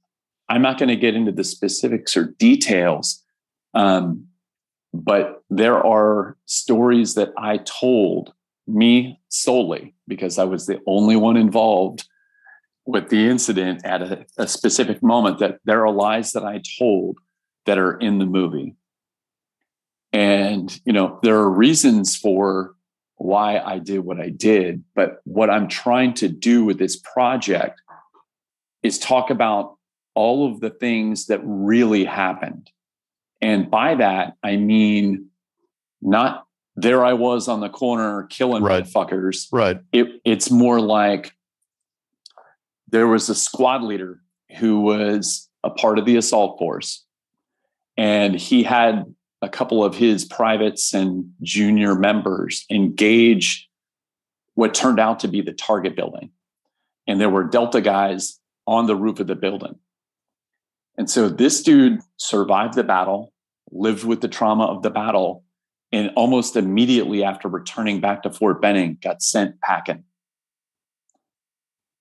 I'm 0.50 0.62
not 0.62 0.78
going 0.78 0.90
to 0.90 0.96
get 0.96 1.16
into 1.16 1.32
the 1.32 1.44
specifics 1.44 2.18
or 2.18 2.34
details. 2.38 3.22
Um, 3.74 4.28
but 4.94 5.42
there 5.50 5.84
are 5.84 6.38
stories 6.46 7.16
that 7.16 7.34
I 7.38 7.58
told 7.58 8.32
me 8.68 9.20
solely 9.30 9.96
because 10.08 10.38
I 10.38 10.44
was 10.44 10.68
the 10.68 10.80
only 10.86 11.16
one 11.16 11.36
involved 11.36 12.08
with 12.86 13.10
the 13.10 13.28
incident 13.28 13.84
at 13.86 14.02
a, 14.02 14.26
a, 14.38 14.48
specific 14.48 15.02
moment 15.02 15.40
that 15.40 15.60
there 15.66 15.86
are 15.86 15.92
lies 15.92 16.34
that 16.34 16.44
I 16.44 16.62
told 16.78 17.18
that 17.66 17.78
are 17.78 17.98
in 17.98 18.20
the 18.20 18.26
movie. 18.26 18.76
And, 20.12 20.80
you 20.86 20.94
know, 20.94 21.20
there 21.24 21.38
are 21.38 21.50
reasons 21.50 22.16
for 22.16 22.76
why 23.16 23.60
I 23.60 23.80
did 23.80 24.00
what 24.00 24.20
I 24.20 24.30
did. 24.30 24.84
But 24.96 25.22
what 25.24 25.50
I'm 25.50 25.70
trying 25.70 26.14
to 26.16 26.28
do 26.28 26.66
with 26.66 26.78
this 26.78 26.98
project 26.98 27.82
is 28.84 29.00
talk 29.00 29.30
about 29.30 29.78
all 30.14 30.52
of 30.52 30.60
the 30.60 30.70
things 30.70 31.28
that 31.28 31.42
really 31.44 32.04
happened 32.04 32.70
and 33.44 33.70
by 33.70 33.96
that, 33.96 34.38
I 34.42 34.56
mean 34.56 35.28
not 36.02 36.48
there 36.78 37.04
I 37.04 37.14
was 37.14 37.50
on 37.50 37.60
the 37.60 37.70
corner 37.70 38.24
killing 38.30 38.64
right. 38.64 38.86
fuckers. 38.86 39.48
Right. 39.52 39.80
It, 39.92 40.22
it's 40.24 40.50
more 40.50 40.80
like 40.80 41.34
there 42.88 43.06
was 43.06 43.30
a 43.30 43.36
squad 43.36 43.84
leader 43.84 44.22
who 44.58 44.80
was 44.80 45.50
a 45.64 45.70
part 45.70 46.00
of 46.00 46.06
the 46.06 46.16
assault 46.16 46.58
force, 46.58 47.04
and 47.98 48.36
he 48.36 48.64
had 48.64 49.14
a 49.42 49.50
couple 49.50 49.84
of 49.84 49.94
his 49.94 50.24
privates 50.24 50.94
and 50.94 51.30
junior 51.42 51.96
members 51.96 52.66
engage 52.72 53.70
what 54.54 54.74
turned 54.74 55.02
out 55.02 55.20
to 55.20 55.28
be 55.28 55.42
the 55.42 55.52
target 55.52 55.98
building. 55.98 56.30
And 57.08 57.20
there 57.20 57.30
were 57.30 57.44
Delta 57.44 57.82
guys 57.82 58.40
on 58.66 58.86
the 58.88 58.96
roof 58.96 59.20
of 59.20 59.28
the 59.28 59.36
building. 59.36 59.76
And 60.98 61.10
so 61.10 61.28
this 61.28 61.62
dude 61.64 62.00
survived 62.18 62.76
the 62.76 62.84
battle, 62.84 63.33
lived 63.74 64.04
with 64.04 64.22
the 64.22 64.28
trauma 64.28 64.66
of 64.66 64.84
the 64.84 64.90
battle, 64.90 65.44
and 65.92 66.12
almost 66.16 66.56
immediately 66.56 67.24
after 67.24 67.48
returning 67.48 68.00
back 68.00 68.24
to 68.24 68.32
Fort 68.32 68.62
Benning, 68.62 68.98
got 69.02 69.22
sent 69.22 69.60
packing. 69.62 70.04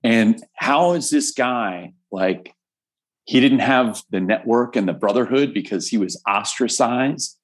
And 0.02 0.42
how 0.54 0.92
is 0.92 1.10
this 1.10 1.30
guy 1.32 1.94
like? 2.10 2.54
He 3.24 3.38
didn't 3.38 3.60
have 3.60 4.02
the 4.10 4.20
network 4.20 4.74
and 4.74 4.88
the 4.88 4.92
brotherhood 4.92 5.54
because 5.54 5.86
he 5.86 5.96
was 5.96 6.20
ostracized. 6.28 7.38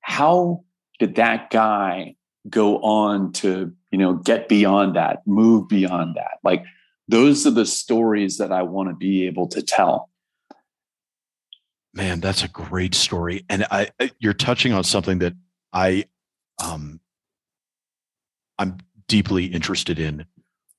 How 0.00 0.62
did 1.00 1.16
that 1.16 1.50
guy 1.50 2.14
go 2.48 2.78
on 2.82 3.32
to, 3.32 3.72
you 3.90 3.98
know, 3.98 4.14
get 4.14 4.48
beyond 4.48 4.94
that, 4.94 5.26
move 5.26 5.68
beyond 5.68 6.14
that? 6.14 6.38
Like, 6.44 6.64
those 7.08 7.44
are 7.48 7.50
the 7.50 7.66
stories 7.66 8.38
that 8.38 8.52
I 8.52 8.62
want 8.62 8.90
to 8.90 8.94
be 8.94 9.26
able 9.26 9.48
to 9.48 9.60
tell. 9.60 10.08
Man, 11.94 12.20
that's 12.20 12.42
a 12.42 12.48
great 12.48 12.94
story, 12.94 13.44
and 13.50 13.66
I 13.70 13.90
you're 14.18 14.32
touching 14.32 14.72
on 14.72 14.82
something 14.82 15.18
that 15.18 15.34
I 15.72 16.04
um 16.64 17.00
I'm 18.58 18.78
deeply 19.08 19.46
interested 19.46 19.98
in, 19.98 20.24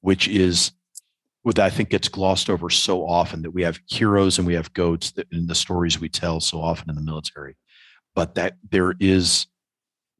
which 0.01 0.27
is 0.27 0.71
what 1.43 1.59
I 1.59 1.69
think 1.69 1.89
gets 1.89 2.07
glossed 2.07 2.49
over 2.49 2.69
so 2.69 3.05
often 3.05 3.43
that 3.43 3.51
we 3.51 3.61
have 3.63 3.79
heroes 3.87 4.37
and 4.37 4.47
we 4.47 4.53
have 4.55 4.73
goats 4.73 5.11
that, 5.11 5.27
in 5.31 5.45
the 5.45 5.55
stories 5.55 5.99
we 5.99 6.09
tell 6.09 6.39
so 6.39 6.61
often 6.61 6.89
in 6.89 6.95
the 6.95 7.01
military, 7.01 7.57
but 8.15 8.33
that 8.35 8.57
there 8.71 8.95
is 8.99 9.45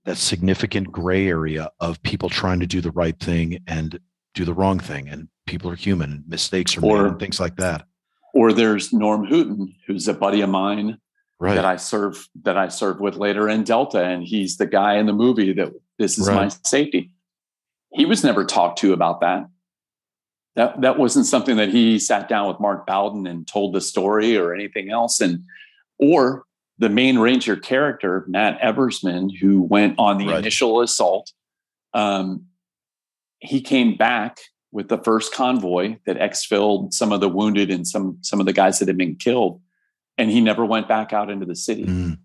that 0.06 0.18
significant 0.18 0.92
gray 0.92 1.28
area 1.28 1.72
of 1.80 2.04
people 2.04 2.30
trying 2.30 2.60
to 2.60 2.68
do 2.68 2.82
the 2.82 2.92
right 2.92 3.18
thing 3.20 3.60
and 3.68 4.00
do 4.36 4.46
the 4.46 4.54
wrong 4.54 4.78
thing, 4.80 5.08
and 5.08 5.28
people 5.48 5.72
are 5.72 5.76
human, 5.76 6.24
mistakes 6.28 6.78
are 6.78 6.86
or, 6.86 7.04
made, 7.04 7.12
and 7.12 7.20
things 7.20 7.40
like 7.40 7.56
that. 7.56 7.86
Or 8.34 8.52
there's 8.52 8.92
Norm 8.92 9.26
Hooten, 9.26 9.76
who's 9.86 10.08
a 10.08 10.14
buddy 10.14 10.42
of 10.42 10.50
mine 10.50 10.98
right. 11.40 11.56
that 11.56 11.66
I 11.66 11.76
serve 11.76 12.28
that 12.44 12.58
I 12.58 12.70
served 12.70 13.00
with 13.00 13.16
later 13.16 13.48
in 13.50 13.64
Delta, 13.64 14.04
and 14.04 14.24
he's 14.24 14.58
the 14.58 14.66
guy 14.66 14.96
in 14.96 15.06
the 15.06 15.14
movie 15.14 15.54
that 15.54 15.72
this 16.00 16.18
is 16.18 16.28
right. 16.28 16.36
my 16.36 16.48
safety. 16.64 17.12
He 17.94 18.06
was 18.06 18.24
never 18.24 18.44
talked 18.44 18.80
to 18.80 18.94
about 18.94 19.22
that. 19.22 19.48
That 20.56 20.82
that 20.82 20.98
wasn't 20.98 21.26
something 21.26 21.58
that 21.58 21.70
he 21.70 22.00
sat 22.00 22.28
down 22.28 22.48
with 22.48 22.60
Mark 22.60 22.88
Bowden 22.88 23.28
and 23.28 23.48
told 23.48 23.74
the 23.74 23.82
story 23.82 24.38
or 24.38 24.54
anything 24.54 24.90
else. 24.90 25.20
And 25.20 25.44
or 26.00 26.46
the 26.80 26.90
main 26.90 27.20
ranger 27.20 27.56
character, 27.56 28.26
Matt 28.28 28.60
Eversmann, 28.62 29.30
who 29.38 29.62
went 29.62 29.96
on 29.98 30.18
the 30.18 30.28
right. 30.28 30.40
initial 30.40 30.82
assault, 30.82 31.32
um, 31.94 32.46
he 33.40 33.62
came 33.62 33.96
back 33.96 34.40
with 34.74 34.90
the 34.90 34.98
first 34.98 35.34
convoy 35.34 35.98
that 36.06 36.18
exfilled 36.18 36.94
some 36.94 37.14
of 37.14 37.22
the 37.22 37.30
wounded 37.30 37.70
and 37.70 37.88
some 37.88 38.18
some 38.22 38.40
of 38.40 38.46
the 38.46 38.54
guys 38.54 38.80
that 38.80 38.88
had 38.88 38.98
been 38.98 39.16
killed, 39.16 39.62
and 40.18 40.30
he 40.30 40.42
never 40.42 40.66
went 40.66 40.88
back 40.88 41.14
out 41.14 41.30
into 41.30 41.46
the 41.46 41.56
city. 41.56 41.86
Mm. 41.86 42.18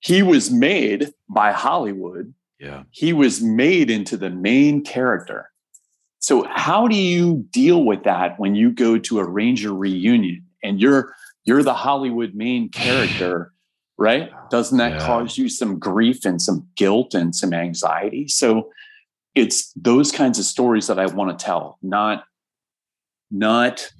He 0.00 0.22
was 0.22 0.50
made 0.50 1.12
by 1.28 1.52
Hollywood. 1.52 2.34
Yeah. 2.58 2.82
He 2.90 3.12
was 3.12 3.40
made 3.40 3.90
into 3.90 4.16
the 4.16 4.30
main 4.30 4.84
character. 4.84 5.50
So 6.18 6.44
how 6.48 6.88
do 6.88 6.96
you 6.96 7.46
deal 7.50 7.84
with 7.84 8.02
that 8.04 8.38
when 8.38 8.54
you 8.54 8.72
go 8.72 8.98
to 8.98 9.18
a 9.20 9.24
Ranger 9.24 9.72
reunion 9.72 10.44
and 10.62 10.80
you're 10.80 11.14
you're 11.44 11.62
the 11.62 11.74
Hollywood 11.74 12.34
main 12.34 12.68
character, 12.68 13.52
right? 13.96 14.30
Doesn't 14.50 14.78
that 14.78 14.92
yeah. 14.92 15.06
cause 15.06 15.38
you 15.38 15.48
some 15.48 15.78
grief 15.78 16.24
and 16.24 16.42
some 16.42 16.66
guilt 16.76 17.14
and 17.14 17.34
some 17.34 17.52
anxiety? 17.52 18.26
So 18.26 18.70
it's 19.34 19.72
those 19.74 20.12
kinds 20.12 20.38
of 20.38 20.44
stories 20.44 20.86
that 20.86 20.98
I 20.98 21.06
want 21.06 21.38
to 21.38 21.44
tell, 21.44 21.78
not 21.82 22.24
not 23.30 23.90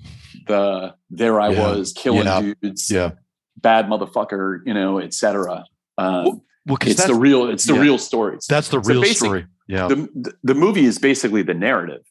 the 0.47 0.95
there 1.11 1.41
I 1.41 1.51
yeah. 1.51 1.73
was 1.73 1.93
killing 1.93 2.27
yeah. 2.27 2.53
dudes, 2.61 2.91
yeah, 2.91 3.13
bad 3.57 3.87
motherfucker, 3.87 4.61
you 4.67 4.75
know, 4.75 4.99
etc. 4.99 5.65
Um, 5.99 6.25
well, 6.25 6.45
well 6.67 6.79
it's 6.83 7.07
the 7.07 7.15
real, 7.15 7.49
it's 7.49 7.65
the 7.65 7.75
real 7.75 7.99
stories. 7.99 8.47
That's 8.49 8.69
the 8.69 8.81
real 8.81 9.01
basic, 9.01 9.17
story. 9.17 9.47
Yeah, 9.69 9.89
the 9.89 10.35
the 10.43 10.55
movie 10.55 10.85
is 10.85 10.99
basically 10.99 11.43
the 11.43 11.55
narrative, 11.55 12.03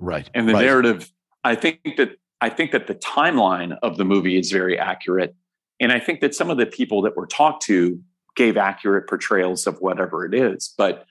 right? 0.00 0.28
And 0.34 0.48
the 0.48 0.54
right. 0.54 0.64
narrative, 0.64 1.12
I 1.44 1.54
think 1.54 1.80
that 1.96 2.18
I 2.40 2.48
think 2.48 2.72
that 2.72 2.88
the 2.88 2.94
timeline 2.96 3.78
of 3.82 3.96
the 3.96 4.04
movie 4.04 4.38
is 4.38 4.50
very 4.50 4.78
accurate, 4.78 5.34
and 5.80 5.92
I 5.92 6.00
think 6.00 6.20
that 6.20 6.34
some 6.34 6.50
of 6.50 6.56
the 6.56 6.66
people 6.66 7.02
that 7.02 7.16
were 7.16 7.26
talked 7.26 7.62
to 7.66 8.00
gave 8.34 8.56
accurate 8.56 9.08
portrayals 9.08 9.66
of 9.66 9.78
whatever 9.78 10.24
it 10.24 10.34
is, 10.34 10.74
but 10.76 11.06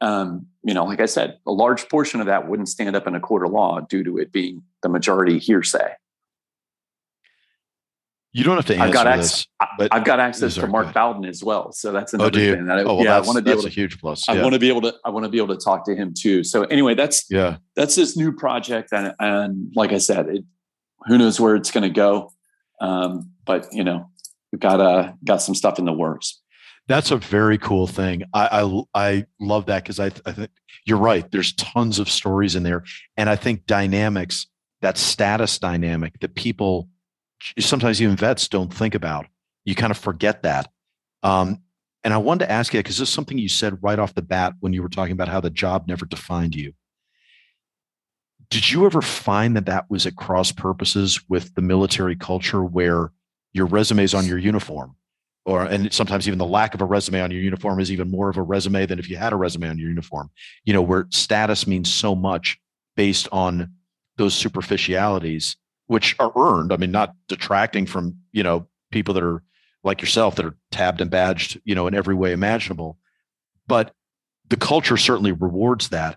um, 0.00 0.46
you 0.62 0.74
know, 0.74 0.84
like 0.84 1.00
I 1.00 1.06
said, 1.06 1.38
a 1.46 1.52
large 1.52 1.88
portion 1.88 2.20
of 2.20 2.26
that 2.26 2.48
wouldn't 2.48 2.68
stand 2.68 2.96
up 2.96 3.06
in 3.06 3.14
a 3.14 3.20
court 3.20 3.44
of 3.44 3.52
law 3.52 3.80
due 3.80 4.04
to 4.04 4.18
it 4.18 4.32
being 4.32 4.62
the 4.82 4.88
majority 4.88 5.38
hearsay. 5.38 5.94
You 8.32 8.42
don't 8.42 8.56
have 8.56 8.66
to 8.66 8.74
answer 8.74 8.86
I've 8.86 8.92
got 8.92 9.16
this, 9.16 9.46
but 9.78 9.94
I've 9.94 10.04
got 10.04 10.18
access 10.18 10.56
to 10.56 10.66
Mark 10.66 10.92
Bowden 10.92 11.24
as 11.24 11.44
well, 11.44 11.70
so 11.70 11.92
that's 11.92 12.12
oh, 12.14 12.16
another 12.16 12.40
oh, 12.40 12.54
thing 12.54 12.66
that 12.66 12.78
I, 12.78 12.82
oh, 12.82 12.96
well, 12.96 13.04
yeah, 13.04 13.16
I 13.16 13.20
want 13.20 13.36
to 13.36 13.42
be 13.42 13.52
able 13.52 13.62
to, 13.62 13.68
a 13.68 13.70
huge 13.70 14.00
plus. 14.00 14.26
Yeah. 14.26 14.34
I 14.34 14.42
want 14.42 14.54
to 14.54 14.58
be 14.58 14.68
able 14.68 14.80
to. 14.80 14.94
I 15.04 15.10
want 15.10 15.22
to 15.22 15.28
be 15.28 15.38
able 15.38 15.54
to 15.54 15.64
talk 15.64 15.84
to 15.84 15.94
him 15.94 16.12
too. 16.12 16.42
So 16.42 16.64
anyway, 16.64 16.96
that's 16.96 17.30
yeah, 17.30 17.58
that's 17.76 17.94
this 17.94 18.16
new 18.16 18.32
project, 18.32 18.92
and 18.92 19.14
and 19.20 19.72
like 19.76 19.92
I 19.92 19.98
said, 19.98 20.26
it, 20.28 20.44
who 21.06 21.16
knows 21.16 21.38
where 21.38 21.54
it's 21.54 21.70
going 21.70 21.84
to 21.84 21.90
go, 21.90 22.32
um, 22.80 23.30
but 23.44 23.68
you 23.72 23.84
know, 23.84 24.10
we've 24.50 24.60
got 24.60 24.80
uh, 24.80 25.12
got 25.24 25.40
some 25.40 25.54
stuff 25.54 25.78
in 25.78 25.84
the 25.84 25.92
works. 25.92 26.40
That's 26.86 27.10
a 27.10 27.16
very 27.16 27.58
cool 27.58 27.86
thing. 27.86 28.24
I 28.34 28.62
I, 28.62 28.82
I 28.94 29.26
love 29.40 29.66
that 29.66 29.82
because 29.82 30.00
I, 30.00 30.06
I 30.26 30.32
think 30.32 30.50
you're 30.84 30.98
right. 30.98 31.30
There's 31.30 31.52
tons 31.54 31.98
of 31.98 32.10
stories 32.10 32.56
in 32.56 32.62
there, 32.62 32.84
and 33.16 33.30
I 33.30 33.36
think 33.36 33.66
dynamics, 33.66 34.46
that 34.82 34.98
status 34.98 35.58
dynamic 35.58 36.20
that 36.20 36.34
people 36.34 36.88
sometimes 37.58 38.00
even 38.00 38.16
vets 38.16 38.48
don't 38.48 38.72
think 38.72 38.94
about. 38.94 39.26
You 39.64 39.74
kind 39.74 39.90
of 39.90 39.98
forget 39.98 40.42
that. 40.42 40.70
Um, 41.22 41.62
and 42.02 42.12
I 42.12 42.18
wanted 42.18 42.44
to 42.46 42.52
ask 42.52 42.74
you 42.74 42.80
because 42.80 42.98
this 42.98 43.08
is 43.08 43.14
something 43.14 43.38
you 43.38 43.48
said 43.48 43.82
right 43.82 43.98
off 43.98 44.14
the 44.14 44.22
bat 44.22 44.52
when 44.60 44.74
you 44.74 44.82
were 44.82 44.90
talking 44.90 45.12
about 45.12 45.28
how 45.28 45.40
the 45.40 45.50
job 45.50 45.88
never 45.88 46.04
defined 46.04 46.54
you. 46.54 46.74
Did 48.50 48.70
you 48.70 48.84
ever 48.84 49.00
find 49.00 49.56
that 49.56 49.66
that 49.66 49.86
was 49.88 50.06
at 50.06 50.16
cross 50.16 50.52
purposes 50.52 51.20
with 51.28 51.54
the 51.54 51.62
military 51.62 52.14
culture 52.14 52.62
where 52.62 53.10
your 53.54 53.66
resume 53.66 54.04
is 54.04 54.12
on 54.12 54.26
your 54.26 54.38
uniform? 54.38 54.96
Or 55.46 55.62
and 55.62 55.92
sometimes 55.92 56.26
even 56.26 56.38
the 56.38 56.46
lack 56.46 56.74
of 56.74 56.80
a 56.80 56.84
resume 56.84 57.20
on 57.20 57.30
your 57.30 57.40
uniform 57.40 57.80
is 57.80 57.92
even 57.92 58.10
more 58.10 58.28
of 58.28 58.36
a 58.36 58.42
resume 58.42 58.86
than 58.86 58.98
if 58.98 59.10
you 59.10 59.16
had 59.16 59.32
a 59.32 59.36
resume 59.36 59.68
on 59.68 59.78
your 59.78 59.88
uniform 59.88 60.30
you 60.64 60.72
know 60.72 60.82
where 60.82 61.06
status 61.10 61.66
means 61.66 61.92
so 61.92 62.14
much 62.14 62.58
based 62.96 63.28
on 63.32 63.70
those 64.16 64.34
superficialities 64.34 65.56
which 65.86 66.16
are 66.18 66.32
earned. 66.36 66.72
I 66.72 66.76
mean 66.76 66.90
not 66.90 67.14
detracting 67.28 67.86
from 67.86 68.16
you 68.32 68.42
know 68.42 68.68
people 68.90 69.14
that 69.14 69.22
are 69.22 69.42
like 69.82 70.00
yourself 70.00 70.36
that 70.36 70.46
are 70.46 70.56
tabbed 70.70 71.00
and 71.00 71.10
badged 71.10 71.60
you 71.64 71.74
know 71.74 71.86
in 71.86 71.94
every 71.94 72.14
way 72.14 72.32
imaginable. 72.32 72.98
But 73.66 73.92
the 74.48 74.56
culture 74.56 74.96
certainly 74.96 75.32
rewards 75.32 75.88
that 75.88 76.16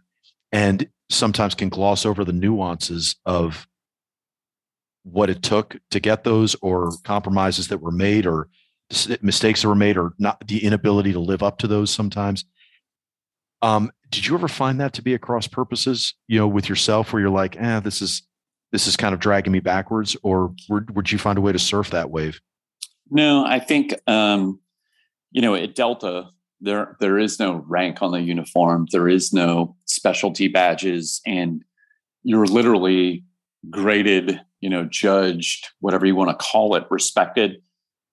and 0.51 0.89
sometimes 1.09 1.55
can 1.55 1.69
gloss 1.69 2.05
over 2.05 2.25
the 2.25 2.33
nuances 2.33 3.15
of 3.25 3.67
what 5.03 5.29
it 5.29 5.41
took 5.41 5.77
to 5.91 6.01
get 6.01 6.25
those 6.25 6.55
or 6.61 6.91
compromises 7.03 7.69
that 7.69 7.81
were 7.81 7.91
made 7.91 8.25
or 8.25 8.49
mistakes 9.22 9.61
that 9.61 9.68
were 9.68 9.76
made 9.76 9.97
or 9.97 10.14
not 10.18 10.47
the 10.47 10.64
inability 10.64 11.11
to 11.14 11.19
live 11.19 11.43
up 11.43 11.57
to 11.59 11.68
those 11.68 11.91
sometimes. 11.91 12.45
Um, 13.61 13.91
did 14.09 14.26
you 14.26 14.35
ever 14.35 14.47
find 14.47 14.80
that 14.80 14.93
to 14.93 15.01
be 15.01 15.14
across 15.14 15.47
purposes, 15.47 16.14
you 16.27 16.39
know, 16.39 16.47
with 16.47 16.69
yourself 16.69 17.11
where 17.11 17.22
you're 17.22 17.30
like, 17.30 17.57
eh, 17.57 17.80
this 17.80 18.01
is 18.01 18.23
this 18.72 18.88
is 18.88 18.97
kind 18.97 19.14
of 19.14 19.19
dragging 19.19 19.53
me 19.53 19.59
backwards, 19.59 20.15
or 20.23 20.53
would, 20.69 20.95
would 20.95 21.11
you 21.11 21.18
find 21.18 21.38
a 21.38 21.41
way 21.41 21.53
to 21.53 21.59
surf 21.59 21.89
that 21.91 22.11
wave? 22.11 22.41
No, 23.09 23.45
I 23.45 23.59
think 23.59 23.95
um, 24.07 24.59
you 25.31 25.41
know 25.41 25.55
at 25.55 25.76
Delta 25.76 26.30
there 26.61 26.95
there 26.99 27.18
is 27.18 27.39
no 27.39 27.64
rank 27.68 28.01
on 28.01 28.11
the 28.11 28.22
uniform, 28.22 28.88
there 28.91 29.07
is 29.07 29.34
no 29.34 29.76
specialty 29.85 30.47
badges, 30.47 31.22
and 31.26 31.64
you're 32.23 32.45
literally 32.45 33.23
graded, 33.69 34.39
you 34.59 34.69
know, 34.69 34.85
judged, 34.85 35.68
whatever 35.80 36.05
you 36.05 36.15
want 36.15 36.30
to 36.30 36.45
call 36.45 36.76
it, 36.76 36.85
respected 36.89 37.61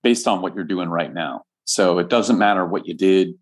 based 0.05 0.29
on 0.29 0.41
what 0.43 0.55
you're 0.55 0.63
doing 0.63 0.89
right 0.89 1.13
now. 1.13 1.43
So 1.65 1.99
it 1.99 2.09
doesn't 2.09 2.39
matter 2.39 2.65
what 2.65 2.87
you 2.87 2.95
did 2.95 3.35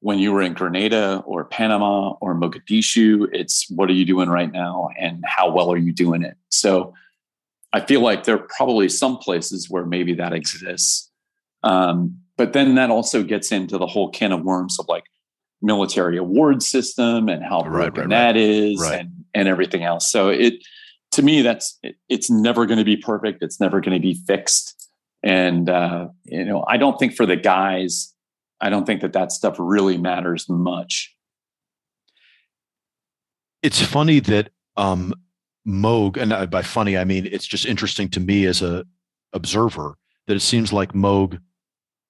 when 0.00 0.18
you 0.18 0.32
were 0.32 0.42
in 0.42 0.52
Grenada 0.52 1.22
or 1.24 1.44
Panama 1.44 2.10
or 2.20 2.34
Mogadishu. 2.34 3.28
It's 3.32 3.70
what 3.70 3.88
are 3.88 3.94
you 3.94 4.04
doing 4.04 4.28
right 4.28 4.52
now 4.52 4.90
and 4.98 5.24
how 5.26 5.50
well 5.50 5.72
are 5.72 5.78
you 5.78 5.92
doing 5.92 6.22
it? 6.22 6.36
So 6.50 6.92
I 7.72 7.80
feel 7.80 8.00
like 8.00 8.24
there 8.24 8.34
are 8.34 8.48
probably 8.56 8.88
some 8.88 9.18
places 9.18 9.70
where 9.70 9.86
maybe 9.86 10.14
that 10.14 10.32
exists. 10.32 11.10
Um, 11.62 12.18
but 12.36 12.52
then 12.52 12.74
that 12.74 12.90
also 12.90 13.22
gets 13.22 13.52
into 13.52 13.78
the 13.78 13.86
whole 13.86 14.10
can 14.10 14.32
of 14.32 14.42
worms 14.42 14.78
of 14.80 14.86
like 14.88 15.04
military 15.62 16.16
award 16.16 16.62
system 16.62 17.28
and 17.28 17.44
how 17.44 17.62
broken 17.62 17.74
right, 17.74 17.96
right, 17.98 18.08
that 18.08 18.26
right. 18.28 18.36
is 18.36 18.82
and, 18.82 19.10
and 19.34 19.46
everything 19.46 19.84
else. 19.84 20.10
So 20.10 20.30
it, 20.30 20.54
to 21.12 21.22
me, 21.22 21.42
that's, 21.42 21.78
it, 21.82 21.96
it's 22.08 22.30
never 22.30 22.66
going 22.66 22.78
to 22.78 22.84
be 22.84 22.96
perfect. 22.96 23.42
It's 23.42 23.60
never 23.60 23.80
going 23.80 23.96
to 23.96 24.02
be 24.02 24.14
fixed. 24.26 24.79
And, 25.22 25.68
uh, 25.68 26.08
you 26.24 26.44
know, 26.44 26.64
I 26.66 26.76
don't 26.76 26.98
think 26.98 27.14
for 27.14 27.26
the 27.26 27.36
guys, 27.36 28.14
I 28.60 28.70
don't 28.70 28.86
think 28.86 29.02
that 29.02 29.12
that 29.12 29.32
stuff 29.32 29.56
really 29.58 29.98
matters 29.98 30.48
much. 30.48 31.14
It's 33.62 33.82
funny 33.82 34.20
that 34.20 34.50
um, 34.76 35.12
Mog, 35.66 36.16
and 36.16 36.50
by 36.50 36.62
funny, 36.62 36.96
I 36.96 37.04
mean, 37.04 37.28
it's 37.30 37.46
just 37.46 37.66
interesting 37.66 38.08
to 38.10 38.20
me 38.20 38.46
as 38.46 38.62
a 38.62 38.84
observer 39.32 39.96
that 40.26 40.36
it 40.36 40.40
seems 40.40 40.72
like 40.72 40.94
Mog 40.94 41.38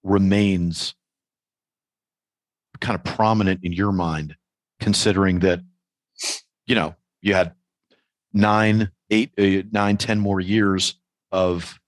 remains 0.03 0.95
kind 2.81 2.95
of 2.95 3.03
prominent 3.03 3.61
in 3.63 3.73
your 3.73 3.93
mind, 3.93 4.37
considering 4.79 5.41
that, 5.41 5.61
you 6.67 6.75
know, 6.75 6.95
you 7.21 7.35
had 7.35 7.55
nine, 8.33 8.91
eight, 9.11 9.33
uh, 9.37 9.67
nine, 9.73 9.97
ten 9.97 10.21
more 10.21 10.41
years 10.41 10.95
of 11.33 11.80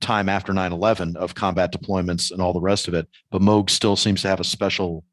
time 0.00 0.28
after 0.28 0.52
9-11 0.52 1.16
of 1.16 1.34
combat 1.34 1.72
deployments 1.72 2.30
and 2.30 2.40
all 2.40 2.52
the 2.52 2.60
rest 2.60 2.88
of 2.88 2.94
it 2.94 3.08
but 3.30 3.42
Mog 3.42 3.70
still 3.70 3.96
seems 3.96 4.22
to 4.22 4.28
have 4.28 4.40
a 4.40 4.44
special 4.44 5.04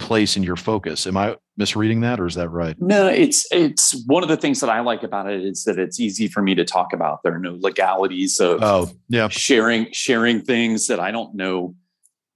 place 0.00 0.36
in 0.36 0.42
your 0.42 0.56
focus. 0.56 1.06
Am 1.06 1.16
i 1.16 1.36
misreading 1.56 2.00
that 2.00 2.18
or 2.18 2.26
is 2.26 2.34
that 2.34 2.48
right? 2.48 2.74
No 2.80 3.06
it's 3.06 3.46
it's 3.52 4.02
one 4.06 4.22
of 4.22 4.28
the 4.28 4.36
things 4.36 4.60
that 4.60 4.70
i 4.70 4.80
like 4.80 5.02
about 5.02 5.30
it 5.30 5.44
is 5.44 5.64
that 5.64 5.78
it's 5.78 6.00
easy 6.00 6.26
for 6.26 6.42
me 6.42 6.54
to 6.56 6.64
talk 6.64 6.92
about. 6.92 7.22
There 7.22 7.34
are 7.34 7.38
no 7.38 7.56
legalities 7.60 8.40
of 8.40 8.62
oh 8.62 8.90
yeah. 9.08 9.28
sharing 9.28 9.92
sharing 9.92 10.40
things 10.40 10.86
that 10.88 10.98
i 10.98 11.10
don't 11.10 11.34
know 11.34 11.76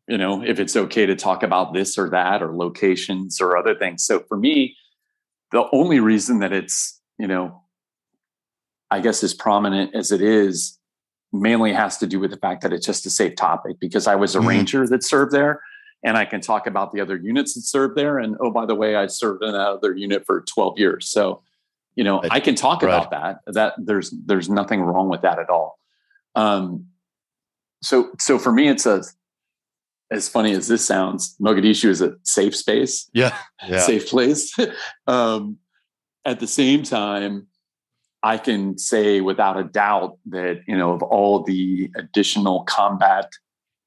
you 0.06 0.18
know 0.18 0.44
if 0.44 0.60
it's 0.60 0.76
okay 0.76 1.06
to 1.06 1.16
talk 1.16 1.42
about 1.42 1.72
this 1.72 1.96
or 1.98 2.10
that 2.10 2.42
or 2.42 2.54
locations 2.54 3.40
or 3.40 3.56
other 3.56 3.74
things. 3.74 4.04
So 4.04 4.20
for 4.28 4.36
me 4.36 4.76
the 5.50 5.66
only 5.72 6.00
reason 6.00 6.40
that 6.40 6.52
it's 6.52 7.00
you 7.18 7.26
know 7.26 7.62
i 8.90 9.00
guess 9.00 9.24
as 9.24 9.32
prominent 9.32 9.94
as 9.94 10.12
it 10.12 10.20
is 10.20 10.78
mainly 11.34 11.72
has 11.72 11.98
to 11.98 12.06
do 12.06 12.20
with 12.20 12.30
the 12.30 12.36
fact 12.36 12.62
that 12.62 12.72
it's 12.72 12.86
just 12.86 13.06
a 13.06 13.10
safe 13.10 13.36
topic 13.36 13.78
because 13.80 14.06
I 14.06 14.14
was 14.14 14.34
a 14.34 14.38
mm-hmm. 14.38 14.48
ranger 14.48 14.86
that 14.86 15.02
served 15.02 15.32
there 15.32 15.60
and 16.02 16.16
I 16.16 16.24
can 16.24 16.40
talk 16.40 16.66
about 16.66 16.92
the 16.92 17.00
other 17.00 17.16
units 17.16 17.54
that 17.54 17.62
served 17.62 17.96
there. 17.96 18.18
And 18.18 18.36
oh, 18.40 18.50
by 18.50 18.66
the 18.66 18.74
way, 18.74 18.94
I 18.94 19.06
served 19.06 19.42
in 19.42 19.52
that 19.52 19.60
other 19.60 19.96
unit 19.96 20.24
for 20.26 20.42
12 20.42 20.78
years. 20.78 21.08
So, 21.08 21.42
you 21.96 22.04
know, 22.04 22.22
I 22.30 22.40
can 22.40 22.54
talk 22.54 22.82
right. 22.82 22.94
about 22.94 23.10
that. 23.10 23.40
That 23.54 23.74
there's 23.78 24.10
there's 24.10 24.48
nothing 24.48 24.82
wrong 24.82 25.08
with 25.08 25.22
that 25.22 25.38
at 25.38 25.48
all. 25.48 25.78
Um, 26.34 26.88
so 27.82 28.10
so 28.18 28.38
for 28.38 28.52
me, 28.52 28.68
it's 28.68 28.84
a 28.84 29.02
as 30.10 30.28
funny 30.28 30.52
as 30.52 30.68
this 30.68 30.84
sounds, 30.84 31.36
Mogadishu 31.40 31.88
is 31.88 32.00
a 32.00 32.16
safe 32.22 32.54
space. 32.54 33.08
Yeah. 33.12 33.36
yeah. 33.66 33.80
Safe 33.80 34.08
place. 34.08 34.54
um, 35.06 35.58
at 36.24 36.40
the 36.40 36.46
same 36.46 36.82
time, 36.82 37.46
I 38.24 38.38
can 38.38 38.78
say 38.78 39.20
without 39.20 39.58
a 39.58 39.64
doubt 39.64 40.16
that 40.30 40.62
you 40.66 40.76
know 40.76 40.92
of 40.92 41.02
all 41.02 41.42
the 41.42 41.90
additional 41.94 42.64
combat 42.64 43.30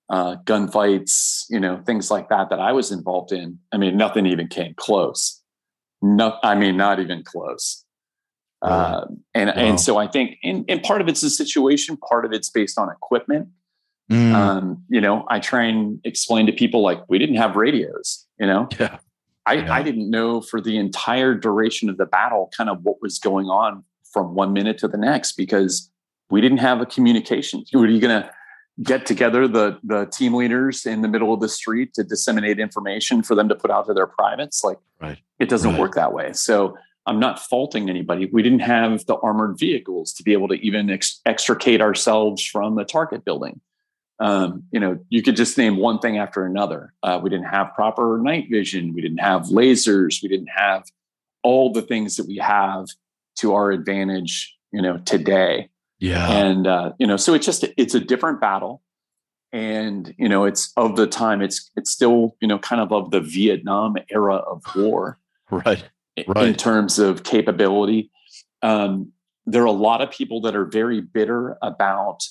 uh, 0.09 0.35
gunfights, 0.45 1.45
you 1.49 1.59
know 1.59 1.81
things 1.85 2.11
like 2.11 2.29
that 2.29 2.51
that 2.51 2.59
I 2.59 2.71
was 2.71 2.91
involved 2.91 3.31
in. 3.31 3.57
I 3.71 3.77
mean, 3.77 3.97
nothing 3.97 4.27
even 4.27 4.47
came 4.47 4.75
close. 4.75 5.41
No, 6.03 6.37
I 6.43 6.53
mean, 6.53 6.77
not 6.77 6.99
even 6.99 7.23
close. 7.23 7.83
Wow. 8.61 8.69
Uh, 8.69 9.05
and 9.33 9.47
wow. 9.49 9.55
and 9.55 9.81
so 9.81 9.97
I 9.97 10.05
think, 10.05 10.37
and, 10.43 10.63
and 10.69 10.83
part 10.83 11.01
of 11.01 11.07
it's 11.07 11.21
the 11.21 11.31
situation, 11.31 11.97
part 11.97 12.23
of 12.23 12.31
it's 12.31 12.51
based 12.51 12.77
on 12.77 12.91
equipment. 12.91 13.49
Mm. 14.11 14.33
Um, 14.33 14.83
you 14.87 15.01
know, 15.01 15.25
I 15.29 15.39
try 15.39 15.63
and 15.63 15.99
explain 16.03 16.45
to 16.45 16.53
people 16.53 16.81
like 16.83 16.99
we 17.09 17.17
didn't 17.17 17.37
have 17.37 17.55
radios. 17.55 18.27
You 18.39 18.45
know, 18.45 18.69
yeah. 18.79 18.99
I, 19.47 19.53
yeah. 19.53 19.73
I 19.73 19.81
didn't 19.81 20.11
know 20.11 20.41
for 20.41 20.61
the 20.61 20.77
entire 20.77 21.33
duration 21.33 21.89
of 21.89 21.97
the 21.97 22.05
battle 22.05 22.51
kind 22.55 22.69
of 22.69 22.83
what 22.83 23.01
was 23.01 23.17
going 23.17 23.47
on 23.47 23.83
from 24.11 24.35
one 24.35 24.53
minute 24.53 24.77
to 24.79 24.87
the 24.87 24.97
next 24.97 25.33
because 25.33 25.91
we 26.29 26.41
didn't 26.41 26.59
have 26.59 26.81
a 26.81 26.85
communication. 26.85 27.63
Were 27.73 27.87
you 27.87 27.99
going 27.99 28.21
to 28.21 28.29
get 28.83 29.05
together 29.05 29.47
the 29.47 29.79
the 29.83 30.05
team 30.05 30.33
leaders 30.33 30.85
in 30.85 31.01
the 31.01 31.07
middle 31.07 31.33
of 31.33 31.39
the 31.39 31.49
street 31.49 31.93
to 31.95 32.03
disseminate 32.03 32.59
information 32.59 33.23
for 33.23 33.35
them 33.35 33.49
to 33.49 33.55
put 33.55 33.71
out 33.71 33.87
to 33.87 33.93
their 33.93 34.07
privates? 34.07 34.63
Like, 34.63 34.77
right. 35.01 35.17
it 35.39 35.49
doesn't 35.49 35.71
right. 35.71 35.79
work 35.79 35.95
that 35.95 36.13
way. 36.13 36.33
So 36.33 36.77
I'm 37.07 37.19
not 37.19 37.39
faulting 37.39 37.89
anybody. 37.89 38.29
We 38.31 38.43
didn't 38.43 38.59
have 38.59 39.05
the 39.05 39.15
armored 39.15 39.57
vehicles 39.57 40.13
to 40.13 40.23
be 40.23 40.33
able 40.33 40.49
to 40.49 40.55
even 40.55 40.89
ex- 40.89 41.21
extricate 41.25 41.81
ourselves 41.81 42.45
from 42.45 42.75
the 42.75 42.83
target 42.83 43.23
building. 43.23 43.61
Um, 44.19 44.63
you 44.71 44.79
know, 44.79 44.99
you 45.09 45.21
could 45.21 45.35
just 45.35 45.57
name 45.57 45.77
one 45.77 45.99
thing 45.99 46.17
after 46.17 46.45
another. 46.45 46.93
Uh, 47.03 47.19
we 47.21 47.29
didn't 47.29 47.45
have 47.45 47.73
proper 47.75 48.19
night 48.21 48.47
vision. 48.51 48.93
We 48.93 49.01
didn't 49.01 49.19
have 49.19 49.43
lasers. 49.43 50.21
We 50.21 50.27
didn't 50.27 50.49
have 50.53 50.83
all 51.43 51.71
the 51.71 51.81
things 51.81 52.17
that 52.17 52.27
we 52.27 52.37
have 52.37 52.87
to 53.37 53.53
our 53.53 53.71
advantage, 53.71 54.55
you 54.71 54.81
know, 54.81 54.97
today. 54.99 55.69
Yeah. 55.99 56.29
And 56.29 56.67
uh, 56.67 56.93
you 56.99 57.07
know, 57.07 57.17
so 57.17 57.33
it's 57.33 57.45
just 57.45 57.65
it's 57.77 57.95
a 57.95 57.99
different 57.99 58.41
battle. 58.41 58.83
And 59.51 60.13
you 60.17 60.27
know, 60.27 60.43
it's 60.43 60.71
of 60.77 60.95
the 60.95 61.07
time, 61.07 61.41
it's 61.41 61.71
it's 61.75 61.89
still, 61.89 62.35
you 62.41 62.47
know, 62.47 62.59
kind 62.59 62.81
of 62.81 62.91
of 62.91 63.11
the 63.11 63.21
Vietnam 63.21 63.95
era 64.09 64.35
of 64.35 64.63
war. 64.75 65.19
right. 65.51 65.83
Right. 66.27 66.47
In 66.47 66.55
terms 66.55 66.99
of 66.99 67.23
capability. 67.23 68.11
Um, 68.63 69.11
there 69.45 69.61
are 69.61 69.67
a 69.67 69.71
lot 69.71 70.01
of 70.01 70.11
people 70.11 70.41
that 70.41 70.55
are 70.55 70.65
very 70.65 70.99
bitter 70.99 71.57
about 71.61 72.23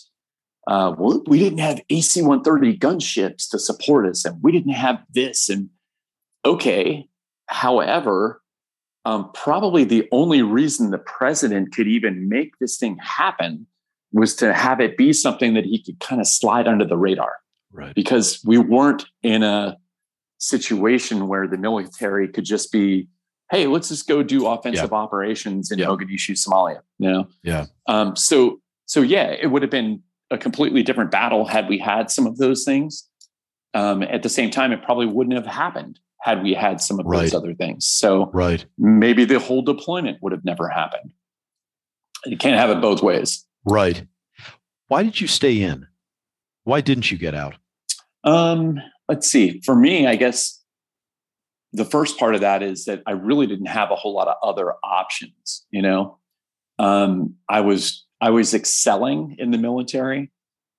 uh, 0.67 0.93
well, 0.99 1.23
we 1.27 1.39
didn't 1.39 1.59
have 1.59 1.81
AC 1.91 2.21
130 2.21 2.77
gunships 2.79 3.49
to 3.51 3.59
support 3.59 4.07
us, 4.07 4.25
and 4.25 4.43
we 4.43 4.51
didn't 4.51 4.73
have 4.73 5.01
this. 5.13 5.49
And 5.49 5.71
okay, 6.45 7.09
however, 7.47 8.43
um, 9.07 9.31
probably 9.33 9.85
the 9.85 10.09
only 10.11 10.43
reason 10.43 10.91
the 10.91 10.99
president 10.99 11.73
could 11.73 11.87
even 11.87 12.29
make 12.29 12.59
this 12.59 12.77
thing 12.77 12.99
happen 12.99 13.65
was 14.13 14.35
to 14.35 14.53
have 14.53 14.81
it 14.81 14.97
be 14.97 15.13
something 15.13 15.55
that 15.55 15.65
he 15.65 15.81
could 15.81 16.01
kind 16.01 16.21
of 16.21 16.27
slide 16.27 16.67
under 16.67 16.85
the 16.85 16.97
radar. 16.97 17.33
Right. 17.71 17.95
Because 17.95 18.43
we 18.45 18.59
weren't 18.59 19.07
in 19.23 19.45
a 19.45 19.79
situation 20.39 21.29
where 21.29 21.47
the 21.47 21.57
military 21.57 22.27
could 22.27 22.45
just 22.45 22.73
be, 22.73 23.07
hey, 23.49 23.69
let's 23.69 23.91
just 23.91 24.09
go 24.09 24.25
do 24.25 24.49
offensive 24.49 24.91
yeah. 24.91 24.99
operations 24.99 25.71
in 25.71 25.79
yeah. 25.79 25.87
Mogadishu, 25.87 26.33
Somalia. 26.33 26.81
You 26.99 27.13
know? 27.13 27.29
Yeah. 27.45 27.67
Um, 27.87 28.17
so 28.17 28.61
so 28.87 29.03
yeah, 29.03 29.31
it 29.31 29.53
would 29.53 29.63
have 29.63 29.71
been 29.71 30.03
a 30.33 30.39
completely 30.39 30.83
different 30.83 31.13
battle 31.13 31.45
had 31.45 31.69
we 31.69 31.79
had 31.79 32.11
some 32.11 32.27
of 32.27 32.39
those 32.39 32.65
things. 32.65 33.09
Um, 33.73 34.03
at 34.03 34.25
the 34.25 34.29
same 34.29 34.51
time, 34.51 34.73
it 34.73 34.83
probably 34.83 35.07
wouldn't 35.07 35.37
have 35.37 35.47
happened 35.47 36.01
had 36.27 36.43
we 36.43 36.55
had 36.55 36.81
some 36.81 36.99
of 36.99 37.07
right. 37.07 37.21
those 37.21 37.35
other 37.35 37.55
things. 37.55 37.87
So 37.87 38.31
right. 38.35 38.67
maybe 38.77 39.25
the 39.25 39.39
whole 39.39 39.63
deployment 39.63 40.21
would 40.23 40.33
have 40.33 40.45
never 40.45 40.69
happened. 40.69 41.13
You 42.25 42.37
can't 42.37 42.59
have 42.59 42.71
it 42.71 42.81
both 42.81 43.01
ways. 43.01 43.47
Right. 43.65 44.05
Why 44.89 45.05
did 45.05 45.21
you 45.21 45.29
stay 45.29 45.63
in? 45.63 45.87
Why 46.65 46.81
didn't 46.81 47.13
you 47.13 47.17
get 47.17 47.35
out? 47.35 47.55
Um, 48.25 48.81
let's 49.09 49.31
see. 49.31 49.61
For 49.65 49.77
me, 49.77 50.09
I 50.09 50.17
guess 50.17 50.61
the 51.73 51.85
first 51.85 52.19
part 52.19 52.35
of 52.35 52.41
that 52.41 52.61
is 52.61 52.87
that 52.87 53.03
I 53.07 53.13
really 53.13 53.47
didn't 53.47 53.67
have 53.67 53.93
a 53.93 53.95
whole 53.95 54.13
lot 54.13 54.27
of 54.27 54.35
other 54.43 54.75
options. 54.83 55.65
You 55.71 55.83
know, 55.83 56.19
um, 56.81 57.37
I 57.49 57.61
was 57.61 58.05
I 58.21 58.31
was 58.31 58.53
excelling 58.53 59.37
in 59.39 59.53
the 59.53 59.59
military 59.59 60.33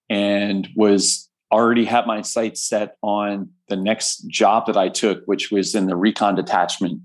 and 0.10 0.68
was 0.76 1.30
already 1.54 1.86
had 1.86 2.06
my 2.06 2.22
sights 2.22 2.68
set 2.68 2.98
on 3.02 3.52
the 3.70 3.76
next 3.76 4.28
job 4.28 4.66
that 4.68 4.78
I 4.78 4.90
took, 4.90 5.24
which 5.26 5.52
was 5.52 5.76
in 5.76 5.88
the 5.88 5.96
recon 5.96 6.36
detachment 6.36 7.02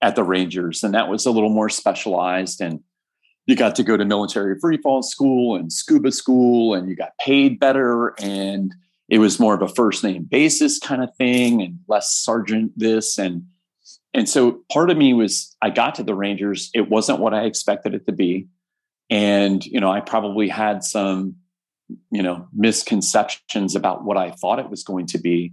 at 0.00 0.14
the 0.14 0.24
Rangers, 0.24 0.82
and 0.82 0.94
that 0.94 1.08
was 1.08 1.26
a 1.26 1.30
little 1.30 1.50
more 1.50 1.68
specialized 1.68 2.60
and 2.60 2.80
you 3.48 3.56
got 3.56 3.74
to 3.76 3.82
go 3.82 3.96
to 3.96 4.04
military 4.04 4.56
free 4.60 4.76
fall 4.76 5.02
school 5.02 5.56
and 5.56 5.72
scuba 5.72 6.12
school 6.12 6.74
and 6.74 6.88
you 6.88 6.94
got 6.94 7.16
paid 7.18 7.58
better 7.58 8.14
and 8.20 8.74
it 9.08 9.18
was 9.18 9.40
more 9.40 9.54
of 9.54 9.62
a 9.62 9.68
first 9.68 10.04
name 10.04 10.22
basis 10.22 10.78
kind 10.78 11.02
of 11.02 11.12
thing 11.16 11.62
and 11.62 11.80
less 11.88 12.14
sergeant 12.14 12.70
this 12.76 13.18
and 13.18 13.42
and 14.14 14.28
so 14.28 14.60
part 14.70 14.90
of 14.90 14.96
me 14.96 15.14
was 15.14 15.56
i 15.62 15.70
got 15.70 15.94
to 15.94 16.02
the 16.02 16.14
rangers 16.14 16.70
it 16.74 16.90
wasn't 16.90 17.18
what 17.18 17.34
i 17.34 17.44
expected 17.44 17.94
it 17.94 18.06
to 18.06 18.12
be 18.12 18.46
and 19.10 19.64
you 19.64 19.80
know 19.80 19.90
i 19.90 19.98
probably 19.98 20.46
had 20.46 20.84
some 20.84 21.34
you 22.10 22.22
know 22.22 22.46
misconceptions 22.52 23.74
about 23.74 24.04
what 24.04 24.18
i 24.18 24.30
thought 24.30 24.58
it 24.58 24.70
was 24.70 24.84
going 24.84 25.06
to 25.06 25.18
be 25.18 25.52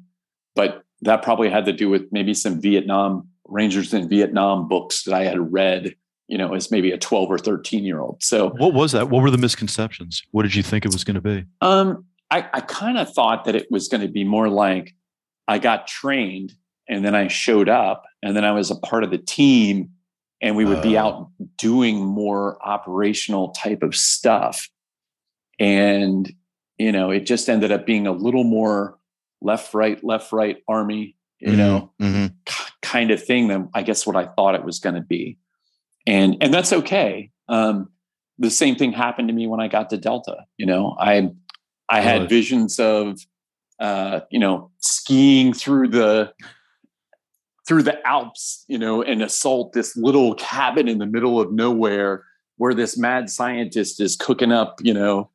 but 0.56 0.84
that 1.02 1.22
probably 1.22 1.50
had 1.50 1.66
to 1.66 1.74
do 1.74 1.90
with 1.90 2.04
maybe 2.12 2.34
some 2.34 2.62
vietnam 2.62 3.28
rangers 3.48 3.94
in 3.94 4.10
vietnam 4.10 4.68
books 4.68 5.04
that 5.04 5.14
i 5.14 5.24
had 5.24 5.52
read 5.52 5.96
you 6.28 6.38
know 6.38 6.54
as 6.54 6.72
maybe 6.72 6.92
a 6.92 6.98
12 6.98 7.30
or 7.30 7.38
13 7.38 7.84
year 7.84 8.00
old 8.00 8.22
so 8.24 8.50
what 8.50 8.74
was 8.74 8.94
that? 8.94 9.10
What 9.10 9.22
were 9.22 9.30
the 9.30 9.38
misconceptions? 9.38 10.24
What 10.32 10.44
did 10.44 10.56
you 10.56 10.64
think 10.64 10.86
it 10.86 10.92
was 10.92 11.04
going 11.04 11.16
to 11.16 11.22
be? 11.22 11.46
Um 11.62 12.06
I, 12.32 12.50
I 12.54 12.62
kind 12.62 12.98
of 12.98 13.14
thought 13.14 13.46
that 13.46 13.56
it 13.56 13.68
was 13.70 13.88
going 13.88 14.02
to 14.02 14.08
be 14.08 14.24
more 14.24 14.50
like 14.50 14.96
I 15.48 15.60
got 15.60 15.88
trained 15.88 16.54
and 16.88 17.06
then 17.06 17.16
I 17.16 17.28
showed 17.28 17.70
up 17.70 18.04
and 18.24 18.36
then 18.36 18.44
I 18.44 18.52
was 18.52 18.72
a 18.72 18.76
part 18.76 19.04
of 19.04 19.12
the 19.12 19.18
team 19.18 19.92
and 20.42 20.56
we 20.56 20.66
would 20.66 20.80
uh, 20.80 20.82
be 20.82 20.98
out 20.98 21.30
doing 21.58 22.04
more 22.04 22.58
operational 22.68 23.50
type 23.50 23.84
of 23.84 23.96
stuff. 23.96 24.70
And, 25.60 26.32
you 26.78 26.92
know, 26.92 27.12
it 27.12 27.26
just 27.26 27.50
ended 27.50 27.72
up 27.72 27.86
being 27.86 28.08
a 28.08 28.12
little 28.12 28.44
more 28.44 28.98
left, 29.46 29.74
right, 29.74 30.04
left, 30.04 30.32
right 30.32 30.58
army, 30.68 31.16
you 31.40 31.50
mm-hmm, 31.50 31.58
know, 31.58 31.92
mm-hmm. 32.02 32.26
k- 32.46 32.72
kind 32.82 33.12
of 33.12 33.24
thing 33.24 33.48
than 33.48 33.70
I 33.74 33.84
guess 33.84 34.06
what 34.06 34.16
I 34.16 34.26
thought 34.26 34.56
it 34.56 34.66
was 34.66 34.80
going 34.80 34.96
to 34.96 35.02
be. 35.02 35.38
And, 36.08 36.38
and 36.42 36.54
that's 36.54 36.74
okay. 36.74 37.32
Um, 37.48 37.90
the 38.38 38.50
same 38.50 38.76
thing 38.76 38.92
happened 38.92 39.28
to 39.30 39.34
me 39.34 39.48
when 39.48 39.60
I 39.60 39.68
got 39.68 39.90
to 39.92 39.98
Delta. 39.98 40.46
You 40.58 40.66
know, 40.66 40.96
I 41.00 41.32
I 41.88 42.02
had 42.02 42.30
visions 42.30 42.80
of, 42.80 43.20
uh, 43.80 44.22
you 44.32 44.40
know, 44.40 44.72
skiing 44.80 45.54
through 45.54 45.90
the 45.90 46.34
through 47.68 47.84
the 47.84 48.06
Alps, 48.08 48.64
you 48.68 48.78
know, 48.78 49.02
and 49.02 49.24
assault 49.24 49.74
this 49.74 49.96
little 49.96 50.36
cabin 50.36 50.88
in 50.88 51.00
the 51.00 51.06
middle 51.06 51.40
of 51.40 51.52
nowhere 51.52 52.24
where 52.58 52.74
this 52.74 52.98
mad 52.98 53.30
scientist 53.30 54.00
is 54.00 54.16
cooking 54.16 54.52
up, 54.52 54.80
you 54.84 54.94
know, 54.94 55.30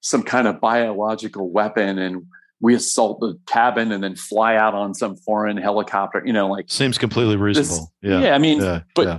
some 0.00 0.22
kind 0.22 0.46
of 0.46 0.60
biological 0.60 1.50
weapon 1.50 1.98
and 1.98 2.24
we 2.62 2.76
assault 2.76 3.20
the 3.20 3.36
cabin 3.46 3.90
and 3.90 4.02
then 4.02 4.14
fly 4.14 4.54
out 4.54 4.72
on 4.72 4.94
some 4.94 5.16
foreign 5.16 5.56
helicopter, 5.56 6.22
you 6.24 6.32
know, 6.32 6.48
like 6.48 6.66
seems 6.68 6.96
completely 6.96 7.36
reasonable. 7.36 7.92
This, 8.00 8.10
yeah. 8.10 8.22
Yeah. 8.22 8.34
I 8.34 8.38
mean, 8.38 8.62
yeah, 8.62 8.82
but 8.94 9.06
yeah. 9.06 9.18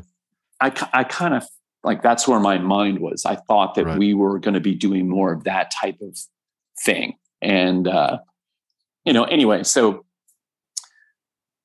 I, 0.62 0.88
I 0.94 1.04
kind 1.04 1.36
of 1.36 1.46
like 1.84 2.02
that's 2.02 2.26
where 2.26 2.40
my 2.40 2.58
mind 2.58 3.00
was. 3.00 3.26
I 3.26 3.36
thought 3.36 3.76
that 3.76 3.86
right. 3.86 4.00
we 4.00 4.14
were 4.14 4.40
going 4.40 4.54
to 4.54 4.62
be 4.62 4.74
doing 4.74 5.10
more 5.10 5.34
of 5.34 5.44
that 5.44 5.72
type 5.72 5.98
of 6.02 6.18
thing. 6.84 7.18
And, 7.42 7.86
uh, 7.86 8.20
you 9.04 9.12
know, 9.12 9.26
anyway, 9.26 9.64
so 9.64 10.06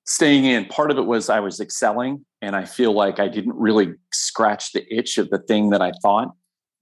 staying 0.05 0.47
in, 0.47 0.65
part 0.65 0.91
of 0.91 0.99
it 0.99 1.07
was 1.07 1.31
I 1.31 1.39
was 1.39 1.61
excelling 1.61 2.27
and 2.43 2.57
I 2.57 2.65
feel 2.65 2.93
like 2.93 3.21
I 3.21 3.29
didn't 3.29 3.55
really 3.55 3.95
scratch 4.13 4.73
the 4.73 4.85
itch 4.93 5.17
of 5.17 5.31
the 5.31 5.39
thing 5.39 5.71
that 5.71 5.81
I 5.81 5.93
thought. 6.03 6.33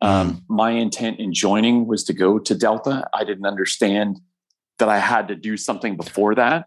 Um, 0.01 0.33
mm. 0.33 0.43
my 0.49 0.71
intent 0.71 1.21
in 1.21 1.35
joining 1.35 1.87
was 1.87 2.03
to 2.05 2.15
go 2.15 2.39
to 2.39 2.55
Delta. 2.55 3.07
I 3.13 3.25
didn't 3.25 3.47
understand 3.47 4.21
that 4.79 4.89
I 4.89 4.99
had 4.99 5.29
to 5.29 5.37
do 5.37 5.57
something 5.57 5.97
before 5.97 6.35
that. 6.35 6.67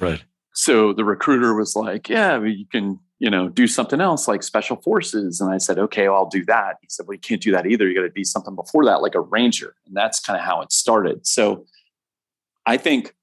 Right. 0.00 0.22
So 0.52 0.92
the 0.92 1.04
recruiter 1.04 1.54
was 1.54 1.74
like, 1.74 2.08
"Yeah, 2.08 2.42
you 2.42 2.66
can 2.70 3.00
you 3.24 3.30
know, 3.30 3.48
do 3.48 3.66
something 3.66 4.02
else 4.02 4.28
like 4.28 4.42
special 4.42 4.76
forces. 4.76 5.40
And 5.40 5.50
I 5.50 5.56
said, 5.56 5.78
okay, 5.78 6.08
well, 6.08 6.18
I'll 6.18 6.28
do 6.28 6.44
that. 6.44 6.76
He 6.82 6.88
said, 6.90 7.06
well, 7.06 7.14
you 7.14 7.20
can't 7.20 7.40
do 7.40 7.52
that 7.52 7.66
either. 7.66 7.88
You 7.88 7.94
got 7.94 8.06
to 8.06 8.12
be 8.12 8.22
something 8.22 8.54
before 8.54 8.84
that, 8.84 9.00
like 9.00 9.14
a 9.14 9.20
ranger. 9.20 9.74
And 9.86 9.96
that's 9.96 10.20
kind 10.20 10.38
of 10.38 10.44
how 10.44 10.60
it 10.60 10.72
started. 10.72 11.26
So 11.26 11.64
I 12.66 12.76
think, 12.76 13.14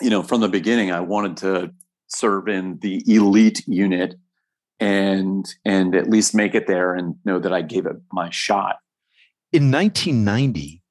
you 0.00 0.08
know, 0.08 0.22
from 0.22 0.40
the 0.40 0.48
beginning, 0.48 0.92
I 0.92 1.00
wanted 1.00 1.36
to 1.38 1.74
serve 2.06 2.48
in 2.48 2.78
the 2.78 3.02
elite 3.06 3.66
unit 3.66 4.14
and 4.80 5.46
and 5.64 5.94
at 5.94 6.08
least 6.08 6.34
make 6.34 6.54
it 6.54 6.66
there 6.66 6.94
and 6.94 7.16
know 7.24 7.38
that 7.38 7.52
I 7.52 7.60
gave 7.60 7.86
it 7.86 7.96
my 8.12 8.30
shot. 8.30 8.78
In 9.52 9.70
1990, 9.70 10.82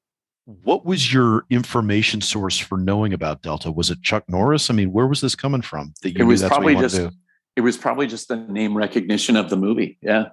what 0.45 0.85
was 0.85 1.13
your 1.13 1.45
information 1.49 2.21
source 2.21 2.57
for 2.57 2.77
knowing 2.77 3.13
about 3.13 3.41
Delta? 3.41 3.71
Was 3.71 3.89
it 3.89 4.01
Chuck 4.01 4.25
Norris? 4.27 4.69
I 4.69 4.73
mean, 4.73 4.91
where 4.91 5.07
was 5.07 5.21
this 5.21 5.35
coming 5.35 5.61
from? 5.61 5.93
That 6.01 6.11
you 6.11 6.21
it 6.21 6.27
was 6.27 6.43
probably 6.43 6.75
just 6.75 6.99
it 7.55 7.61
was 7.61 7.77
probably 7.77 8.07
just 8.07 8.27
the 8.27 8.35
name 8.35 8.75
recognition 8.75 9.35
of 9.35 9.49
the 9.49 9.57
movie. 9.57 9.97
Yeah. 10.01 10.29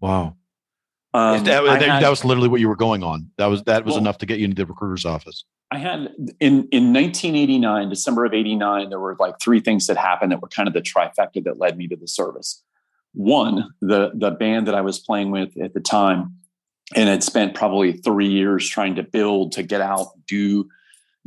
Wow. 0.00 0.36
Um, 1.14 1.44
that, 1.44 1.62
that, 1.62 1.82
had, 1.82 2.02
that, 2.02 2.08
was 2.08 2.24
literally 2.24 2.48
what 2.48 2.60
you 2.60 2.68
were 2.68 2.76
going 2.76 3.02
on. 3.02 3.30
That 3.36 3.46
was 3.46 3.62
that 3.64 3.84
was 3.84 3.92
well, 3.92 4.00
enough 4.00 4.18
to 4.18 4.26
get 4.26 4.38
you 4.38 4.46
into 4.46 4.56
the 4.56 4.66
recruiter's 4.66 5.04
office. 5.04 5.44
I 5.70 5.76
had 5.78 6.10
in 6.40 6.68
in 6.70 6.92
1989, 6.92 7.90
December 7.90 8.24
of 8.24 8.32
89, 8.32 8.88
there 8.88 8.98
were 8.98 9.16
like 9.20 9.38
three 9.38 9.60
things 9.60 9.86
that 9.88 9.98
happened 9.98 10.32
that 10.32 10.40
were 10.40 10.48
kind 10.48 10.68
of 10.68 10.74
the 10.74 10.80
trifecta 10.80 11.44
that 11.44 11.58
led 11.58 11.76
me 11.76 11.86
to 11.88 11.96
the 11.96 12.08
service. 12.08 12.62
One, 13.12 13.74
the 13.82 14.12
the 14.14 14.30
band 14.30 14.66
that 14.68 14.74
I 14.74 14.80
was 14.80 14.98
playing 14.98 15.30
with 15.30 15.50
at 15.60 15.74
the 15.74 15.80
time, 15.80 16.34
and 16.94 17.08
had 17.08 17.22
spent 17.22 17.54
probably 17.54 17.92
three 17.92 18.28
years 18.28 18.68
trying 18.68 18.94
to 18.96 19.02
build 19.02 19.52
to 19.52 19.62
get 19.62 19.80
out, 19.80 20.08
do 20.26 20.68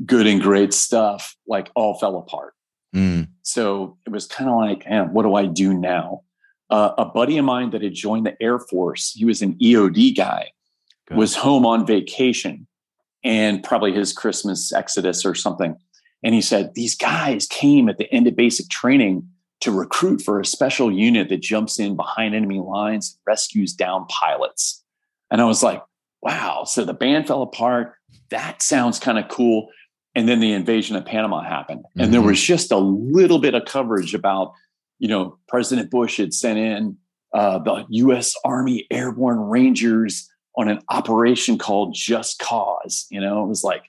good 0.05 0.27
and 0.27 0.41
great 0.41 0.73
stuff, 0.73 1.35
like 1.47 1.71
all 1.75 1.97
fell 1.97 2.17
apart. 2.17 2.53
Mm. 2.95 3.27
So 3.41 3.97
it 4.05 4.11
was 4.11 4.25
kind 4.25 4.49
of 4.49 4.55
like, 4.55 4.87
man, 4.89 5.13
what 5.13 5.23
do 5.23 5.35
I 5.35 5.45
do 5.45 5.73
now? 5.73 6.21
Uh, 6.69 6.91
a 6.97 7.05
buddy 7.05 7.37
of 7.37 7.45
mine 7.45 7.69
that 7.71 7.83
had 7.83 7.93
joined 7.93 8.25
the 8.25 8.41
Air 8.41 8.59
Force, 8.59 9.11
he 9.11 9.25
was 9.25 9.41
an 9.41 9.53
EOD 9.55 10.17
guy, 10.17 10.51
Good. 11.07 11.17
was 11.17 11.35
home 11.35 11.65
on 11.65 11.85
vacation 11.85 12.67
and 13.23 13.63
probably 13.63 13.91
his 13.91 14.13
Christmas 14.13 14.71
exodus 14.71 15.25
or 15.25 15.35
something. 15.35 15.75
And 16.23 16.33
he 16.33 16.41
said, 16.41 16.73
These 16.73 16.95
guys 16.95 17.45
came 17.47 17.87
at 17.89 17.97
the 17.97 18.11
end 18.11 18.27
of 18.27 18.35
basic 18.35 18.69
training 18.69 19.27
to 19.61 19.71
recruit 19.71 20.21
for 20.21 20.39
a 20.39 20.45
special 20.45 20.91
unit 20.91 21.29
that 21.29 21.41
jumps 21.41 21.79
in 21.79 21.95
behind 21.95 22.35
enemy 22.35 22.59
lines, 22.59 23.11
and 23.11 23.31
rescues 23.31 23.73
down 23.73 24.05
pilots. 24.07 24.83
And 25.31 25.41
I 25.41 25.45
was 25.45 25.63
like, 25.63 25.81
wow. 26.21 26.63
So 26.65 26.85
the 26.85 26.93
band 26.93 27.27
fell 27.27 27.41
apart. 27.41 27.93
That 28.29 28.61
sounds 28.61 28.99
kind 28.99 29.19
of 29.19 29.27
cool 29.27 29.69
and 30.15 30.29
then 30.29 30.39
the 30.39 30.53
invasion 30.53 30.95
of 30.95 31.05
Panama 31.05 31.43
happened, 31.43 31.83
and 31.93 32.03
mm-hmm. 32.03 32.11
there 32.13 32.21
was 32.21 32.41
just 32.41 32.71
a 32.71 32.77
little 32.77 33.39
bit 33.39 33.53
of 33.53 33.65
coverage 33.65 34.13
about, 34.13 34.53
you 34.97 35.09
know, 35.09 35.37
President 35.49 35.91
Bush 35.91 36.17
had 36.17 36.33
sent 36.33 36.57
in 36.57 36.97
uh, 37.33 37.59
the 37.59 37.85
U.S. 37.89 38.33
Army 38.45 38.87
Airborne 38.89 39.39
Rangers 39.39 40.29
on 40.57 40.69
an 40.69 40.79
operation 40.89 41.57
called 41.57 41.93
Just 41.93 42.39
Cause. 42.39 43.05
You 43.11 43.19
know, 43.19 43.43
it 43.43 43.47
was 43.47 43.63
like 43.63 43.83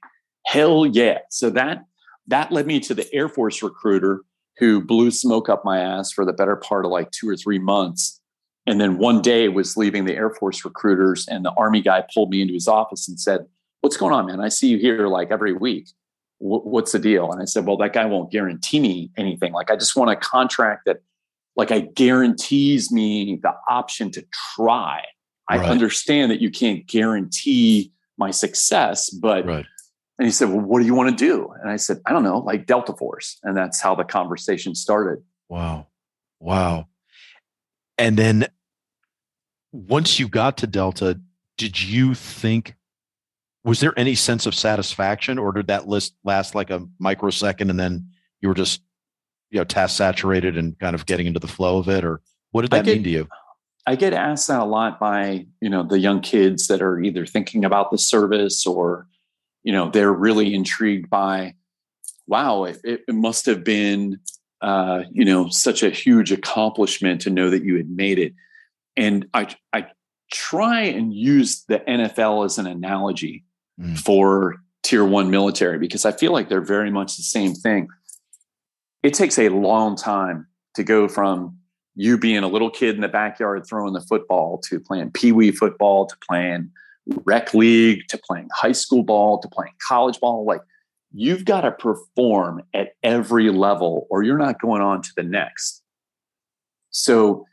hell 0.46 0.84
yeah. 0.84 1.18
So 1.30 1.48
that 1.50 1.84
that 2.26 2.50
led 2.50 2.66
me 2.66 2.80
to 2.80 2.94
the 2.94 3.08
Air 3.14 3.28
Force 3.28 3.62
recruiter 3.62 4.22
who 4.58 4.80
blew 4.80 5.12
smoke 5.12 5.48
up 5.48 5.64
my 5.64 5.78
ass 5.78 6.10
for 6.10 6.24
the 6.24 6.32
better 6.32 6.56
part 6.56 6.84
of 6.84 6.90
like 6.90 7.12
two 7.12 7.28
or 7.28 7.36
three 7.36 7.60
months. 7.60 8.15
And 8.66 8.80
then 8.80 8.98
one 8.98 9.22
day 9.22 9.48
was 9.48 9.76
leaving 9.76 10.06
the 10.06 10.14
Air 10.14 10.30
Force 10.30 10.64
recruiters, 10.64 11.26
and 11.28 11.44
the 11.44 11.52
Army 11.52 11.80
guy 11.80 12.04
pulled 12.12 12.30
me 12.30 12.42
into 12.42 12.54
his 12.54 12.68
office 12.68 13.08
and 13.08 13.18
said, 13.18 13.46
What's 13.80 13.96
going 13.96 14.12
on, 14.12 14.26
man? 14.26 14.40
I 14.40 14.48
see 14.48 14.68
you 14.68 14.78
here 14.78 15.06
like 15.06 15.30
every 15.30 15.52
week 15.52 15.88
what's 16.38 16.92
the 16.92 16.98
deal? 16.98 17.32
And 17.32 17.40
I 17.40 17.44
said, 17.44 17.66
well, 17.66 17.76
that 17.78 17.92
guy 17.92 18.04
won't 18.04 18.30
guarantee 18.30 18.80
me 18.80 19.10
anything. 19.16 19.52
Like, 19.52 19.70
I 19.70 19.76
just 19.76 19.96
want 19.96 20.10
a 20.10 20.16
contract 20.16 20.82
that, 20.86 20.98
like, 21.56 21.70
I 21.70 21.80
guarantees 21.80 22.92
me 22.92 23.38
the 23.42 23.52
option 23.68 24.10
to 24.12 24.24
try. 24.54 25.02
I 25.48 25.58
right. 25.58 25.68
understand 25.68 26.30
that 26.30 26.40
you 26.40 26.50
can't 26.50 26.86
guarantee 26.86 27.92
my 28.18 28.30
success. 28.30 29.08
But 29.08 29.46
right. 29.46 29.66
and 30.18 30.26
he 30.26 30.32
said, 30.32 30.50
Well, 30.50 30.60
what 30.60 30.80
do 30.80 30.86
you 30.86 30.94
want 30.94 31.16
to 31.16 31.16
do? 31.16 31.48
And 31.62 31.70
I 31.70 31.76
said, 31.76 32.00
I 32.04 32.12
don't 32.12 32.24
know, 32.24 32.38
like 32.38 32.66
Delta 32.66 32.92
Force. 32.92 33.38
And 33.42 33.56
that's 33.56 33.80
how 33.80 33.94
the 33.94 34.04
conversation 34.04 34.74
started. 34.74 35.22
Wow. 35.48 35.86
Wow. 36.40 36.88
And 37.96 38.16
then 38.18 38.46
once 39.76 40.18
you 40.18 40.28
got 40.28 40.56
to 40.58 40.66
Delta, 40.66 41.20
did 41.58 41.80
you 41.80 42.14
think 42.14 42.74
was 43.64 43.80
there 43.80 43.92
any 43.98 44.14
sense 44.14 44.46
of 44.46 44.54
satisfaction 44.54 45.38
or 45.38 45.52
did 45.52 45.66
that 45.66 45.88
list 45.88 46.14
last 46.22 46.54
like 46.54 46.70
a 46.70 46.86
microsecond 47.00 47.68
and 47.68 47.80
then 47.80 48.08
you 48.40 48.48
were 48.48 48.54
just 48.54 48.80
you 49.50 49.58
know 49.58 49.64
task 49.64 49.96
saturated 49.96 50.56
and 50.56 50.78
kind 50.78 50.94
of 50.94 51.04
getting 51.04 51.26
into 51.26 51.40
the 51.40 51.48
flow 51.48 51.78
of 51.78 51.88
it 51.88 52.04
or 52.04 52.20
what 52.52 52.62
did 52.62 52.70
that 52.70 52.84
get, 52.84 52.94
mean 52.94 53.04
to 53.04 53.10
you? 53.10 53.28
I 53.86 53.96
get 53.96 54.12
asked 54.12 54.48
that 54.48 54.60
a 54.60 54.64
lot 54.64 54.98
by 54.98 55.46
you 55.60 55.68
know 55.68 55.82
the 55.82 55.98
young 55.98 56.20
kids 56.20 56.68
that 56.68 56.80
are 56.80 57.00
either 57.00 57.26
thinking 57.26 57.64
about 57.64 57.90
the 57.90 57.98
service 57.98 58.66
or 58.66 59.06
you 59.62 59.72
know 59.72 59.90
they're 59.90 60.12
really 60.12 60.54
intrigued 60.54 61.10
by 61.10 61.54
wow 62.26 62.64
it, 62.64 62.80
it 62.84 63.14
must 63.14 63.46
have 63.46 63.62
been 63.62 64.20
uh, 64.62 65.02
you 65.12 65.24
know 65.24 65.48
such 65.48 65.82
a 65.82 65.90
huge 65.90 66.32
accomplishment 66.32 67.20
to 67.22 67.30
know 67.30 67.50
that 67.50 67.64
you 67.64 67.76
had 67.76 67.90
made 67.90 68.18
it 68.18 68.32
and 68.96 69.26
i 69.34 69.46
i 69.72 69.86
try 70.32 70.82
and 70.82 71.14
use 71.14 71.64
the 71.68 71.78
nfl 71.80 72.44
as 72.44 72.58
an 72.58 72.66
analogy 72.66 73.44
mm. 73.80 73.98
for 73.98 74.56
tier 74.86 75.04
one 75.04 75.30
military 75.30 75.78
because 75.78 76.04
I 76.04 76.12
feel 76.12 76.32
like 76.32 76.48
they're 76.48 76.60
very 76.60 76.90
much 76.90 77.16
the 77.16 77.22
same 77.24 77.54
thing. 77.54 77.88
It 79.02 79.14
takes 79.14 79.38
a 79.38 79.48
long 79.48 79.96
time 79.96 80.46
to 80.74 80.84
go 80.84 81.08
from 81.08 81.58
you 81.96 82.16
being 82.16 82.44
a 82.44 82.48
little 82.48 82.70
kid 82.70 82.94
in 82.94 83.00
the 83.00 83.08
backyard 83.08 83.66
throwing 83.66 83.94
the 83.94 84.00
football 84.00 84.58
to 84.68 84.78
playing 84.78 85.10
pee 85.10 85.32
wee 85.32 85.50
football 85.50 86.06
to 86.06 86.16
playing 86.28 86.70
rec 87.24 87.52
league 87.52 88.06
to 88.08 88.18
playing 88.18 88.48
high 88.54 88.72
school 88.72 89.02
ball 89.02 89.40
to 89.40 89.48
playing 89.48 89.72
college 89.86 90.20
ball. 90.20 90.44
Like 90.44 90.60
you've 91.12 91.44
got 91.44 91.62
to 91.62 91.72
perform 91.72 92.62
at 92.72 92.90
every 93.02 93.50
level 93.50 94.06
or 94.08 94.22
you're 94.22 94.38
not 94.38 94.60
going 94.60 94.82
on 94.82 95.02
to 95.02 95.10
the 95.16 95.22
next. 95.22 95.82
So 96.90 97.44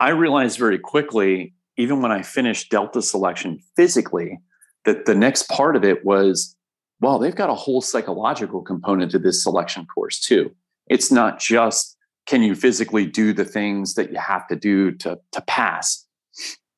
I 0.00 0.10
realized 0.10 0.58
very 0.58 0.78
quickly, 0.78 1.54
even 1.76 2.00
when 2.00 2.10
I 2.10 2.22
finished 2.22 2.70
Delta 2.70 3.02
selection 3.02 3.60
physically, 3.76 4.40
that 4.86 5.04
the 5.04 5.14
next 5.14 5.48
part 5.48 5.76
of 5.76 5.84
it 5.84 6.04
was, 6.06 6.56
well, 7.00 7.18
they've 7.18 7.34
got 7.34 7.50
a 7.50 7.54
whole 7.54 7.82
psychological 7.82 8.62
component 8.62 9.10
to 9.12 9.18
this 9.18 9.42
selection 9.42 9.86
course 9.86 10.18
too. 10.18 10.50
It's 10.88 11.12
not 11.12 11.38
just 11.38 11.98
can 12.26 12.42
you 12.42 12.54
physically 12.54 13.04
do 13.04 13.32
the 13.32 13.44
things 13.44 13.94
that 13.94 14.10
you 14.10 14.18
have 14.18 14.46
to 14.48 14.56
do 14.56 14.92
to, 14.92 15.18
to 15.32 15.40
pass. 15.42 16.06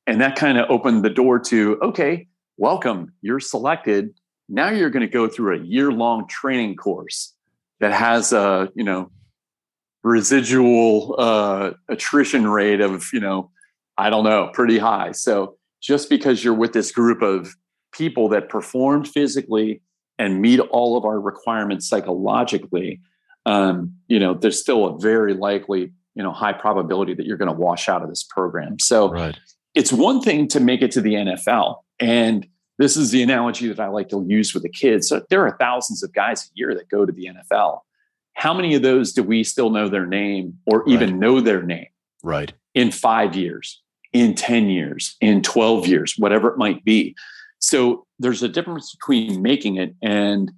And 0.05 0.19
that 0.19 0.35
kind 0.35 0.57
of 0.57 0.69
opened 0.69 1.05
the 1.05 1.09
door 1.09 1.39
to, 1.39 1.79
okay, 1.81 2.27
welcome, 2.57 3.13
you're 3.21 3.39
selected. 3.39 4.09
Now 4.49 4.69
you're 4.69 4.89
going 4.89 5.05
to 5.05 5.11
go 5.11 5.29
through 5.29 5.55
a 5.55 5.63
year 5.63 5.91
long 5.91 6.27
training 6.27 6.75
course 6.75 7.33
that 7.79 7.93
has 7.93 8.33
a, 8.33 8.69
you 8.75 8.83
know, 8.83 9.11
residual 10.03 11.15
uh, 11.17 11.71
attrition 11.89 12.47
rate 12.47 12.81
of, 12.81 13.07
you 13.13 13.19
know, 13.19 13.49
I 13.97 14.09
don't 14.09 14.23
know, 14.23 14.49
pretty 14.53 14.77
high. 14.77 15.11
So 15.11 15.57
just 15.81 16.09
because 16.09 16.43
you're 16.43 16.53
with 16.53 16.73
this 16.73 16.91
group 16.91 17.21
of 17.21 17.55
people 17.91 18.29
that 18.29 18.49
performed 18.49 19.07
physically 19.07 19.81
and 20.19 20.41
meet 20.41 20.59
all 20.59 20.97
of 20.97 21.05
our 21.05 21.19
requirements 21.19 21.87
psychologically, 21.87 22.99
um, 23.45 23.93
you 24.07 24.19
know, 24.19 24.33
there's 24.33 24.59
still 24.59 24.85
a 24.85 24.99
very 24.99 25.33
likely, 25.33 25.91
you 26.15 26.23
know, 26.23 26.31
high 26.31 26.53
probability 26.53 27.13
that 27.13 27.25
you're 27.25 27.37
going 27.37 27.53
to 27.53 27.59
wash 27.59 27.89
out 27.89 28.01
of 28.01 28.09
this 28.09 28.23
program. 28.23 28.79
So 28.79 29.11
right. 29.11 29.37
it's 29.73 29.91
one 29.91 30.21
thing 30.21 30.47
to 30.49 30.59
make 30.59 30.81
it 30.81 30.91
to 30.91 31.01
the 31.01 31.13
NFL. 31.13 31.77
And 31.99 32.47
this 32.79 32.97
is 32.97 33.11
the 33.11 33.21
analogy 33.21 33.67
that 33.67 33.79
I 33.79 33.87
like 33.87 34.09
to 34.09 34.25
use 34.27 34.53
with 34.53 34.63
the 34.63 34.69
kids. 34.69 35.07
So 35.07 35.23
there 35.29 35.45
are 35.45 35.55
thousands 35.59 36.03
of 36.03 36.13
guys 36.13 36.45
a 36.45 36.49
year 36.55 36.73
that 36.75 36.89
go 36.89 37.05
to 37.05 37.11
the 37.11 37.25
NFL. 37.25 37.79
How 38.33 38.53
many 38.53 38.75
of 38.75 38.81
those 38.81 39.13
do 39.13 39.23
we 39.23 39.43
still 39.43 39.69
know 39.69 39.87
their 39.87 40.05
name 40.05 40.59
or 40.65 40.87
even 40.87 41.11
right. 41.11 41.19
know 41.19 41.39
their 41.39 41.61
name? 41.61 41.87
Right. 42.23 42.51
In 42.73 42.91
five 42.91 43.35
years, 43.35 43.81
in 44.11 44.35
10 44.35 44.69
years, 44.69 45.15
in 45.21 45.41
12 45.41 45.87
years, 45.87 46.15
whatever 46.17 46.49
it 46.49 46.57
might 46.57 46.83
be. 46.83 47.15
So 47.59 48.05
there's 48.19 48.43
a 48.43 48.49
difference 48.49 48.95
between 48.95 49.41
making 49.41 49.77
it 49.77 49.95
and 50.01 50.51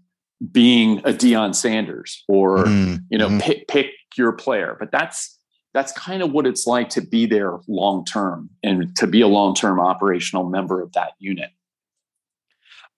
being 0.52 0.99
a 0.99 1.14
Deion 1.14 1.56
Sanders 1.56 2.23
or 2.27 2.65
mm-hmm. 2.65 2.95
you 3.10 3.18
know 3.18 3.30
mm-hmm. 3.30 3.39
pick 3.39 3.68
pick 3.68 3.91
your 4.18 4.31
player. 4.31 4.76
But 4.80 4.91
that's 4.91 5.38
that's 5.73 5.91
kind 5.91 6.22
of 6.22 6.31
what 6.31 6.47
it's 6.47 6.65
like 6.65 6.89
to 6.89 7.02
be 7.02 7.26
there 7.26 7.60
long 7.68 8.06
term 8.06 8.49
and 8.64 8.95
to 8.95 9.07
be 9.07 9.22
a 9.22 9.27
long 9.27 9.53
term 9.53 9.80
operational 9.80 10.49
member 10.49 10.81
of 10.81 10.93
that 10.93 11.11
unit. 11.19 11.49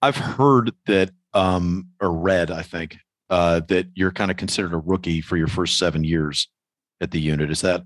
I've 0.02 0.18
heard 0.18 0.74
that 0.86 1.12
um, 1.34 1.90
or 2.00 2.12
read, 2.12 2.52
I 2.52 2.62
think, 2.62 2.98
uh, 3.30 3.62
that 3.68 3.88
you're 3.94 4.12
kind 4.12 4.32
of 4.32 4.38
considered 4.38 4.74
a 4.74 4.78
rookie 4.78 5.22
for 5.22 5.38
your 5.38 5.48
first 5.48 5.78
seven 5.78 6.04
years 6.04 6.48
at 7.02 7.12
the 7.12 7.20
unit. 7.20 7.52
Is 7.52 7.62
that 7.62 7.84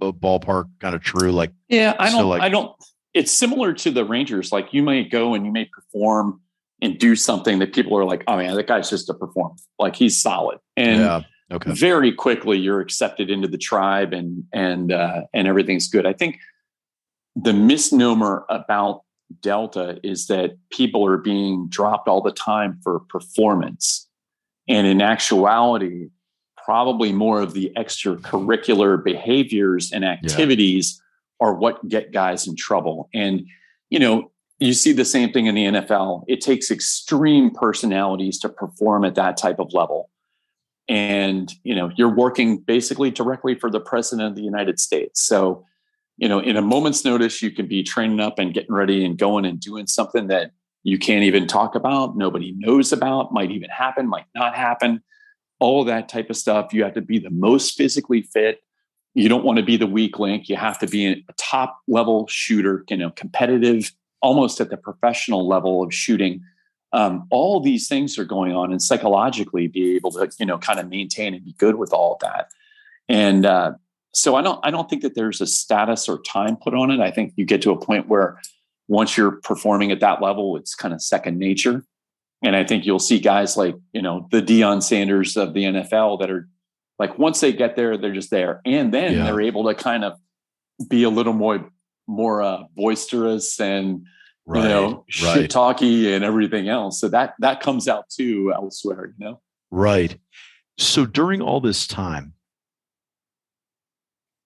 a 0.00 0.12
ballpark 0.12 0.66
kind 0.80 0.94
of 0.94 1.02
true? 1.02 1.32
Like, 1.32 1.52
yeah, 1.68 1.94
I 1.98 2.10
don't, 2.10 2.28
like, 2.28 2.42
I 2.42 2.48
don't, 2.48 2.72
it's 3.14 3.32
similar 3.32 3.72
to 3.72 3.90
the 3.90 4.04
Rangers. 4.04 4.52
Like 4.52 4.72
you 4.72 4.82
may 4.82 5.04
go 5.04 5.34
and 5.34 5.46
you 5.46 5.52
may 5.52 5.64
perform 5.64 6.40
and 6.82 6.98
do 6.98 7.16
something 7.16 7.58
that 7.58 7.74
people 7.74 7.96
are 7.98 8.04
like, 8.04 8.22
oh 8.26 8.36
man, 8.36 8.54
that 8.54 8.66
guy's 8.66 8.90
just 8.90 9.08
a 9.08 9.14
performer. 9.14 9.54
Like 9.78 9.96
he's 9.96 10.20
solid. 10.20 10.58
And 10.76 11.00
yeah. 11.00 11.20
okay. 11.50 11.72
very 11.72 12.12
quickly 12.12 12.58
you're 12.58 12.80
accepted 12.80 13.30
into 13.30 13.48
the 13.48 13.58
tribe 13.58 14.12
and 14.12 14.44
and 14.52 14.92
uh, 14.92 15.22
and 15.32 15.48
everything's 15.48 15.88
good. 15.88 16.06
I 16.06 16.12
think 16.12 16.38
the 17.34 17.52
misnomer 17.52 18.44
about 18.48 19.02
Delta 19.40 19.98
is 20.02 20.26
that 20.26 20.56
people 20.70 21.06
are 21.06 21.18
being 21.18 21.68
dropped 21.68 22.08
all 22.08 22.22
the 22.22 22.32
time 22.32 22.78
for 22.82 23.00
performance. 23.00 24.05
And 24.68 24.86
in 24.86 25.00
actuality, 25.00 26.10
probably 26.64 27.12
more 27.12 27.40
of 27.40 27.54
the 27.54 27.72
extracurricular 27.76 29.02
behaviors 29.02 29.92
and 29.92 30.04
activities 30.04 31.00
are 31.40 31.54
what 31.54 31.86
get 31.88 32.12
guys 32.12 32.46
in 32.46 32.56
trouble. 32.56 33.08
And, 33.14 33.46
you 33.90 33.98
know, 33.98 34.32
you 34.58 34.72
see 34.72 34.92
the 34.92 35.04
same 35.04 35.32
thing 35.32 35.46
in 35.46 35.54
the 35.54 35.64
NFL. 35.64 36.24
It 36.26 36.40
takes 36.40 36.70
extreme 36.70 37.50
personalities 37.50 38.38
to 38.40 38.48
perform 38.48 39.04
at 39.04 39.14
that 39.14 39.36
type 39.36 39.58
of 39.58 39.72
level. 39.74 40.10
And, 40.88 41.52
you 41.62 41.74
know, 41.74 41.90
you're 41.96 42.14
working 42.14 42.58
basically 42.58 43.10
directly 43.10 43.54
for 43.54 43.70
the 43.70 43.80
president 43.80 44.28
of 44.28 44.34
the 44.34 44.42
United 44.42 44.80
States. 44.80 45.20
So, 45.20 45.64
you 46.16 46.28
know, 46.28 46.38
in 46.38 46.56
a 46.56 46.62
moment's 46.62 47.04
notice, 47.04 47.42
you 47.42 47.50
can 47.50 47.66
be 47.66 47.82
training 47.82 48.20
up 48.20 48.38
and 48.38 48.54
getting 48.54 48.74
ready 48.74 49.04
and 49.04 49.18
going 49.18 49.44
and 49.44 49.60
doing 49.60 49.86
something 49.86 50.28
that 50.28 50.52
you 50.86 50.98
can't 50.98 51.24
even 51.24 51.46
talk 51.46 51.74
about, 51.74 52.16
nobody 52.16 52.52
knows 52.56 52.92
about, 52.92 53.32
might 53.32 53.50
even 53.50 53.70
happen, 53.70 54.08
might 54.08 54.26
not 54.34 54.54
happen. 54.54 55.02
All 55.58 55.84
that 55.84 56.08
type 56.08 56.30
of 56.30 56.36
stuff. 56.36 56.72
You 56.72 56.84
have 56.84 56.94
to 56.94 57.00
be 57.00 57.18
the 57.18 57.30
most 57.30 57.76
physically 57.76 58.22
fit 58.22 58.60
you 59.16 59.30
don't 59.30 59.44
want 59.44 59.58
to 59.58 59.64
be 59.64 59.78
the 59.78 59.86
weak 59.86 60.18
link. 60.18 60.46
You 60.46 60.56
have 60.56 60.78
to 60.80 60.86
be 60.86 61.06
a 61.06 61.32
top 61.38 61.80
level 61.88 62.26
shooter, 62.26 62.84
you 62.90 62.98
know, 62.98 63.08
competitive, 63.10 63.90
almost 64.20 64.60
at 64.60 64.68
the 64.68 64.76
professional 64.76 65.48
level 65.48 65.82
of 65.82 65.92
shooting. 65.92 66.42
Um, 66.92 67.26
all 67.30 67.60
these 67.60 67.88
things 67.88 68.18
are 68.18 68.26
going 68.26 68.52
on, 68.52 68.72
and 68.72 68.82
psychologically 68.82 69.68
be 69.68 69.96
able 69.96 70.12
to, 70.12 70.30
you 70.38 70.44
know, 70.44 70.58
kind 70.58 70.78
of 70.78 70.90
maintain 70.90 71.32
and 71.32 71.42
be 71.42 71.54
good 71.54 71.76
with 71.76 71.94
all 71.94 72.12
of 72.12 72.18
that. 72.20 72.50
And 73.08 73.46
uh, 73.46 73.72
so 74.12 74.36
I 74.36 74.42
don't, 74.42 74.60
I 74.62 74.70
don't 74.70 74.88
think 74.90 75.00
that 75.00 75.14
there's 75.14 75.40
a 75.40 75.46
status 75.46 76.10
or 76.10 76.20
time 76.20 76.54
put 76.54 76.74
on 76.74 76.90
it. 76.90 77.00
I 77.00 77.10
think 77.10 77.32
you 77.36 77.46
get 77.46 77.62
to 77.62 77.70
a 77.70 77.80
point 77.80 78.08
where 78.08 78.38
once 78.88 79.16
you're 79.16 79.40
performing 79.42 79.90
at 79.90 80.00
that 80.00 80.22
level, 80.22 80.56
it's 80.56 80.74
kind 80.74 80.94
of 80.94 81.02
second 81.02 81.38
nature. 81.38 81.84
And 82.44 82.54
I 82.54 82.64
think 82.64 82.86
you'll 82.86 82.98
see 82.98 83.18
guys 83.18 83.56
like, 83.56 83.76
you 83.92 84.02
know, 84.02 84.28
the 84.30 84.42
Deion 84.42 84.82
Sanders 84.82 85.36
of 85.36 85.54
the 85.54 85.64
NFL 85.64 86.20
that 86.20 86.30
are 86.30 86.48
like 86.98 87.18
once 87.18 87.40
they 87.40 87.52
get 87.52 87.76
there, 87.76 87.96
they're 87.96 88.14
just 88.14 88.30
there, 88.30 88.60
and 88.64 88.92
then 88.92 89.14
yeah. 89.14 89.24
they're 89.24 89.40
able 89.40 89.64
to 89.64 89.74
kind 89.74 90.04
of 90.04 90.18
be 90.88 91.02
a 91.02 91.10
little 91.10 91.32
more 91.32 91.70
more 92.06 92.42
uh, 92.42 92.62
boisterous 92.74 93.60
and 93.60 94.06
right, 94.46 94.62
you 94.62 94.68
know 94.68 95.04
right. 95.22 95.34
shit 95.34 95.50
talky 95.50 96.12
and 96.12 96.24
everything 96.24 96.68
else. 96.68 97.00
So 97.00 97.08
that 97.08 97.34
that 97.40 97.60
comes 97.60 97.88
out 97.88 98.08
too 98.08 98.52
elsewhere, 98.54 99.06
you 99.06 99.24
know. 99.24 99.40
Right. 99.70 100.18
So 100.78 101.06
during 101.06 101.40
all 101.40 101.60
this 101.60 101.86
time, 101.86 102.34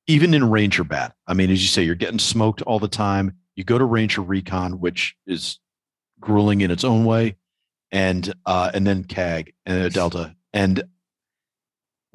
even 0.06 0.32
in 0.34 0.48
Ranger 0.48 0.84
Batt, 0.84 1.14
I 1.26 1.34
mean, 1.34 1.50
as 1.50 1.60
you 1.60 1.68
say, 1.68 1.82
you're 1.82 1.94
getting 1.94 2.18
smoked 2.18 2.62
all 2.62 2.78
the 2.78 2.88
time. 2.88 3.36
You 3.56 3.64
go 3.64 3.78
to 3.78 3.84
Ranger 3.84 4.22
Recon, 4.22 4.80
which 4.80 5.16
is 5.26 5.58
grueling 6.20 6.60
in 6.60 6.70
its 6.70 6.84
own 6.84 7.04
way, 7.04 7.36
and 7.90 8.32
uh, 8.46 8.70
and 8.72 8.86
then 8.86 9.04
CAG 9.04 9.54
and 9.66 9.92
Delta, 9.92 10.34
and 10.52 10.84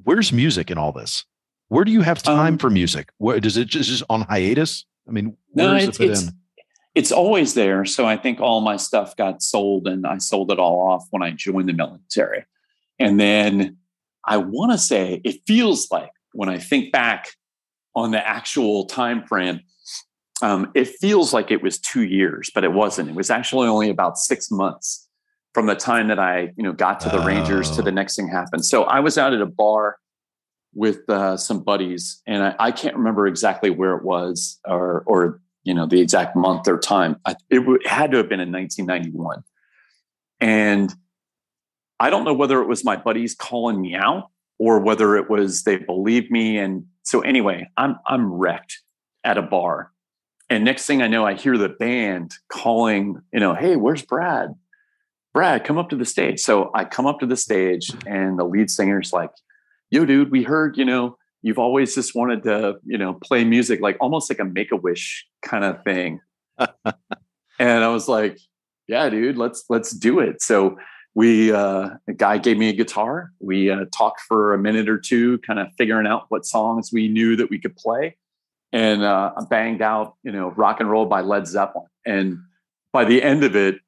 where's 0.04 0.32
music 0.32 0.72
in 0.72 0.78
all 0.78 0.92
this? 0.92 1.26
Where 1.68 1.84
do 1.84 1.92
you 1.92 2.02
have 2.02 2.22
time 2.22 2.54
um, 2.54 2.58
for 2.58 2.70
music? 2.70 3.10
Where 3.18 3.40
does 3.40 3.58
it 3.58 3.68
just, 3.68 3.90
just 3.90 4.04
on 4.10 4.22
hiatus? 4.22 4.86
I 5.08 5.12
mean, 5.12 5.36
no, 5.54 5.76
it's, 5.76 6.00
it 6.00 6.12
it's, 6.12 6.32
it's 6.94 7.12
always 7.12 7.54
there. 7.54 7.86
So 7.86 8.06
I 8.06 8.18
think 8.18 8.40
all 8.40 8.62
my 8.62 8.78
stuff 8.78 9.16
got 9.16 9.42
sold 9.42 9.88
and 9.88 10.06
I 10.06 10.18
sold 10.20 10.52
it 10.52 10.60
all 10.60 10.80
off 10.90 11.08
when 11.10 11.24
I 11.24 11.32
joined 11.32 11.68
the 11.68 11.74
military. 11.74 12.46
And 13.00 13.20
then 13.20 13.78
I 14.24 14.38
want 14.38 14.72
to 14.72 14.78
say 14.78 15.22
it 15.24 15.42
feels 15.46 15.92
like 15.92 16.12
when 16.34 16.50
I 16.50 16.60
think 16.60 16.92
back 16.92 17.28
on 17.96 18.12
the 18.12 18.26
actual 18.26 18.86
time 18.86 19.26
frame, 19.26 19.62
um, 20.42 20.72
it 20.76 20.88
feels 20.88 21.34
like 21.34 21.52
it 21.52 21.62
was 21.62 21.80
two 21.80 22.04
years, 22.04 22.50
but 22.54 22.64
it 22.64 22.74
wasn't. 22.74 23.10
It 23.10 23.16
was 23.16 23.30
actually 23.30 23.68
only 23.68 23.90
about 23.90 24.18
six 24.18 24.52
months 24.52 25.08
from 25.54 25.68
the 25.68 25.76
time 25.76 26.10
that 26.10 26.20
I, 26.20 26.52
you 26.58 26.64
know, 26.64 26.74
got 26.74 27.00
to 27.02 27.10
the 27.10 27.22
oh. 27.22 27.26
Rangers 27.26 27.72
to 27.72 27.82
the 27.82 27.92
oh. 27.92 27.94
next 27.94 28.18
thing 28.18 28.28
happened. 28.28 28.66
So 28.66 28.84
I 28.84 29.00
was 29.00 29.18
out 29.18 29.34
at 29.34 29.42
a 29.42 29.46
bar 29.46 29.98
with 30.74 31.10
uh, 31.10 31.38
some 31.38 31.64
buddies, 31.64 32.22
and 32.28 32.44
I, 32.44 32.56
I, 32.60 32.72
can't 32.74 32.98
remember 32.98 33.28
exactly 33.28 33.70
where 33.70 33.96
it 33.96 34.04
was 34.04 34.60
or, 34.66 35.04
or 35.06 35.40
you 35.64 35.74
know, 35.74 35.86
the 35.86 36.02
exact 36.02 36.36
month 36.36 36.68
or 36.68 36.78
time. 36.78 37.16
I, 37.26 37.36
it, 37.50 37.60
w- 37.60 37.80
it 37.80 37.88
had 37.88 38.12
to 38.12 38.18
have 38.18 38.28
been 38.28 38.42
in 38.42 38.52
1991, 38.52 39.42
and 40.42 40.94
I 42.02 42.10
don't 42.10 42.26
know 42.26 42.34
whether 42.34 42.62
it 42.62 42.68
was 42.68 42.84
my 42.84 42.98
buddies 42.98 43.34
calling 43.34 43.82
me 43.82 43.96
out 43.96 44.30
or 44.60 44.80
whether 44.80 45.16
it 45.16 45.30
was 45.30 45.64
they 45.64 45.78
believed 45.78 46.30
me. 46.30 46.58
And 46.58 46.86
so 47.04 47.22
anyway, 47.22 47.70
I'm 47.78 47.96
I'm 48.06 48.34
wrecked 48.34 48.82
at 49.24 49.38
a 49.38 49.42
bar 49.42 49.94
and 50.50 50.64
next 50.64 50.86
thing 50.86 51.02
I 51.02 51.08
know, 51.08 51.26
I 51.26 51.34
hear 51.34 51.58
the 51.58 51.70
band 51.70 52.36
calling, 52.50 53.22
you 53.34 53.40
know, 53.40 53.56
hey, 53.56 53.76
where's 53.76 54.04
Brad? 54.04 54.54
Brad, 55.34 55.64
come 55.66 55.78
up 55.78 55.90
to 55.90 55.96
the 55.96 56.06
stage. 56.06 56.40
So 56.40 56.72
I 56.74 56.86
come 56.86 57.08
up 57.08 57.20
to 57.20 57.26
the 57.26 57.36
stage, 57.36 57.92
and 58.06 58.38
the 58.38 58.46
lead 58.46 58.70
singer's 58.70 59.12
like, 59.12 59.32
yo, 59.90 60.06
dude, 60.06 60.32
we 60.32 60.44
heard, 60.44 60.78
you 60.78 60.86
know, 60.86 61.18
you've 61.42 61.60
always 61.60 61.96
just 61.96 62.16
wanted 62.16 62.44
to, 62.44 62.76
you 62.86 62.98
know, 62.98 63.14
play 63.14 63.44
music, 63.44 63.82
like 63.82 63.98
almost 64.00 64.30
like 64.30 64.40
a 64.40 64.46
make 64.46 64.72
a 64.72 64.76
wish 64.76 65.26
kind 65.42 65.66
of 65.66 65.84
thing. 65.84 66.22
and 66.58 67.84
I 67.84 67.88
was 67.88 68.08
like, 68.08 68.40
yeah, 68.88 69.10
dude, 69.10 69.38
let's 69.38 69.66
let's 69.70 69.92
do 69.92 70.20
it. 70.20 70.42
So 70.42 70.78
we 71.16 71.52
uh 71.52 71.90
a 72.08 72.14
guy 72.16 72.38
gave 72.38 72.58
me 72.58 72.70
a 72.70 72.74
guitar. 72.74 73.32
We 73.40 73.70
uh, 73.70 73.86
talked 73.96 74.22
for 74.22 74.54
a 74.54 74.58
minute 74.58 74.88
or 74.88 74.98
two, 75.00 75.40
kind 75.40 75.60
of 75.60 75.68
figuring 75.78 76.08
out 76.08 76.26
what 76.30 76.46
songs 76.46 76.92
we 76.94 77.08
knew 77.08 77.36
that 77.36 77.50
we 77.50 77.60
could 77.60 77.76
play 77.76 78.16
and 78.72 79.04
uh, 79.04 79.32
banged 79.50 79.82
out, 79.82 80.16
you 80.24 80.32
know, 80.32 80.52
rock 80.52 80.80
and 80.80 80.90
roll 80.90 81.06
by 81.06 81.22
Led 81.22 81.48
Zeppelin. 81.48 81.88
And 82.06 82.40
by 82.92 83.06
the 83.06 83.22
end 83.22 83.44
of 83.44 83.56
it, 83.56 83.80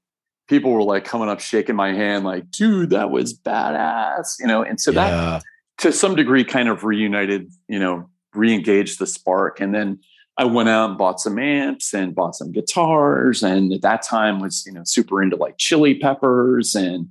people 0.48 0.72
were 0.72 0.84
like 0.84 1.06
coming 1.06 1.30
up, 1.30 1.40
shaking 1.40 1.76
my 1.76 1.94
hand, 1.94 2.26
like, 2.26 2.50
dude, 2.52 2.92
that 2.92 3.12
was 3.12 3.38
badass, 3.38 4.40
you 4.40 4.48
know. 4.48 4.64
And 4.64 4.80
so 4.80 4.92
yeah. 4.92 5.10
that, 5.10 5.44
to 5.80 5.92
some 5.92 6.16
degree, 6.16 6.44
kind 6.44 6.70
of 6.70 6.84
reunited, 6.84 7.52
you 7.68 7.80
know, 7.80 8.10
re-engaged 8.34 9.00
the 9.00 9.06
spark. 9.06 9.60
And 9.60 9.74
then 9.74 10.00
I 10.38 10.46
went 10.46 10.70
out 10.70 10.90
and 10.90 10.98
bought 10.98 11.20
some 11.20 11.40
amps 11.40 11.94
and 11.94 12.16
bought 12.16 12.36
some 12.36 12.52
guitars. 12.52 13.44
And 13.44 13.74
at 13.74 13.82
that 13.82 14.04
time 14.04 14.40
was, 14.40 14.64
you 14.66 14.72
know, 14.72 14.84
super 14.86 15.22
into 15.22 15.36
like 15.36 15.58
chili 15.58 15.96
peppers 16.00 16.76
and, 16.76 17.10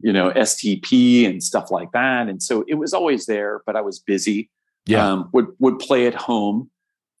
you 0.00 0.12
know, 0.12 0.30
STP 0.30 1.28
and 1.28 1.42
stuff 1.42 1.70
like 1.70 1.92
that. 1.92 2.28
And 2.28 2.42
so 2.42 2.64
it 2.68 2.74
was 2.74 2.92
always 2.92 3.26
there, 3.26 3.62
but 3.66 3.76
I 3.76 3.80
was 3.80 3.98
busy. 3.98 4.50
Yeah. 4.84 5.06
Um, 5.06 5.30
would 5.32 5.48
would 5.58 5.78
play 5.78 6.06
at 6.06 6.14
home 6.14 6.70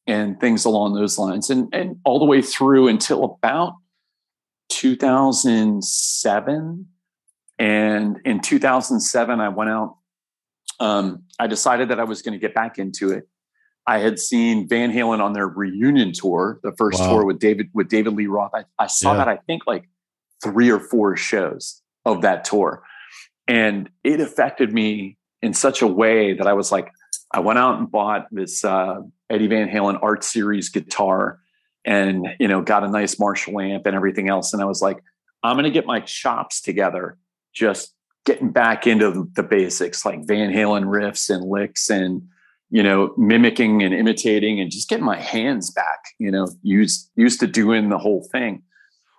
and 0.06 0.40
things 0.40 0.64
along 0.64 0.94
those 0.94 1.18
lines. 1.18 1.50
And, 1.50 1.68
and 1.72 1.98
all 2.04 2.18
the 2.18 2.24
way 2.24 2.42
through 2.42 2.88
until 2.88 3.24
about 3.24 3.74
2007. 4.68 6.86
And 7.58 8.20
in 8.24 8.40
2007, 8.40 9.40
I 9.40 9.48
went 9.48 9.70
out. 9.70 9.96
Um, 10.78 11.22
I 11.38 11.46
decided 11.46 11.88
that 11.88 11.98
I 11.98 12.04
was 12.04 12.20
going 12.22 12.34
to 12.34 12.38
get 12.38 12.54
back 12.54 12.78
into 12.78 13.10
it. 13.10 13.26
I 13.86 13.98
had 13.98 14.18
seen 14.18 14.68
Van 14.68 14.92
Halen 14.92 15.20
on 15.20 15.32
their 15.32 15.46
reunion 15.46 16.12
tour, 16.12 16.60
the 16.62 16.72
first 16.72 17.00
wow. 17.00 17.10
tour 17.10 17.24
with 17.24 17.38
David 17.38 17.70
with 17.72 17.88
David 17.88 18.14
Lee 18.14 18.26
Roth. 18.26 18.50
I, 18.52 18.64
I 18.78 18.88
saw 18.88 19.12
yeah. 19.12 19.18
that 19.18 19.28
I 19.28 19.36
think 19.46 19.62
like 19.66 19.88
three 20.42 20.70
or 20.70 20.80
four 20.80 21.16
shows 21.16 21.80
of 22.04 22.22
that 22.22 22.44
tour, 22.44 22.82
and 23.46 23.88
it 24.02 24.20
affected 24.20 24.72
me 24.72 25.16
in 25.40 25.54
such 25.54 25.82
a 25.82 25.86
way 25.86 26.34
that 26.34 26.48
I 26.48 26.52
was 26.52 26.72
like, 26.72 26.90
I 27.36 27.40
went 27.40 27.58
out 27.58 27.78
and 27.78 27.90
bought 27.90 28.28
this 28.32 28.64
uh, 28.64 29.02
Eddie 29.28 29.46
Van 29.46 29.68
Halen 29.68 29.98
Art 30.02 30.24
Series 30.24 30.70
guitar 30.70 31.38
and, 31.84 32.26
you 32.40 32.48
know, 32.48 32.62
got 32.62 32.82
a 32.82 32.88
nice 32.88 33.18
Marshall 33.18 33.60
amp 33.60 33.84
and 33.84 33.94
everything 33.94 34.30
else. 34.30 34.54
And 34.54 34.62
I 34.62 34.64
was 34.64 34.80
like, 34.80 35.02
I'm 35.42 35.56
going 35.56 35.64
to 35.64 35.70
get 35.70 35.84
my 35.84 36.00
chops 36.00 36.62
together, 36.62 37.18
just 37.52 37.94
getting 38.24 38.52
back 38.52 38.86
into 38.86 39.30
the 39.34 39.42
basics 39.42 40.06
like 40.06 40.26
Van 40.26 40.50
Halen 40.50 40.84
riffs 40.84 41.28
and 41.28 41.44
licks 41.44 41.90
and, 41.90 42.22
you 42.70 42.82
know, 42.82 43.12
mimicking 43.18 43.82
and 43.82 43.92
imitating 43.92 44.58
and 44.58 44.70
just 44.70 44.88
getting 44.88 45.04
my 45.04 45.20
hands 45.20 45.70
back, 45.70 46.06
you 46.18 46.30
know, 46.30 46.48
used, 46.62 47.10
used 47.16 47.38
to 47.40 47.46
doing 47.46 47.90
the 47.90 47.98
whole 47.98 48.26
thing. 48.32 48.62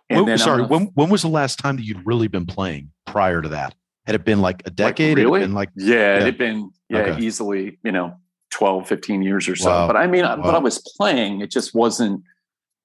And 0.10 0.26
when, 0.26 0.38
sorry, 0.39 0.64
when, 0.64 0.85
when 0.95 1.10
was 1.10 1.22
the 1.22 1.27
last 1.27 1.60
time 1.60 1.76
that 1.76 1.84
you'd 1.84 2.03
really 2.03 2.27
been 2.27 2.48
playing 2.48 2.89
prior 3.06 3.44
to 3.44 3.49
that? 3.49 3.76
Had 4.07 4.15
it 4.15 4.23
been 4.23 4.39
like 4.41 4.63
a 4.65 4.71
decade? 4.71 5.17
Like, 5.17 5.25
really? 5.25 5.47
like, 5.47 5.69
yeah, 5.75 5.95
yeah, 5.95 6.15
it 6.15 6.21
had 6.23 6.38
been, 6.38 6.71
yeah, 6.89 6.99
okay. 6.99 7.21
easily, 7.21 7.77
you 7.84 7.91
know, 7.91 8.15
12, 8.51 8.88
15 8.88 9.21
years 9.21 9.49
or 9.49 9.55
so. 9.57 9.69
Wow. 9.69 9.88
But 9.88 9.97
I 9.97 10.07
mean, 10.07 10.23
wow. 10.23 10.38
but 10.38 10.55
I 10.55 10.59
was 10.59 10.81
playing, 10.95 11.41
it 11.41 11.51
just 11.51 11.75
wasn't 11.75 12.23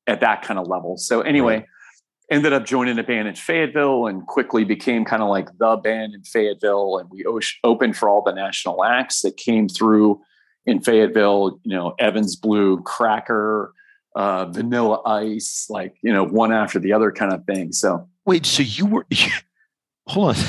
at 0.09 0.20
that 0.20 0.43
kind 0.43 0.59
of 0.59 0.66
level. 0.66 0.97
So 0.97 1.20
anyway, 1.20 1.59
right. 1.59 1.66
ended 2.28 2.53
up 2.53 2.66
joining 2.66 2.99
a 2.99 3.05
band 3.05 3.28
in 3.28 3.36
Fayetteville 3.36 4.09
and 4.09 4.27
quickly 4.27 4.65
became 4.65 5.05
kind 5.05 5.23
of 5.23 5.28
like 5.28 5.57
the 5.59 5.77
band 5.77 6.15
in 6.15 6.24
Fayetteville. 6.24 6.99
And 6.99 7.09
we 7.09 7.24
opened 7.65 7.97
for 7.97 8.09
all 8.09 8.23
the 8.23 8.32
national 8.32 8.85
acts 8.85 9.23
that 9.23 9.36
came 9.36 9.69
through 9.69 10.20
in 10.66 10.81
Fayetteville, 10.81 11.61
you 11.62 11.77
know, 11.77 11.94
Evans 11.99 12.36
Blue, 12.36 12.82
Cracker, 12.82 13.73
uh, 14.15 14.47
Vanilla 14.47 15.01
Ice, 15.07 15.66
like, 15.70 15.94
you 16.03 16.12
know, 16.12 16.24
one 16.24 16.53
after 16.53 16.78
the 16.78 16.93
other 16.93 17.12
kind 17.12 17.32
of 17.32 17.44
thing. 17.44 17.73
So 17.73 18.09
wait, 18.27 18.44
so 18.47 18.62
you 18.62 18.86
were, 18.86 19.07
hold 20.07 20.36
on. 20.36 20.44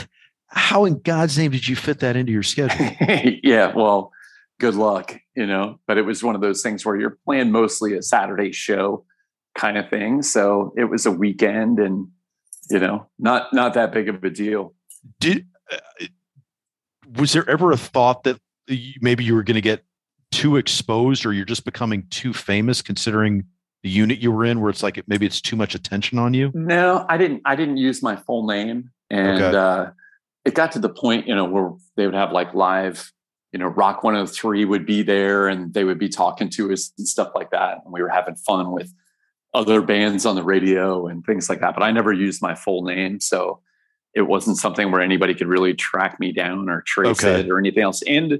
How 0.53 0.85
in 0.85 0.99
God's 0.99 1.37
name 1.37 1.51
did 1.51 1.67
you 1.67 1.75
fit 1.75 1.99
that 1.99 2.15
into 2.15 2.31
your 2.31 2.43
schedule? 2.43 2.89
yeah, 3.43 3.73
well, 3.75 4.11
good 4.59 4.75
luck, 4.75 5.15
you 5.35 5.47
know. 5.47 5.79
But 5.87 5.97
it 5.97 6.03
was 6.03 6.23
one 6.23 6.35
of 6.35 6.41
those 6.41 6.61
things 6.61 6.85
where 6.85 6.95
you're 6.95 7.17
playing 7.25 7.51
mostly 7.51 7.95
a 7.97 8.01
Saturday 8.01 8.51
show 8.51 9.05
kind 9.55 9.77
of 9.77 9.89
thing. 9.89 10.21
So 10.21 10.73
it 10.77 10.85
was 10.85 11.05
a 11.05 11.11
weekend 11.11 11.79
and 11.79 12.07
you 12.69 12.79
know, 12.79 13.07
not 13.19 13.53
not 13.53 13.73
that 13.73 13.91
big 13.91 14.09
of 14.09 14.23
a 14.23 14.29
deal. 14.29 14.73
Did 15.19 15.47
uh, 15.71 16.05
was 17.17 17.33
there 17.33 17.49
ever 17.49 17.71
a 17.71 17.77
thought 17.77 18.23
that 18.23 18.39
maybe 19.01 19.23
you 19.23 19.35
were 19.35 19.43
going 19.43 19.55
to 19.55 19.61
get 19.61 19.83
too 20.31 20.55
exposed 20.55 21.25
or 21.25 21.33
you're 21.33 21.45
just 21.45 21.65
becoming 21.65 22.07
too 22.09 22.33
famous 22.33 22.81
considering 22.81 23.45
the 23.83 23.89
unit 23.89 24.19
you 24.19 24.31
were 24.31 24.45
in 24.45 24.61
where 24.61 24.69
it's 24.69 24.81
like 24.81 25.01
maybe 25.07 25.25
it's 25.25 25.41
too 25.41 25.55
much 25.55 25.75
attention 25.75 26.17
on 26.17 26.33
you? 26.33 26.51
No, 26.53 27.05
I 27.09 27.17
didn't 27.17 27.41
I 27.45 27.55
didn't 27.55 27.77
use 27.77 28.01
my 28.01 28.15
full 28.15 28.47
name 28.47 28.91
and 29.09 29.41
okay. 29.41 29.57
uh 29.57 29.91
it 30.45 30.53
got 30.53 30.71
to 30.73 30.79
the 30.79 30.89
point, 30.89 31.27
you 31.27 31.35
know, 31.35 31.45
where 31.45 31.71
they 31.95 32.05
would 32.05 32.15
have 32.15 32.31
like 32.31 32.53
live 32.53 33.11
you 33.53 33.59
know, 33.59 33.67
Rock 33.67 34.03
103 34.03 34.65
would 34.65 34.85
be 34.85 35.03
there 35.03 35.47
and 35.47 35.73
they 35.73 35.83
would 35.83 35.99
be 35.99 36.09
talking 36.09 36.49
to 36.49 36.73
us 36.73 36.91
and 36.97 37.07
stuff 37.07 37.31
like 37.35 37.51
that. 37.51 37.81
And 37.83 37.93
we 37.93 38.01
were 38.01 38.09
having 38.09 38.35
fun 38.35 38.71
with 38.71 38.91
other 39.53 39.83
bands 39.83 40.25
on 40.25 40.35
the 40.35 40.43
radio 40.43 41.05
and 41.05 41.23
things 41.23 41.49
like 41.49 41.61
that. 41.61 41.75
But 41.75 41.83
I 41.83 41.91
never 41.91 42.11
used 42.11 42.41
my 42.41 42.55
full 42.55 42.83
name. 42.83 43.19
So 43.19 43.61
it 44.15 44.23
wasn't 44.23 44.57
something 44.57 44.91
where 44.91 45.01
anybody 45.01 45.35
could 45.35 45.47
really 45.47 45.75
track 45.75 46.19
me 46.19 46.31
down 46.31 46.67
or 46.67 46.81
trace 46.81 47.23
okay. 47.23 47.41
it 47.41 47.49
or 47.49 47.59
anything 47.59 47.83
else. 47.83 48.01
And 48.01 48.39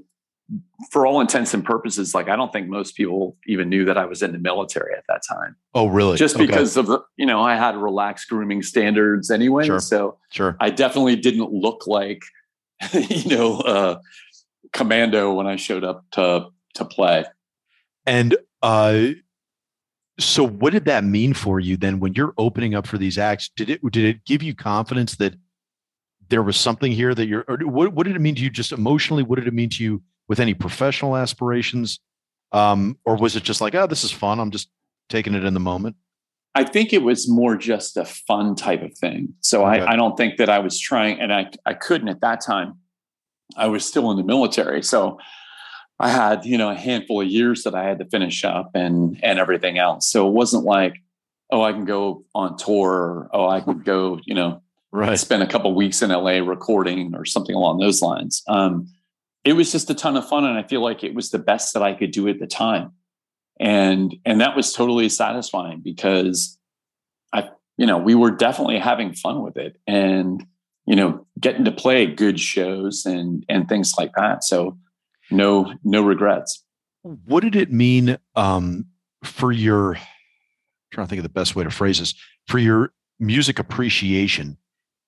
for 0.92 1.06
all 1.06 1.22
intents 1.22 1.54
and 1.54 1.64
purposes, 1.64 2.14
like 2.14 2.30
I 2.30 2.36
don't 2.36 2.52
think 2.52 2.68
most 2.68 2.96
people 2.96 3.38
even 3.48 3.70
knew 3.70 3.86
that 3.86 3.98
I 3.98 4.06
was 4.06 4.22
in 4.22 4.32
the 4.32 4.38
military 4.38 4.94
at 4.96 5.04
that 5.08 5.22
time. 5.28 5.56
Oh, 5.74 5.88
really? 5.88 6.18
Just 6.18 6.36
okay. 6.36 6.46
because 6.46 6.78
of 6.78 6.88
the, 6.88 7.00
you 7.18 7.26
know, 7.26 7.42
I 7.42 7.56
had 7.56 7.76
relaxed 7.76 8.30
grooming 8.30 8.64
standards 8.64 9.32
anyway. 9.32 9.66
Sure. 9.66 9.80
So 9.80 10.18
sure. 10.32 10.58
I 10.60 10.70
definitely 10.70 11.16
didn't 11.16 11.52
look 11.52 11.88
like, 11.88 12.24
you 12.94 13.36
know, 13.36 13.60
uh, 13.62 14.00
commando 14.74 15.34
when 15.34 15.48
I 15.48 15.56
showed 15.56 15.84
up 15.84 16.06
to 16.12 16.48
to 16.76 16.86
play. 16.86 17.26
And 18.06 18.36
uh, 18.62 19.10
so, 20.20 20.48
what 20.48 20.74
did 20.74 20.86
that 20.86 21.04
mean 21.04 21.34
for 21.34 21.60
you 21.60 21.78
then 21.78 22.00
when 22.00 22.14
you're 22.14 22.34
opening 22.38 22.76
up 22.76 22.86
for 22.86 22.98
these 22.98 23.18
acts? 23.18 23.50
Did 23.56 23.70
it 23.70 23.82
did 23.92 24.06
it 24.06 24.26
give 24.26 24.44
you 24.44 24.54
confidence 24.54 25.16
that 25.16 25.36
there 26.30 26.44
was 26.44 26.58
something 26.58 26.92
here 26.92 27.16
that 27.16 27.28
you're? 27.28 27.46
Or 27.48 27.58
what 27.60 27.94
what 27.94 28.06
did 28.06 28.16
it 28.16 28.22
mean 28.22 28.36
to 28.36 28.42
you 28.42 28.50
just 28.50 28.72
emotionally? 28.72 29.24
What 29.24 29.40
did 29.40 29.48
it 29.48 29.54
mean 29.54 29.70
to 29.72 29.84
you 29.84 30.04
with 30.28 30.40
any 30.40 30.54
professional 30.54 31.16
aspirations? 31.16 32.00
Um, 32.52 32.98
or 33.06 33.16
was 33.16 33.36
it 33.36 33.44
just 33.44 33.62
like, 33.62 33.76
oh, 33.76 33.88
this 33.88 34.04
is 34.04 34.12
fun? 34.12 34.40
I'm 34.40 34.52
just 34.52 34.70
taking 35.10 35.34
it 35.34 35.44
in 35.44 35.54
the 35.54 35.60
moment. 35.60 35.96
I 36.56 36.64
think 36.64 36.94
it 36.94 37.02
was 37.02 37.28
more 37.28 37.58
just 37.58 37.98
a 37.98 38.06
fun 38.06 38.56
type 38.56 38.84
of 38.84 38.96
thing. 38.96 39.34
So 39.42 39.66
okay. 39.66 39.82
I, 39.82 39.94
I 39.94 39.96
don't 39.96 40.16
think 40.16 40.38
that 40.38 40.50
I 40.50 40.60
was 40.60 40.80
trying, 40.80 41.20
and 41.20 41.34
I 41.34 41.50
I 41.66 41.74
couldn't 41.74 42.10
at 42.10 42.22
that 42.22 42.42
time 42.42 42.78
I 43.58 43.68
was 43.68 43.86
still 43.86 44.12
in 44.12 44.18
the 44.18 44.24
military. 44.24 44.84
So 44.84 45.20
I 46.00 46.10
had, 46.10 46.46
you 46.46 46.58
know, 46.58 46.70
a 46.70 46.76
handful 46.76 47.22
of 47.22 47.28
years 47.28 47.64
that 47.64 47.76
I 47.76 47.84
had 47.84 48.00
to 48.00 48.06
finish 48.06 48.44
up 48.44 48.72
and 48.74 49.20
and 49.24 49.40
everything 49.40 49.78
else. 49.78 50.10
So 50.12 50.28
it 50.28 50.32
wasn't 50.32 50.64
like, 50.64 51.02
oh, 51.52 51.62
I 51.62 51.72
can 51.72 51.86
go 51.86 52.26
on 52.34 52.58
tour 52.58 52.92
or 52.92 53.30
oh, 53.34 53.48
I 53.48 53.62
can 53.62 53.80
go, 53.80 54.20
you 54.26 54.36
know, 54.36 54.62
right. 54.92 55.18
spend 55.18 55.44
a 55.44 55.48
couple 55.48 55.74
weeks 55.74 56.02
in 56.02 56.10
LA 56.10 56.40
recording 56.40 57.16
or 57.16 57.26
something 57.26 57.56
along 57.56 57.80
those 57.80 58.02
lines. 58.02 58.44
Um, 58.48 58.90
it 59.44 59.54
was 59.54 59.72
just 59.72 59.90
a 59.90 59.96
ton 59.96 60.16
of 60.16 60.28
fun 60.28 60.46
and 60.46 60.58
I 60.58 60.64
feel 60.64 60.82
like 60.82 61.04
it 61.04 61.14
was 61.14 61.32
the 61.32 61.40
best 61.40 61.74
that 61.74 61.84
I 61.84 61.94
could 61.94 62.12
do 62.12 62.28
at 62.28 62.40
the 62.40 62.48
time. 62.48 62.92
And 63.60 64.16
and 64.26 64.42
that 64.42 64.56
was 64.56 64.74
totally 64.74 65.10
satisfying 65.10 65.82
because 65.82 66.58
I, 67.34 67.50
you 67.78 67.86
know, 67.86 67.98
we 67.98 68.16
were 68.16 68.32
definitely 68.32 68.80
having 68.80 69.14
fun 69.14 69.42
with 69.44 69.58
it. 69.58 69.78
And 69.86 70.46
you 70.86 70.96
know, 70.96 71.26
getting 71.40 71.64
to 71.66 71.72
play 71.72 72.06
good 72.06 72.40
shows 72.40 73.06
and 73.06 73.46
and 73.48 73.70
things 73.70 73.94
like 73.98 74.12
that. 74.16 74.44
So 74.44 74.78
no 75.30 75.74
no 75.84 76.02
regrets. 76.02 76.64
What 77.04 77.44
did 77.44 77.56
it 77.56 77.72
mean 77.72 78.18
um, 78.36 78.86
for 79.24 79.52
your 79.52 79.98
trying 80.94 81.08
to 81.08 81.10
think 81.10 81.20
of 81.20 81.24
the 81.24 81.30
best 81.30 81.56
way 81.56 81.64
to 81.64 81.70
phrase 81.70 82.00
this 82.00 82.14
for 82.48 82.60
your 82.60 82.94
music 83.20 83.60
appreciation. 83.60 84.58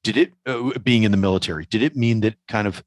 Did 0.03 0.17
it 0.17 0.33
uh, 0.45 0.77
being 0.79 1.03
in 1.03 1.11
the 1.11 1.17
military? 1.17 1.65
Did 1.65 1.81
it 1.81 1.95
mean 1.95 2.21
that 2.21 2.35
kind 2.47 2.67
of 2.67 2.83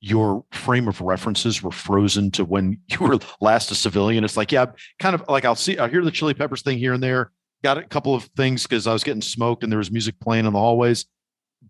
your 0.00 0.44
frame 0.52 0.88
of 0.88 1.00
references 1.00 1.62
were 1.62 1.70
frozen 1.70 2.30
to 2.32 2.44
when 2.44 2.78
you 2.88 2.98
were 3.00 3.18
last 3.40 3.70
a 3.70 3.74
civilian? 3.74 4.24
It's 4.24 4.36
like, 4.36 4.52
yeah, 4.52 4.66
kind 4.98 5.14
of 5.14 5.24
like 5.28 5.44
I'll 5.44 5.54
see, 5.54 5.78
I 5.78 5.88
hear 5.88 6.04
the 6.04 6.10
Chili 6.10 6.34
Peppers 6.34 6.62
thing 6.62 6.78
here 6.78 6.92
and 6.92 7.02
there. 7.02 7.32
Got 7.64 7.78
a 7.78 7.82
couple 7.82 8.14
of 8.14 8.24
things 8.36 8.62
because 8.62 8.86
I 8.86 8.92
was 8.92 9.02
getting 9.02 9.22
smoked 9.22 9.64
and 9.64 9.72
there 9.72 9.78
was 9.78 9.90
music 9.90 10.20
playing 10.20 10.46
in 10.46 10.52
the 10.52 10.58
hallways. 10.58 11.06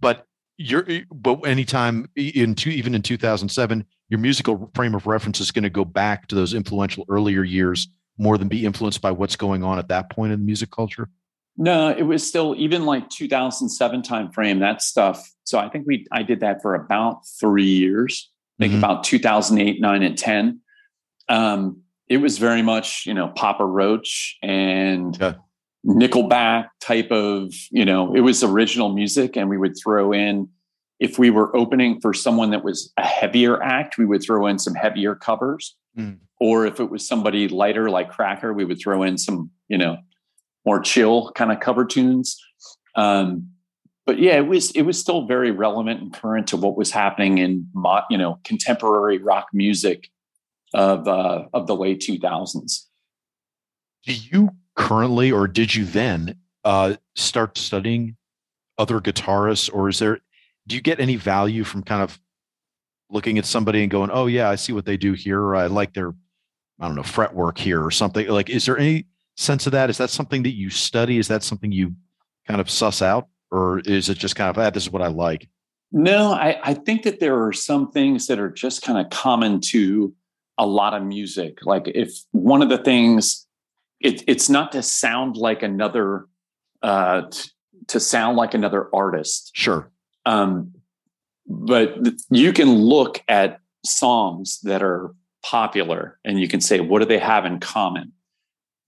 But 0.01 0.27
you're, 0.59 0.85
eh, 0.89 1.03
but 1.11 1.41
anytime 1.47 2.09
in 2.15 2.55
two, 2.55 2.71
even 2.71 2.95
in 2.95 3.01
2007, 3.01 3.85
your 4.11 4.21
musical 4.21 4.71
frame 4.75 4.95
of 4.95 5.07
reference 5.07 5.41
is 5.41 5.51
going 5.51 5.63
to 5.63 5.71
go 5.71 5.85
back 5.85 6.29
to 6.29 6.35
those 6.35 6.53
influential 6.53 7.07
earlier 7.09 7.43
years 7.43 7.89
more 8.19 8.37
than 8.37 8.49
be 8.49 8.67
influenced 8.67 9.01
by 9.01 9.11
what's 9.11 9.37
going 9.37 9.63
on 9.63 9.79
at 9.79 9.89
that 9.89 10.11
point 10.11 10.33
in 10.33 10.41
the 10.41 10.45
music 10.45 10.71
culture? 10.71 11.09
No, 11.59 11.91
it 11.91 12.05
was 12.05 12.27
still 12.27 12.55
even 12.57 12.87
like 12.87 13.11
2007 13.11 14.03
time 14.03 14.31
frame. 14.31 14.61
That 14.61 14.81
stuff. 14.81 15.29
So 15.45 15.59
I 15.59 15.69
think 15.69 15.87
we 15.87 16.07
I 16.13 16.23
did 16.23 16.41
that 16.41 16.63
for 16.63 16.75
about 16.75 17.23
three 17.41 17.65
years. 17.65 18.31
I 18.59 18.65
think 18.65 18.75
mm-hmm. 18.75 18.85
about 18.85 19.05
2008, 19.05 19.81
nine, 19.81 20.03
and 20.03 20.17
ten. 20.17 20.61
Um, 21.29 21.83
it 22.09 22.19
was 22.19 22.39
very 22.39 22.63
much 22.63 23.05
you 23.07 23.13
know 23.13 23.29
Papa 23.29 23.65
Roach 23.65 24.39
and 24.43 25.19
yeah. 25.21 25.35
Nickelback 25.85 26.69
type 26.81 27.11
of 27.11 27.53
you 27.71 27.85
know 27.85 28.15
it 28.15 28.21
was 28.21 28.45
original 28.45 28.95
music, 28.95 29.37
and 29.37 29.49
we 29.49 29.59
would 29.59 29.75
throw 29.77 30.13
in 30.13 30.49
if 31.01 31.19
we 31.19 31.31
were 31.31 31.55
opening 31.57 32.01
for 32.01 32.13
someone 32.13 32.51
that 32.51 32.65
was 32.65 32.93
a 32.97 33.05
heavier 33.05 33.63
act, 33.63 33.99
we 33.99 34.05
would 34.05 34.23
throw 34.23 34.47
in 34.47 34.59
some 34.59 34.75
heavier 34.75 35.15
covers. 35.15 35.77
Mm. 35.97 36.19
Or 36.41 36.67
if 36.67 36.81
it 36.81 36.91
was 36.91 37.07
somebody 37.07 37.49
lighter 37.49 37.91
like 37.91 38.11
Cracker, 38.11 38.53
we 38.53 38.65
would 38.65 38.79
throw 38.81 39.03
in 39.03 39.19
some, 39.19 39.51
you 39.69 39.79
know, 39.79 39.97
more 40.69 40.81
chill 40.81 41.33
kind 41.33 41.51
of 41.51 41.61
cover 41.61 41.87
tunes. 41.87 42.39
Um, 42.95 43.49
but 44.05 44.19
yeah, 44.19 44.37
it 44.37 44.47
was 44.47 44.71
it 44.73 44.83
was 44.83 44.99
still 44.99 45.27
very 45.27 45.51
relevant 45.51 46.03
and 46.03 46.13
current 46.13 46.47
to 46.49 46.59
what 46.59 46.77
was 46.77 46.91
happening 46.91 47.39
in 47.39 47.67
you 48.11 48.19
know 48.19 48.39
contemporary 48.45 49.17
rock 49.17 49.47
music 49.55 50.11
of 50.75 51.09
uh, 51.09 51.45
of 51.55 51.67
the 51.67 51.75
late 51.75 52.01
two 52.01 52.19
thousands. 52.19 52.87
Do 54.05 54.13
you 54.13 54.51
currently, 54.77 55.33
or 55.33 55.49
did 55.49 55.75
you 55.75 55.85
then, 55.85 56.39
uh, 56.65 56.97
start 57.17 57.57
studying 57.57 58.17
other 58.77 59.01
guitarists, 59.01 59.73
or 59.73 59.89
is 59.89 59.99
there 59.99 60.21
do 60.67 60.75
you 60.75 60.83
get 60.83 61.01
any 61.01 61.17
value 61.17 61.65
from 61.65 61.83
kind 61.83 62.03
of 62.03 62.19
looking 63.11 63.39
at 63.39 63.47
somebody 63.47 63.81
and 63.83 63.91
going, 63.91 64.11
"Oh 64.13 64.27
yeah, 64.27 64.51
I 64.51 64.57
see 64.57 64.73
what 64.73 64.85
they 64.85 64.99
do 64.99 65.15
here. 65.15 65.41
Or 65.41 65.57
I 65.57 65.67
like 65.67 65.95
their, 65.95 66.11
I 66.79 66.87
don't 66.87 66.95
know, 66.95 67.03
fretwork 67.03 67.57
here 67.57 67.83
or 67.83 67.91
something." 67.91 68.29
Like, 68.29 68.51
is 68.51 68.67
there 68.67 68.77
any 68.79 69.07
sense 69.39 69.67
of 69.67 69.73
that? 69.73 69.91
Is 69.91 69.99
that 69.99 70.11
something 70.11 70.43
that 70.43 70.55
you 70.55 70.71
study? 70.71 71.19
Is 71.19 71.29
that 71.29 71.43
something 71.43 71.73
you 71.73 71.95
kind 72.47 72.61
of 72.61 72.71
suss 72.71 73.03
out, 73.03 73.29
or 73.51 73.81
is 73.81 74.09
it 74.09 74.19
just 74.19 74.37
kind 74.37 74.51
of, 74.51 74.59
ah, 74.59 74.71
"This 74.71 74.85
is 74.85 74.91
what 74.91 75.03
I 75.03 75.09
like"? 75.09 75.49
No, 75.91 76.33
I, 76.33 76.59
I 76.63 76.75
think 76.75 77.03
that 77.05 77.21
there 77.21 77.43
are 77.43 77.53
some 77.53 77.91
things 77.91 78.27
that 78.27 78.39
are 78.39 78.51
just 78.51 78.83
kind 78.83 78.99
of 78.99 79.11
common 79.11 79.61
to 79.73 80.15
a 80.59 80.67
lot 80.67 80.93
of 80.93 81.03
music. 81.03 81.65
Like, 81.65 81.89
if 81.95 82.13
one 82.33 82.63
of 82.63 82.69
the 82.69 82.79
things, 82.79 83.47
it, 84.01 84.23
it's 84.27 84.51
not 84.51 84.73
to 84.73 84.83
sound 84.83 85.37
like 85.37 85.63
another, 85.63 86.27
uh, 86.83 87.23
t- 87.31 87.51
to 87.87 88.01
sound 88.01 88.37
like 88.37 88.53
another 88.53 88.89
artist. 88.93 89.53
Sure 89.55 89.91
um, 90.29 90.75
but 91.47 91.97
you 92.31 92.53
can 92.53 92.71
look 92.75 93.23
at 93.29 93.61
songs 93.85 94.61
that 94.63 94.83
are 94.83 95.15
popular 95.43 96.19
and 96.25 96.39
you 96.39 96.47
can 96.47 96.61
say, 96.61 96.81
what 96.81 96.99
do 96.99 97.07
they 97.07 97.19
have 97.19 97.47
in 97.47 97.59
common? 97.59 98.13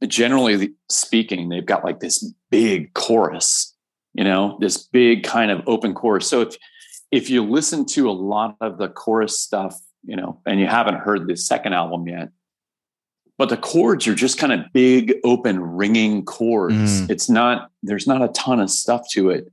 Generally 0.07 0.73
speaking, 0.89 1.49
they've 1.49 1.67
got 1.67 1.85
like 1.85 2.01
this 2.01 2.33
big 2.51 2.95
chorus, 2.95 3.75
you 4.15 4.25
know, 4.25 4.57
this 4.61 4.79
big 4.79 5.25
kind 5.25 5.51
of 5.51 5.63
open 5.67 5.95
chorus. 5.95 6.27
So 6.27 6.43
if 6.43 6.57
if 7.11 7.29
you 7.29 7.45
listen 7.45 7.85
to 7.87 8.09
a 8.09 8.13
lot 8.13 8.57
of 8.61 8.79
the 8.79 8.89
chorus 8.89 9.41
stuff, 9.41 9.79
you 10.05 10.17
know, 10.17 10.41
and 10.47 10.61
you 10.61 10.67
haven't 10.67 11.01
heard 11.01 11.27
the 11.27 11.37
second 11.37 11.75
album 11.75 12.07
yet, 12.09 12.31
but 13.37 13.49
the 13.49 13.57
chords 13.57 14.07
are 14.07 14.15
just 14.15 14.39
kind 14.39 14.53
of 14.53 14.61
big, 14.73 15.15
open, 15.25 15.61
ringing 15.61 16.25
chords. 16.25 17.03
Mm. 17.03 17.11
It's 17.11 17.29
not, 17.29 17.71
there's 17.83 18.07
not 18.07 18.23
a 18.23 18.29
ton 18.29 18.61
of 18.61 18.71
stuff 18.71 19.09
to 19.13 19.31
it. 19.31 19.53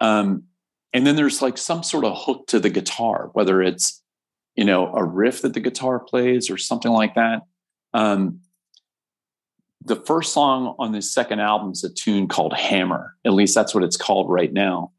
Um, 0.00 0.44
and 0.92 1.06
then 1.06 1.16
there's 1.16 1.42
like 1.42 1.58
some 1.58 1.82
sort 1.82 2.04
of 2.04 2.16
hook 2.16 2.46
to 2.48 2.60
the 2.60 2.70
guitar 2.70 3.30
whether 3.32 3.62
it's 3.62 4.02
you 4.56 4.64
know 4.64 4.92
a 4.94 5.04
riff 5.04 5.42
that 5.42 5.54
the 5.54 5.60
guitar 5.60 5.98
plays 5.98 6.50
or 6.50 6.56
something 6.56 6.90
like 6.90 7.14
that 7.14 7.42
um, 7.94 8.40
the 9.84 9.96
first 9.96 10.32
song 10.32 10.74
on 10.78 10.92
this 10.92 11.12
second 11.12 11.40
album 11.40 11.72
is 11.72 11.84
a 11.84 11.92
tune 11.92 12.28
called 12.28 12.54
hammer 12.54 13.16
at 13.24 13.32
least 13.32 13.54
that's 13.54 13.74
what 13.74 13.84
it's 13.84 13.96
called 13.96 14.30
right 14.30 14.52
now 14.52 14.92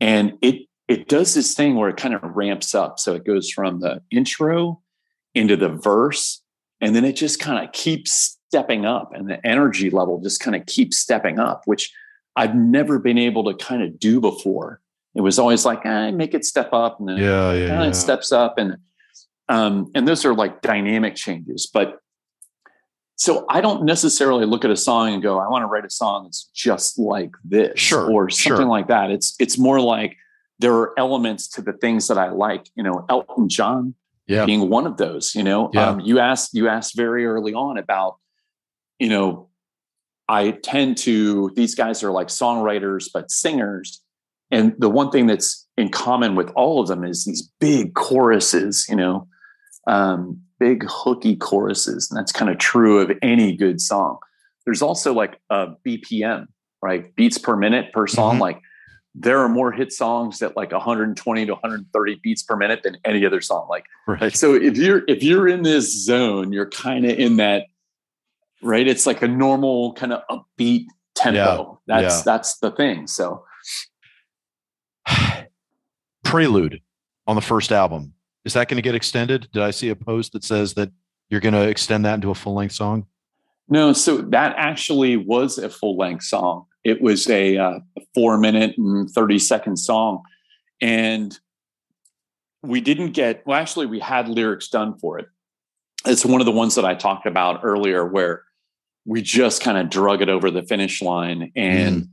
and 0.00 0.34
it 0.42 0.66
it 0.86 1.08
does 1.08 1.34
this 1.34 1.54
thing 1.54 1.76
where 1.76 1.88
it 1.88 1.96
kind 1.96 2.14
of 2.14 2.22
ramps 2.22 2.74
up 2.74 2.98
so 2.98 3.14
it 3.14 3.24
goes 3.24 3.50
from 3.50 3.80
the 3.80 4.00
intro 4.10 4.80
into 5.34 5.56
the 5.56 5.68
verse 5.68 6.42
and 6.80 6.94
then 6.94 7.04
it 7.04 7.16
just 7.16 7.40
kind 7.40 7.64
of 7.64 7.72
keeps 7.72 8.38
stepping 8.48 8.84
up 8.84 9.12
and 9.14 9.28
the 9.28 9.44
energy 9.46 9.90
level 9.90 10.20
just 10.20 10.40
kind 10.40 10.54
of 10.54 10.64
keeps 10.66 10.98
stepping 10.98 11.38
up 11.38 11.62
which 11.64 11.92
i've 12.36 12.54
never 12.54 12.98
been 12.98 13.18
able 13.18 13.44
to 13.44 13.54
kind 13.64 13.82
of 13.82 13.98
do 13.98 14.20
before 14.20 14.80
it 15.14 15.20
was 15.20 15.38
always 15.38 15.64
like, 15.64 15.86
I 15.86 16.08
eh, 16.08 16.10
make 16.10 16.34
it 16.34 16.44
step 16.44 16.72
up 16.72 16.98
and 16.98 17.08
then 17.08 17.18
yeah, 17.18 17.52
yeah, 17.52 17.66
yeah. 17.66 17.84
it 17.84 17.94
steps 17.94 18.32
up. 18.32 18.58
And, 18.58 18.76
um, 19.48 19.90
and 19.94 20.08
those 20.08 20.24
are 20.24 20.34
like 20.34 20.60
dynamic 20.60 21.14
changes. 21.14 21.68
But 21.72 22.00
so 23.16 23.46
I 23.48 23.60
don't 23.60 23.84
necessarily 23.84 24.44
look 24.46 24.64
at 24.64 24.70
a 24.70 24.76
song 24.76 25.14
and 25.14 25.22
go, 25.22 25.38
I 25.38 25.48
want 25.48 25.62
to 25.62 25.66
write 25.66 25.84
a 25.84 25.90
song 25.90 26.24
that's 26.24 26.50
just 26.54 26.98
like 26.98 27.30
this 27.44 27.78
sure, 27.78 28.10
or 28.10 28.28
something 28.28 28.62
sure. 28.62 28.66
like 28.66 28.88
that. 28.88 29.10
It's, 29.10 29.36
it's 29.38 29.58
more 29.58 29.80
like 29.80 30.16
there 30.58 30.74
are 30.74 30.98
elements 30.98 31.48
to 31.48 31.62
the 31.62 31.72
things 31.72 32.08
that 32.08 32.18
I 32.18 32.30
like, 32.30 32.68
you 32.74 32.82
know, 32.82 33.04
Elton 33.08 33.48
John 33.48 33.94
yeah. 34.26 34.44
being 34.46 34.68
one 34.68 34.86
of 34.86 34.96
those, 34.96 35.34
you 35.34 35.42
know, 35.42 35.70
yeah. 35.72 35.90
um, 35.90 36.00
you 36.00 36.18
asked, 36.18 36.54
you 36.54 36.68
asked 36.68 36.96
very 36.96 37.24
early 37.26 37.54
on 37.54 37.78
about, 37.78 38.16
you 38.98 39.08
know, 39.08 39.48
I 40.28 40.52
tend 40.52 40.96
to, 40.98 41.50
these 41.54 41.74
guys 41.74 42.02
are 42.02 42.10
like 42.10 42.28
songwriters, 42.28 43.08
but 43.12 43.30
singers 43.30 44.00
and 44.50 44.74
the 44.78 44.88
one 44.88 45.10
thing 45.10 45.26
that's 45.26 45.66
in 45.76 45.88
common 45.88 46.34
with 46.34 46.50
all 46.54 46.80
of 46.80 46.86
them 46.86 47.04
is 47.04 47.24
these 47.24 47.50
big 47.60 47.94
choruses, 47.94 48.86
you 48.88 48.96
know, 48.96 49.26
um, 49.86 50.40
big 50.58 50.84
hooky 50.88 51.36
choruses. 51.36 52.10
And 52.10 52.18
that's 52.18 52.32
kind 52.32 52.50
of 52.50 52.58
true 52.58 52.98
of 52.98 53.12
any 53.22 53.56
good 53.56 53.80
song. 53.80 54.18
There's 54.64 54.82
also 54.82 55.12
like 55.12 55.40
a 55.50 55.68
BPM, 55.86 56.46
right? 56.82 57.14
Beats 57.16 57.38
per 57.38 57.56
minute 57.56 57.92
per 57.92 58.06
song. 58.06 58.34
Mm-hmm. 58.34 58.42
Like 58.42 58.60
there 59.14 59.38
are 59.38 59.48
more 59.48 59.70
hit 59.70 59.92
songs 59.92 60.42
at 60.42 60.56
like 60.56 60.72
120 60.72 61.46
to 61.46 61.52
130 61.52 62.20
beats 62.22 62.42
per 62.42 62.56
minute 62.56 62.82
than 62.82 62.96
any 63.04 63.24
other 63.24 63.40
song. 63.40 63.66
Like, 63.68 63.84
right. 64.06 64.34
So 64.34 64.54
if 64.54 64.76
you're 64.76 65.02
if 65.06 65.22
you're 65.22 65.48
in 65.48 65.62
this 65.62 66.04
zone, 66.04 66.52
you're 66.52 66.70
kind 66.70 67.04
of 67.04 67.16
in 67.18 67.36
that, 67.36 67.66
right? 68.62 68.86
It's 68.86 69.06
like 69.06 69.22
a 69.22 69.28
normal 69.28 69.92
kind 69.94 70.12
of 70.12 70.22
upbeat 70.28 70.86
tempo. 71.14 71.80
Yeah. 71.86 72.00
That's 72.00 72.16
yeah. 72.16 72.22
that's 72.24 72.58
the 72.58 72.70
thing. 72.72 73.06
So 73.06 73.44
Prelude 76.24 76.80
on 77.26 77.36
the 77.36 77.42
first 77.42 77.70
album. 77.70 78.14
Is 78.44 78.52
that 78.54 78.68
going 78.68 78.76
to 78.76 78.82
get 78.82 78.94
extended? 78.94 79.48
Did 79.52 79.62
I 79.62 79.70
see 79.70 79.88
a 79.88 79.96
post 79.96 80.32
that 80.32 80.44
says 80.44 80.74
that 80.74 80.90
you're 81.30 81.40
going 81.40 81.54
to 81.54 81.68
extend 81.68 82.04
that 82.04 82.14
into 82.14 82.30
a 82.30 82.34
full 82.34 82.54
length 82.54 82.74
song? 82.74 83.06
No, 83.68 83.92
so 83.92 84.18
that 84.18 84.54
actually 84.58 85.16
was 85.16 85.56
a 85.56 85.70
full 85.70 85.96
length 85.96 86.24
song. 86.24 86.66
It 86.84 87.00
was 87.00 87.28
a, 87.30 87.56
uh, 87.56 87.78
four 88.14 88.36
minute 88.38 88.76
and 88.76 89.08
30 89.08 89.38
second 89.38 89.76
song. 89.78 90.22
And 90.80 91.38
we 92.62 92.80
didn't 92.80 93.12
get, 93.12 93.42
well, 93.46 93.58
actually, 93.58 93.86
we 93.86 94.00
had 94.00 94.28
lyrics 94.28 94.68
done 94.68 94.98
for 94.98 95.18
it. 95.18 95.26
It's 96.06 96.24
one 96.24 96.40
of 96.40 96.44
the 96.44 96.52
ones 96.52 96.74
that 96.74 96.84
I 96.84 96.94
talked 96.94 97.26
about 97.26 97.60
earlier 97.62 98.06
where 98.06 98.44
we 99.06 99.22
just 99.22 99.62
kind 99.62 99.78
of 99.78 99.90
drug 99.90 100.22
it 100.22 100.28
over 100.28 100.50
the 100.50 100.62
finish 100.62 101.00
line. 101.00 101.52
And 101.56 102.02
mm. 102.02 102.08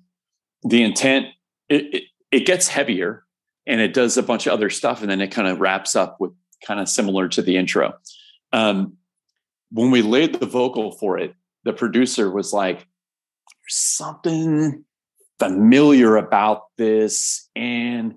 the 0.64 0.84
intent, 0.84 1.28
it, 1.68 1.94
it, 1.94 2.04
it 2.32 2.46
gets 2.46 2.68
heavier 2.68 3.26
and 3.68 3.80
it 3.82 3.94
does 3.94 4.18
a 4.18 4.24
bunch 4.24 4.48
of 4.48 4.54
other 4.54 4.70
stuff 4.70 5.02
and 5.02 5.10
then 5.10 5.22
it 5.22 5.32
kind 5.32 5.48
of 5.48 5.60
wraps 5.60 5.96
up 5.96 6.18
with 6.20 6.32
kind 6.66 6.80
of 6.80 6.90
similar 6.90 7.28
to 7.30 7.42
the 7.42 7.58
intro. 7.58 7.94
Um, 8.54 8.98
when 9.72 9.92
we 9.92 10.02
laid 10.02 10.36
the 10.36 10.46
vocal 10.46 10.92
for 10.92 11.18
it 11.18 11.34
the 11.64 11.74
producer 11.74 12.30
was 12.30 12.54
like 12.54 12.80
there's 12.80 13.76
something 13.76 14.84
familiar 15.40 16.18
about 16.18 16.64
this 16.78 17.50
and 17.56 18.16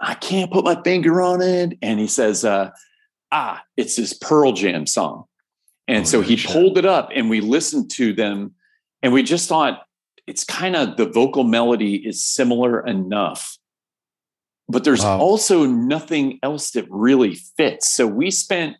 i 0.00 0.14
can't 0.14 0.52
put 0.52 0.64
my 0.64 0.80
finger 0.82 1.22
on 1.22 1.40
it. 1.40 1.78
And 1.80 1.98
he 1.98 2.06
says 2.06 2.44
uh, 2.44 2.70
ah 3.32 3.62
it's 3.76 3.96
this 3.96 4.12
pearl 4.12 4.52
jam 4.52 4.86
song. 4.86 5.24
And 5.88 6.02
oh, 6.02 6.04
so 6.04 6.20
he 6.20 6.36
pulled 6.36 6.78
it 6.78 6.84
up 6.84 7.10
and 7.14 7.30
we 7.30 7.40
listened 7.40 7.90
to 7.92 8.12
them 8.12 8.54
and 9.02 9.12
we 9.12 9.22
just 9.22 9.48
thought 9.48 9.82
it's 10.26 10.44
kind 10.44 10.74
of 10.74 10.96
the 10.96 11.06
vocal 11.06 11.44
melody 11.44 11.94
is 11.94 12.22
similar 12.22 12.84
enough 12.84 13.56
but 14.68 14.84
there's 14.84 15.04
wow. 15.04 15.18
also 15.18 15.64
nothing 15.64 16.38
else 16.42 16.70
that 16.72 16.86
really 16.90 17.34
fits 17.34 17.90
so 17.90 18.06
we 18.06 18.30
spent 18.30 18.76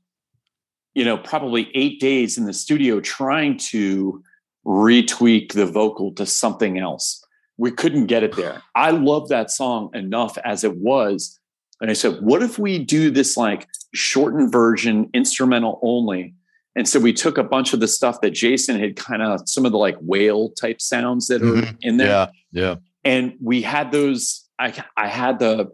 you 0.94 1.04
know 1.04 1.16
probably 1.16 1.70
eight 1.74 2.00
days 2.00 2.38
in 2.38 2.44
the 2.44 2.52
studio 2.52 3.00
trying 3.00 3.56
to 3.58 4.22
retweak 4.66 5.52
the 5.52 5.64
vocal 5.64 6.12
to 6.14 6.26
something 6.26 6.78
else. 6.78 7.24
We 7.56 7.70
couldn't 7.70 8.06
get 8.06 8.22
it 8.22 8.36
there. 8.36 8.62
I 8.74 8.90
love 8.90 9.28
that 9.28 9.50
song 9.50 9.90
enough 9.94 10.36
as 10.44 10.64
it 10.64 10.76
was. 10.76 11.38
And 11.80 11.90
I 11.90 11.94
said, 11.94 12.20
what 12.20 12.42
if 12.42 12.58
we 12.58 12.78
do 12.78 13.10
this 13.10 13.36
like 13.36 13.68
shortened 13.94 14.50
version, 14.50 15.08
instrumental 15.14 15.78
only? 15.82 16.34
And 16.74 16.86
so 16.88 17.00
we 17.00 17.12
took 17.12 17.38
a 17.38 17.44
bunch 17.44 17.72
of 17.72 17.80
the 17.80 17.88
stuff 17.88 18.20
that 18.20 18.30
Jason 18.30 18.78
had 18.78 18.96
kind 18.96 19.22
of 19.22 19.48
some 19.48 19.64
of 19.64 19.72
the 19.72 19.78
like 19.78 19.96
whale 20.00 20.50
type 20.50 20.80
sounds 20.80 21.28
that 21.28 21.40
mm-hmm. 21.40 21.64
are 21.64 21.78
in 21.82 21.96
there. 21.96 22.08
Yeah. 22.08 22.26
Yeah. 22.52 22.74
And 23.04 23.34
we 23.40 23.62
had 23.62 23.92
those, 23.92 24.45
I 24.58 24.72
I 24.96 25.08
had 25.08 25.38
the 25.38 25.70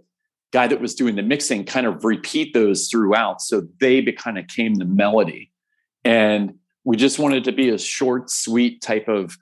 guy 0.52 0.66
that 0.66 0.80
was 0.80 0.94
doing 0.94 1.16
the 1.16 1.22
mixing 1.22 1.64
kind 1.64 1.86
of 1.86 2.04
repeat 2.04 2.52
those 2.54 2.88
throughout. 2.88 3.40
So 3.40 3.66
they 3.80 4.02
kind 4.12 4.38
of 4.38 4.46
came 4.46 4.74
the 4.74 4.84
melody. 4.84 5.50
And 6.04 6.54
we 6.84 6.96
just 6.96 7.18
wanted 7.18 7.44
to 7.44 7.52
be 7.52 7.70
a 7.70 7.78
short, 7.78 8.30
sweet 8.30 8.82
type 8.82 9.08
of 9.08 9.36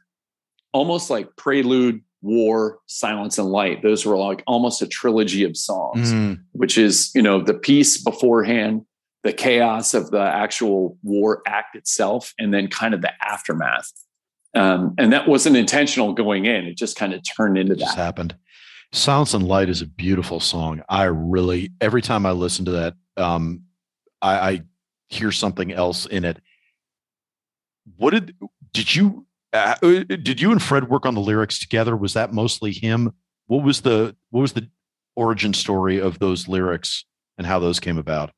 almost 0.73 1.11
like 1.11 1.35
prelude, 1.37 2.03
war, 2.23 2.79
silence, 2.87 3.39
and 3.39 3.49
light. 3.49 3.83
Those 3.83 4.07
were 4.07 4.17
like 4.17 4.43
almost 4.47 4.83
a 4.83 4.87
trilogy 4.87 5.43
of 5.43 5.57
songs, 5.57 6.13
mm. 6.13 6.41
which 6.53 6.79
is, 6.79 7.11
you 7.15 7.23
know, 7.23 7.43
the 7.43 7.55
piece 7.55 8.03
beforehand, 8.03 8.85
the 9.25 9.33
chaos 9.33 9.95
of 9.95 10.11
the 10.11 10.23
actual 10.23 10.97
war 11.03 11.43
act 11.47 11.75
itself, 11.75 12.35
and 12.39 12.55
then 12.55 12.69
kind 12.69 12.95
of 12.95 13.01
the 13.03 13.13
aftermath. 13.25 13.91
Um, 14.55 14.95
and 14.99 15.13
that 15.13 15.27
wasn't 15.29 15.57
intentional 15.57 16.13
going 16.13 16.45
in. 16.45 16.67
It 16.67 16.77
just 16.77 16.97
kind 16.97 17.15
of 17.15 17.23
turned 17.37 17.57
into 17.57 17.75
that. 17.75 17.97
happened. 17.97 18.37
Silence 18.93 19.35
and 19.35 19.47
Light 19.47 19.69
is 19.69 19.83
a 19.83 19.87
beautiful 19.87 20.41
song. 20.41 20.83
I 20.89 21.05
really, 21.05 21.71
every 21.81 22.03
time 22.03 22.27
I 22.27 22.33
listen 22.33 22.65
to 22.65 22.71
that, 22.73 22.95
um, 23.17 23.63
I, 24.21 24.51
I 24.51 24.63
hear 25.09 25.33
something 25.33 25.73
else 25.73 26.07
in 26.07 26.25
it 26.25 26.41
what 27.97 28.11
did 28.11 28.37
did 28.73 28.95
you 28.95 29.27
uh, 29.53 29.75
uh, 29.83 30.05
did 30.05 30.41
you 30.41 30.53
and 30.53 30.63
Fred 30.63 30.89
work 30.89 31.07
on 31.07 31.15
the 31.15 31.21
lyrics 31.21 31.59
together? 31.59 31.97
Was 31.97 32.15
that 32.15 32.33
mostly 32.33 32.73
him? 32.73 33.13
What 33.47 33.63
was 33.65 33.83
the 33.83 34.17
what 34.31 34.43
was 34.43 34.53
the 34.53 34.69
origin 35.17 35.53
story 35.53 35.99
of 36.01 36.19
those 36.19 36.49
lyrics 36.49 37.05
and 37.37 37.47
how 37.47 37.59
those 37.59 37.81
came 37.81 37.99
about? 37.99 38.31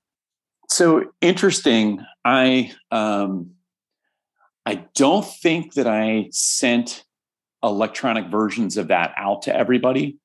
So 0.70 1.12
interesting. 1.20 2.04
I 2.24 2.72
um, 2.90 3.52
I 4.64 4.86
don't 4.94 5.26
think 5.26 5.74
that 5.74 5.86
I 5.86 6.28
sent 6.30 7.04
electronic 7.62 8.26
versions 8.28 8.76
of 8.76 8.88
that 8.88 9.12
out 9.16 9.42
to 9.42 9.54
everybody. 9.54 10.18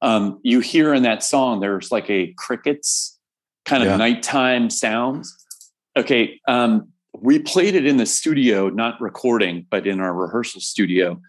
Um, 0.00 0.38
you 0.42 0.60
hear 0.60 0.94
in 0.94 1.02
that 1.02 1.22
song, 1.22 1.60
there's 1.60 1.90
like 1.90 2.08
a 2.08 2.32
crickets 2.36 3.18
kind 3.64 3.82
of 3.82 3.90
yeah. 3.90 3.96
nighttime 3.96 4.70
sounds. 4.70 5.36
Okay, 5.96 6.40
um, 6.46 6.88
we 7.20 7.38
played 7.38 7.74
it 7.74 7.86
in 7.86 7.96
the 7.96 8.06
studio, 8.06 8.68
not 8.68 9.00
recording, 9.00 9.66
but 9.70 9.86
in 9.86 10.00
our 10.00 10.12
rehearsal 10.12 10.60
studio. 10.60 11.20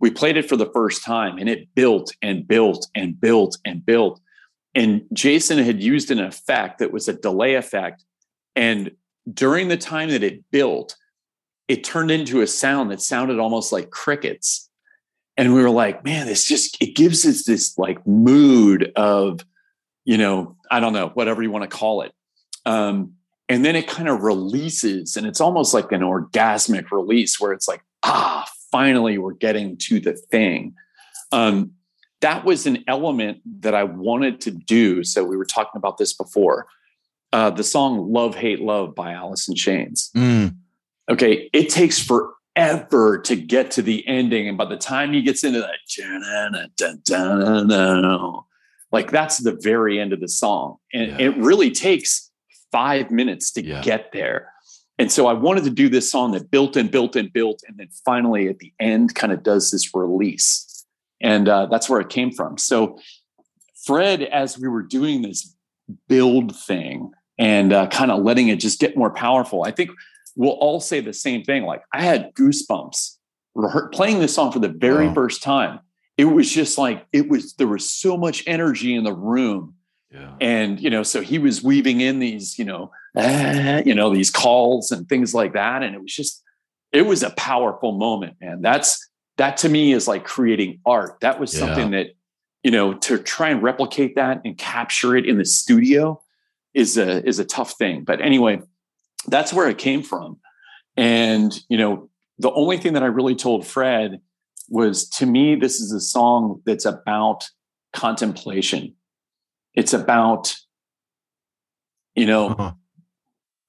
We 0.00 0.10
played 0.10 0.36
it 0.36 0.48
for 0.48 0.56
the 0.56 0.70
first 0.72 1.04
time 1.04 1.38
and 1.38 1.48
it 1.48 1.74
built 1.74 2.14
and 2.22 2.46
built 2.46 2.88
and 2.94 3.20
built 3.20 3.58
and 3.64 3.84
built. 3.84 4.20
And 4.74 5.02
Jason 5.12 5.58
had 5.58 5.82
used 5.82 6.10
an 6.10 6.18
effect 6.18 6.78
that 6.78 6.92
was 6.92 7.08
a 7.08 7.12
delay 7.12 7.54
effect. 7.54 8.04
And 8.56 8.92
during 9.32 9.68
the 9.68 9.76
time 9.76 10.10
that 10.10 10.22
it 10.22 10.50
built, 10.50 10.96
it 11.68 11.84
turned 11.84 12.10
into 12.10 12.40
a 12.40 12.46
sound 12.46 12.90
that 12.90 13.00
sounded 13.00 13.38
almost 13.38 13.72
like 13.72 13.90
crickets. 13.90 14.68
And 15.36 15.54
we 15.54 15.62
were 15.62 15.70
like, 15.70 16.04
man, 16.04 16.26
this 16.26 16.44
just, 16.44 16.80
it 16.80 16.94
gives 16.94 17.26
us 17.26 17.44
this 17.44 17.76
like 17.76 18.06
mood 18.06 18.92
of, 18.94 19.40
you 20.04 20.16
know, 20.16 20.56
I 20.70 20.80
don't 20.80 20.92
know, 20.92 21.08
whatever 21.08 21.42
you 21.42 21.50
want 21.50 21.68
to 21.68 21.76
call 21.76 22.02
it. 22.02 22.12
Um, 22.64 23.14
and 23.48 23.64
then 23.64 23.76
it 23.76 23.86
kind 23.86 24.08
of 24.08 24.22
releases 24.22 25.16
and 25.16 25.26
it's 25.26 25.40
almost 25.40 25.74
like 25.74 25.92
an 25.92 26.00
orgasmic 26.00 26.90
release 26.90 27.40
where 27.40 27.52
it's 27.52 27.68
like 27.68 27.82
ah 28.04 28.46
finally 28.70 29.18
we're 29.18 29.32
getting 29.32 29.76
to 29.76 30.00
the 30.00 30.12
thing 30.14 30.74
um, 31.32 31.72
that 32.20 32.44
was 32.44 32.66
an 32.66 32.82
element 32.86 33.40
that 33.60 33.74
i 33.74 33.84
wanted 33.84 34.40
to 34.40 34.50
do 34.50 35.04
so 35.04 35.24
we 35.24 35.36
were 35.36 35.44
talking 35.44 35.76
about 35.76 35.98
this 35.98 36.12
before 36.12 36.66
uh, 37.32 37.50
the 37.50 37.64
song 37.64 38.12
love 38.12 38.36
hate 38.36 38.60
love 38.60 38.94
by 38.94 39.12
Alice 39.12 39.48
in 39.48 39.54
Chains 39.54 40.10
mm. 40.14 40.54
okay 41.10 41.50
it 41.52 41.68
takes 41.68 41.98
forever 42.56 43.18
to 43.18 43.36
get 43.36 43.70
to 43.72 43.82
the 43.82 44.06
ending 44.06 44.48
and 44.48 44.56
by 44.56 44.64
the 44.64 44.76
time 44.76 45.12
he 45.12 45.22
gets 45.22 45.42
into 45.44 45.60
that 45.60 45.78
like 48.92 49.10
that's 49.10 49.38
the 49.38 49.58
very 49.60 49.98
end 49.98 50.12
of 50.12 50.20
the 50.20 50.28
song 50.28 50.76
and 50.92 51.10
yeah. 51.10 51.26
it 51.26 51.36
really 51.36 51.70
takes 51.70 52.30
five 52.74 53.08
minutes 53.12 53.52
to 53.52 53.64
yeah. 53.64 53.80
get 53.82 54.10
there. 54.10 54.50
And 54.98 55.10
so 55.10 55.28
I 55.28 55.32
wanted 55.32 55.62
to 55.62 55.70
do 55.70 55.88
this 55.88 56.10
song 56.10 56.32
that 56.32 56.50
built 56.50 56.76
and 56.76 56.90
built 56.90 57.14
and 57.14 57.32
built, 57.32 57.62
and 57.68 57.78
then 57.78 57.86
finally 58.04 58.48
at 58.48 58.58
the 58.58 58.72
end 58.80 59.14
kind 59.14 59.32
of 59.32 59.44
does 59.44 59.70
this 59.70 59.94
release. 59.94 60.84
And 61.20 61.48
uh, 61.48 61.66
that's 61.66 61.88
where 61.88 62.00
it 62.00 62.08
came 62.08 62.32
from. 62.32 62.58
So, 62.58 62.98
Fred, 63.86 64.22
as 64.22 64.58
we 64.58 64.66
were 64.66 64.82
doing 64.82 65.22
this 65.22 65.54
build 66.08 66.56
thing 66.56 67.12
and 67.38 67.72
uh, 67.72 67.86
kind 67.88 68.10
of 68.10 68.24
letting 68.24 68.48
it 68.48 68.56
just 68.56 68.80
get 68.80 68.96
more 68.96 69.10
powerful, 69.10 69.62
I 69.62 69.70
think 69.70 69.90
we'll 70.36 70.50
all 70.50 70.80
say 70.80 71.00
the 71.00 71.12
same 71.12 71.42
thing. 71.42 71.64
Like, 71.64 71.82
I 71.92 72.02
had 72.02 72.34
goosebumps 72.34 73.16
playing 73.92 74.18
this 74.18 74.34
song 74.34 74.52
for 74.52 74.58
the 74.58 74.68
very 74.68 75.08
wow. 75.08 75.14
first 75.14 75.42
time. 75.42 75.80
It 76.16 76.26
was 76.26 76.50
just 76.50 76.78
like, 76.78 77.06
it 77.12 77.28
was, 77.28 77.54
there 77.54 77.66
was 77.66 77.88
so 77.88 78.16
much 78.16 78.44
energy 78.46 78.94
in 78.94 79.04
the 79.04 79.12
room 79.12 79.74
and 80.40 80.80
you 80.80 80.90
know, 80.90 81.02
so 81.02 81.20
he 81.20 81.38
was 81.38 81.62
weaving 81.62 82.00
in 82.00 82.18
these, 82.18 82.58
you 82.58 82.64
know, 82.64 82.92
uh, 83.16 83.82
you 83.84 83.94
know, 83.94 84.14
these 84.14 84.30
calls 84.30 84.90
and 84.90 85.08
things 85.08 85.34
like 85.34 85.54
that, 85.54 85.82
and 85.82 85.94
it 85.94 86.00
was 86.00 86.14
just, 86.14 86.42
it 86.92 87.02
was 87.02 87.22
a 87.22 87.30
powerful 87.30 87.92
moment, 87.92 88.36
and 88.40 88.64
that's 88.64 89.08
that 89.36 89.56
to 89.58 89.68
me 89.68 89.92
is 89.92 90.06
like 90.06 90.24
creating 90.24 90.80
art. 90.86 91.18
That 91.20 91.40
was 91.40 91.52
yeah. 91.52 91.60
something 91.60 91.90
that, 91.90 92.10
you 92.62 92.70
know, 92.70 92.94
to 92.94 93.18
try 93.18 93.48
and 93.50 93.62
replicate 93.62 94.14
that 94.14 94.42
and 94.44 94.56
capture 94.56 95.16
it 95.16 95.26
in 95.26 95.38
the 95.38 95.44
studio 95.44 96.22
is 96.72 96.96
a 96.96 97.26
is 97.26 97.38
a 97.38 97.44
tough 97.44 97.72
thing. 97.72 98.04
But 98.04 98.20
anyway, 98.20 98.60
that's 99.26 99.52
where 99.52 99.68
it 99.68 99.78
came 99.78 100.02
from, 100.02 100.38
and 100.96 101.52
you 101.68 101.78
know, 101.78 102.10
the 102.38 102.52
only 102.52 102.78
thing 102.78 102.94
that 102.94 103.02
I 103.02 103.06
really 103.06 103.34
told 103.34 103.66
Fred 103.66 104.20
was 104.68 105.08
to 105.10 105.26
me, 105.26 105.54
this 105.54 105.80
is 105.80 105.92
a 105.92 106.00
song 106.00 106.62
that's 106.64 106.84
about 106.84 107.48
contemplation 107.92 108.94
it's 109.74 109.92
about, 109.92 110.56
you 112.14 112.26
know, 112.26 112.50
uh-huh. 112.50 112.72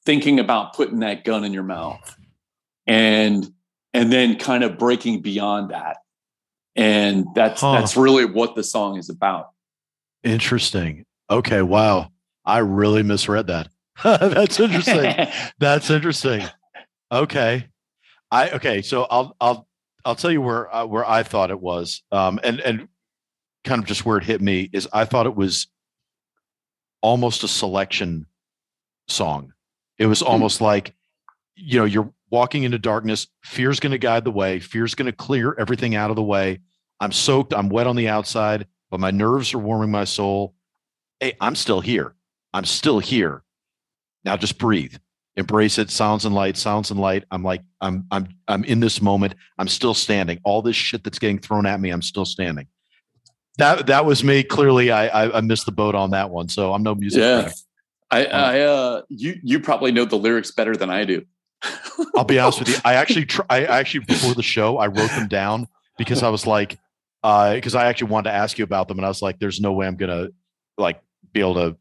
thinking 0.06 0.40
about 0.40 0.76
putting 0.76 1.00
that 1.00 1.24
gun 1.24 1.44
in 1.44 1.54
your 1.54 1.64
mouth 1.64 2.16
and 2.86 3.52
and 3.94 4.12
then 4.12 4.38
kind 4.38 4.64
of 4.64 4.78
breaking 4.78 5.22
beyond 5.22 5.72
that. 5.72 5.98
And 6.76 7.26
that's 7.34 7.62
huh. 7.62 7.74
that's 7.74 7.98
really 7.98 8.26
what 8.26 8.56
the 8.56 8.64
song 8.64 8.98
is 8.98 9.10
about. 9.10 9.50
Interesting. 10.24 11.06
Okay, 11.30 11.62
wow. 11.62 12.12
I 12.46 12.60
really 12.60 13.02
misread 13.02 13.48
that. 13.48 13.70
that's 14.04 14.60
interesting. 14.60 15.28
that's 15.60 15.90
interesting. 15.90 16.44
Okay. 17.12 17.68
I 18.32 18.50
okay, 18.52 18.82
so 18.82 19.04
I'll 19.04 19.36
I'll 19.40 19.68
I'll 20.04 20.16
tell 20.16 20.32
you 20.32 20.42
where 20.42 20.74
uh, 20.74 20.86
where 20.86 21.08
I 21.08 21.24
thought 21.24 21.52
it 21.52 21.60
was, 21.60 22.04
um, 22.12 22.40
and 22.44 22.60
and 22.60 22.88
kind 23.64 23.82
of 23.82 23.88
just 23.88 24.06
where 24.06 24.18
it 24.18 24.24
hit 24.24 24.42
me 24.42 24.70
is 24.74 24.88
I 24.92 25.06
thought 25.06 25.26
it 25.26 25.36
was 25.36 25.68
almost 27.02 27.44
a 27.44 27.48
selection 27.48 28.26
song. 29.08 29.54
It 29.98 30.08
was 30.08 30.20
hmm. 30.20 30.28
almost 30.28 30.62
like, 30.62 30.94
you 31.56 31.80
know, 31.80 31.86
you're 31.86 32.12
walking 32.30 32.64
into 32.64 32.80
darkness. 32.80 33.28
Fear's 33.44 33.80
going 33.80 33.92
to 33.92 33.98
guide 33.98 34.24
the 34.24 34.32
way. 34.32 34.60
Fear's 34.60 34.96
going 34.96 35.06
to 35.06 35.16
clear 35.16 35.56
everything 35.58 35.96
out 35.96 36.10
of 36.10 36.16
the 36.16 36.24
way. 36.24 36.60
I'm 37.00 37.12
soaked. 37.12 37.54
I'm 37.54 37.70
wet 37.70 37.88
on 37.88 37.96
the 37.96 38.08
outside, 38.08 38.68
but 38.90 39.00
my 39.00 39.12
nerves 39.12 39.54
are 39.54 39.60
warming 39.60 39.92
my 39.92 40.04
soul. 40.04 40.56
Hey, 41.20 41.38
I'm 41.40 41.56
still 41.56 41.80
here. 41.80 42.16
I'm 42.54 42.66
still 42.66 43.00
here. 43.00 43.44
Now 44.26 44.36
just 44.38 44.58
breathe. 44.58 44.96
Embrace 45.38 45.78
it. 45.78 45.90
Sounds 45.92 46.26
and 46.26 46.34
light, 46.34 46.58
sounds 46.58 46.92
and 46.92 47.00
light. 47.00 47.26
I'm 47.30 47.44
like, 47.44 47.62
I'm, 47.82 48.06
I'm, 48.10 48.28
I'm 48.48 48.64
in 48.64 48.80
this 48.80 49.02
moment. 49.02 49.36
I'm 49.58 49.68
still 49.68 49.94
standing. 49.94 50.40
All 50.44 50.62
this 50.62 50.76
shit 50.76 51.04
that's 51.04 51.20
getting 51.20 51.40
thrown 51.40 51.66
at 51.66 51.80
me, 51.80 51.90
I'm 51.90 52.02
still 52.02 52.26
standing 52.26 52.68
that 53.58 53.88
that 53.88 54.06
was 54.06 54.24
me. 54.24 54.44
Clearly, 54.44 54.92
I, 54.92 55.08
I, 55.08 55.38
I 55.38 55.42
missed 55.42 55.66
the 55.66 55.72
boat 55.72 55.96
on 55.96 56.12
that 56.12 56.30
one. 56.30 56.50
So 56.50 56.74
I'm 56.74 56.84
no 56.84 56.96
music. 56.96 57.22
Yeah, 57.22 57.52
I, 58.12 58.26
I 58.26 58.60
uh, 58.62 59.02
you 59.10 59.36
you 59.44 59.60
probably 59.60 59.92
know 59.92 60.06
the 60.06 60.18
lyrics 60.18 60.52
better 60.52 60.76
than 60.76 60.90
I 60.90 61.06
do. 61.06 61.26
I'll 62.16 62.26
be 62.26 62.40
honest 62.40 62.60
with 62.60 62.70
you. 62.70 62.76
I 62.84 62.96
actually 62.96 63.26
tr- 63.28 63.42
I 63.50 63.66
actually 63.66 64.06
before 64.06 64.34
the 64.34 64.44
show 64.44 64.78
I 64.78 64.88
wrote 64.88 65.10
them 65.12 65.28
down 65.28 65.68
because 65.98 66.24
I 66.24 66.30
was 66.30 66.46
like, 66.46 66.78
uh 67.24 67.54
because 67.56 67.76
uh, 67.76 67.80
I 67.80 67.86
actually 67.86 68.10
wanted 68.10 68.30
to 68.30 68.36
ask 68.36 68.58
you 68.58 68.64
about 68.64 68.88
them, 68.88 68.98
and 68.98 69.06
I 69.06 69.10
was 69.10 69.22
like, 69.22 69.40
there's 69.40 69.62
no 69.62 69.74
way 69.74 69.88
I'm 69.88 69.96
gonna 69.96 70.30
like 70.78 71.02
be 71.32 71.40
able 71.40 71.56
to 71.56 71.78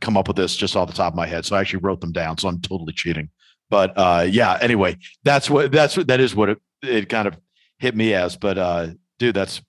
come 0.00 0.16
up 0.16 0.28
with 0.28 0.36
this 0.36 0.56
just 0.56 0.76
off 0.76 0.88
the 0.88 0.94
top 0.94 1.12
of 1.12 1.16
my 1.16 1.26
head. 1.26 1.44
So 1.44 1.56
I 1.56 1.60
actually 1.60 1.80
wrote 1.80 2.00
them 2.00 2.12
down. 2.12 2.38
So 2.38 2.48
I'm 2.48 2.60
totally 2.60 2.92
cheating. 2.92 3.30
But 3.70 3.92
uh, 3.96 4.26
yeah. 4.28 4.58
Anyway, 4.60 4.96
that's 5.24 5.50
what 5.50 5.72
that's 5.72 5.96
what 5.96 6.06
that 6.08 6.20
is 6.20 6.34
what 6.34 6.50
it, 6.50 6.58
it 6.82 7.08
kind 7.08 7.28
of 7.28 7.36
hit 7.78 7.94
me 7.94 8.14
as. 8.14 8.36
But 8.36 8.58
uh, 8.58 8.88
dude, 9.18 9.34
that's 9.34 9.60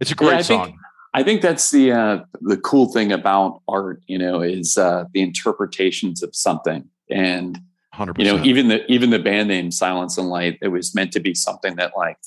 it's 0.00 0.10
a 0.10 0.14
great 0.14 0.32
yeah, 0.32 0.38
I 0.38 0.42
song. 0.42 0.64
Think, 0.66 0.76
I 1.12 1.22
think 1.22 1.42
that's 1.42 1.70
the 1.70 1.92
uh, 1.92 2.18
the 2.40 2.56
cool 2.58 2.92
thing 2.92 3.12
about 3.12 3.62
art, 3.68 4.02
you 4.06 4.18
know, 4.18 4.42
is 4.42 4.76
uh, 4.78 5.04
the 5.12 5.22
interpretations 5.22 6.22
of 6.22 6.34
something. 6.34 6.88
And 7.10 7.58
100%. 7.94 8.18
You 8.18 8.24
know, 8.24 8.44
even 8.44 8.68
the 8.68 8.90
even 8.90 9.10
the 9.10 9.18
band 9.18 9.48
name 9.48 9.70
Silence 9.70 10.16
and 10.16 10.28
Light, 10.28 10.58
it 10.62 10.68
was 10.68 10.94
meant 10.94 11.12
to 11.12 11.20
be 11.20 11.34
something 11.34 11.76
that 11.76 11.92
like 11.96 12.18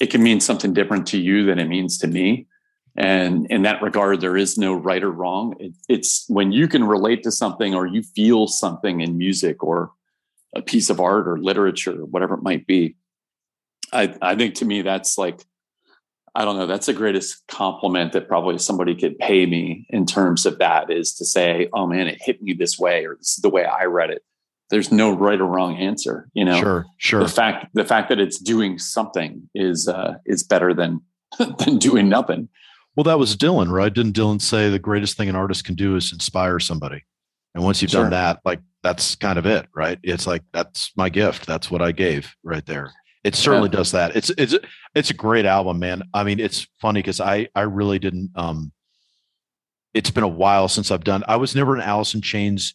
it 0.00 0.10
can 0.10 0.22
mean 0.22 0.40
something 0.40 0.72
different 0.74 1.06
to 1.08 1.18
you 1.18 1.44
than 1.44 1.58
it 1.58 1.66
means 1.66 1.98
to 1.98 2.06
me. 2.06 2.46
And 2.96 3.46
in 3.50 3.62
that 3.62 3.80
regard, 3.80 4.20
there 4.20 4.36
is 4.36 4.58
no 4.58 4.74
right 4.74 5.02
or 5.02 5.10
wrong. 5.10 5.54
It, 5.58 5.72
it's 5.88 6.26
when 6.28 6.52
you 6.52 6.68
can 6.68 6.84
relate 6.84 7.22
to 7.22 7.30
something 7.30 7.74
or 7.74 7.86
you 7.86 8.02
feel 8.02 8.46
something 8.46 9.00
in 9.00 9.16
music 9.16 9.62
or 9.62 9.92
a 10.54 10.62
piece 10.62 10.90
of 10.90 11.00
art 11.00 11.26
or 11.26 11.38
literature, 11.38 12.02
or 12.02 12.04
whatever 12.04 12.34
it 12.34 12.42
might 12.42 12.66
be. 12.66 12.96
I, 13.92 14.14
I 14.20 14.36
think 14.36 14.56
to 14.56 14.64
me, 14.64 14.82
that's 14.82 15.16
like, 15.16 15.40
I 16.34 16.44
don't 16.44 16.56
know, 16.56 16.66
that's 16.66 16.86
the 16.86 16.92
greatest 16.92 17.46
compliment 17.48 18.12
that 18.12 18.28
probably 18.28 18.58
somebody 18.58 18.94
could 18.94 19.18
pay 19.18 19.46
me 19.46 19.86
in 19.90 20.06
terms 20.06 20.46
of 20.46 20.58
that 20.58 20.90
is 20.90 21.14
to 21.14 21.24
say, 21.24 21.68
oh 21.72 21.86
man, 21.86 22.06
it 22.06 22.20
hit 22.20 22.42
me 22.42 22.52
this 22.52 22.78
way, 22.78 23.04
or 23.06 23.16
this 23.16 23.36
is 23.36 23.42
the 23.42 23.50
way 23.50 23.64
I 23.64 23.84
read 23.84 24.10
it. 24.10 24.22
There's 24.70 24.90
no 24.90 25.10
right 25.12 25.38
or 25.38 25.44
wrong 25.44 25.76
answer, 25.76 26.30
you 26.32 26.46
know. 26.46 26.58
Sure, 26.58 26.86
sure. 26.96 27.20
The 27.20 27.28
fact 27.28 27.66
the 27.74 27.84
fact 27.84 28.08
that 28.08 28.18
it's 28.18 28.38
doing 28.38 28.78
something 28.78 29.48
is 29.54 29.86
uh, 29.86 30.14
is 30.24 30.42
better 30.42 30.72
than 30.72 31.02
than 31.58 31.76
doing 31.76 32.08
nothing. 32.08 32.48
Well, 32.96 33.04
that 33.04 33.18
was 33.18 33.36
Dylan, 33.36 33.70
right? 33.70 33.92
Didn't 33.92 34.16
Dylan 34.16 34.40
say 34.40 34.68
the 34.68 34.78
greatest 34.78 35.16
thing 35.16 35.28
an 35.28 35.36
artist 35.36 35.64
can 35.64 35.74
do 35.74 35.96
is 35.96 36.12
inspire 36.12 36.58
somebody? 36.58 37.04
And 37.54 37.64
once 37.64 37.80
you've 37.80 37.90
sure. 37.90 38.02
done 38.02 38.10
that, 38.10 38.40
like 38.44 38.60
that's 38.82 39.14
kind 39.16 39.38
of 39.38 39.46
it, 39.46 39.66
right? 39.74 39.98
It's 40.02 40.26
like 40.26 40.42
that's 40.52 40.92
my 40.96 41.08
gift. 41.08 41.46
That's 41.46 41.70
what 41.70 41.82
I 41.82 41.92
gave 41.92 42.34
right 42.42 42.64
there. 42.64 42.92
It 43.24 43.34
certainly 43.34 43.68
yeah. 43.70 43.76
does 43.76 43.92
that. 43.92 44.16
It's 44.16 44.30
it's 44.30 44.54
it's 44.94 45.10
a 45.10 45.14
great 45.14 45.46
album, 45.46 45.78
man. 45.78 46.02
I 46.12 46.24
mean, 46.24 46.40
it's 46.40 46.66
funny 46.80 47.00
because 47.00 47.20
I 47.20 47.48
I 47.54 47.62
really 47.62 47.98
didn't. 47.98 48.30
um 48.34 48.72
It's 49.94 50.10
been 50.10 50.24
a 50.24 50.28
while 50.28 50.68
since 50.68 50.90
I've 50.90 51.04
done. 51.04 51.24
I 51.28 51.36
was 51.36 51.54
never 51.54 51.74
an 51.74 51.82
Alice 51.82 52.14
in 52.14 52.20
Chains 52.20 52.74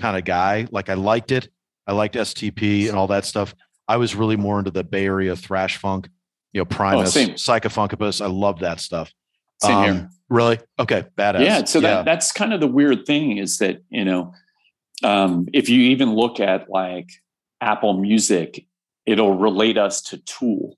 kind 0.00 0.16
of 0.16 0.24
guy. 0.24 0.66
Like 0.70 0.88
I 0.88 0.94
liked 0.94 1.30
it. 1.30 1.48
I 1.86 1.92
liked 1.92 2.14
STP 2.14 2.88
and 2.88 2.96
all 2.96 3.08
that 3.08 3.24
stuff. 3.24 3.54
I 3.88 3.96
was 3.96 4.14
really 4.14 4.36
more 4.36 4.58
into 4.58 4.70
the 4.70 4.84
Bay 4.84 5.04
Area 5.04 5.34
thrash 5.36 5.76
funk, 5.76 6.08
you 6.52 6.60
know, 6.60 6.64
Primus, 6.64 7.16
oh, 7.16 7.20
Psychefunkapus. 7.20 8.22
I 8.22 8.28
love 8.28 8.60
that 8.60 8.80
stuff. 8.80 9.12
Same 9.62 9.76
um, 9.76 9.84
here. 9.84 10.10
Really? 10.28 10.58
Okay. 10.78 11.04
Badass. 11.16 11.44
Yeah. 11.44 11.64
So 11.64 11.80
that, 11.80 12.04
that's 12.04 12.32
kind 12.32 12.52
of 12.52 12.60
the 12.60 12.66
weird 12.66 13.06
thing 13.06 13.38
is 13.38 13.58
that, 13.58 13.82
you 13.90 14.04
know, 14.04 14.32
um, 15.02 15.46
if 15.52 15.68
you 15.68 15.80
even 15.80 16.14
look 16.14 16.40
at 16.40 16.70
like 16.70 17.08
Apple 17.60 17.94
Music, 17.94 18.66
it'll 19.06 19.36
relate 19.36 19.78
us 19.78 20.00
to 20.02 20.18
Tool. 20.18 20.76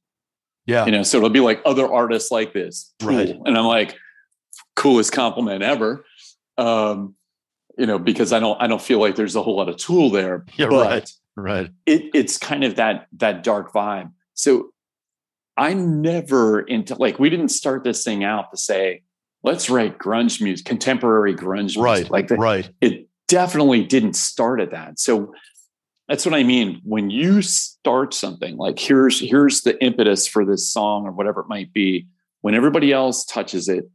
Yeah. 0.66 0.86
You 0.86 0.93
know, 0.93 1.02
so 1.02 1.19
it'll 1.19 1.31
be 1.31 1.40
like 1.40 1.61
other 1.65 1.93
artists 1.93 2.31
like 2.31 2.52
this. 2.52 2.93
Tool. 2.98 3.11
Right. 3.11 3.36
And 3.44 3.56
I'm 3.56 3.66
like, 3.66 3.97
coolest 4.77 5.12
compliment 5.12 5.62
ever. 5.62 6.05
Um, 6.59 7.15
you 7.77 7.86
know, 7.86 7.98
because 7.98 8.32
I 8.32 8.40
don't 8.40 8.61
I 8.61 8.66
don't 8.66 8.82
feel 8.82 9.01
like 9.01 9.16
there's 9.16 9.36
a 9.36 9.43
whole 9.43 9.56
lot 9.56 9.69
of 9.69 9.77
tool 9.77 10.11
there. 10.11 10.44
Yeah, 10.56 10.66
but 10.69 10.86
right. 10.86 11.12
Right. 11.36 11.70
It, 11.86 12.11
it's 12.15 12.39
kind 12.39 12.62
of 12.65 12.77
that 12.77 13.09
that 13.19 13.43
dark 13.43 13.73
vibe. 13.73 14.12
So 14.35 14.70
I 15.56 15.72
never 15.74 16.60
into 16.60 16.94
like 16.97 17.18
we 17.18 17.31
didn't 17.31 17.48
start 17.48 17.85
this 17.85 18.02
thing 18.05 18.24
out 18.24 18.51
to 18.51 18.56
say 18.56 19.02
let's 19.43 19.70
write 19.70 19.98
grunge 19.98 20.40
music, 20.40 20.66
contemporary 20.66 21.35
grunge 21.35 21.76
right, 21.76 21.98
music. 21.98 22.10
Like 22.10 22.28
the, 22.28 22.36
right. 22.36 22.68
It 22.81 23.09
definitely 23.28 23.85
didn't 23.85 24.14
start 24.14 24.60
at 24.60 24.72
that. 24.72 24.98
So 24.98 25.32
that's 26.09 26.26
what 26.26 26.35
I 26.35 26.43
mean. 26.43 26.81
When 26.82 27.10
you 27.10 27.40
start 27.43 28.14
something 28.14 28.56
like 28.56 28.78
here's 28.78 29.20
here's 29.20 29.62
the 29.62 29.82
impetus 29.82 30.26
for 30.26 30.44
this 30.44 30.68
song 30.68 31.06
or 31.06 31.12
whatever 31.12 31.40
it 31.40 31.48
might 31.48 31.72
be, 31.72 32.09
when 32.40 32.55
everybody 32.55 32.93
else 32.93 33.24
touches 33.24 33.68
it 33.68 33.89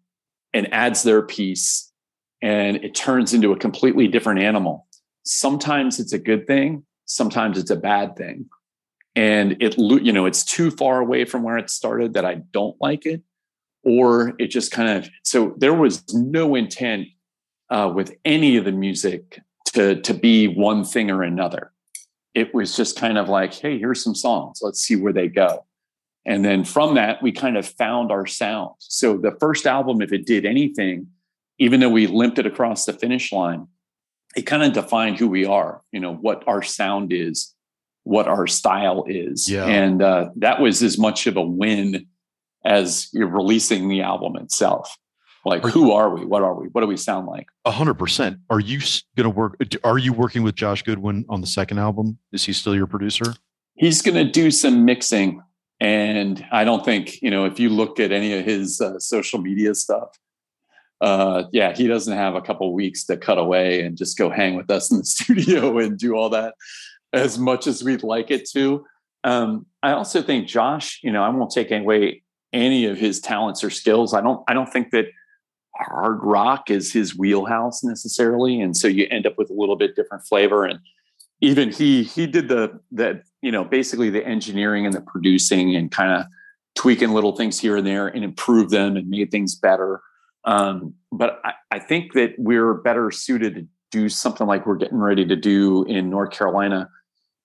and 0.53 0.71
adds 0.73 1.03
their 1.03 1.21
piece 1.21 1.91
and 2.41 2.77
it 2.77 2.95
turns 2.95 3.33
into 3.33 3.51
a 3.51 3.57
completely 3.57 4.07
different 4.07 4.39
animal. 4.39 4.87
Sometimes 5.23 5.99
it's 5.99 6.13
a 6.13 6.19
good 6.19 6.47
thing, 6.47 6.83
sometimes 7.05 7.57
it's 7.57 7.69
a 7.69 7.75
bad 7.75 8.15
thing 8.15 8.49
and 9.15 9.61
it 9.61 9.77
you 9.77 10.11
know 10.11 10.25
it's 10.25 10.43
too 10.43 10.71
far 10.71 10.99
away 10.99 11.25
from 11.25 11.43
where 11.43 11.57
it 11.57 11.69
started 11.69 12.13
that 12.13 12.25
I 12.25 12.35
don't 12.35 12.75
like 12.79 13.05
it, 13.05 13.21
or 13.83 14.33
it 14.39 14.47
just 14.47 14.71
kind 14.71 14.89
of 14.89 15.09
so 15.23 15.53
there 15.57 15.73
was 15.73 16.13
no 16.13 16.55
intent 16.55 17.07
uh, 17.69 17.91
with 17.93 18.15
any 18.25 18.57
of 18.57 18.65
the 18.65 18.71
music 18.71 19.39
to 19.73 20.01
to 20.01 20.13
be 20.13 20.47
one 20.47 20.83
thing 20.83 21.11
or 21.11 21.23
another. 21.23 21.71
It 22.35 22.53
was 22.53 22.75
just 22.75 22.97
kind 22.97 23.17
of 23.17 23.27
like, 23.27 23.53
hey, 23.53 23.79
here's 23.79 24.03
some 24.03 24.15
songs, 24.15 24.59
let's 24.61 24.81
see 24.81 24.95
where 24.95 25.13
they 25.13 25.27
go. 25.27 25.65
And 26.25 26.45
then 26.45 26.63
from 26.63 26.95
that, 26.95 27.23
we 27.23 27.31
kind 27.31 27.57
of 27.57 27.65
found 27.65 28.11
our 28.11 28.27
sound. 28.27 28.75
So 28.79 29.17
the 29.17 29.35
first 29.39 29.65
album, 29.65 30.01
if 30.01 30.13
it 30.13 30.27
did 30.27 30.45
anything, 30.45 31.07
even 31.57 31.79
though 31.79 31.89
we 31.89 32.07
limped 32.07 32.37
it 32.37 32.45
across 32.45 32.85
the 32.85 32.93
finish 32.93 33.31
line, 33.31 33.67
it 34.35 34.43
kind 34.43 34.63
of 34.63 34.73
defined 34.73 35.17
who 35.17 35.27
we 35.27 35.45
are, 35.45 35.81
you 35.91 35.99
know, 35.99 36.13
what 36.13 36.43
our 36.47 36.61
sound 36.61 37.11
is 37.11 37.55
what 38.03 38.27
our 38.27 38.47
style 38.47 39.05
is. 39.07 39.49
Yeah. 39.49 39.65
And 39.65 40.01
uh, 40.01 40.29
that 40.37 40.61
was 40.61 40.81
as 40.81 40.97
much 40.97 41.27
of 41.27 41.37
a 41.37 41.41
win 41.41 42.07
as 42.65 43.09
you're 43.13 43.27
releasing 43.27 43.87
the 43.89 44.01
album 44.01 44.35
itself. 44.35 44.97
Like, 45.45 45.63
are 45.63 45.69
who 45.69 45.91
are 45.91 46.13
we? 46.13 46.25
What 46.25 46.43
are 46.43 46.53
we? 46.53 46.67
What 46.67 46.81
do 46.81 46.87
we 46.87 46.97
sound 46.97 47.27
like? 47.27 47.47
A 47.65 47.71
hundred 47.71 47.93
percent. 47.95 48.39
Are 48.49 48.59
you 48.59 48.79
going 49.15 49.23
to 49.23 49.29
work? 49.29 49.57
Are 49.83 49.97
you 49.97 50.11
working 50.11 50.43
with 50.43 50.55
Josh 50.55 50.83
Gudwin 50.83 51.25
on 51.29 51.39
the 51.41 51.47
second 51.47 51.79
album? 51.79 52.17
Is 52.33 52.43
he 52.43 52.51
still 52.51 52.75
your 52.75 52.87
producer? 52.87 53.35
He's 53.75 54.01
going 54.01 54.15
to 54.15 54.29
do 54.29 54.51
some 54.51 54.83
mixing. 54.83 55.41
And 55.79 56.45
I 56.51 56.65
don't 56.65 56.83
think, 56.83 57.21
you 57.21 57.31
know, 57.31 57.45
if 57.45 57.57
you 57.57 57.69
look 57.69 58.01
at 58.01 58.11
any 58.11 58.37
of 58.37 58.43
his 58.43 58.81
uh, 58.81 58.99
social 58.99 59.39
media 59.39 59.73
stuff, 59.73 60.09
uh, 60.99 61.43
yeah, 61.53 61.73
he 61.73 61.87
doesn't 61.87 62.13
have 62.13 62.35
a 62.35 62.41
couple 62.41 62.73
weeks 62.73 63.05
to 63.05 63.15
cut 63.15 63.37
away 63.37 63.81
and 63.81 63.97
just 63.97 64.17
go 64.17 64.29
hang 64.29 64.55
with 64.55 64.69
us 64.69 64.91
in 64.91 64.97
the 64.97 65.05
studio 65.05 65.77
and 65.77 65.97
do 65.97 66.15
all 66.15 66.29
that 66.29 66.55
as 67.13 67.37
much 67.37 67.67
as 67.67 67.83
we'd 67.83 68.03
like 68.03 68.31
it 68.31 68.49
to. 68.51 68.85
Um, 69.23 69.65
I 69.83 69.91
also 69.91 70.21
think 70.21 70.47
Josh, 70.47 70.99
you 71.03 71.11
know, 71.11 71.23
I 71.23 71.29
won't 71.29 71.51
take 71.51 71.71
away 71.71 72.23
any 72.53 72.85
of 72.85 72.97
his 72.97 73.19
talents 73.19 73.63
or 73.63 73.69
skills. 73.69 74.13
I 74.13 74.21
don't. 74.21 74.43
I 74.47 74.53
don't 74.53 74.71
think 74.71 74.91
that 74.91 75.05
hard 75.75 76.19
rock 76.21 76.69
is 76.69 76.91
his 76.91 77.17
wheelhouse 77.17 77.83
necessarily, 77.83 78.59
and 78.61 78.75
so 78.75 78.87
you 78.87 79.07
end 79.09 79.27
up 79.27 79.37
with 79.37 79.49
a 79.49 79.53
little 79.53 79.75
bit 79.75 79.95
different 79.95 80.25
flavor. 80.25 80.65
And 80.65 80.79
even 81.41 81.71
he 81.71 82.03
he 82.03 82.27
did 82.27 82.47
the 82.47 82.79
that 82.91 83.23
you 83.41 83.51
know 83.51 83.63
basically 83.63 84.09
the 84.09 84.25
engineering 84.25 84.85
and 84.85 84.93
the 84.93 85.01
producing 85.01 85.75
and 85.75 85.91
kind 85.91 86.11
of 86.11 86.25
tweaking 86.75 87.09
little 87.09 87.35
things 87.35 87.59
here 87.59 87.77
and 87.77 87.85
there 87.85 88.07
and 88.07 88.23
improve 88.23 88.69
them 88.69 88.95
and 88.95 89.09
made 89.09 89.31
things 89.31 89.55
better. 89.55 90.01
Um, 90.45 90.93
but 91.11 91.41
I, 91.43 91.53
I 91.71 91.79
think 91.79 92.13
that 92.13 92.35
we're 92.37 92.75
better 92.75 93.11
suited 93.11 93.55
to 93.55 93.67
do 93.91 94.07
something 94.07 94.47
like 94.47 94.65
we're 94.65 94.77
getting 94.77 94.99
ready 94.99 95.25
to 95.25 95.35
do 95.35 95.83
in 95.85 96.09
North 96.09 96.31
Carolina 96.31 96.89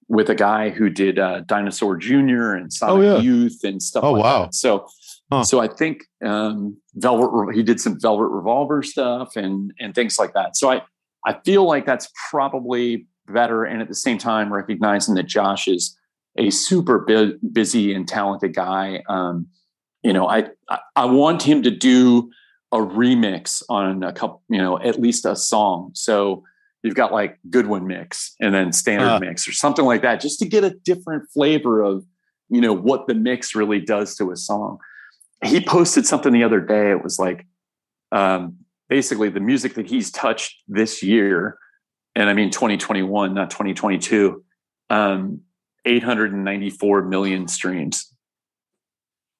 with 0.08 0.28
a 0.28 0.34
guy 0.34 0.70
who 0.70 0.90
did 0.90 1.18
uh, 1.18 1.40
Dinosaur 1.40 1.96
Jr. 1.96 2.52
and 2.52 2.72
Sonic 2.72 3.04
oh, 3.04 3.16
yeah. 3.16 3.22
Youth 3.22 3.64
and 3.64 3.82
stuff. 3.82 4.04
Oh 4.04 4.12
like 4.12 4.22
wow! 4.22 4.44
That. 4.44 4.54
So, 4.54 4.86
huh. 5.32 5.44
so 5.44 5.60
I 5.60 5.68
think 5.68 6.04
um, 6.24 6.76
Velvet. 6.94 7.54
He 7.54 7.62
did 7.62 7.80
some 7.80 8.00
Velvet 8.00 8.28
Revolver 8.28 8.82
stuff 8.82 9.36
and 9.36 9.72
and 9.80 9.94
things 9.94 10.18
like 10.18 10.34
that. 10.34 10.56
So 10.56 10.70
I 10.70 10.82
I 11.26 11.38
feel 11.44 11.66
like 11.66 11.86
that's 11.86 12.10
probably 12.30 13.06
better, 13.26 13.64
and 13.64 13.80
at 13.80 13.88
the 13.88 13.94
same 13.94 14.18
time 14.18 14.52
recognizing 14.52 15.14
that 15.14 15.24
Josh 15.26 15.68
is 15.68 15.96
a 16.36 16.50
super 16.50 16.98
bu- 16.98 17.38
busy 17.52 17.94
and 17.94 18.06
talented 18.06 18.54
guy. 18.54 19.02
Um, 19.08 19.46
you 20.02 20.12
know, 20.12 20.28
I, 20.28 20.50
I 20.68 20.78
I 20.96 21.04
want 21.06 21.42
him 21.42 21.62
to 21.62 21.70
do 21.70 22.30
a 22.72 22.78
remix 22.78 23.62
on 23.68 24.02
a 24.02 24.12
couple, 24.12 24.42
you 24.48 24.58
know, 24.58 24.80
at 24.80 25.00
least 25.00 25.24
a 25.24 25.36
song. 25.36 25.92
So 25.94 26.42
you've 26.84 26.94
got 26.94 27.12
like 27.12 27.38
Gudwin 27.50 27.86
mix 27.86 28.36
and 28.40 28.54
then 28.54 28.72
standard 28.72 29.08
uh, 29.08 29.18
mix 29.18 29.48
or 29.48 29.52
something 29.52 29.86
like 29.86 30.02
that, 30.02 30.20
just 30.20 30.38
to 30.40 30.46
get 30.46 30.62
a 30.62 30.70
different 30.70 31.28
flavor 31.32 31.82
of, 31.82 32.04
you 32.50 32.60
know, 32.60 32.74
what 32.74 33.08
the 33.08 33.14
mix 33.14 33.54
really 33.54 33.80
does 33.80 34.14
to 34.16 34.30
a 34.30 34.36
song. 34.36 34.78
He 35.42 35.60
posted 35.60 36.06
something 36.06 36.32
the 36.32 36.44
other 36.44 36.60
day. 36.60 36.90
It 36.90 37.02
was 37.02 37.18
like 37.18 37.46
um, 38.12 38.58
basically 38.88 39.30
the 39.30 39.40
music 39.40 39.74
that 39.74 39.88
he's 39.88 40.10
touched 40.10 40.62
this 40.68 41.02
year, 41.02 41.58
and 42.14 42.28
I 42.28 42.34
mean 42.34 42.50
2021, 42.50 43.34
not 43.34 43.50
2022, 43.50 44.44
um, 44.90 45.40
894 45.86 47.02
million 47.06 47.48
streams. 47.48 48.10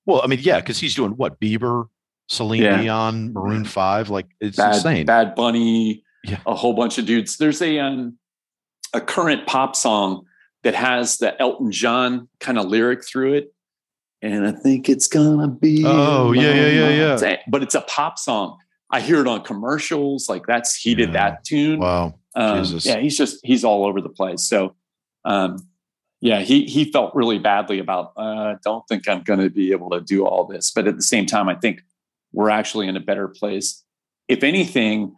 Well, 0.07 0.23
I 0.23 0.27
mean, 0.27 0.41
yeah, 0.43 0.61
because 0.61 0.79
he's 0.79 0.95
doing 0.95 1.13
what 1.13 1.41
Bieber, 1.41 1.89
Celine 2.29 2.63
yeah. 2.63 2.81
Dion, 2.81 3.33
Maroon 3.33 3.65
Five, 3.65 4.09
like 4.09 4.27
it's 4.41 4.57
Bad, 4.57 4.75
insane. 4.77 5.07
Bad 5.07 5.35
Bunny, 5.35 6.05
yeah. 6.25 6.41
a 6.47 6.55
whole 6.55 6.75
bunch 6.75 6.99
of 6.99 7.07
dudes. 7.07 7.37
There's 7.37 7.63
a 7.63 7.79
um, 7.79 8.19
a 8.93 9.01
current 9.01 9.47
pop 9.47 9.77
song 9.77 10.27
that 10.63 10.75
has 10.75 11.19
the 11.19 11.41
Elton 11.41 11.71
John 11.71 12.29
kind 12.41 12.59
of 12.59 12.67
lyric 12.67 13.07
through 13.07 13.35
it, 13.35 13.55
and 14.23 14.47
I 14.47 14.53
think 14.53 14.89
it's 14.89 15.07
gonna 15.07 15.49
be. 15.49 15.85
Oh 15.87 16.33
yeah, 16.33 16.55
yeah, 16.55 16.89
yeah, 16.89 17.19
yeah. 17.21 17.37
But 17.49 17.63
it's 17.63 17.75
a 17.75 17.83
pop 17.83 18.19
song. 18.19 18.59
I 18.91 19.01
hear 19.01 19.21
it 19.21 19.27
on 19.27 19.43
commercials. 19.43 20.29
Like 20.29 20.47
that's 20.47 20.77
he 20.77 20.95
did 20.95 21.13
that 21.15 21.45
tune. 21.45 21.81
Wow. 21.81 22.15
Um, 22.37 22.65
yeah, 22.81 22.99
he's 22.99 23.17
just 23.17 23.45
he's 23.45 23.65
all 23.65 23.85
over 23.87 24.01
the 24.01 24.09
place. 24.09 24.45
So, 24.45 24.75
um, 25.25 25.59
yeah, 26.21 26.41
he 26.41 26.65
he 26.65 26.91
felt 26.91 27.15
really 27.15 27.39
badly 27.39 27.79
about. 27.79 28.13
Uh, 28.17 28.55
don't 28.63 28.87
think 28.89 29.09
I'm 29.09 29.23
going 29.23 29.41
to 29.41 29.51
be 29.51 29.73
able 29.73 29.91
to 29.91 30.01
do 30.01 30.27
all 30.27 30.45
this, 30.45 30.71
but 30.71 30.87
at 30.89 30.97
the 30.97 31.03
same 31.03 31.27
time, 31.27 31.49
I 31.49 31.55
think 31.55 31.83
we're 32.33 32.51
actually 32.51 32.89
in 32.89 32.97
a 32.97 33.01
better 33.01 33.29
place. 33.29 33.83
If 34.29 34.43
anything, 34.43 35.15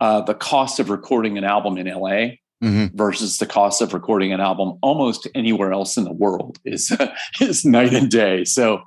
uh, 0.00 0.20
the 0.20 0.34
cost 0.34 0.78
of 0.78 0.90
recording 0.90 1.38
an 1.38 1.44
album 1.44 1.76
in 1.76 1.86
LA 1.86 2.36
mm-hmm. 2.62 2.96
versus 2.96 3.38
the 3.38 3.46
cost 3.46 3.82
of 3.82 3.94
recording 3.94 4.32
an 4.32 4.40
album 4.40 4.78
almost 4.82 5.26
anywhere 5.34 5.72
else 5.72 5.96
in 5.96 6.04
the 6.04 6.12
world 6.12 6.58
is 6.64 6.96
is 7.40 7.64
night 7.64 7.92
and 7.92 8.10
day. 8.10 8.44
So, 8.44 8.82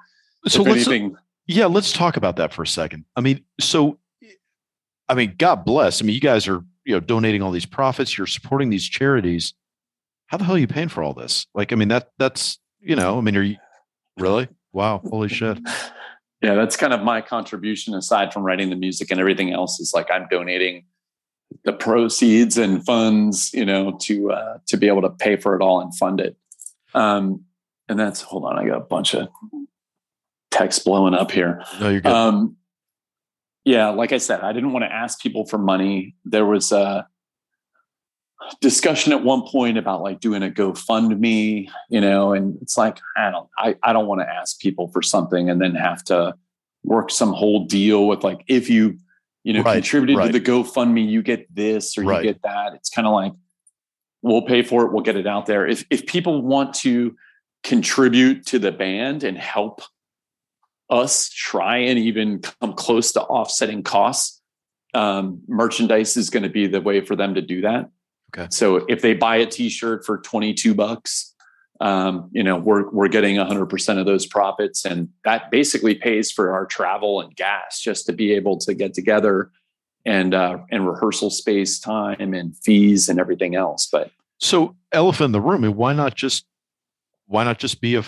so 0.47 0.61
let's, 0.63 0.87
anything, 0.87 1.15
yeah, 1.47 1.65
let's 1.65 1.91
talk 1.91 2.17
about 2.17 2.37
that 2.37 2.53
for 2.53 2.63
a 2.63 2.67
second. 2.67 3.05
I 3.15 3.21
mean, 3.21 3.43
so 3.59 3.97
I 5.09 5.13
mean, 5.13 5.35
God 5.37 5.65
bless. 5.65 6.01
I 6.01 6.05
mean, 6.05 6.15
you 6.15 6.21
guys 6.21 6.47
are 6.47 6.63
you 6.85 6.93
know 6.93 6.99
donating 6.99 7.41
all 7.41 7.51
these 7.51 7.65
profits. 7.65 8.17
You're 8.17 8.27
supporting 8.27 8.69
these 8.69 8.87
charities. 8.87 9.53
How 10.27 10.37
the 10.37 10.45
hell 10.45 10.55
are 10.55 10.59
you 10.59 10.67
paying 10.67 10.87
for 10.87 11.03
all 11.03 11.13
this? 11.13 11.45
Like, 11.53 11.73
I 11.73 11.75
mean, 11.75 11.89
that 11.89 12.09
that's 12.17 12.57
you 12.79 12.95
know, 12.95 13.17
I 13.17 13.21
mean, 13.21 13.35
are 13.35 13.43
you 13.43 13.57
really? 14.17 14.47
Wow, 14.71 15.01
holy 15.03 15.29
shit. 15.29 15.59
Yeah, 16.43 16.55
that's 16.55 16.75
kind 16.75 16.91
of 16.91 17.03
my 17.03 17.21
contribution 17.21 17.93
aside 17.93 18.33
from 18.33 18.41
writing 18.41 18.71
the 18.71 18.75
music 18.75 19.11
and 19.11 19.19
everything 19.19 19.53
else 19.53 19.79
is 19.79 19.93
like 19.93 20.09
I'm 20.09 20.25
donating 20.31 20.85
the 21.63 21.73
proceeds 21.73 22.57
and 22.57 22.83
funds, 22.85 23.53
you 23.53 23.65
know, 23.65 23.97
to 24.01 24.31
uh, 24.31 24.57
to 24.67 24.77
be 24.77 24.87
able 24.87 25.01
to 25.01 25.09
pay 25.09 25.35
for 25.35 25.55
it 25.55 25.61
all 25.61 25.81
and 25.81 25.95
fund 25.95 26.19
it. 26.19 26.35
Um, 26.93 27.45
and 27.87 27.99
that's 27.99 28.21
hold 28.21 28.45
on, 28.45 28.57
I 28.57 28.65
got 28.65 28.77
a 28.77 28.81
bunch 28.85 29.13
of 29.13 29.29
text 30.49 30.85
blowing 30.85 31.13
up 31.13 31.31
here. 31.31 31.63
No, 31.79 31.89
you're 31.89 32.01
good. 32.01 32.11
Um, 32.11 32.57
yeah, 33.63 33.89
like 33.89 34.11
I 34.11 34.17
said, 34.17 34.41
I 34.41 34.53
didn't 34.53 34.73
want 34.73 34.83
to 34.83 34.91
ask 34.91 35.21
people 35.21 35.45
for 35.45 35.57
money. 35.57 36.15
There 36.25 36.45
was 36.45 36.71
a 36.71 37.07
discussion 38.59 39.13
at 39.13 39.23
one 39.23 39.43
point 39.43 39.77
about 39.77 40.01
like 40.01 40.19
doing 40.19 40.41
a 40.43 40.49
GoFundMe, 40.49 41.69
you 41.89 42.01
know, 42.01 42.33
and 42.33 42.57
it's 42.61 42.77
like 42.77 42.99
I 43.15 43.29
don't, 43.29 43.47
I, 43.57 43.75
I 43.83 43.93
don't 43.93 44.07
want 44.07 44.21
to 44.21 44.27
ask 44.27 44.59
people 44.59 44.87
for 44.87 45.01
something 45.01 45.49
and 45.49 45.61
then 45.61 45.75
have 45.75 46.03
to 46.05 46.35
work 46.83 47.11
some 47.11 47.33
whole 47.33 47.65
deal 47.65 48.07
with 48.07 48.23
like 48.23 48.43
if 48.47 48.67
you 48.69 48.97
you 49.43 49.53
know, 49.53 49.63
right, 49.63 49.75
contributed 49.75 50.17
right. 50.17 50.31
to 50.31 50.39
the 50.39 50.41
GoFundMe, 50.41 51.07
you 51.07 51.21
get 51.21 51.53
this 51.53 51.97
or 51.97 52.03
right. 52.03 52.23
you 52.23 52.31
get 52.31 52.41
that. 52.43 52.73
It's 52.73 52.89
kind 52.89 53.07
of 53.07 53.13
like 53.13 53.33
we'll 54.21 54.43
pay 54.43 54.61
for 54.61 54.85
it, 54.85 54.91
we'll 54.91 55.03
get 55.03 55.15
it 55.15 55.27
out 55.27 55.45
there. 55.45 55.67
If 55.67 55.85
if 55.89 56.05
people 56.05 56.41
want 56.41 56.75
to 56.75 57.15
contribute 57.63 58.45
to 58.47 58.59
the 58.59 58.71
band 58.71 59.23
and 59.23 59.37
help 59.37 59.81
us 60.89 61.29
try 61.29 61.77
and 61.77 61.97
even 61.97 62.39
come 62.39 62.73
close 62.73 63.13
to 63.13 63.21
offsetting 63.21 63.81
costs, 63.83 64.41
um, 64.93 65.41
merchandise 65.47 66.17
is 66.17 66.29
going 66.29 66.43
to 66.43 66.49
be 66.49 66.67
the 66.67 66.81
way 66.81 67.01
for 67.01 67.15
them 67.15 67.33
to 67.35 67.41
do 67.41 67.61
that. 67.61 67.89
Okay. 68.35 68.47
So 68.51 68.77
if 68.87 69.01
they 69.01 69.13
buy 69.13 69.37
a 69.37 69.45
T-shirt 69.45 70.05
for 70.05 70.19
twenty 70.19 70.53
two 70.53 70.73
bucks, 70.73 71.30
um, 71.81 72.29
you 72.31 72.43
know 72.43 72.57
we're 72.57 72.89
we're 72.91 73.07
getting 73.07 73.35
100% 73.35 73.99
of 73.99 74.05
those 74.05 74.25
profits 74.25 74.85
and 74.85 75.09
that 75.23 75.49
basically 75.49 75.95
pays 75.95 76.31
for 76.31 76.53
our 76.53 76.65
travel 76.65 77.19
and 77.19 77.35
gas 77.35 77.81
just 77.81 78.05
to 78.05 78.13
be 78.13 78.33
able 78.33 78.57
to 78.59 78.73
get 78.73 78.93
together 78.93 79.51
and 80.05 80.33
uh, 80.33 80.59
and 80.69 80.87
rehearsal 80.87 81.29
space 81.29 81.79
time 81.79 82.33
and 82.33 82.55
fees 82.57 83.09
and 83.09 83.19
everything 83.19 83.55
else. 83.55 83.87
But 83.91 84.11
so 84.39 84.75
elephant 84.91 85.25
in 85.25 85.31
the 85.31 85.41
room 85.41 85.63
why 85.75 85.93
not 85.93 86.15
just 86.15 86.45
why 87.27 87.43
not 87.43 87.59
just 87.59 87.81
be 87.81 87.95
a 87.95 88.03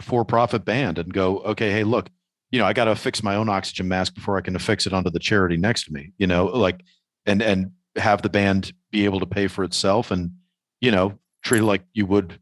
for-profit 0.00 0.64
band 0.64 0.98
and 0.98 1.12
go 1.12 1.38
okay 1.40 1.70
hey 1.70 1.84
look 1.84 2.10
you 2.50 2.58
know 2.58 2.66
i 2.66 2.72
got 2.72 2.86
to 2.86 2.96
fix 2.96 3.22
my 3.22 3.36
own 3.36 3.48
oxygen 3.48 3.86
mask 3.86 4.14
before 4.14 4.36
i 4.36 4.40
can 4.40 4.56
affix 4.56 4.86
it 4.86 4.92
onto 4.92 5.08
the 5.08 5.20
charity 5.20 5.56
next 5.56 5.84
to 5.84 5.92
me 5.92 6.10
you 6.18 6.26
know 6.26 6.46
like 6.46 6.80
and 7.26 7.40
and 7.40 7.70
have 7.96 8.22
the 8.22 8.28
band 8.28 8.72
be 8.90 9.04
able 9.04 9.20
to 9.20 9.26
pay 9.26 9.46
for 9.46 9.62
itself 9.62 10.10
and 10.10 10.32
you 10.80 10.90
know 10.90 11.16
treat 11.44 11.60
it 11.60 11.64
like 11.64 11.84
you 11.92 12.06
would 12.06 12.38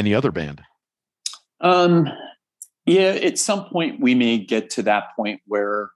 any 0.00 0.14
other 0.14 0.32
band? 0.32 0.62
Um, 1.60 2.08
yeah, 2.86 3.10
at 3.22 3.38
some 3.38 3.66
point 3.66 4.00
we 4.00 4.16
may 4.16 4.38
get 4.38 4.70
to 4.70 4.82
that 4.82 5.14
point 5.14 5.40
where 5.46 5.90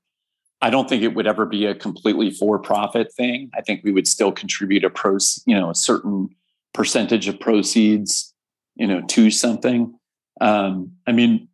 I 0.60 0.70
don't 0.70 0.88
think 0.88 1.02
it 1.02 1.14
would 1.14 1.26
ever 1.26 1.44
be 1.46 1.66
a 1.66 1.74
completely 1.74 2.30
for-profit 2.30 3.12
thing. 3.12 3.50
I 3.54 3.60
think 3.62 3.82
we 3.82 3.90
would 3.90 4.06
still 4.06 4.30
contribute 4.30 4.84
a 4.84 4.90
pro, 4.90 5.18
you 5.46 5.56
know, 5.56 5.70
a 5.70 5.74
certain 5.74 6.28
percentage 6.72 7.26
of 7.28 7.40
proceeds, 7.40 8.32
you 8.76 8.86
know, 8.86 9.02
to 9.08 9.30
something. 9.30 9.98
Um, 10.40 10.92
I 11.06 11.12
mean, 11.12 11.48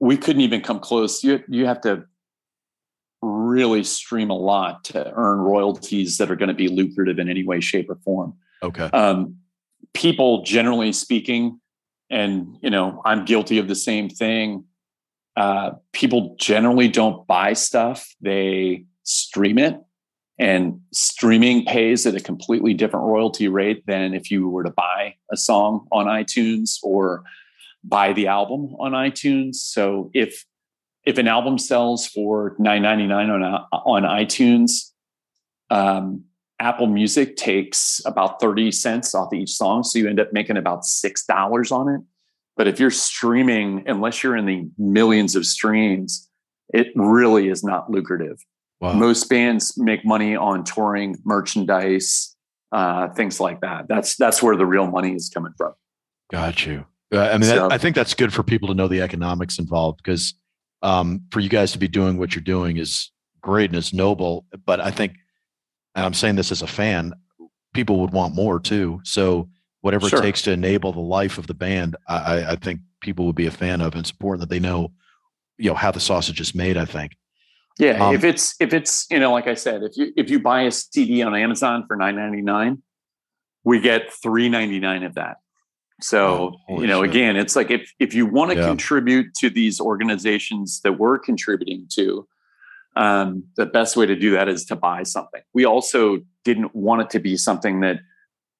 we 0.00 0.16
couldn't 0.16 0.42
even 0.42 0.60
come 0.60 0.80
close. 0.80 1.22
You 1.22 1.42
you 1.48 1.66
have 1.66 1.80
to 1.82 2.04
really 3.20 3.82
stream 3.82 4.30
a 4.30 4.36
lot 4.36 4.84
to 4.84 5.12
earn 5.14 5.38
royalties 5.38 6.18
that 6.18 6.30
are 6.30 6.36
going 6.36 6.48
to 6.48 6.54
be 6.54 6.68
lucrative 6.68 7.18
in 7.18 7.28
any 7.28 7.44
way, 7.44 7.60
shape, 7.60 7.90
or 7.90 7.96
form. 7.96 8.34
Okay. 8.62 8.84
Um, 8.84 9.36
people 9.94 10.42
generally 10.42 10.92
speaking 10.92 11.60
and 12.10 12.56
you 12.62 12.70
know 12.70 13.02
i'm 13.04 13.24
guilty 13.24 13.58
of 13.58 13.68
the 13.68 13.74
same 13.74 14.08
thing. 14.08 14.64
Uh, 15.36 15.70
people 15.92 16.34
generally 16.40 16.88
don't 16.88 17.24
buy 17.28 17.52
stuff. 17.52 18.12
They 18.20 18.84
stream 19.04 19.56
it 19.56 19.80
and 20.38 20.80
streaming 20.92 21.64
pays 21.64 22.06
at 22.06 22.14
a 22.14 22.20
completely 22.20 22.74
different 22.74 23.06
royalty 23.06 23.48
rate 23.48 23.84
than 23.86 24.14
if 24.14 24.30
you 24.30 24.48
were 24.48 24.64
to 24.64 24.70
buy 24.70 25.14
a 25.32 25.36
song 25.36 25.86
on 25.90 26.06
itunes 26.06 26.78
or 26.82 27.22
buy 27.84 28.12
the 28.12 28.26
album 28.26 28.74
on 28.78 28.92
itunes. 28.92 29.56
So 29.56 30.10
if 30.14 30.44
if 31.04 31.18
an 31.18 31.28
album 31.28 31.58
sells 31.58 32.06
for 32.06 32.56
9.99 32.58 33.12
on 33.12 33.42
on 33.72 34.02
itunes 34.02 34.90
um, 35.70 36.24
Apple 36.60 36.86
Music 36.86 37.36
takes 37.36 38.00
about 38.04 38.40
30 38.40 38.72
cents 38.72 39.14
off 39.14 39.32
each 39.32 39.50
song. 39.50 39.84
So 39.84 39.98
you 39.98 40.08
end 40.08 40.20
up 40.20 40.32
making 40.32 40.56
about 40.56 40.82
$6 40.82 41.72
on 41.72 41.88
it. 41.88 42.00
But 42.56 42.66
if 42.66 42.80
you're 42.80 42.90
streaming, 42.90 43.84
unless 43.86 44.22
you're 44.22 44.36
in 44.36 44.46
the 44.46 44.68
millions 44.76 45.36
of 45.36 45.46
streams, 45.46 46.28
it 46.74 46.88
really 46.96 47.48
is 47.48 47.62
not 47.62 47.90
lucrative. 47.90 48.44
Wow. 48.80 48.94
Most 48.94 49.28
bands 49.28 49.78
make 49.78 50.04
money 50.04 50.34
on 50.36 50.64
touring, 50.64 51.16
merchandise, 51.24 52.36
uh, 52.72 53.08
things 53.08 53.40
like 53.40 53.60
that. 53.60 53.88
That's 53.88 54.16
that's 54.16 54.42
where 54.42 54.56
the 54.56 54.66
real 54.66 54.86
money 54.88 55.14
is 55.14 55.30
coming 55.32 55.52
from. 55.56 55.72
Got 56.30 56.66
you. 56.66 56.84
Uh, 57.12 57.20
I 57.20 57.32
mean, 57.38 57.48
so, 57.48 57.68
that, 57.68 57.72
I 57.72 57.78
think 57.78 57.96
that's 57.96 58.14
good 58.14 58.32
for 58.32 58.42
people 58.42 58.68
to 58.68 58.74
know 58.74 58.88
the 58.88 59.00
economics 59.00 59.58
involved 59.58 59.98
because 60.02 60.34
um, 60.82 61.22
for 61.30 61.40
you 61.40 61.48
guys 61.48 61.72
to 61.72 61.78
be 61.78 61.88
doing 61.88 62.18
what 62.18 62.34
you're 62.34 62.42
doing 62.42 62.76
is 62.76 63.10
great 63.40 63.70
and 63.70 63.78
it's 63.78 63.92
noble. 63.92 64.46
But 64.66 64.80
I 64.80 64.90
think 64.90 65.14
and 65.94 66.04
I'm 66.04 66.14
saying 66.14 66.36
this 66.36 66.52
as 66.52 66.62
a 66.62 66.66
fan, 66.66 67.14
people 67.74 68.00
would 68.00 68.12
want 68.12 68.34
more 68.34 68.60
too. 68.60 69.00
So 69.04 69.48
whatever 69.80 70.08
sure. 70.08 70.18
it 70.18 70.22
takes 70.22 70.42
to 70.42 70.52
enable 70.52 70.92
the 70.92 71.00
life 71.00 71.38
of 71.38 71.46
the 71.46 71.54
band, 71.54 71.96
I, 72.08 72.52
I 72.52 72.56
think 72.56 72.80
people 73.00 73.26
would 73.26 73.36
be 73.36 73.46
a 73.46 73.50
fan 73.50 73.80
of. 73.80 73.92
And 73.94 74.00
it's 74.00 74.10
important 74.10 74.40
that 74.40 74.50
they 74.50 74.60
know, 74.60 74.92
you 75.56 75.70
know, 75.70 75.74
how 75.74 75.90
the 75.90 76.00
sausage 76.00 76.40
is 76.40 76.54
made. 76.54 76.76
I 76.76 76.84
think. 76.84 77.16
Yeah, 77.78 78.08
um, 78.08 78.14
if 78.14 78.24
it's 78.24 78.56
if 78.60 78.72
it's 78.72 79.06
you 79.10 79.20
know, 79.20 79.32
like 79.32 79.46
I 79.46 79.54
said, 79.54 79.82
if 79.82 79.96
you 79.96 80.12
if 80.16 80.30
you 80.30 80.40
buy 80.40 80.62
a 80.62 80.70
CD 80.70 81.22
on 81.22 81.34
Amazon 81.34 81.84
for 81.86 81.96
nine 81.96 82.16
ninety 82.16 82.42
nine, 82.42 82.82
we 83.64 83.80
get 83.80 84.12
three 84.12 84.48
ninety 84.48 84.80
nine 84.80 85.04
of 85.04 85.14
that. 85.14 85.36
So 86.00 86.56
oh, 86.68 86.80
you 86.80 86.86
know, 86.86 87.02
shit. 87.02 87.10
again, 87.10 87.36
it's 87.36 87.54
like 87.54 87.70
if 87.70 87.92
if 88.00 88.14
you 88.14 88.26
want 88.26 88.50
to 88.50 88.56
yeah. 88.56 88.66
contribute 88.66 89.34
to 89.34 89.50
these 89.50 89.80
organizations 89.80 90.80
that 90.82 90.98
we're 90.98 91.18
contributing 91.18 91.86
to, 91.92 92.26
um, 92.98 93.44
the 93.56 93.64
best 93.64 93.96
way 93.96 94.06
to 94.06 94.16
do 94.16 94.32
that 94.32 94.48
is 94.48 94.64
to 94.66 94.76
buy 94.76 95.04
something. 95.04 95.40
We 95.54 95.64
also 95.64 96.18
didn't 96.44 96.74
want 96.74 97.02
it 97.02 97.10
to 97.10 97.20
be 97.20 97.36
something 97.36 97.80
that 97.80 98.00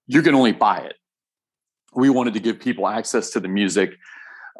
you 0.07 0.23
can 0.23 0.35
only 0.35 0.53
buy 0.53 0.79
it. 0.79 0.95
We 1.95 2.09
wanted 2.09 2.35
to 2.35 2.41
give 2.41 2.61
people 2.61 2.87
access 2.87 3.31
to 3.31 3.41
the 3.41 3.49
music. 3.49 3.97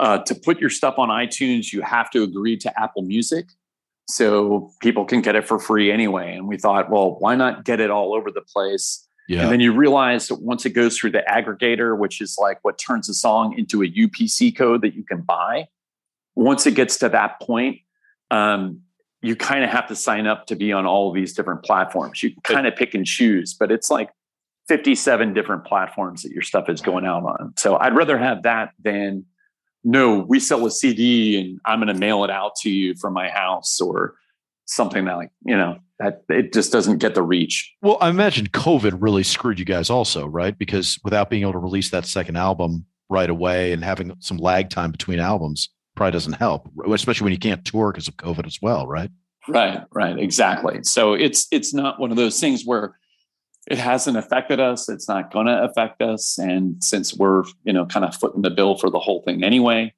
Uh, 0.01 0.19
to 0.19 0.35
put 0.35 0.59
your 0.59 0.71
stuff 0.71 0.97
on 0.99 1.11
iTunes, 1.11 1.73
you 1.73 1.83
have 1.83 2.11
to 2.11 2.25
agree 2.25 2.57
to 2.57 2.81
Apple 2.81 3.03
Music. 3.03 3.47
So 4.09 4.73
people 4.81 5.05
can 5.05 5.23
get 5.23 5.37
it 5.37 5.47
for 5.47 5.61
free 5.61 5.93
anyway. 5.93 6.35
And 6.35 6.49
we 6.49 6.57
thought, 6.57 6.91
well, 6.91 7.17
why 7.21 7.37
not 7.37 7.65
get 7.65 7.79
it 7.79 7.91
all 7.91 8.15
over 8.15 8.33
the 8.33 8.41
place? 8.41 9.07
Yeah. 9.29 9.43
And 9.43 9.53
then 9.53 9.61
you 9.61 9.73
realize 9.73 10.27
that 10.29 10.41
once 10.41 10.67
it 10.67 10.71
goes 10.71 10.99
through 10.99 11.11
the 11.11 11.23
aggregator, 11.29 11.97
which 11.97 12.21
is 12.21 12.37
like 12.41 12.59
what 12.63 12.79
turns 12.79 13.09
a 13.09 13.15
song 13.15 13.57
into 13.57 13.83
a 13.85 13.87
UPC 13.87 14.57
code 14.57 14.83
that 14.83 14.95
you 14.95 15.05
can 15.05 15.21
buy, 15.21 15.69
once 16.35 16.67
it 16.67 16.75
gets 16.75 16.97
to 16.99 17.09
that 17.11 17.41
point, 17.41 17.81
um, 18.31 18.81
you 19.23 19.35
kind 19.35 19.65
of 19.65 19.71
have 19.71 19.87
to 19.89 19.97
sign 19.97 20.27
up 20.27 20.47
to 20.47 20.57
be 20.57 20.73
on 20.73 20.87
all 20.87 21.09
of 21.09 21.15
these 21.15 21.33
different 21.33 21.65
platforms. 21.65 22.23
You 22.23 22.33
kind 22.45 22.67
of 22.67 22.77
pick 22.77 22.95
and 22.95 23.05
choose, 23.05 23.55
but 23.55 23.73
it's 23.73 23.91
like 23.91 24.11
57 24.69 25.35
different 25.35 25.65
platforms 25.65 26.23
that 26.23 26.33
your 26.33 26.43
stuff 26.43 26.69
is 26.69 26.81
going 26.81 27.05
out 27.05 27.25
on. 27.25 27.55
So 27.57 27.77
I'd 27.79 27.97
rather 27.97 28.19
have 28.19 28.43
that 28.45 28.73
than 28.83 29.25
no, 29.85 30.19
we 30.21 30.39
sell 30.41 30.67
a 30.67 30.71
CD 30.71 31.41
and 31.41 31.61
I'm 31.65 31.79
going 31.79 31.93
to 31.93 31.99
mail 31.99 32.25
it 32.25 32.31
out 32.31 32.57
to 32.63 32.71
you 32.71 32.95
from 32.95 33.15
my 33.15 33.29
house 33.29 33.81
or 33.81 34.15
something 34.67 35.05
that 35.07 35.17
like, 35.17 35.31
you 35.45 35.57
know, 35.57 35.79
that 35.99 36.23
it 36.29 36.53
just 36.53 36.71
doesn't 36.71 36.99
get 36.99 37.15
the 37.15 37.23
reach. 37.23 37.75
Well, 37.83 37.97
I 38.01 38.11
imagine 38.11 38.49
COVID 38.49 38.99
really 39.01 39.23
screwed 39.23 39.59
you 39.59 39.65
guys 39.65 39.91
also, 39.91 40.27
right? 40.27 40.57
Because 40.57 40.99
without 41.03 41.31
being 41.31 41.43
able 41.43 41.53
to 41.53 41.59
release 41.59 41.91
that 41.91 42.07
second 42.07 42.37
album 42.37 42.87
right 43.09 43.31
away 43.31 43.73
and 43.73 43.83
having 43.83 44.15
some 44.21 44.37
lag 44.37 44.71
time 44.71 44.93
between 44.93 45.19
albums, 45.19 45.71
probably 45.99 46.13
doesn't 46.13 46.35
help, 46.35 46.71
especially 46.93 47.25
when 47.25 47.33
you 47.33 47.39
can't 47.39 47.65
tour 47.65 47.91
because 47.91 48.07
of 48.07 48.17
COVID 48.17 48.47
as 48.47 48.63
well, 48.63 48.87
right? 48.87 49.11
Right, 49.49 49.83
right, 49.93 50.17
exactly. 50.17 50.85
So 50.85 51.13
it's 51.13 51.49
it's 51.51 51.75
not 51.75 51.99
one 51.99 52.13
of 52.13 52.17
those 52.17 52.39
things 52.39 52.63
where 52.65 52.97
it 53.69 53.79
hasn't 53.79 54.17
affected 54.17 54.61
us. 54.61 54.89
It's 54.89 55.09
not 55.09 55.33
going 55.33 55.47
to 55.47 55.65
affect 55.65 56.01
us, 56.01 56.39
and 56.39 56.83
since 56.83 57.15
we're 57.15 57.43
you 57.65 57.73
know 57.73 57.85
kind 57.85 58.07
of 58.07 58.15
footing 58.15 58.43
the 58.43 58.51
bill 58.51 58.79
for 58.79 58.91
the 58.91 59.01
whole 59.01 59.23
thing 59.23 59.43
anyway, 59.43 59.93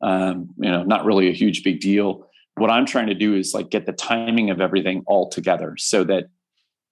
um, 0.00 0.48
you 0.56 0.70
know, 0.70 0.84
not 0.84 1.04
really 1.04 1.28
a 1.28 1.32
huge 1.32 1.62
big 1.62 1.80
deal. 1.80 2.26
What 2.54 2.70
I'm 2.70 2.86
trying 2.86 3.08
to 3.08 3.14
do 3.14 3.34
is 3.34 3.52
like 3.52 3.68
get 3.68 3.84
the 3.84 3.92
timing 3.92 4.48
of 4.48 4.60
everything 4.60 5.02
all 5.06 5.28
together 5.28 5.76
so 5.76 6.02
that 6.04 6.28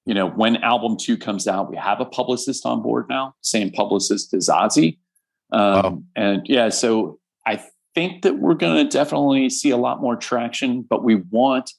you 0.05 0.15
know, 0.15 0.29
when 0.29 0.57
album 0.57 0.97
two 0.99 1.17
comes 1.17 1.47
out, 1.47 1.71
we 1.71 1.77
have 1.77 2.01
a 2.01 2.07
publicist 2.07 2.67
on 2.67 2.83
board 2.83 3.07
now, 3.09 3.35
same 3.41 3.71
publicist 3.71 4.35
as 4.35 4.49
Ozzy. 4.49 4.99
Um, 5.53 5.61
wow. 5.61 6.03
And 6.17 6.43
yeah, 6.47 6.69
so 6.69 7.19
I 7.47 7.63
think 7.95 8.23
that 8.23 8.39
we're 8.39 8.55
going 8.55 8.85
to 8.85 8.91
definitely 8.91 9.51
see 9.51 9.71
a 9.71 9.77
lot 9.77 10.01
more 10.01 10.17
traction, 10.17 10.83
but 10.83 11.03
we 11.05 11.17
want, 11.17 11.73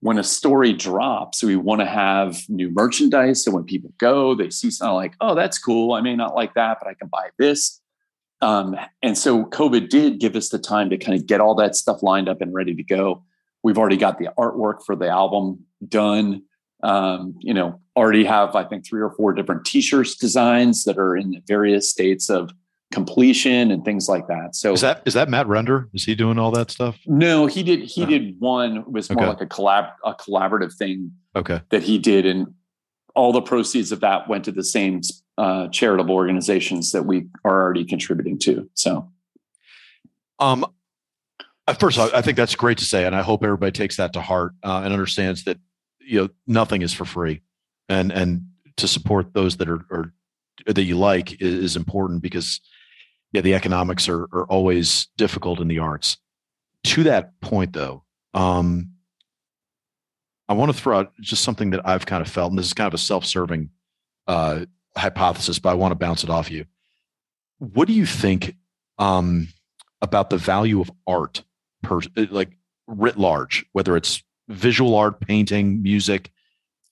when 0.00 0.18
a 0.18 0.24
story 0.24 0.72
drops, 0.72 1.42
we 1.42 1.56
want 1.56 1.80
to 1.80 1.86
have 1.86 2.48
new 2.48 2.70
merchandise. 2.70 3.44
So 3.44 3.50
when 3.50 3.64
people 3.64 3.92
go, 3.98 4.34
they 4.34 4.50
see 4.50 4.70
something 4.70 4.94
like, 4.94 5.14
oh, 5.20 5.34
that's 5.34 5.58
cool. 5.58 5.92
I 5.92 6.00
may 6.00 6.16
not 6.16 6.34
like 6.34 6.54
that, 6.54 6.78
but 6.80 6.88
I 6.88 6.94
can 6.94 7.08
buy 7.08 7.28
this. 7.38 7.80
Um, 8.40 8.76
and 9.02 9.18
so 9.18 9.44
COVID 9.44 9.90
did 9.90 10.18
give 10.18 10.34
us 10.36 10.48
the 10.48 10.58
time 10.58 10.88
to 10.90 10.96
kind 10.96 11.18
of 11.18 11.26
get 11.26 11.40
all 11.40 11.54
that 11.56 11.76
stuff 11.76 12.02
lined 12.02 12.28
up 12.28 12.40
and 12.40 12.54
ready 12.54 12.74
to 12.74 12.82
go. 12.82 13.22
We've 13.62 13.76
already 13.76 13.98
got 13.98 14.18
the 14.18 14.30
artwork 14.38 14.84
for 14.86 14.96
the 14.96 15.08
album 15.08 15.66
done. 15.86 16.44
Um, 16.82 17.34
you 17.40 17.52
know, 17.52 17.78
already 17.94 18.24
have, 18.24 18.56
I 18.56 18.64
think, 18.64 18.86
three 18.86 19.02
or 19.02 19.10
four 19.10 19.34
different 19.34 19.66
t 19.66 19.82
shirts 19.82 20.16
designs 20.16 20.84
that 20.84 20.96
are 20.96 21.14
in 21.14 21.42
various 21.46 21.90
states 21.90 22.30
of 22.30 22.50
completion 22.90 23.70
and 23.70 23.84
things 23.84 24.08
like 24.08 24.26
that. 24.26 24.54
So 24.54 24.72
is 24.72 24.80
that 24.80 25.02
is 25.04 25.14
that 25.14 25.28
Matt 25.28 25.46
Render? 25.46 25.88
Is 25.94 26.04
he 26.04 26.14
doing 26.14 26.38
all 26.38 26.50
that 26.52 26.70
stuff? 26.70 26.98
No, 27.06 27.46
he 27.46 27.62
did. 27.62 27.80
He 27.82 28.04
did 28.04 28.38
one. 28.40 28.90
Was 28.90 29.10
more 29.10 29.24
okay. 29.24 29.28
like 29.28 29.40
a 29.40 29.46
collab 29.46 29.92
a 30.04 30.14
collaborative 30.14 30.74
thing. 30.74 31.12
Okay, 31.36 31.60
that 31.70 31.82
he 31.82 31.98
did, 31.98 32.26
and 32.26 32.54
all 33.14 33.32
the 33.32 33.42
proceeds 33.42 33.92
of 33.92 34.00
that 34.00 34.28
went 34.28 34.44
to 34.44 34.52
the 34.52 34.64
same 34.64 35.00
uh, 35.38 35.68
charitable 35.68 36.14
organizations 36.14 36.92
that 36.92 37.04
we 37.04 37.26
are 37.44 37.62
already 37.62 37.84
contributing 37.84 38.38
to. 38.40 38.68
So, 38.74 39.10
um, 40.38 40.66
first, 41.78 41.98
all, 41.98 42.10
I 42.14 42.22
think 42.22 42.36
that's 42.36 42.54
great 42.56 42.78
to 42.78 42.84
say, 42.84 43.06
and 43.06 43.14
I 43.14 43.22
hope 43.22 43.44
everybody 43.44 43.72
takes 43.72 43.96
that 43.96 44.12
to 44.14 44.20
heart 44.20 44.52
uh, 44.64 44.82
and 44.84 44.92
understands 44.92 45.44
that 45.44 45.58
you 46.00 46.22
know 46.22 46.28
nothing 46.46 46.82
is 46.82 46.92
for 46.92 47.04
free, 47.04 47.42
and 47.88 48.10
and 48.10 48.46
to 48.78 48.88
support 48.88 49.32
those 49.32 49.58
that 49.58 49.68
are, 49.68 49.84
are 49.92 50.12
that 50.66 50.82
you 50.82 50.98
like 50.98 51.40
is, 51.40 51.54
is 51.54 51.76
important 51.76 52.22
because 52.22 52.60
yeah, 53.32 53.40
the 53.40 53.54
economics 53.54 54.08
are, 54.08 54.22
are 54.32 54.44
always 54.46 55.08
difficult 55.16 55.60
in 55.60 55.68
the 55.68 55.78
arts. 55.78 56.18
To 56.84 57.02
that 57.04 57.40
point, 57.40 57.72
though, 57.72 58.04
um, 58.34 58.92
I 60.48 60.54
want 60.54 60.74
to 60.74 60.80
throw 60.80 60.98
out 60.98 61.12
just 61.20 61.44
something 61.44 61.70
that 61.70 61.86
I've 61.86 62.06
kind 62.06 62.22
of 62.22 62.28
felt, 62.28 62.50
and 62.50 62.58
this 62.58 62.66
is 62.66 62.72
kind 62.74 62.88
of 62.88 62.94
a 62.94 62.98
self-serving 62.98 63.70
uh, 64.26 64.64
hypothesis, 64.96 65.58
but 65.58 65.70
I 65.70 65.74
want 65.74 65.92
to 65.92 65.96
bounce 65.96 66.24
it 66.24 66.30
off 66.30 66.50
you. 66.50 66.64
What 67.58 67.86
do 67.86 67.94
you 67.94 68.06
think 68.06 68.56
um, 68.98 69.48
about 70.02 70.30
the 70.30 70.38
value 70.38 70.80
of 70.80 70.90
art, 71.06 71.44
per, 71.82 72.00
like 72.16 72.50
writ 72.86 73.18
large, 73.18 73.64
whether 73.72 73.96
it's 73.96 74.22
visual 74.48 74.96
art, 74.96 75.20
painting, 75.20 75.82
music, 75.82 76.30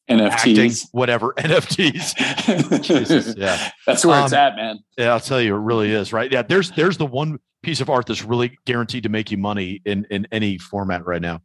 NFTs, 0.09 0.31
acting, 0.31 0.73
whatever 0.93 1.33
NFTs. 1.39 2.83
Jesus, 2.83 3.35
yeah, 3.37 3.71
that's 3.87 4.05
where 4.05 4.19
um, 4.19 4.25
it's 4.25 4.33
at, 4.33 4.57
man. 4.57 4.79
Yeah, 4.97 5.13
I'll 5.13 5.21
tell 5.21 5.41
you, 5.41 5.55
it 5.55 5.59
really 5.59 5.93
is, 5.93 6.13
right? 6.13 6.31
Yeah, 6.33 6.43
there's 6.43 6.71
there's 6.73 6.97
the 6.97 7.07
one 7.07 7.39
piece 7.63 7.81
of 7.81 7.91
art 7.91 8.07
that's 8.07 8.25
really 8.25 8.59
guaranteed 8.65 9.03
to 9.03 9.09
make 9.09 9.31
you 9.31 9.39
money 9.39 9.83
in 9.85 10.07
in 10.11 10.27
any 10.33 10.59
format 10.59 11.07
right 11.07 11.21
now. 11.21 11.43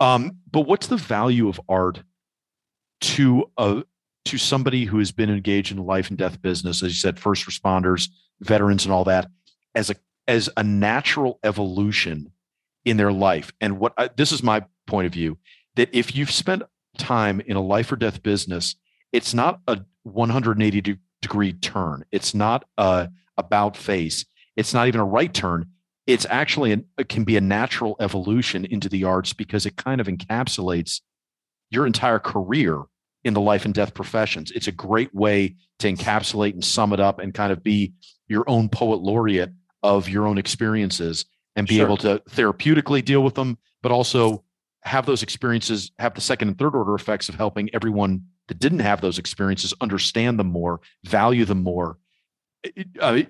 Um, 0.00 0.38
but 0.50 0.62
what's 0.62 0.86
the 0.86 0.96
value 0.96 1.48
of 1.48 1.60
art 1.68 2.02
to 3.00 3.50
a 3.58 3.82
to 4.26 4.38
somebody 4.38 4.84
who 4.84 4.98
has 4.98 5.12
been 5.12 5.30
engaged 5.30 5.72
in 5.72 5.78
life 5.78 6.08
and 6.08 6.18
death 6.18 6.42
business, 6.42 6.82
as 6.82 6.90
you 6.90 6.96
said, 6.96 7.18
first 7.18 7.46
responders, 7.46 8.08
veterans, 8.40 8.84
and 8.84 8.92
all 8.92 9.04
that, 9.04 9.28
as 9.74 9.90
a 9.90 9.96
as 10.28 10.50
a 10.56 10.62
natural 10.62 11.38
evolution 11.42 12.30
in 12.84 12.96
their 12.96 13.12
life? 13.12 13.52
And 13.60 13.78
what 13.78 13.94
I, 13.96 14.10
this 14.16 14.32
is 14.32 14.42
my 14.42 14.64
point 14.86 15.06
of 15.06 15.12
view 15.12 15.38
that 15.76 15.88
if 15.92 16.14
you've 16.14 16.30
spent 16.30 16.62
time 16.98 17.40
in 17.40 17.56
a 17.56 17.62
life 17.62 17.90
or 17.92 17.96
death 17.96 18.22
business, 18.22 18.76
it's 19.12 19.34
not 19.34 19.60
a 19.66 19.80
180 20.02 20.98
degree 21.22 21.52
turn. 21.52 22.04
It's 22.12 22.34
not 22.34 22.64
a 22.76 23.08
about 23.36 23.76
face. 23.76 24.24
It's 24.56 24.72
not 24.72 24.88
even 24.88 25.00
a 25.00 25.04
right 25.04 25.32
turn. 25.32 25.66
It's 26.06 26.26
actually 26.30 26.72
an, 26.72 26.84
it 26.98 27.08
can 27.08 27.24
be 27.24 27.36
a 27.36 27.40
natural 27.40 27.96
evolution 28.00 28.64
into 28.64 28.88
the 28.88 29.04
arts 29.04 29.32
because 29.32 29.66
it 29.66 29.76
kind 29.76 30.00
of 30.00 30.06
encapsulates 30.06 31.00
your 31.70 31.86
entire 31.86 32.18
career 32.18 32.82
in 33.24 33.34
the 33.34 33.40
life 33.40 33.64
and 33.64 33.74
death 33.74 33.92
professions. 33.92 34.52
It's 34.52 34.68
a 34.68 34.72
great 34.72 35.12
way 35.12 35.56
to 35.80 35.92
encapsulate 35.92 36.52
and 36.52 36.64
sum 36.64 36.92
it 36.92 37.00
up 37.00 37.18
and 37.18 37.34
kind 37.34 37.52
of 37.52 37.62
be 37.62 37.92
your 38.28 38.44
own 38.48 38.68
poet 38.68 39.00
laureate 39.00 39.50
of 39.82 40.08
your 40.08 40.26
own 40.26 40.38
experiences 40.38 41.26
and 41.56 41.66
be 41.66 41.76
sure. 41.76 41.86
able 41.86 41.96
to 41.98 42.22
therapeutically 42.30 43.04
deal 43.04 43.22
with 43.22 43.34
them, 43.34 43.58
but 43.82 43.90
also 43.90 44.44
have 44.86 45.04
those 45.04 45.22
experiences 45.22 45.90
have 45.98 46.14
the 46.14 46.20
second 46.20 46.48
and 46.48 46.58
third 46.58 46.74
order 46.74 46.94
effects 46.94 47.28
of 47.28 47.34
helping 47.34 47.68
everyone 47.74 48.24
that 48.48 48.58
didn't 48.60 48.78
have 48.78 49.00
those 49.00 49.18
experiences 49.18 49.74
understand 49.80 50.38
them 50.38 50.46
more, 50.46 50.80
value 51.04 51.44
them 51.44 51.62
more. 51.62 51.98
Uh, 53.00 53.22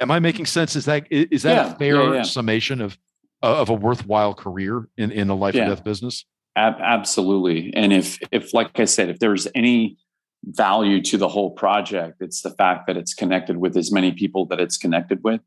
am 0.00 0.10
I 0.10 0.18
making 0.18 0.46
sense? 0.46 0.76
Is 0.76 0.86
that 0.86 1.06
is 1.10 1.42
that 1.42 1.66
yeah, 1.66 1.72
a 1.72 1.76
fair 1.76 2.02
yeah, 2.02 2.14
yeah. 2.14 2.22
summation 2.22 2.80
of 2.80 2.98
of 3.42 3.68
a 3.68 3.74
worthwhile 3.74 4.34
career 4.34 4.88
in 4.96 5.12
in 5.12 5.28
the 5.28 5.36
life 5.36 5.54
and 5.54 5.68
death 5.68 5.84
business? 5.84 6.24
Ab- 6.56 6.80
absolutely. 6.80 7.72
And 7.74 7.92
if 7.92 8.18
if 8.32 8.54
like 8.54 8.80
I 8.80 8.86
said, 8.86 9.10
if 9.10 9.18
there's 9.18 9.46
any 9.54 9.98
value 10.44 11.02
to 11.02 11.18
the 11.18 11.28
whole 11.28 11.50
project, 11.50 12.16
it's 12.20 12.40
the 12.40 12.50
fact 12.50 12.86
that 12.86 12.96
it's 12.96 13.12
connected 13.12 13.58
with 13.58 13.76
as 13.76 13.92
many 13.92 14.12
people 14.12 14.46
that 14.46 14.58
it's 14.58 14.78
connected 14.78 15.22
with 15.22 15.42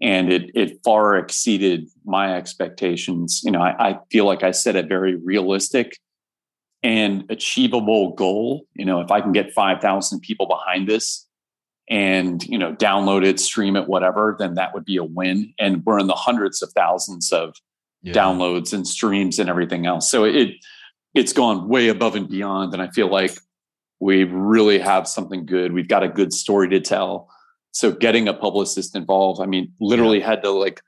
and 0.00 0.32
it 0.32 0.50
it 0.54 0.82
far 0.84 1.16
exceeded 1.16 1.88
my 2.04 2.36
expectations. 2.36 3.42
You 3.44 3.50
know, 3.50 3.60
I, 3.60 3.90
I, 3.90 3.98
feel 4.10 4.24
like 4.24 4.42
I 4.42 4.52
set 4.52 4.76
a 4.76 4.82
very 4.82 5.16
realistic 5.16 5.98
and 6.82 7.24
achievable 7.30 8.14
goal. 8.14 8.66
You 8.74 8.84
know, 8.84 9.00
if 9.00 9.10
I 9.10 9.20
can 9.20 9.32
get 9.32 9.52
five 9.52 9.80
thousand 9.80 10.20
people 10.20 10.46
behind 10.46 10.88
this 10.88 11.26
and 11.88 12.44
you 12.44 12.58
know 12.58 12.74
download 12.74 13.24
it, 13.24 13.40
stream 13.40 13.76
it, 13.76 13.88
whatever, 13.88 14.36
then 14.38 14.54
that 14.54 14.72
would 14.74 14.84
be 14.84 14.96
a 14.96 15.04
win. 15.04 15.52
And 15.58 15.84
we're 15.84 15.98
in 15.98 16.06
the 16.06 16.14
hundreds 16.14 16.62
of 16.62 16.70
thousands 16.72 17.32
of 17.32 17.54
yeah. 18.02 18.12
downloads 18.12 18.72
and 18.72 18.86
streams 18.86 19.38
and 19.38 19.50
everything 19.50 19.86
else. 19.86 20.10
So 20.10 20.24
it 20.24 20.50
it's 21.14 21.32
gone 21.32 21.68
way 21.68 21.88
above 21.88 22.14
and 22.14 22.28
beyond, 22.28 22.72
and 22.72 22.82
I 22.82 22.88
feel 22.90 23.10
like 23.10 23.36
we 24.00 24.22
really 24.22 24.78
have 24.78 25.08
something 25.08 25.44
good. 25.44 25.72
We've 25.72 25.88
got 25.88 26.04
a 26.04 26.08
good 26.08 26.32
story 26.32 26.68
to 26.68 26.78
tell 26.78 27.28
so 27.72 27.92
getting 27.92 28.28
a 28.28 28.34
publicist 28.34 28.96
involved, 28.96 29.40
I 29.40 29.46
mean, 29.46 29.72
literally 29.80 30.20
had 30.20 30.42
to 30.42 30.50
like 30.50 30.80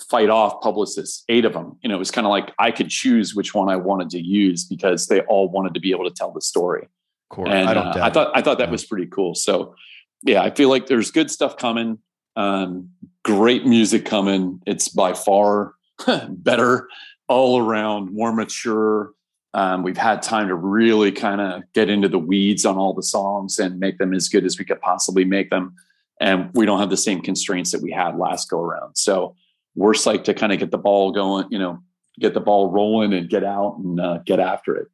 fight 0.00 0.30
off 0.30 0.60
publicists, 0.60 1.24
eight 1.28 1.44
of 1.44 1.52
them. 1.52 1.76
You 1.82 1.88
know, 1.88 1.96
it 1.96 1.98
was 1.98 2.10
kind 2.10 2.26
of 2.26 2.30
like 2.30 2.52
I 2.58 2.70
could 2.70 2.88
choose 2.88 3.34
which 3.34 3.54
one 3.54 3.68
I 3.68 3.76
wanted 3.76 4.10
to 4.10 4.20
use 4.20 4.64
because 4.64 5.06
they 5.06 5.20
all 5.22 5.48
wanted 5.48 5.74
to 5.74 5.80
be 5.80 5.90
able 5.90 6.04
to 6.04 6.14
tell 6.14 6.30
the 6.30 6.40
story. 6.40 6.88
Cool. 7.30 7.48
And 7.48 7.68
I, 7.68 7.72
uh, 7.74 8.06
I, 8.06 8.10
thought 8.10 8.30
I 8.34 8.42
thought 8.42 8.58
that 8.58 8.68
yeah. 8.68 8.72
was 8.72 8.84
pretty 8.84 9.06
cool. 9.06 9.34
So 9.34 9.74
yeah, 10.22 10.42
I 10.42 10.50
feel 10.50 10.68
like 10.68 10.86
there's 10.86 11.10
good 11.10 11.30
stuff 11.30 11.56
coming. 11.56 11.98
Um, 12.36 12.90
great 13.24 13.66
music 13.66 14.04
coming. 14.04 14.62
It's 14.66 14.88
by 14.88 15.12
far 15.12 15.74
better 16.28 16.88
all 17.28 17.60
around, 17.60 18.12
more 18.12 18.32
mature. 18.32 19.12
Um, 19.54 19.82
we've 19.82 19.96
had 19.96 20.22
time 20.22 20.48
to 20.48 20.54
really 20.54 21.10
kind 21.10 21.40
of 21.40 21.62
get 21.72 21.88
into 21.88 22.08
the 22.08 22.18
weeds 22.18 22.66
on 22.66 22.76
all 22.76 22.92
the 22.92 23.02
songs 23.02 23.58
and 23.58 23.80
make 23.80 23.98
them 23.98 24.12
as 24.12 24.28
good 24.28 24.44
as 24.44 24.58
we 24.58 24.64
could 24.64 24.80
possibly 24.80 25.24
make 25.24 25.50
them. 25.50 25.74
And 26.20 26.50
we 26.54 26.66
don't 26.66 26.80
have 26.80 26.90
the 26.90 26.96
same 26.96 27.20
constraints 27.20 27.72
that 27.72 27.82
we 27.82 27.90
had 27.90 28.18
last 28.18 28.50
go 28.50 28.60
around. 28.60 28.96
So 28.96 29.36
we're 29.74 29.92
psyched 29.92 30.24
to 30.24 30.34
kind 30.34 30.52
of 30.52 30.58
get 30.58 30.70
the 30.70 30.78
ball 30.78 31.12
going, 31.12 31.46
you 31.50 31.58
know, 31.58 31.80
get 32.18 32.34
the 32.34 32.40
ball 32.40 32.70
rolling 32.70 33.12
and 33.12 33.28
get 33.28 33.44
out 33.44 33.78
and 33.78 34.00
uh, 34.00 34.18
get 34.26 34.40
after 34.40 34.76
it. 34.76 34.88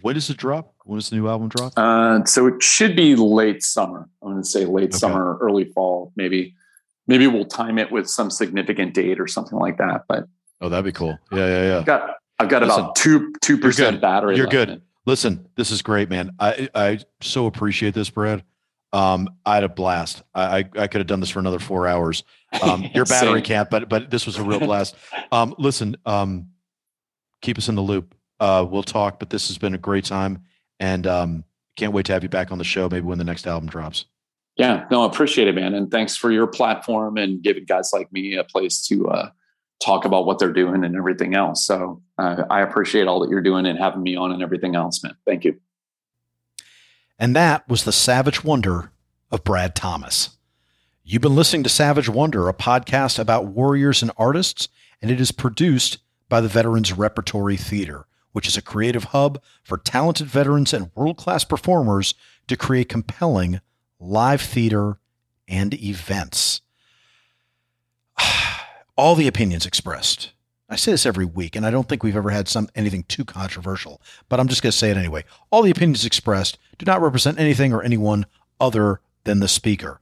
When 0.00 0.14
does 0.14 0.30
it 0.30 0.36
drop? 0.36 0.74
When 0.84 0.98
does 0.98 1.10
the 1.10 1.16
new 1.16 1.28
album 1.28 1.48
drop? 1.48 1.74
Uh, 1.76 2.24
so 2.24 2.46
it 2.46 2.62
should 2.62 2.96
be 2.96 3.14
late 3.14 3.62
summer. 3.62 4.08
I'm 4.22 4.32
going 4.32 4.42
to 4.42 4.48
say 4.48 4.64
late 4.64 4.90
okay. 4.90 4.98
summer, 4.98 5.38
early 5.40 5.64
fall, 5.64 6.12
maybe. 6.16 6.54
Maybe 7.06 7.28
we'll 7.28 7.44
time 7.44 7.78
it 7.78 7.92
with 7.92 8.08
some 8.08 8.30
significant 8.30 8.94
date 8.94 9.20
or 9.20 9.28
something 9.28 9.56
like 9.56 9.78
that. 9.78 10.06
But 10.08 10.24
oh, 10.60 10.68
that'd 10.68 10.84
be 10.84 10.90
cool. 10.90 11.16
Yeah, 11.30 11.46
yeah, 11.46 11.62
yeah. 11.62 11.84
Got 11.84 12.16
I've 12.38 12.48
got 12.48 12.62
Listen, 12.62 12.80
about 12.80 12.96
two 12.96 13.32
two 13.40 13.58
percent 13.58 14.00
battery. 14.00 14.36
You're 14.36 14.46
good. 14.46 14.82
Listen, 15.06 15.48
this 15.56 15.70
is 15.70 15.82
great, 15.82 16.10
man. 16.10 16.32
I 16.38 16.68
I 16.74 16.98
so 17.20 17.46
appreciate 17.46 17.94
this, 17.94 18.10
Brad. 18.10 18.42
Um, 18.92 19.28
I 19.44 19.54
had 19.54 19.64
a 19.64 19.68
blast. 19.68 20.22
I, 20.34 20.58
I, 20.58 20.64
I 20.82 20.86
could 20.86 21.00
have 21.00 21.06
done 21.06 21.20
this 21.20 21.30
for 21.30 21.38
another 21.38 21.58
four 21.58 21.86
hours. 21.86 22.24
Um, 22.62 22.88
your 22.94 23.04
battery 23.04 23.42
can't, 23.42 23.68
but 23.70 23.88
but 23.88 24.10
this 24.10 24.26
was 24.26 24.38
a 24.38 24.42
real 24.42 24.60
blast. 24.60 24.96
Um, 25.32 25.54
listen, 25.58 25.96
um, 26.06 26.48
keep 27.42 27.58
us 27.58 27.68
in 27.68 27.74
the 27.74 27.82
loop. 27.82 28.14
Uh, 28.38 28.66
we'll 28.68 28.82
talk, 28.82 29.18
but 29.18 29.30
this 29.30 29.48
has 29.48 29.58
been 29.58 29.74
a 29.74 29.78
great 29.78 30.04
time, 30.04 30.42
and 30.78 31.06
um, 31.06 31.44
can't 31.76 31.92
wait 31.92 32.06
to 32.06 32.12
have 32.12 32.22
you 32.22 32.28
back 32.28 32.52
on 32.52 32.58
the 32.58 32.64
show. 32.64 32.88
Maybe 32.88 33.06
when 33.06 33.18
the 33.18 33.24
next 33.24 33.46
album 33.46 33.68
drops. 33.68 34.06
Yeah, 34.56 34.86
no, 34.90 35.04
appreciate 35.04 35.48
it, 35.48 35.54
man, 35.54 35.74
and 35.74 35.90
thanks 35.90 36.16
for 36.16 36.30
your 36.30 36.46
platform 36.46 37.18
and 37.18 37.42
giving 37.42 37.64
guys 37.64 37.90
like 37.92 38.10
me 38.12 38.36
a 38.36 38.44
place 38.44 38.80
to 38.86 39.08
uh, 39.08 39.30
talk 39.84 40.04
about 40.04 40.26
what 40.26 40.38
they're 40.38 40.52
doing 40.52 40.84
and 40.84 40.96
everything 40.96 41.34
else. 41.34 41.64
So 41.66 42.02
uh, 42.18 42.44
I 42.50 42.62
appreciate 42.62 43.06
all 43.06 43.20
that 43.20 43.30
you're 43.30 43.42
doing 43.42 43.66
and 43.66 43.78
having 43.78 44.02
me 44.02 44.16
on 44.16 44.32
and 44.32 44.42
everything 44.42 44.74
else, 44.74 45.02
man. 45.02 45.14
Thank 45.26 45.44
you. 45.44 45.60
And 47.18 47.34
that 47.36 47.68
was 47.68 47.84
the 47.84 47.92
Savage 47.92 48.44
Wonder 48.44 48.90
of 49.30 49.44
Brad 49.44 49.74
Thomas. 49.74 50.30
You've 51.04 51.22
been 51.22 51.36
listening 51.36 51.62
to 51.62 51.68
Savage 51.68 52.08
Wonder, 52.08 52.48
a 52.48 52.54
podcast 52.54 53.18
about 53.18 53.46
warriors 53.46 54.02
and 54.02 54.10
artists, 54.16 54.68
and 55.00 55.10
it 55.10 55.20
is 55.20 55.30
produced 55.32 55.98
by 56.28 56.40
the 56.40 56.48
Veterans 56.48 56.92
Repertory 56.92 57.56
Theater 57.56 58.06
which 58.36 58.46
is 58.46 58.58
a 58.58 58.60
creative 58.60 59.04
hub 59.04 59.42
for 59.62 59.78
talented 59.78 60.26
veterans 60.26 60.74
and 60.74 60.90
world 60.94 61.16
class 61.16 61.42
performers 61.42 62.12
to 62.46 62.54
create 62.54 62.86
compelling 62.86 63.62
live 63.98 64.42
theater 64.42 64.98
and 65.48 65.72
events. 65.82 66.60
All 68.96 69.14
the 69.14 69.28
opinions 69.28 69.66
expressed. 69.66 70.32
I 70.70 70.76
say 70.76 70.90
this 70.90 71.04
every 71.04 71.26
week, 71.26 71.54
and 71.54 71.66
I 71.66 71.70
don't 71.70 71.86
think 71.86 72.02
we've 72.02 72.16
ever 72.16 72.30
had 72.30 72.48
some 72.48 72.68
anything 72.74 73.04
too 73.04 73.26
controversial, 73.26 74.00
but 74.28 74.40
I'm 74.40 74.48
just 74.48 74.62
going 74.62 74.72
to 74.72 74.76
say 74.76 74.90
it 74.90 74.96
anyway. 74.96 75.24
All 75.50 75.62
the 75.62 75.70
opinions 75.70 76.06
expressed 76.06 76.58
do 76.78 76.86
not 76.86 77.02
represent 77.02 77.38
anything 77.38 77.74
or 77.74 77.82
anyone 77.82 78.24
other 78.58 79.00
than 79.24 79.40
the 79.40 79.48
speaker. 79.48 80.00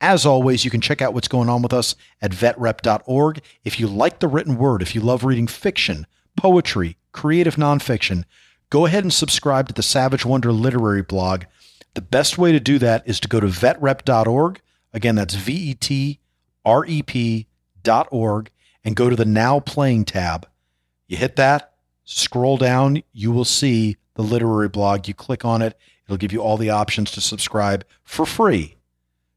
As 0.00 0.24
always, 0.24 0.64
you 0.64 0.70
can 0.70 0.80
check 0.80 1.02
out 1.02 1.12
what's 1.12 1.26
going 1.26 1.48
on 1.48 1.60
with 1.60 1.72
us 1.72 1.96
at 2.22 2.30
vetrep.org. 2.30 3.40
If 3.64 3.80
you 3.80 3.88
like 3.88 4.20
the 4.20 4.28
written 4.28 4.56
word, 4.56 4.80
if 4.80 4.94
you 4.94 5.00
love 5.00 5.24
reading 5.24 5.48
fiction, 5.48 6.06
poetry, 6.36 6.96
creative 7.10 7.56
nonfiction, 7.56 8.24
go 8.70 8.86
ahead 8.86 9.02
and 9.02 9.12
subscribe 9.12 9.66
to 9.68 9.74
the 9.74 9.82
Savage 9.82 10.24
Wonder 10.24 10.52
literary 10.52 11.02
blog. 11.02 11.44
The 11.94 12.00
best 12.00 12.38
way 12.38 12.52
to 12.52 12.60
do 12.60 12.78
that 12.78 13.02
is 13.08 13.18
to 13.20 13.28
go 13.28 13.40
to 13.40 13.46
vetrep.org. 13.48 14.60
Again, 14.92 15.16
that's 15.16 15.34
V 15.34 15.52
E 15.52 15.74
T 15.74 16.20
R 16.64 16.86
E 16.86 17.02
P.org 17.86 18.50
and 18.84 18.96
go 18.96 19.08
to 19.08 19.16
the 19.16 19.24
Now 19.24 19.60
Playing 19.60 20.04
tab. 20.04 20.46
You 21.08 21.16
hit 21.16 21.36
that, 21.36 21.74
scroll 22.04 22.56
down, 22.56 23.02
you 23.12 23.32
will 23.32 23.44
see 23.44 23.96
the 24.14 24.22
literary 24.22 24.68
blog. 24.68 25.08
You 25.08 25.14
click 25.14 25.44
on 25.44 25.62
it, 25.62 25.78
it'll 26.06 26.16
give 26.16 26.32
you 26.32 26.40
all 26.40 26.56
the 26.56 26.70
options 26.70 27.10
to 27.12 27.20
subscribe 27.20 27.84
for 28.04 28.26
free 28.26 28.76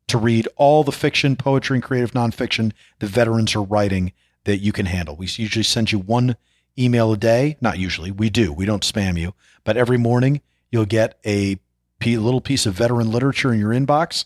to 0.10 0.18
read 0.18 0.48
all 0.56 0.84
the 0.84 0.92
fiction, 0.92 1.36
poetry, 1.36 1.78
and 1.78 1.84
creative 1.84 2.12
nonfiction 2.12 2.74
the 3.00 3.08
veterans 3.08 3.56
are 3.56 3.64
writing 3.64 4.12
that 4.44 4.58
you 4.58 4.72
can 4.72 4.88
handle. 4.88 5.16
We 5.16 5.28
usually 5.28 5.64
send 5.64 5.92
you 5.92 6.00
one 6.00 6.36
email 6.78 7.14
a 7.14 7.18
day. 7.18 7.58
Not 7.62 7.78
usually, 7.78 8.12
we 8.12 8.30
do. 8.30 8.52
We 8.52 8.66
don't 8.66 8.84
spam 8.84 9.18
you, 9.18 9.34
but 9.64 9.78
every 9.78 9.98
morning 9.98 10.42
you'll 10.72 10.86
get 10.86 11.20
a 11.26 11.60
little 12.04 12.42
piece 12.42 12.66
of 12.66 12.74
veteran 12.74 13.12
literature 13.12 13.54
in 13.54 13.60
your 13.60 13.72
inbox. 13.72 14.26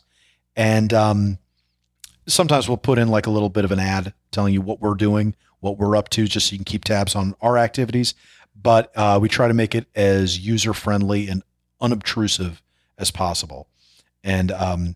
And 0.56 0.94
um, 0.94 1.40
sometimes 2.28 2.68
we'll 2.68 2.78
put 2.78 2.98
in 2.98 3.08
like 3.08 3.28
a 3.28 3.32
little 3.32 3.50
bit 3.50 3.66
of 3.66 3.72
an 3.72 3.80
ad 3.80 4.14
telling 4.32 4.54
you 4.54 4.62
what 4.62 4.80
we're 4.80 4.96
doing, 4.96 5.36
what 5.60 5.78
we're 5.78 5.96
up 5.96 6.10
to, 6.10 6.28
just 6.28 6.48
so 6.48 6.54
you 6.54 6.60
can 6.60 6.66
keep 6.66 6.84
tabs 6.84 7.16
on 7.16 7.36
our 7.42 7.58
activities. 7.58 8.14
But 8.56 8.92
uh, 8.96 9.20
we 9.22 9.30
try 9.30 9.48
to 9.48 9.54
make 9.54 9.74
it 9.76 9.88
as 9.96 10.40
user 10.40 10.74
friendly 10.74 11.28
and 11.28 11.44
unobtrusive 11.82 12.62
as 12.98 13.12
possible. 13.12 13.68
And 14.24 14.52
um, 14.52 14.96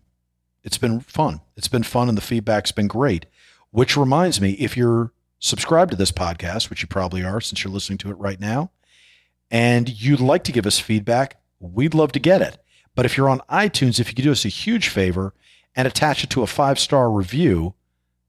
it's 0.62 0.78
been 0.78 1.00
fun. 1.00 1.40
It's 1.56 1.68
been 1.68 1.82
fun, 1.82 2.08
and 2.08 2.16
the 2.16 2.22
feedback's 2.22 2.72
been 2.72 2.88
great. 2.88 3.26
Which 3.70 3.96
reminds 3.96 4.40
me, 4.40 4.52
if 4.52 4.76
you're 4.76 5.12
subscribed 5.38 5.90
to 5.90 5.96
this 5.96 6.12
podcast, 6.12 6.70
which 6.70 6.82
you 6.82 6.88
probably 6.88 7.22
are 7.22 7.40
since 7.40 7.62
you're 7.62 7.72
listening 7.72 7.98
to 7.98 8.10
it 8.10 8.18
right 8.18 8.40
now, 8.40 8.70
and 9.50 9.88
you'd 9.88 10.20
like 10.20 10.44
to 10.44 10.52
give 10.52 10.66
us 10.66 10.78
feedback, 10.78 11.40
we'd 11.60 11.94
love 11.94 12.12
to 12.12 12.18
get 12.18 12.42
it. 12.42 12.58
But 12.94 13.06
if 13.06 13.16
you're 13.16 13.28
on 13.28 13.42
iTunes, 13.50 14.00
if 14.00 14.08
you 14.08 14.14
could 14.14 14.24
do 14.24 14.32
us 14.32 14.44
a 14.44 14.48
huge 14.48 14.88
favor 14.88 15.34
and 15.78 15.86
attach 15.86 16.24
it 16.24 16.30
to 16.30 16.42
a 16.42 16.46
five 16.46 16.78
star 16.78 17.08
review, 17.08 17.72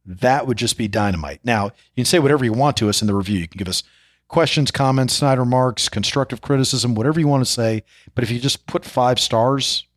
that 0.06 0.46
would 0.46 0.58
just 0.58 0.78
be 0.78 0.88
dynamite. 0.88 1.40
Now, 1.44 1.66
you 1.66 2.04
can 2.04 2.06
say 2.06 2.20
whatever 2.20 2.46
you 2.46 2.54
want 2.54 2.78
to 2.78 2.90
us 2.90 3.02
in 3.02 3.08
the 3.08 3.16
review. 3.16 3.40
You 3.40 3.48
can 3.48 3.58
give 3.58 3.68
us 3.68 3.82
questions, 4.28 4.70
comments, 4.70 5.16
snide 5.16 5.40
remarks, 5.40 5.90
constructive 5.90 6.42
criticism, 6.42 6.94
whatever 6.94 7.20
you 7.20 7.28
want 7.28 7.44
to 7.44 7.52
say. 7.52 7.84
But 8.14 8.24
if 8.24 8.30
you 8.30 8.40
just 8.40 8.68
put 8.68 8.86
five 8.86 9.20
stars 9.20 9.88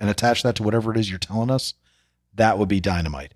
and 0.00 0.10
attach 0.10 0.42
that 0.42 0.56
to 0.56 0.64
whatever 0.64 0.90
it 0.90 0.98
is 0.98 1.08
you're 1.08 1.20
telling 1.20 1.52
us, 1.52 1.74
that 2.34 2.58
would 2.58 2.68
be 2.68 2.80
dynamite. 2.80 3.32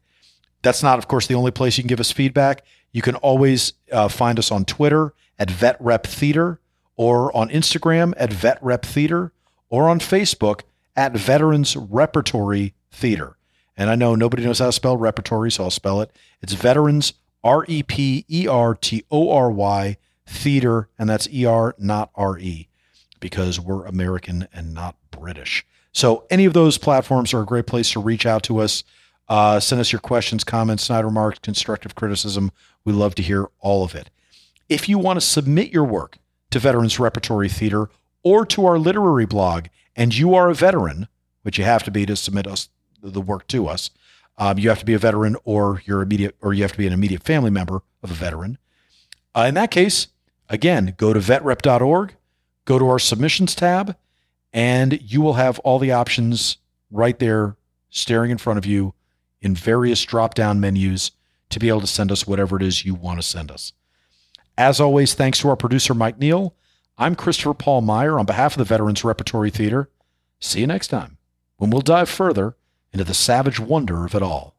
That's 0.62 0.82
not, 0.82 0.98
of 0.98 1.06
course, 1.06 1.28
the 1.28 1.34
only 1.36 1.52
place 1.52 1.78
you 1.78 1.84
can 1.84 1.88
give 1.88 2.00
us 2.00 2.10
feedback. 2.10 2.64
You 2.90 3.00
can 3.00 3.14
always 3.16 3.74
uh, 3.92 4.08
find 4.08 4.40
us 4.40 4.50
on 4.50 4.64
Twitter 4.64 5.14
at 5.38 5.48
VetRep 5.48 6.02
Theater 6.02 6.60
or 6.96 7.34
on 7.36 7.48
Instagram 7.48 8.12
at 8.16 8.30
VetRep 8.30 8.82
Theater 8.82 9.32
or 9.68 9.88
on 9.88 10.00
Facebook 10.00 10.62
at 10.96 11.12
Veterans 11.12 11.76
Repertory 11.76 12.74
Theater. 12.90 13.36
And 13.76 13.90
I 13.90 13.94
know 13.94 14.14
nobody 14.14 14.44
knows 14.44 14.58
how 14.58 14.66
to 14.66 14.72
spell 14.72 14.96
repertory, 14.96 15.50
so 15.50 15.64
I'll 15.64 15.70
spell 15.70 16.00
it. 16.00 16.10
It's 16.42 16.52
Veterans 16.52 17.14
R 17.42 17.64
E 17.68 17.82
P 17.82 18.24
E 18.28 18.46
R 18.46 18.74
T 18.74 19.04
O 19.10 19.30
R 19.30 19.50
Y 19.50 19.96
Theater, 20.26 20.88
and 20.98 21.08
that's 21.08 21.28
E 21.32 21.44
R, 21.44 21.74
not 21.78 22.10
R 22.14 22.38
E, 22.38 22.68
because 23.20 23.58
we're 23.58 23.86
American 23.86 24.48
and 24.52 24.74
not 24.74 24.96
British. 25.10 25.66
So 25.92 26.24
any 26.30 26.44
of 26.44 26.52
those 26.52 26.78
platforms 26.78 27.34
are 27.34 27.42
a 27.42 27.46
great 27.46 27.66
place 27.66 27.90
to 27.92 28.00
reach 28.00 28.26
out 28.26 28.42
to 28.44 28.58
us. 28.58 28.84
Uh, 29.28 29.60
send 29.60 29.80
us 29.80 29.92
your 29.92 30.00
questions, 30.00 30.44
comments, 30.44 30.84
snide 30.84 31.04
remarks, 31.04 31.38
constructive 31.38 31.94
criticism. 31.94 32.50
We 32.84 32.92
love 32.92 33.14
to 33.16 33.22
hear 33.22 33.48
all 33.60 33.84
of 33.84 33.94
it. 33.94 34.10
If 34.68 34.88
you 34.88 34.98
want 34.98 35.18
to 35.18 35.26
submit 35.26 35.72
your 35.72 35.84
work 35.84 36.18
to 36.50 36.58
Veterans 36.58 36.98
Repertory 36.98 37.48
Theater 37.48 37.88
or 38.22 38.46
to 38.46 38.66
our 38.66 38.78
literary 38.78 39.26
blog, 39.26 39.66
and 39.96 40.16
you 40.16 40.34
are 40.34 40.48
a 40.48 40.54
veteran, 40.54 41.08
which 41.42 41.58
you 41.58 41.64
have 41.64 41.82
to 41.84 41.90
be 41.90 42.06
to 42.06 42.16
submit 42.16 42.46
us 42.46 42.68
the 43.10 43.20
work 43.20 43.46
to 43.48 43.66
us. 43.66 43.90
Um, 44.38 44.58
you 44.58 44.68
have 44.68 44.78
to 44.78 44.86
be 44.86 44.94
a 44.94 44.98
veteran, 44.98 45.36
or 45.44 45.82
you're 45.84 46.02
immediate, 46.02 46.36
or 46.40 46.54
you 46.54 46.62
have 46.62 46.72
to 46.72 46.78
be 46.78 46.86
an 46.86 46.92
immediate 46.92 47.22
family 47.22 47.50
member 47.50 47.82
of 48.02 48.10
a 48.10 48.14
veteran. 48.14 48.58
Uh, 49.34 49.42
in 49.48 49.54
that 49.54 49.70
case, 49.70 50.08
again, 50.48 50.94
go 50.96 51.12
to 51.12 51.20
vetrep.org, 51.20 52.14
go 52.64 52.78
to 52.78 52.88
our 52.88 52.98
submissions 52.98 53.54
tab, 53.54 53.96
and 54.52 55.00
you 55.02 55.20
will 55.20 55.34
have 55.34 55.58
all 55.60 55.78
the 55.78 55.92
options 55.92 56.58
right 56.90 57.18
there, 57.18 57.56
staring 57.90 58.30
in 58.30 58.38
front 58.38 58.58
of 58.58 58.66
you, 58.66 58.94
in 59.40 59.54
various 59.54 60.02
drop-down 60.04 60.60
menus 60.60 61.10
to 61.50 61.58
be 61.58 61.68
able 61.68 61.80
to 61.80 61.86
send 61.86 62.10
us 62.10 62.26
whatever 62.26 62.56
it 62.56 62.62
is 62.62 62.84
you 62.84 62.94
want 62.94 63.18
to 63.18 63.26
send 63.26 63.50
us. 63.50 63.72
As 64.56 64.80
always, 64.80 65.14
thanks 65.14 65.38
to 65.40 65.48
our 65.48 65.56
producer 65.56 65.94
Mike 65.94 66.18
Neal. 66.18 66.54
I'm 66.98 67.16
Christopher 67.16 67.54
Paul 67.54 67.80
Meyer 67.80 68.18
on 68.18 68.26
behalf 68.26 68.52
of 68.54 68.58
the 68.58 68.64
Veterans 68.64 69.02
Repertory 69.02 69.50
Theater. 69.50 69.88
See 70.40 70.60
you 70.60 70.66
next 70.66 70.88
time 70.88 71.18
when 71.56 71.70
we'll 71.70 71.80
dive 71.80 72.08
further 72.08 72.56
into 72.92 73.04
the 73.04 73.14
savage 73.14 73.58
wonder 73.58 74.04
of 74.04 74.14
it 74.14 74.22
all. 74.22 74.54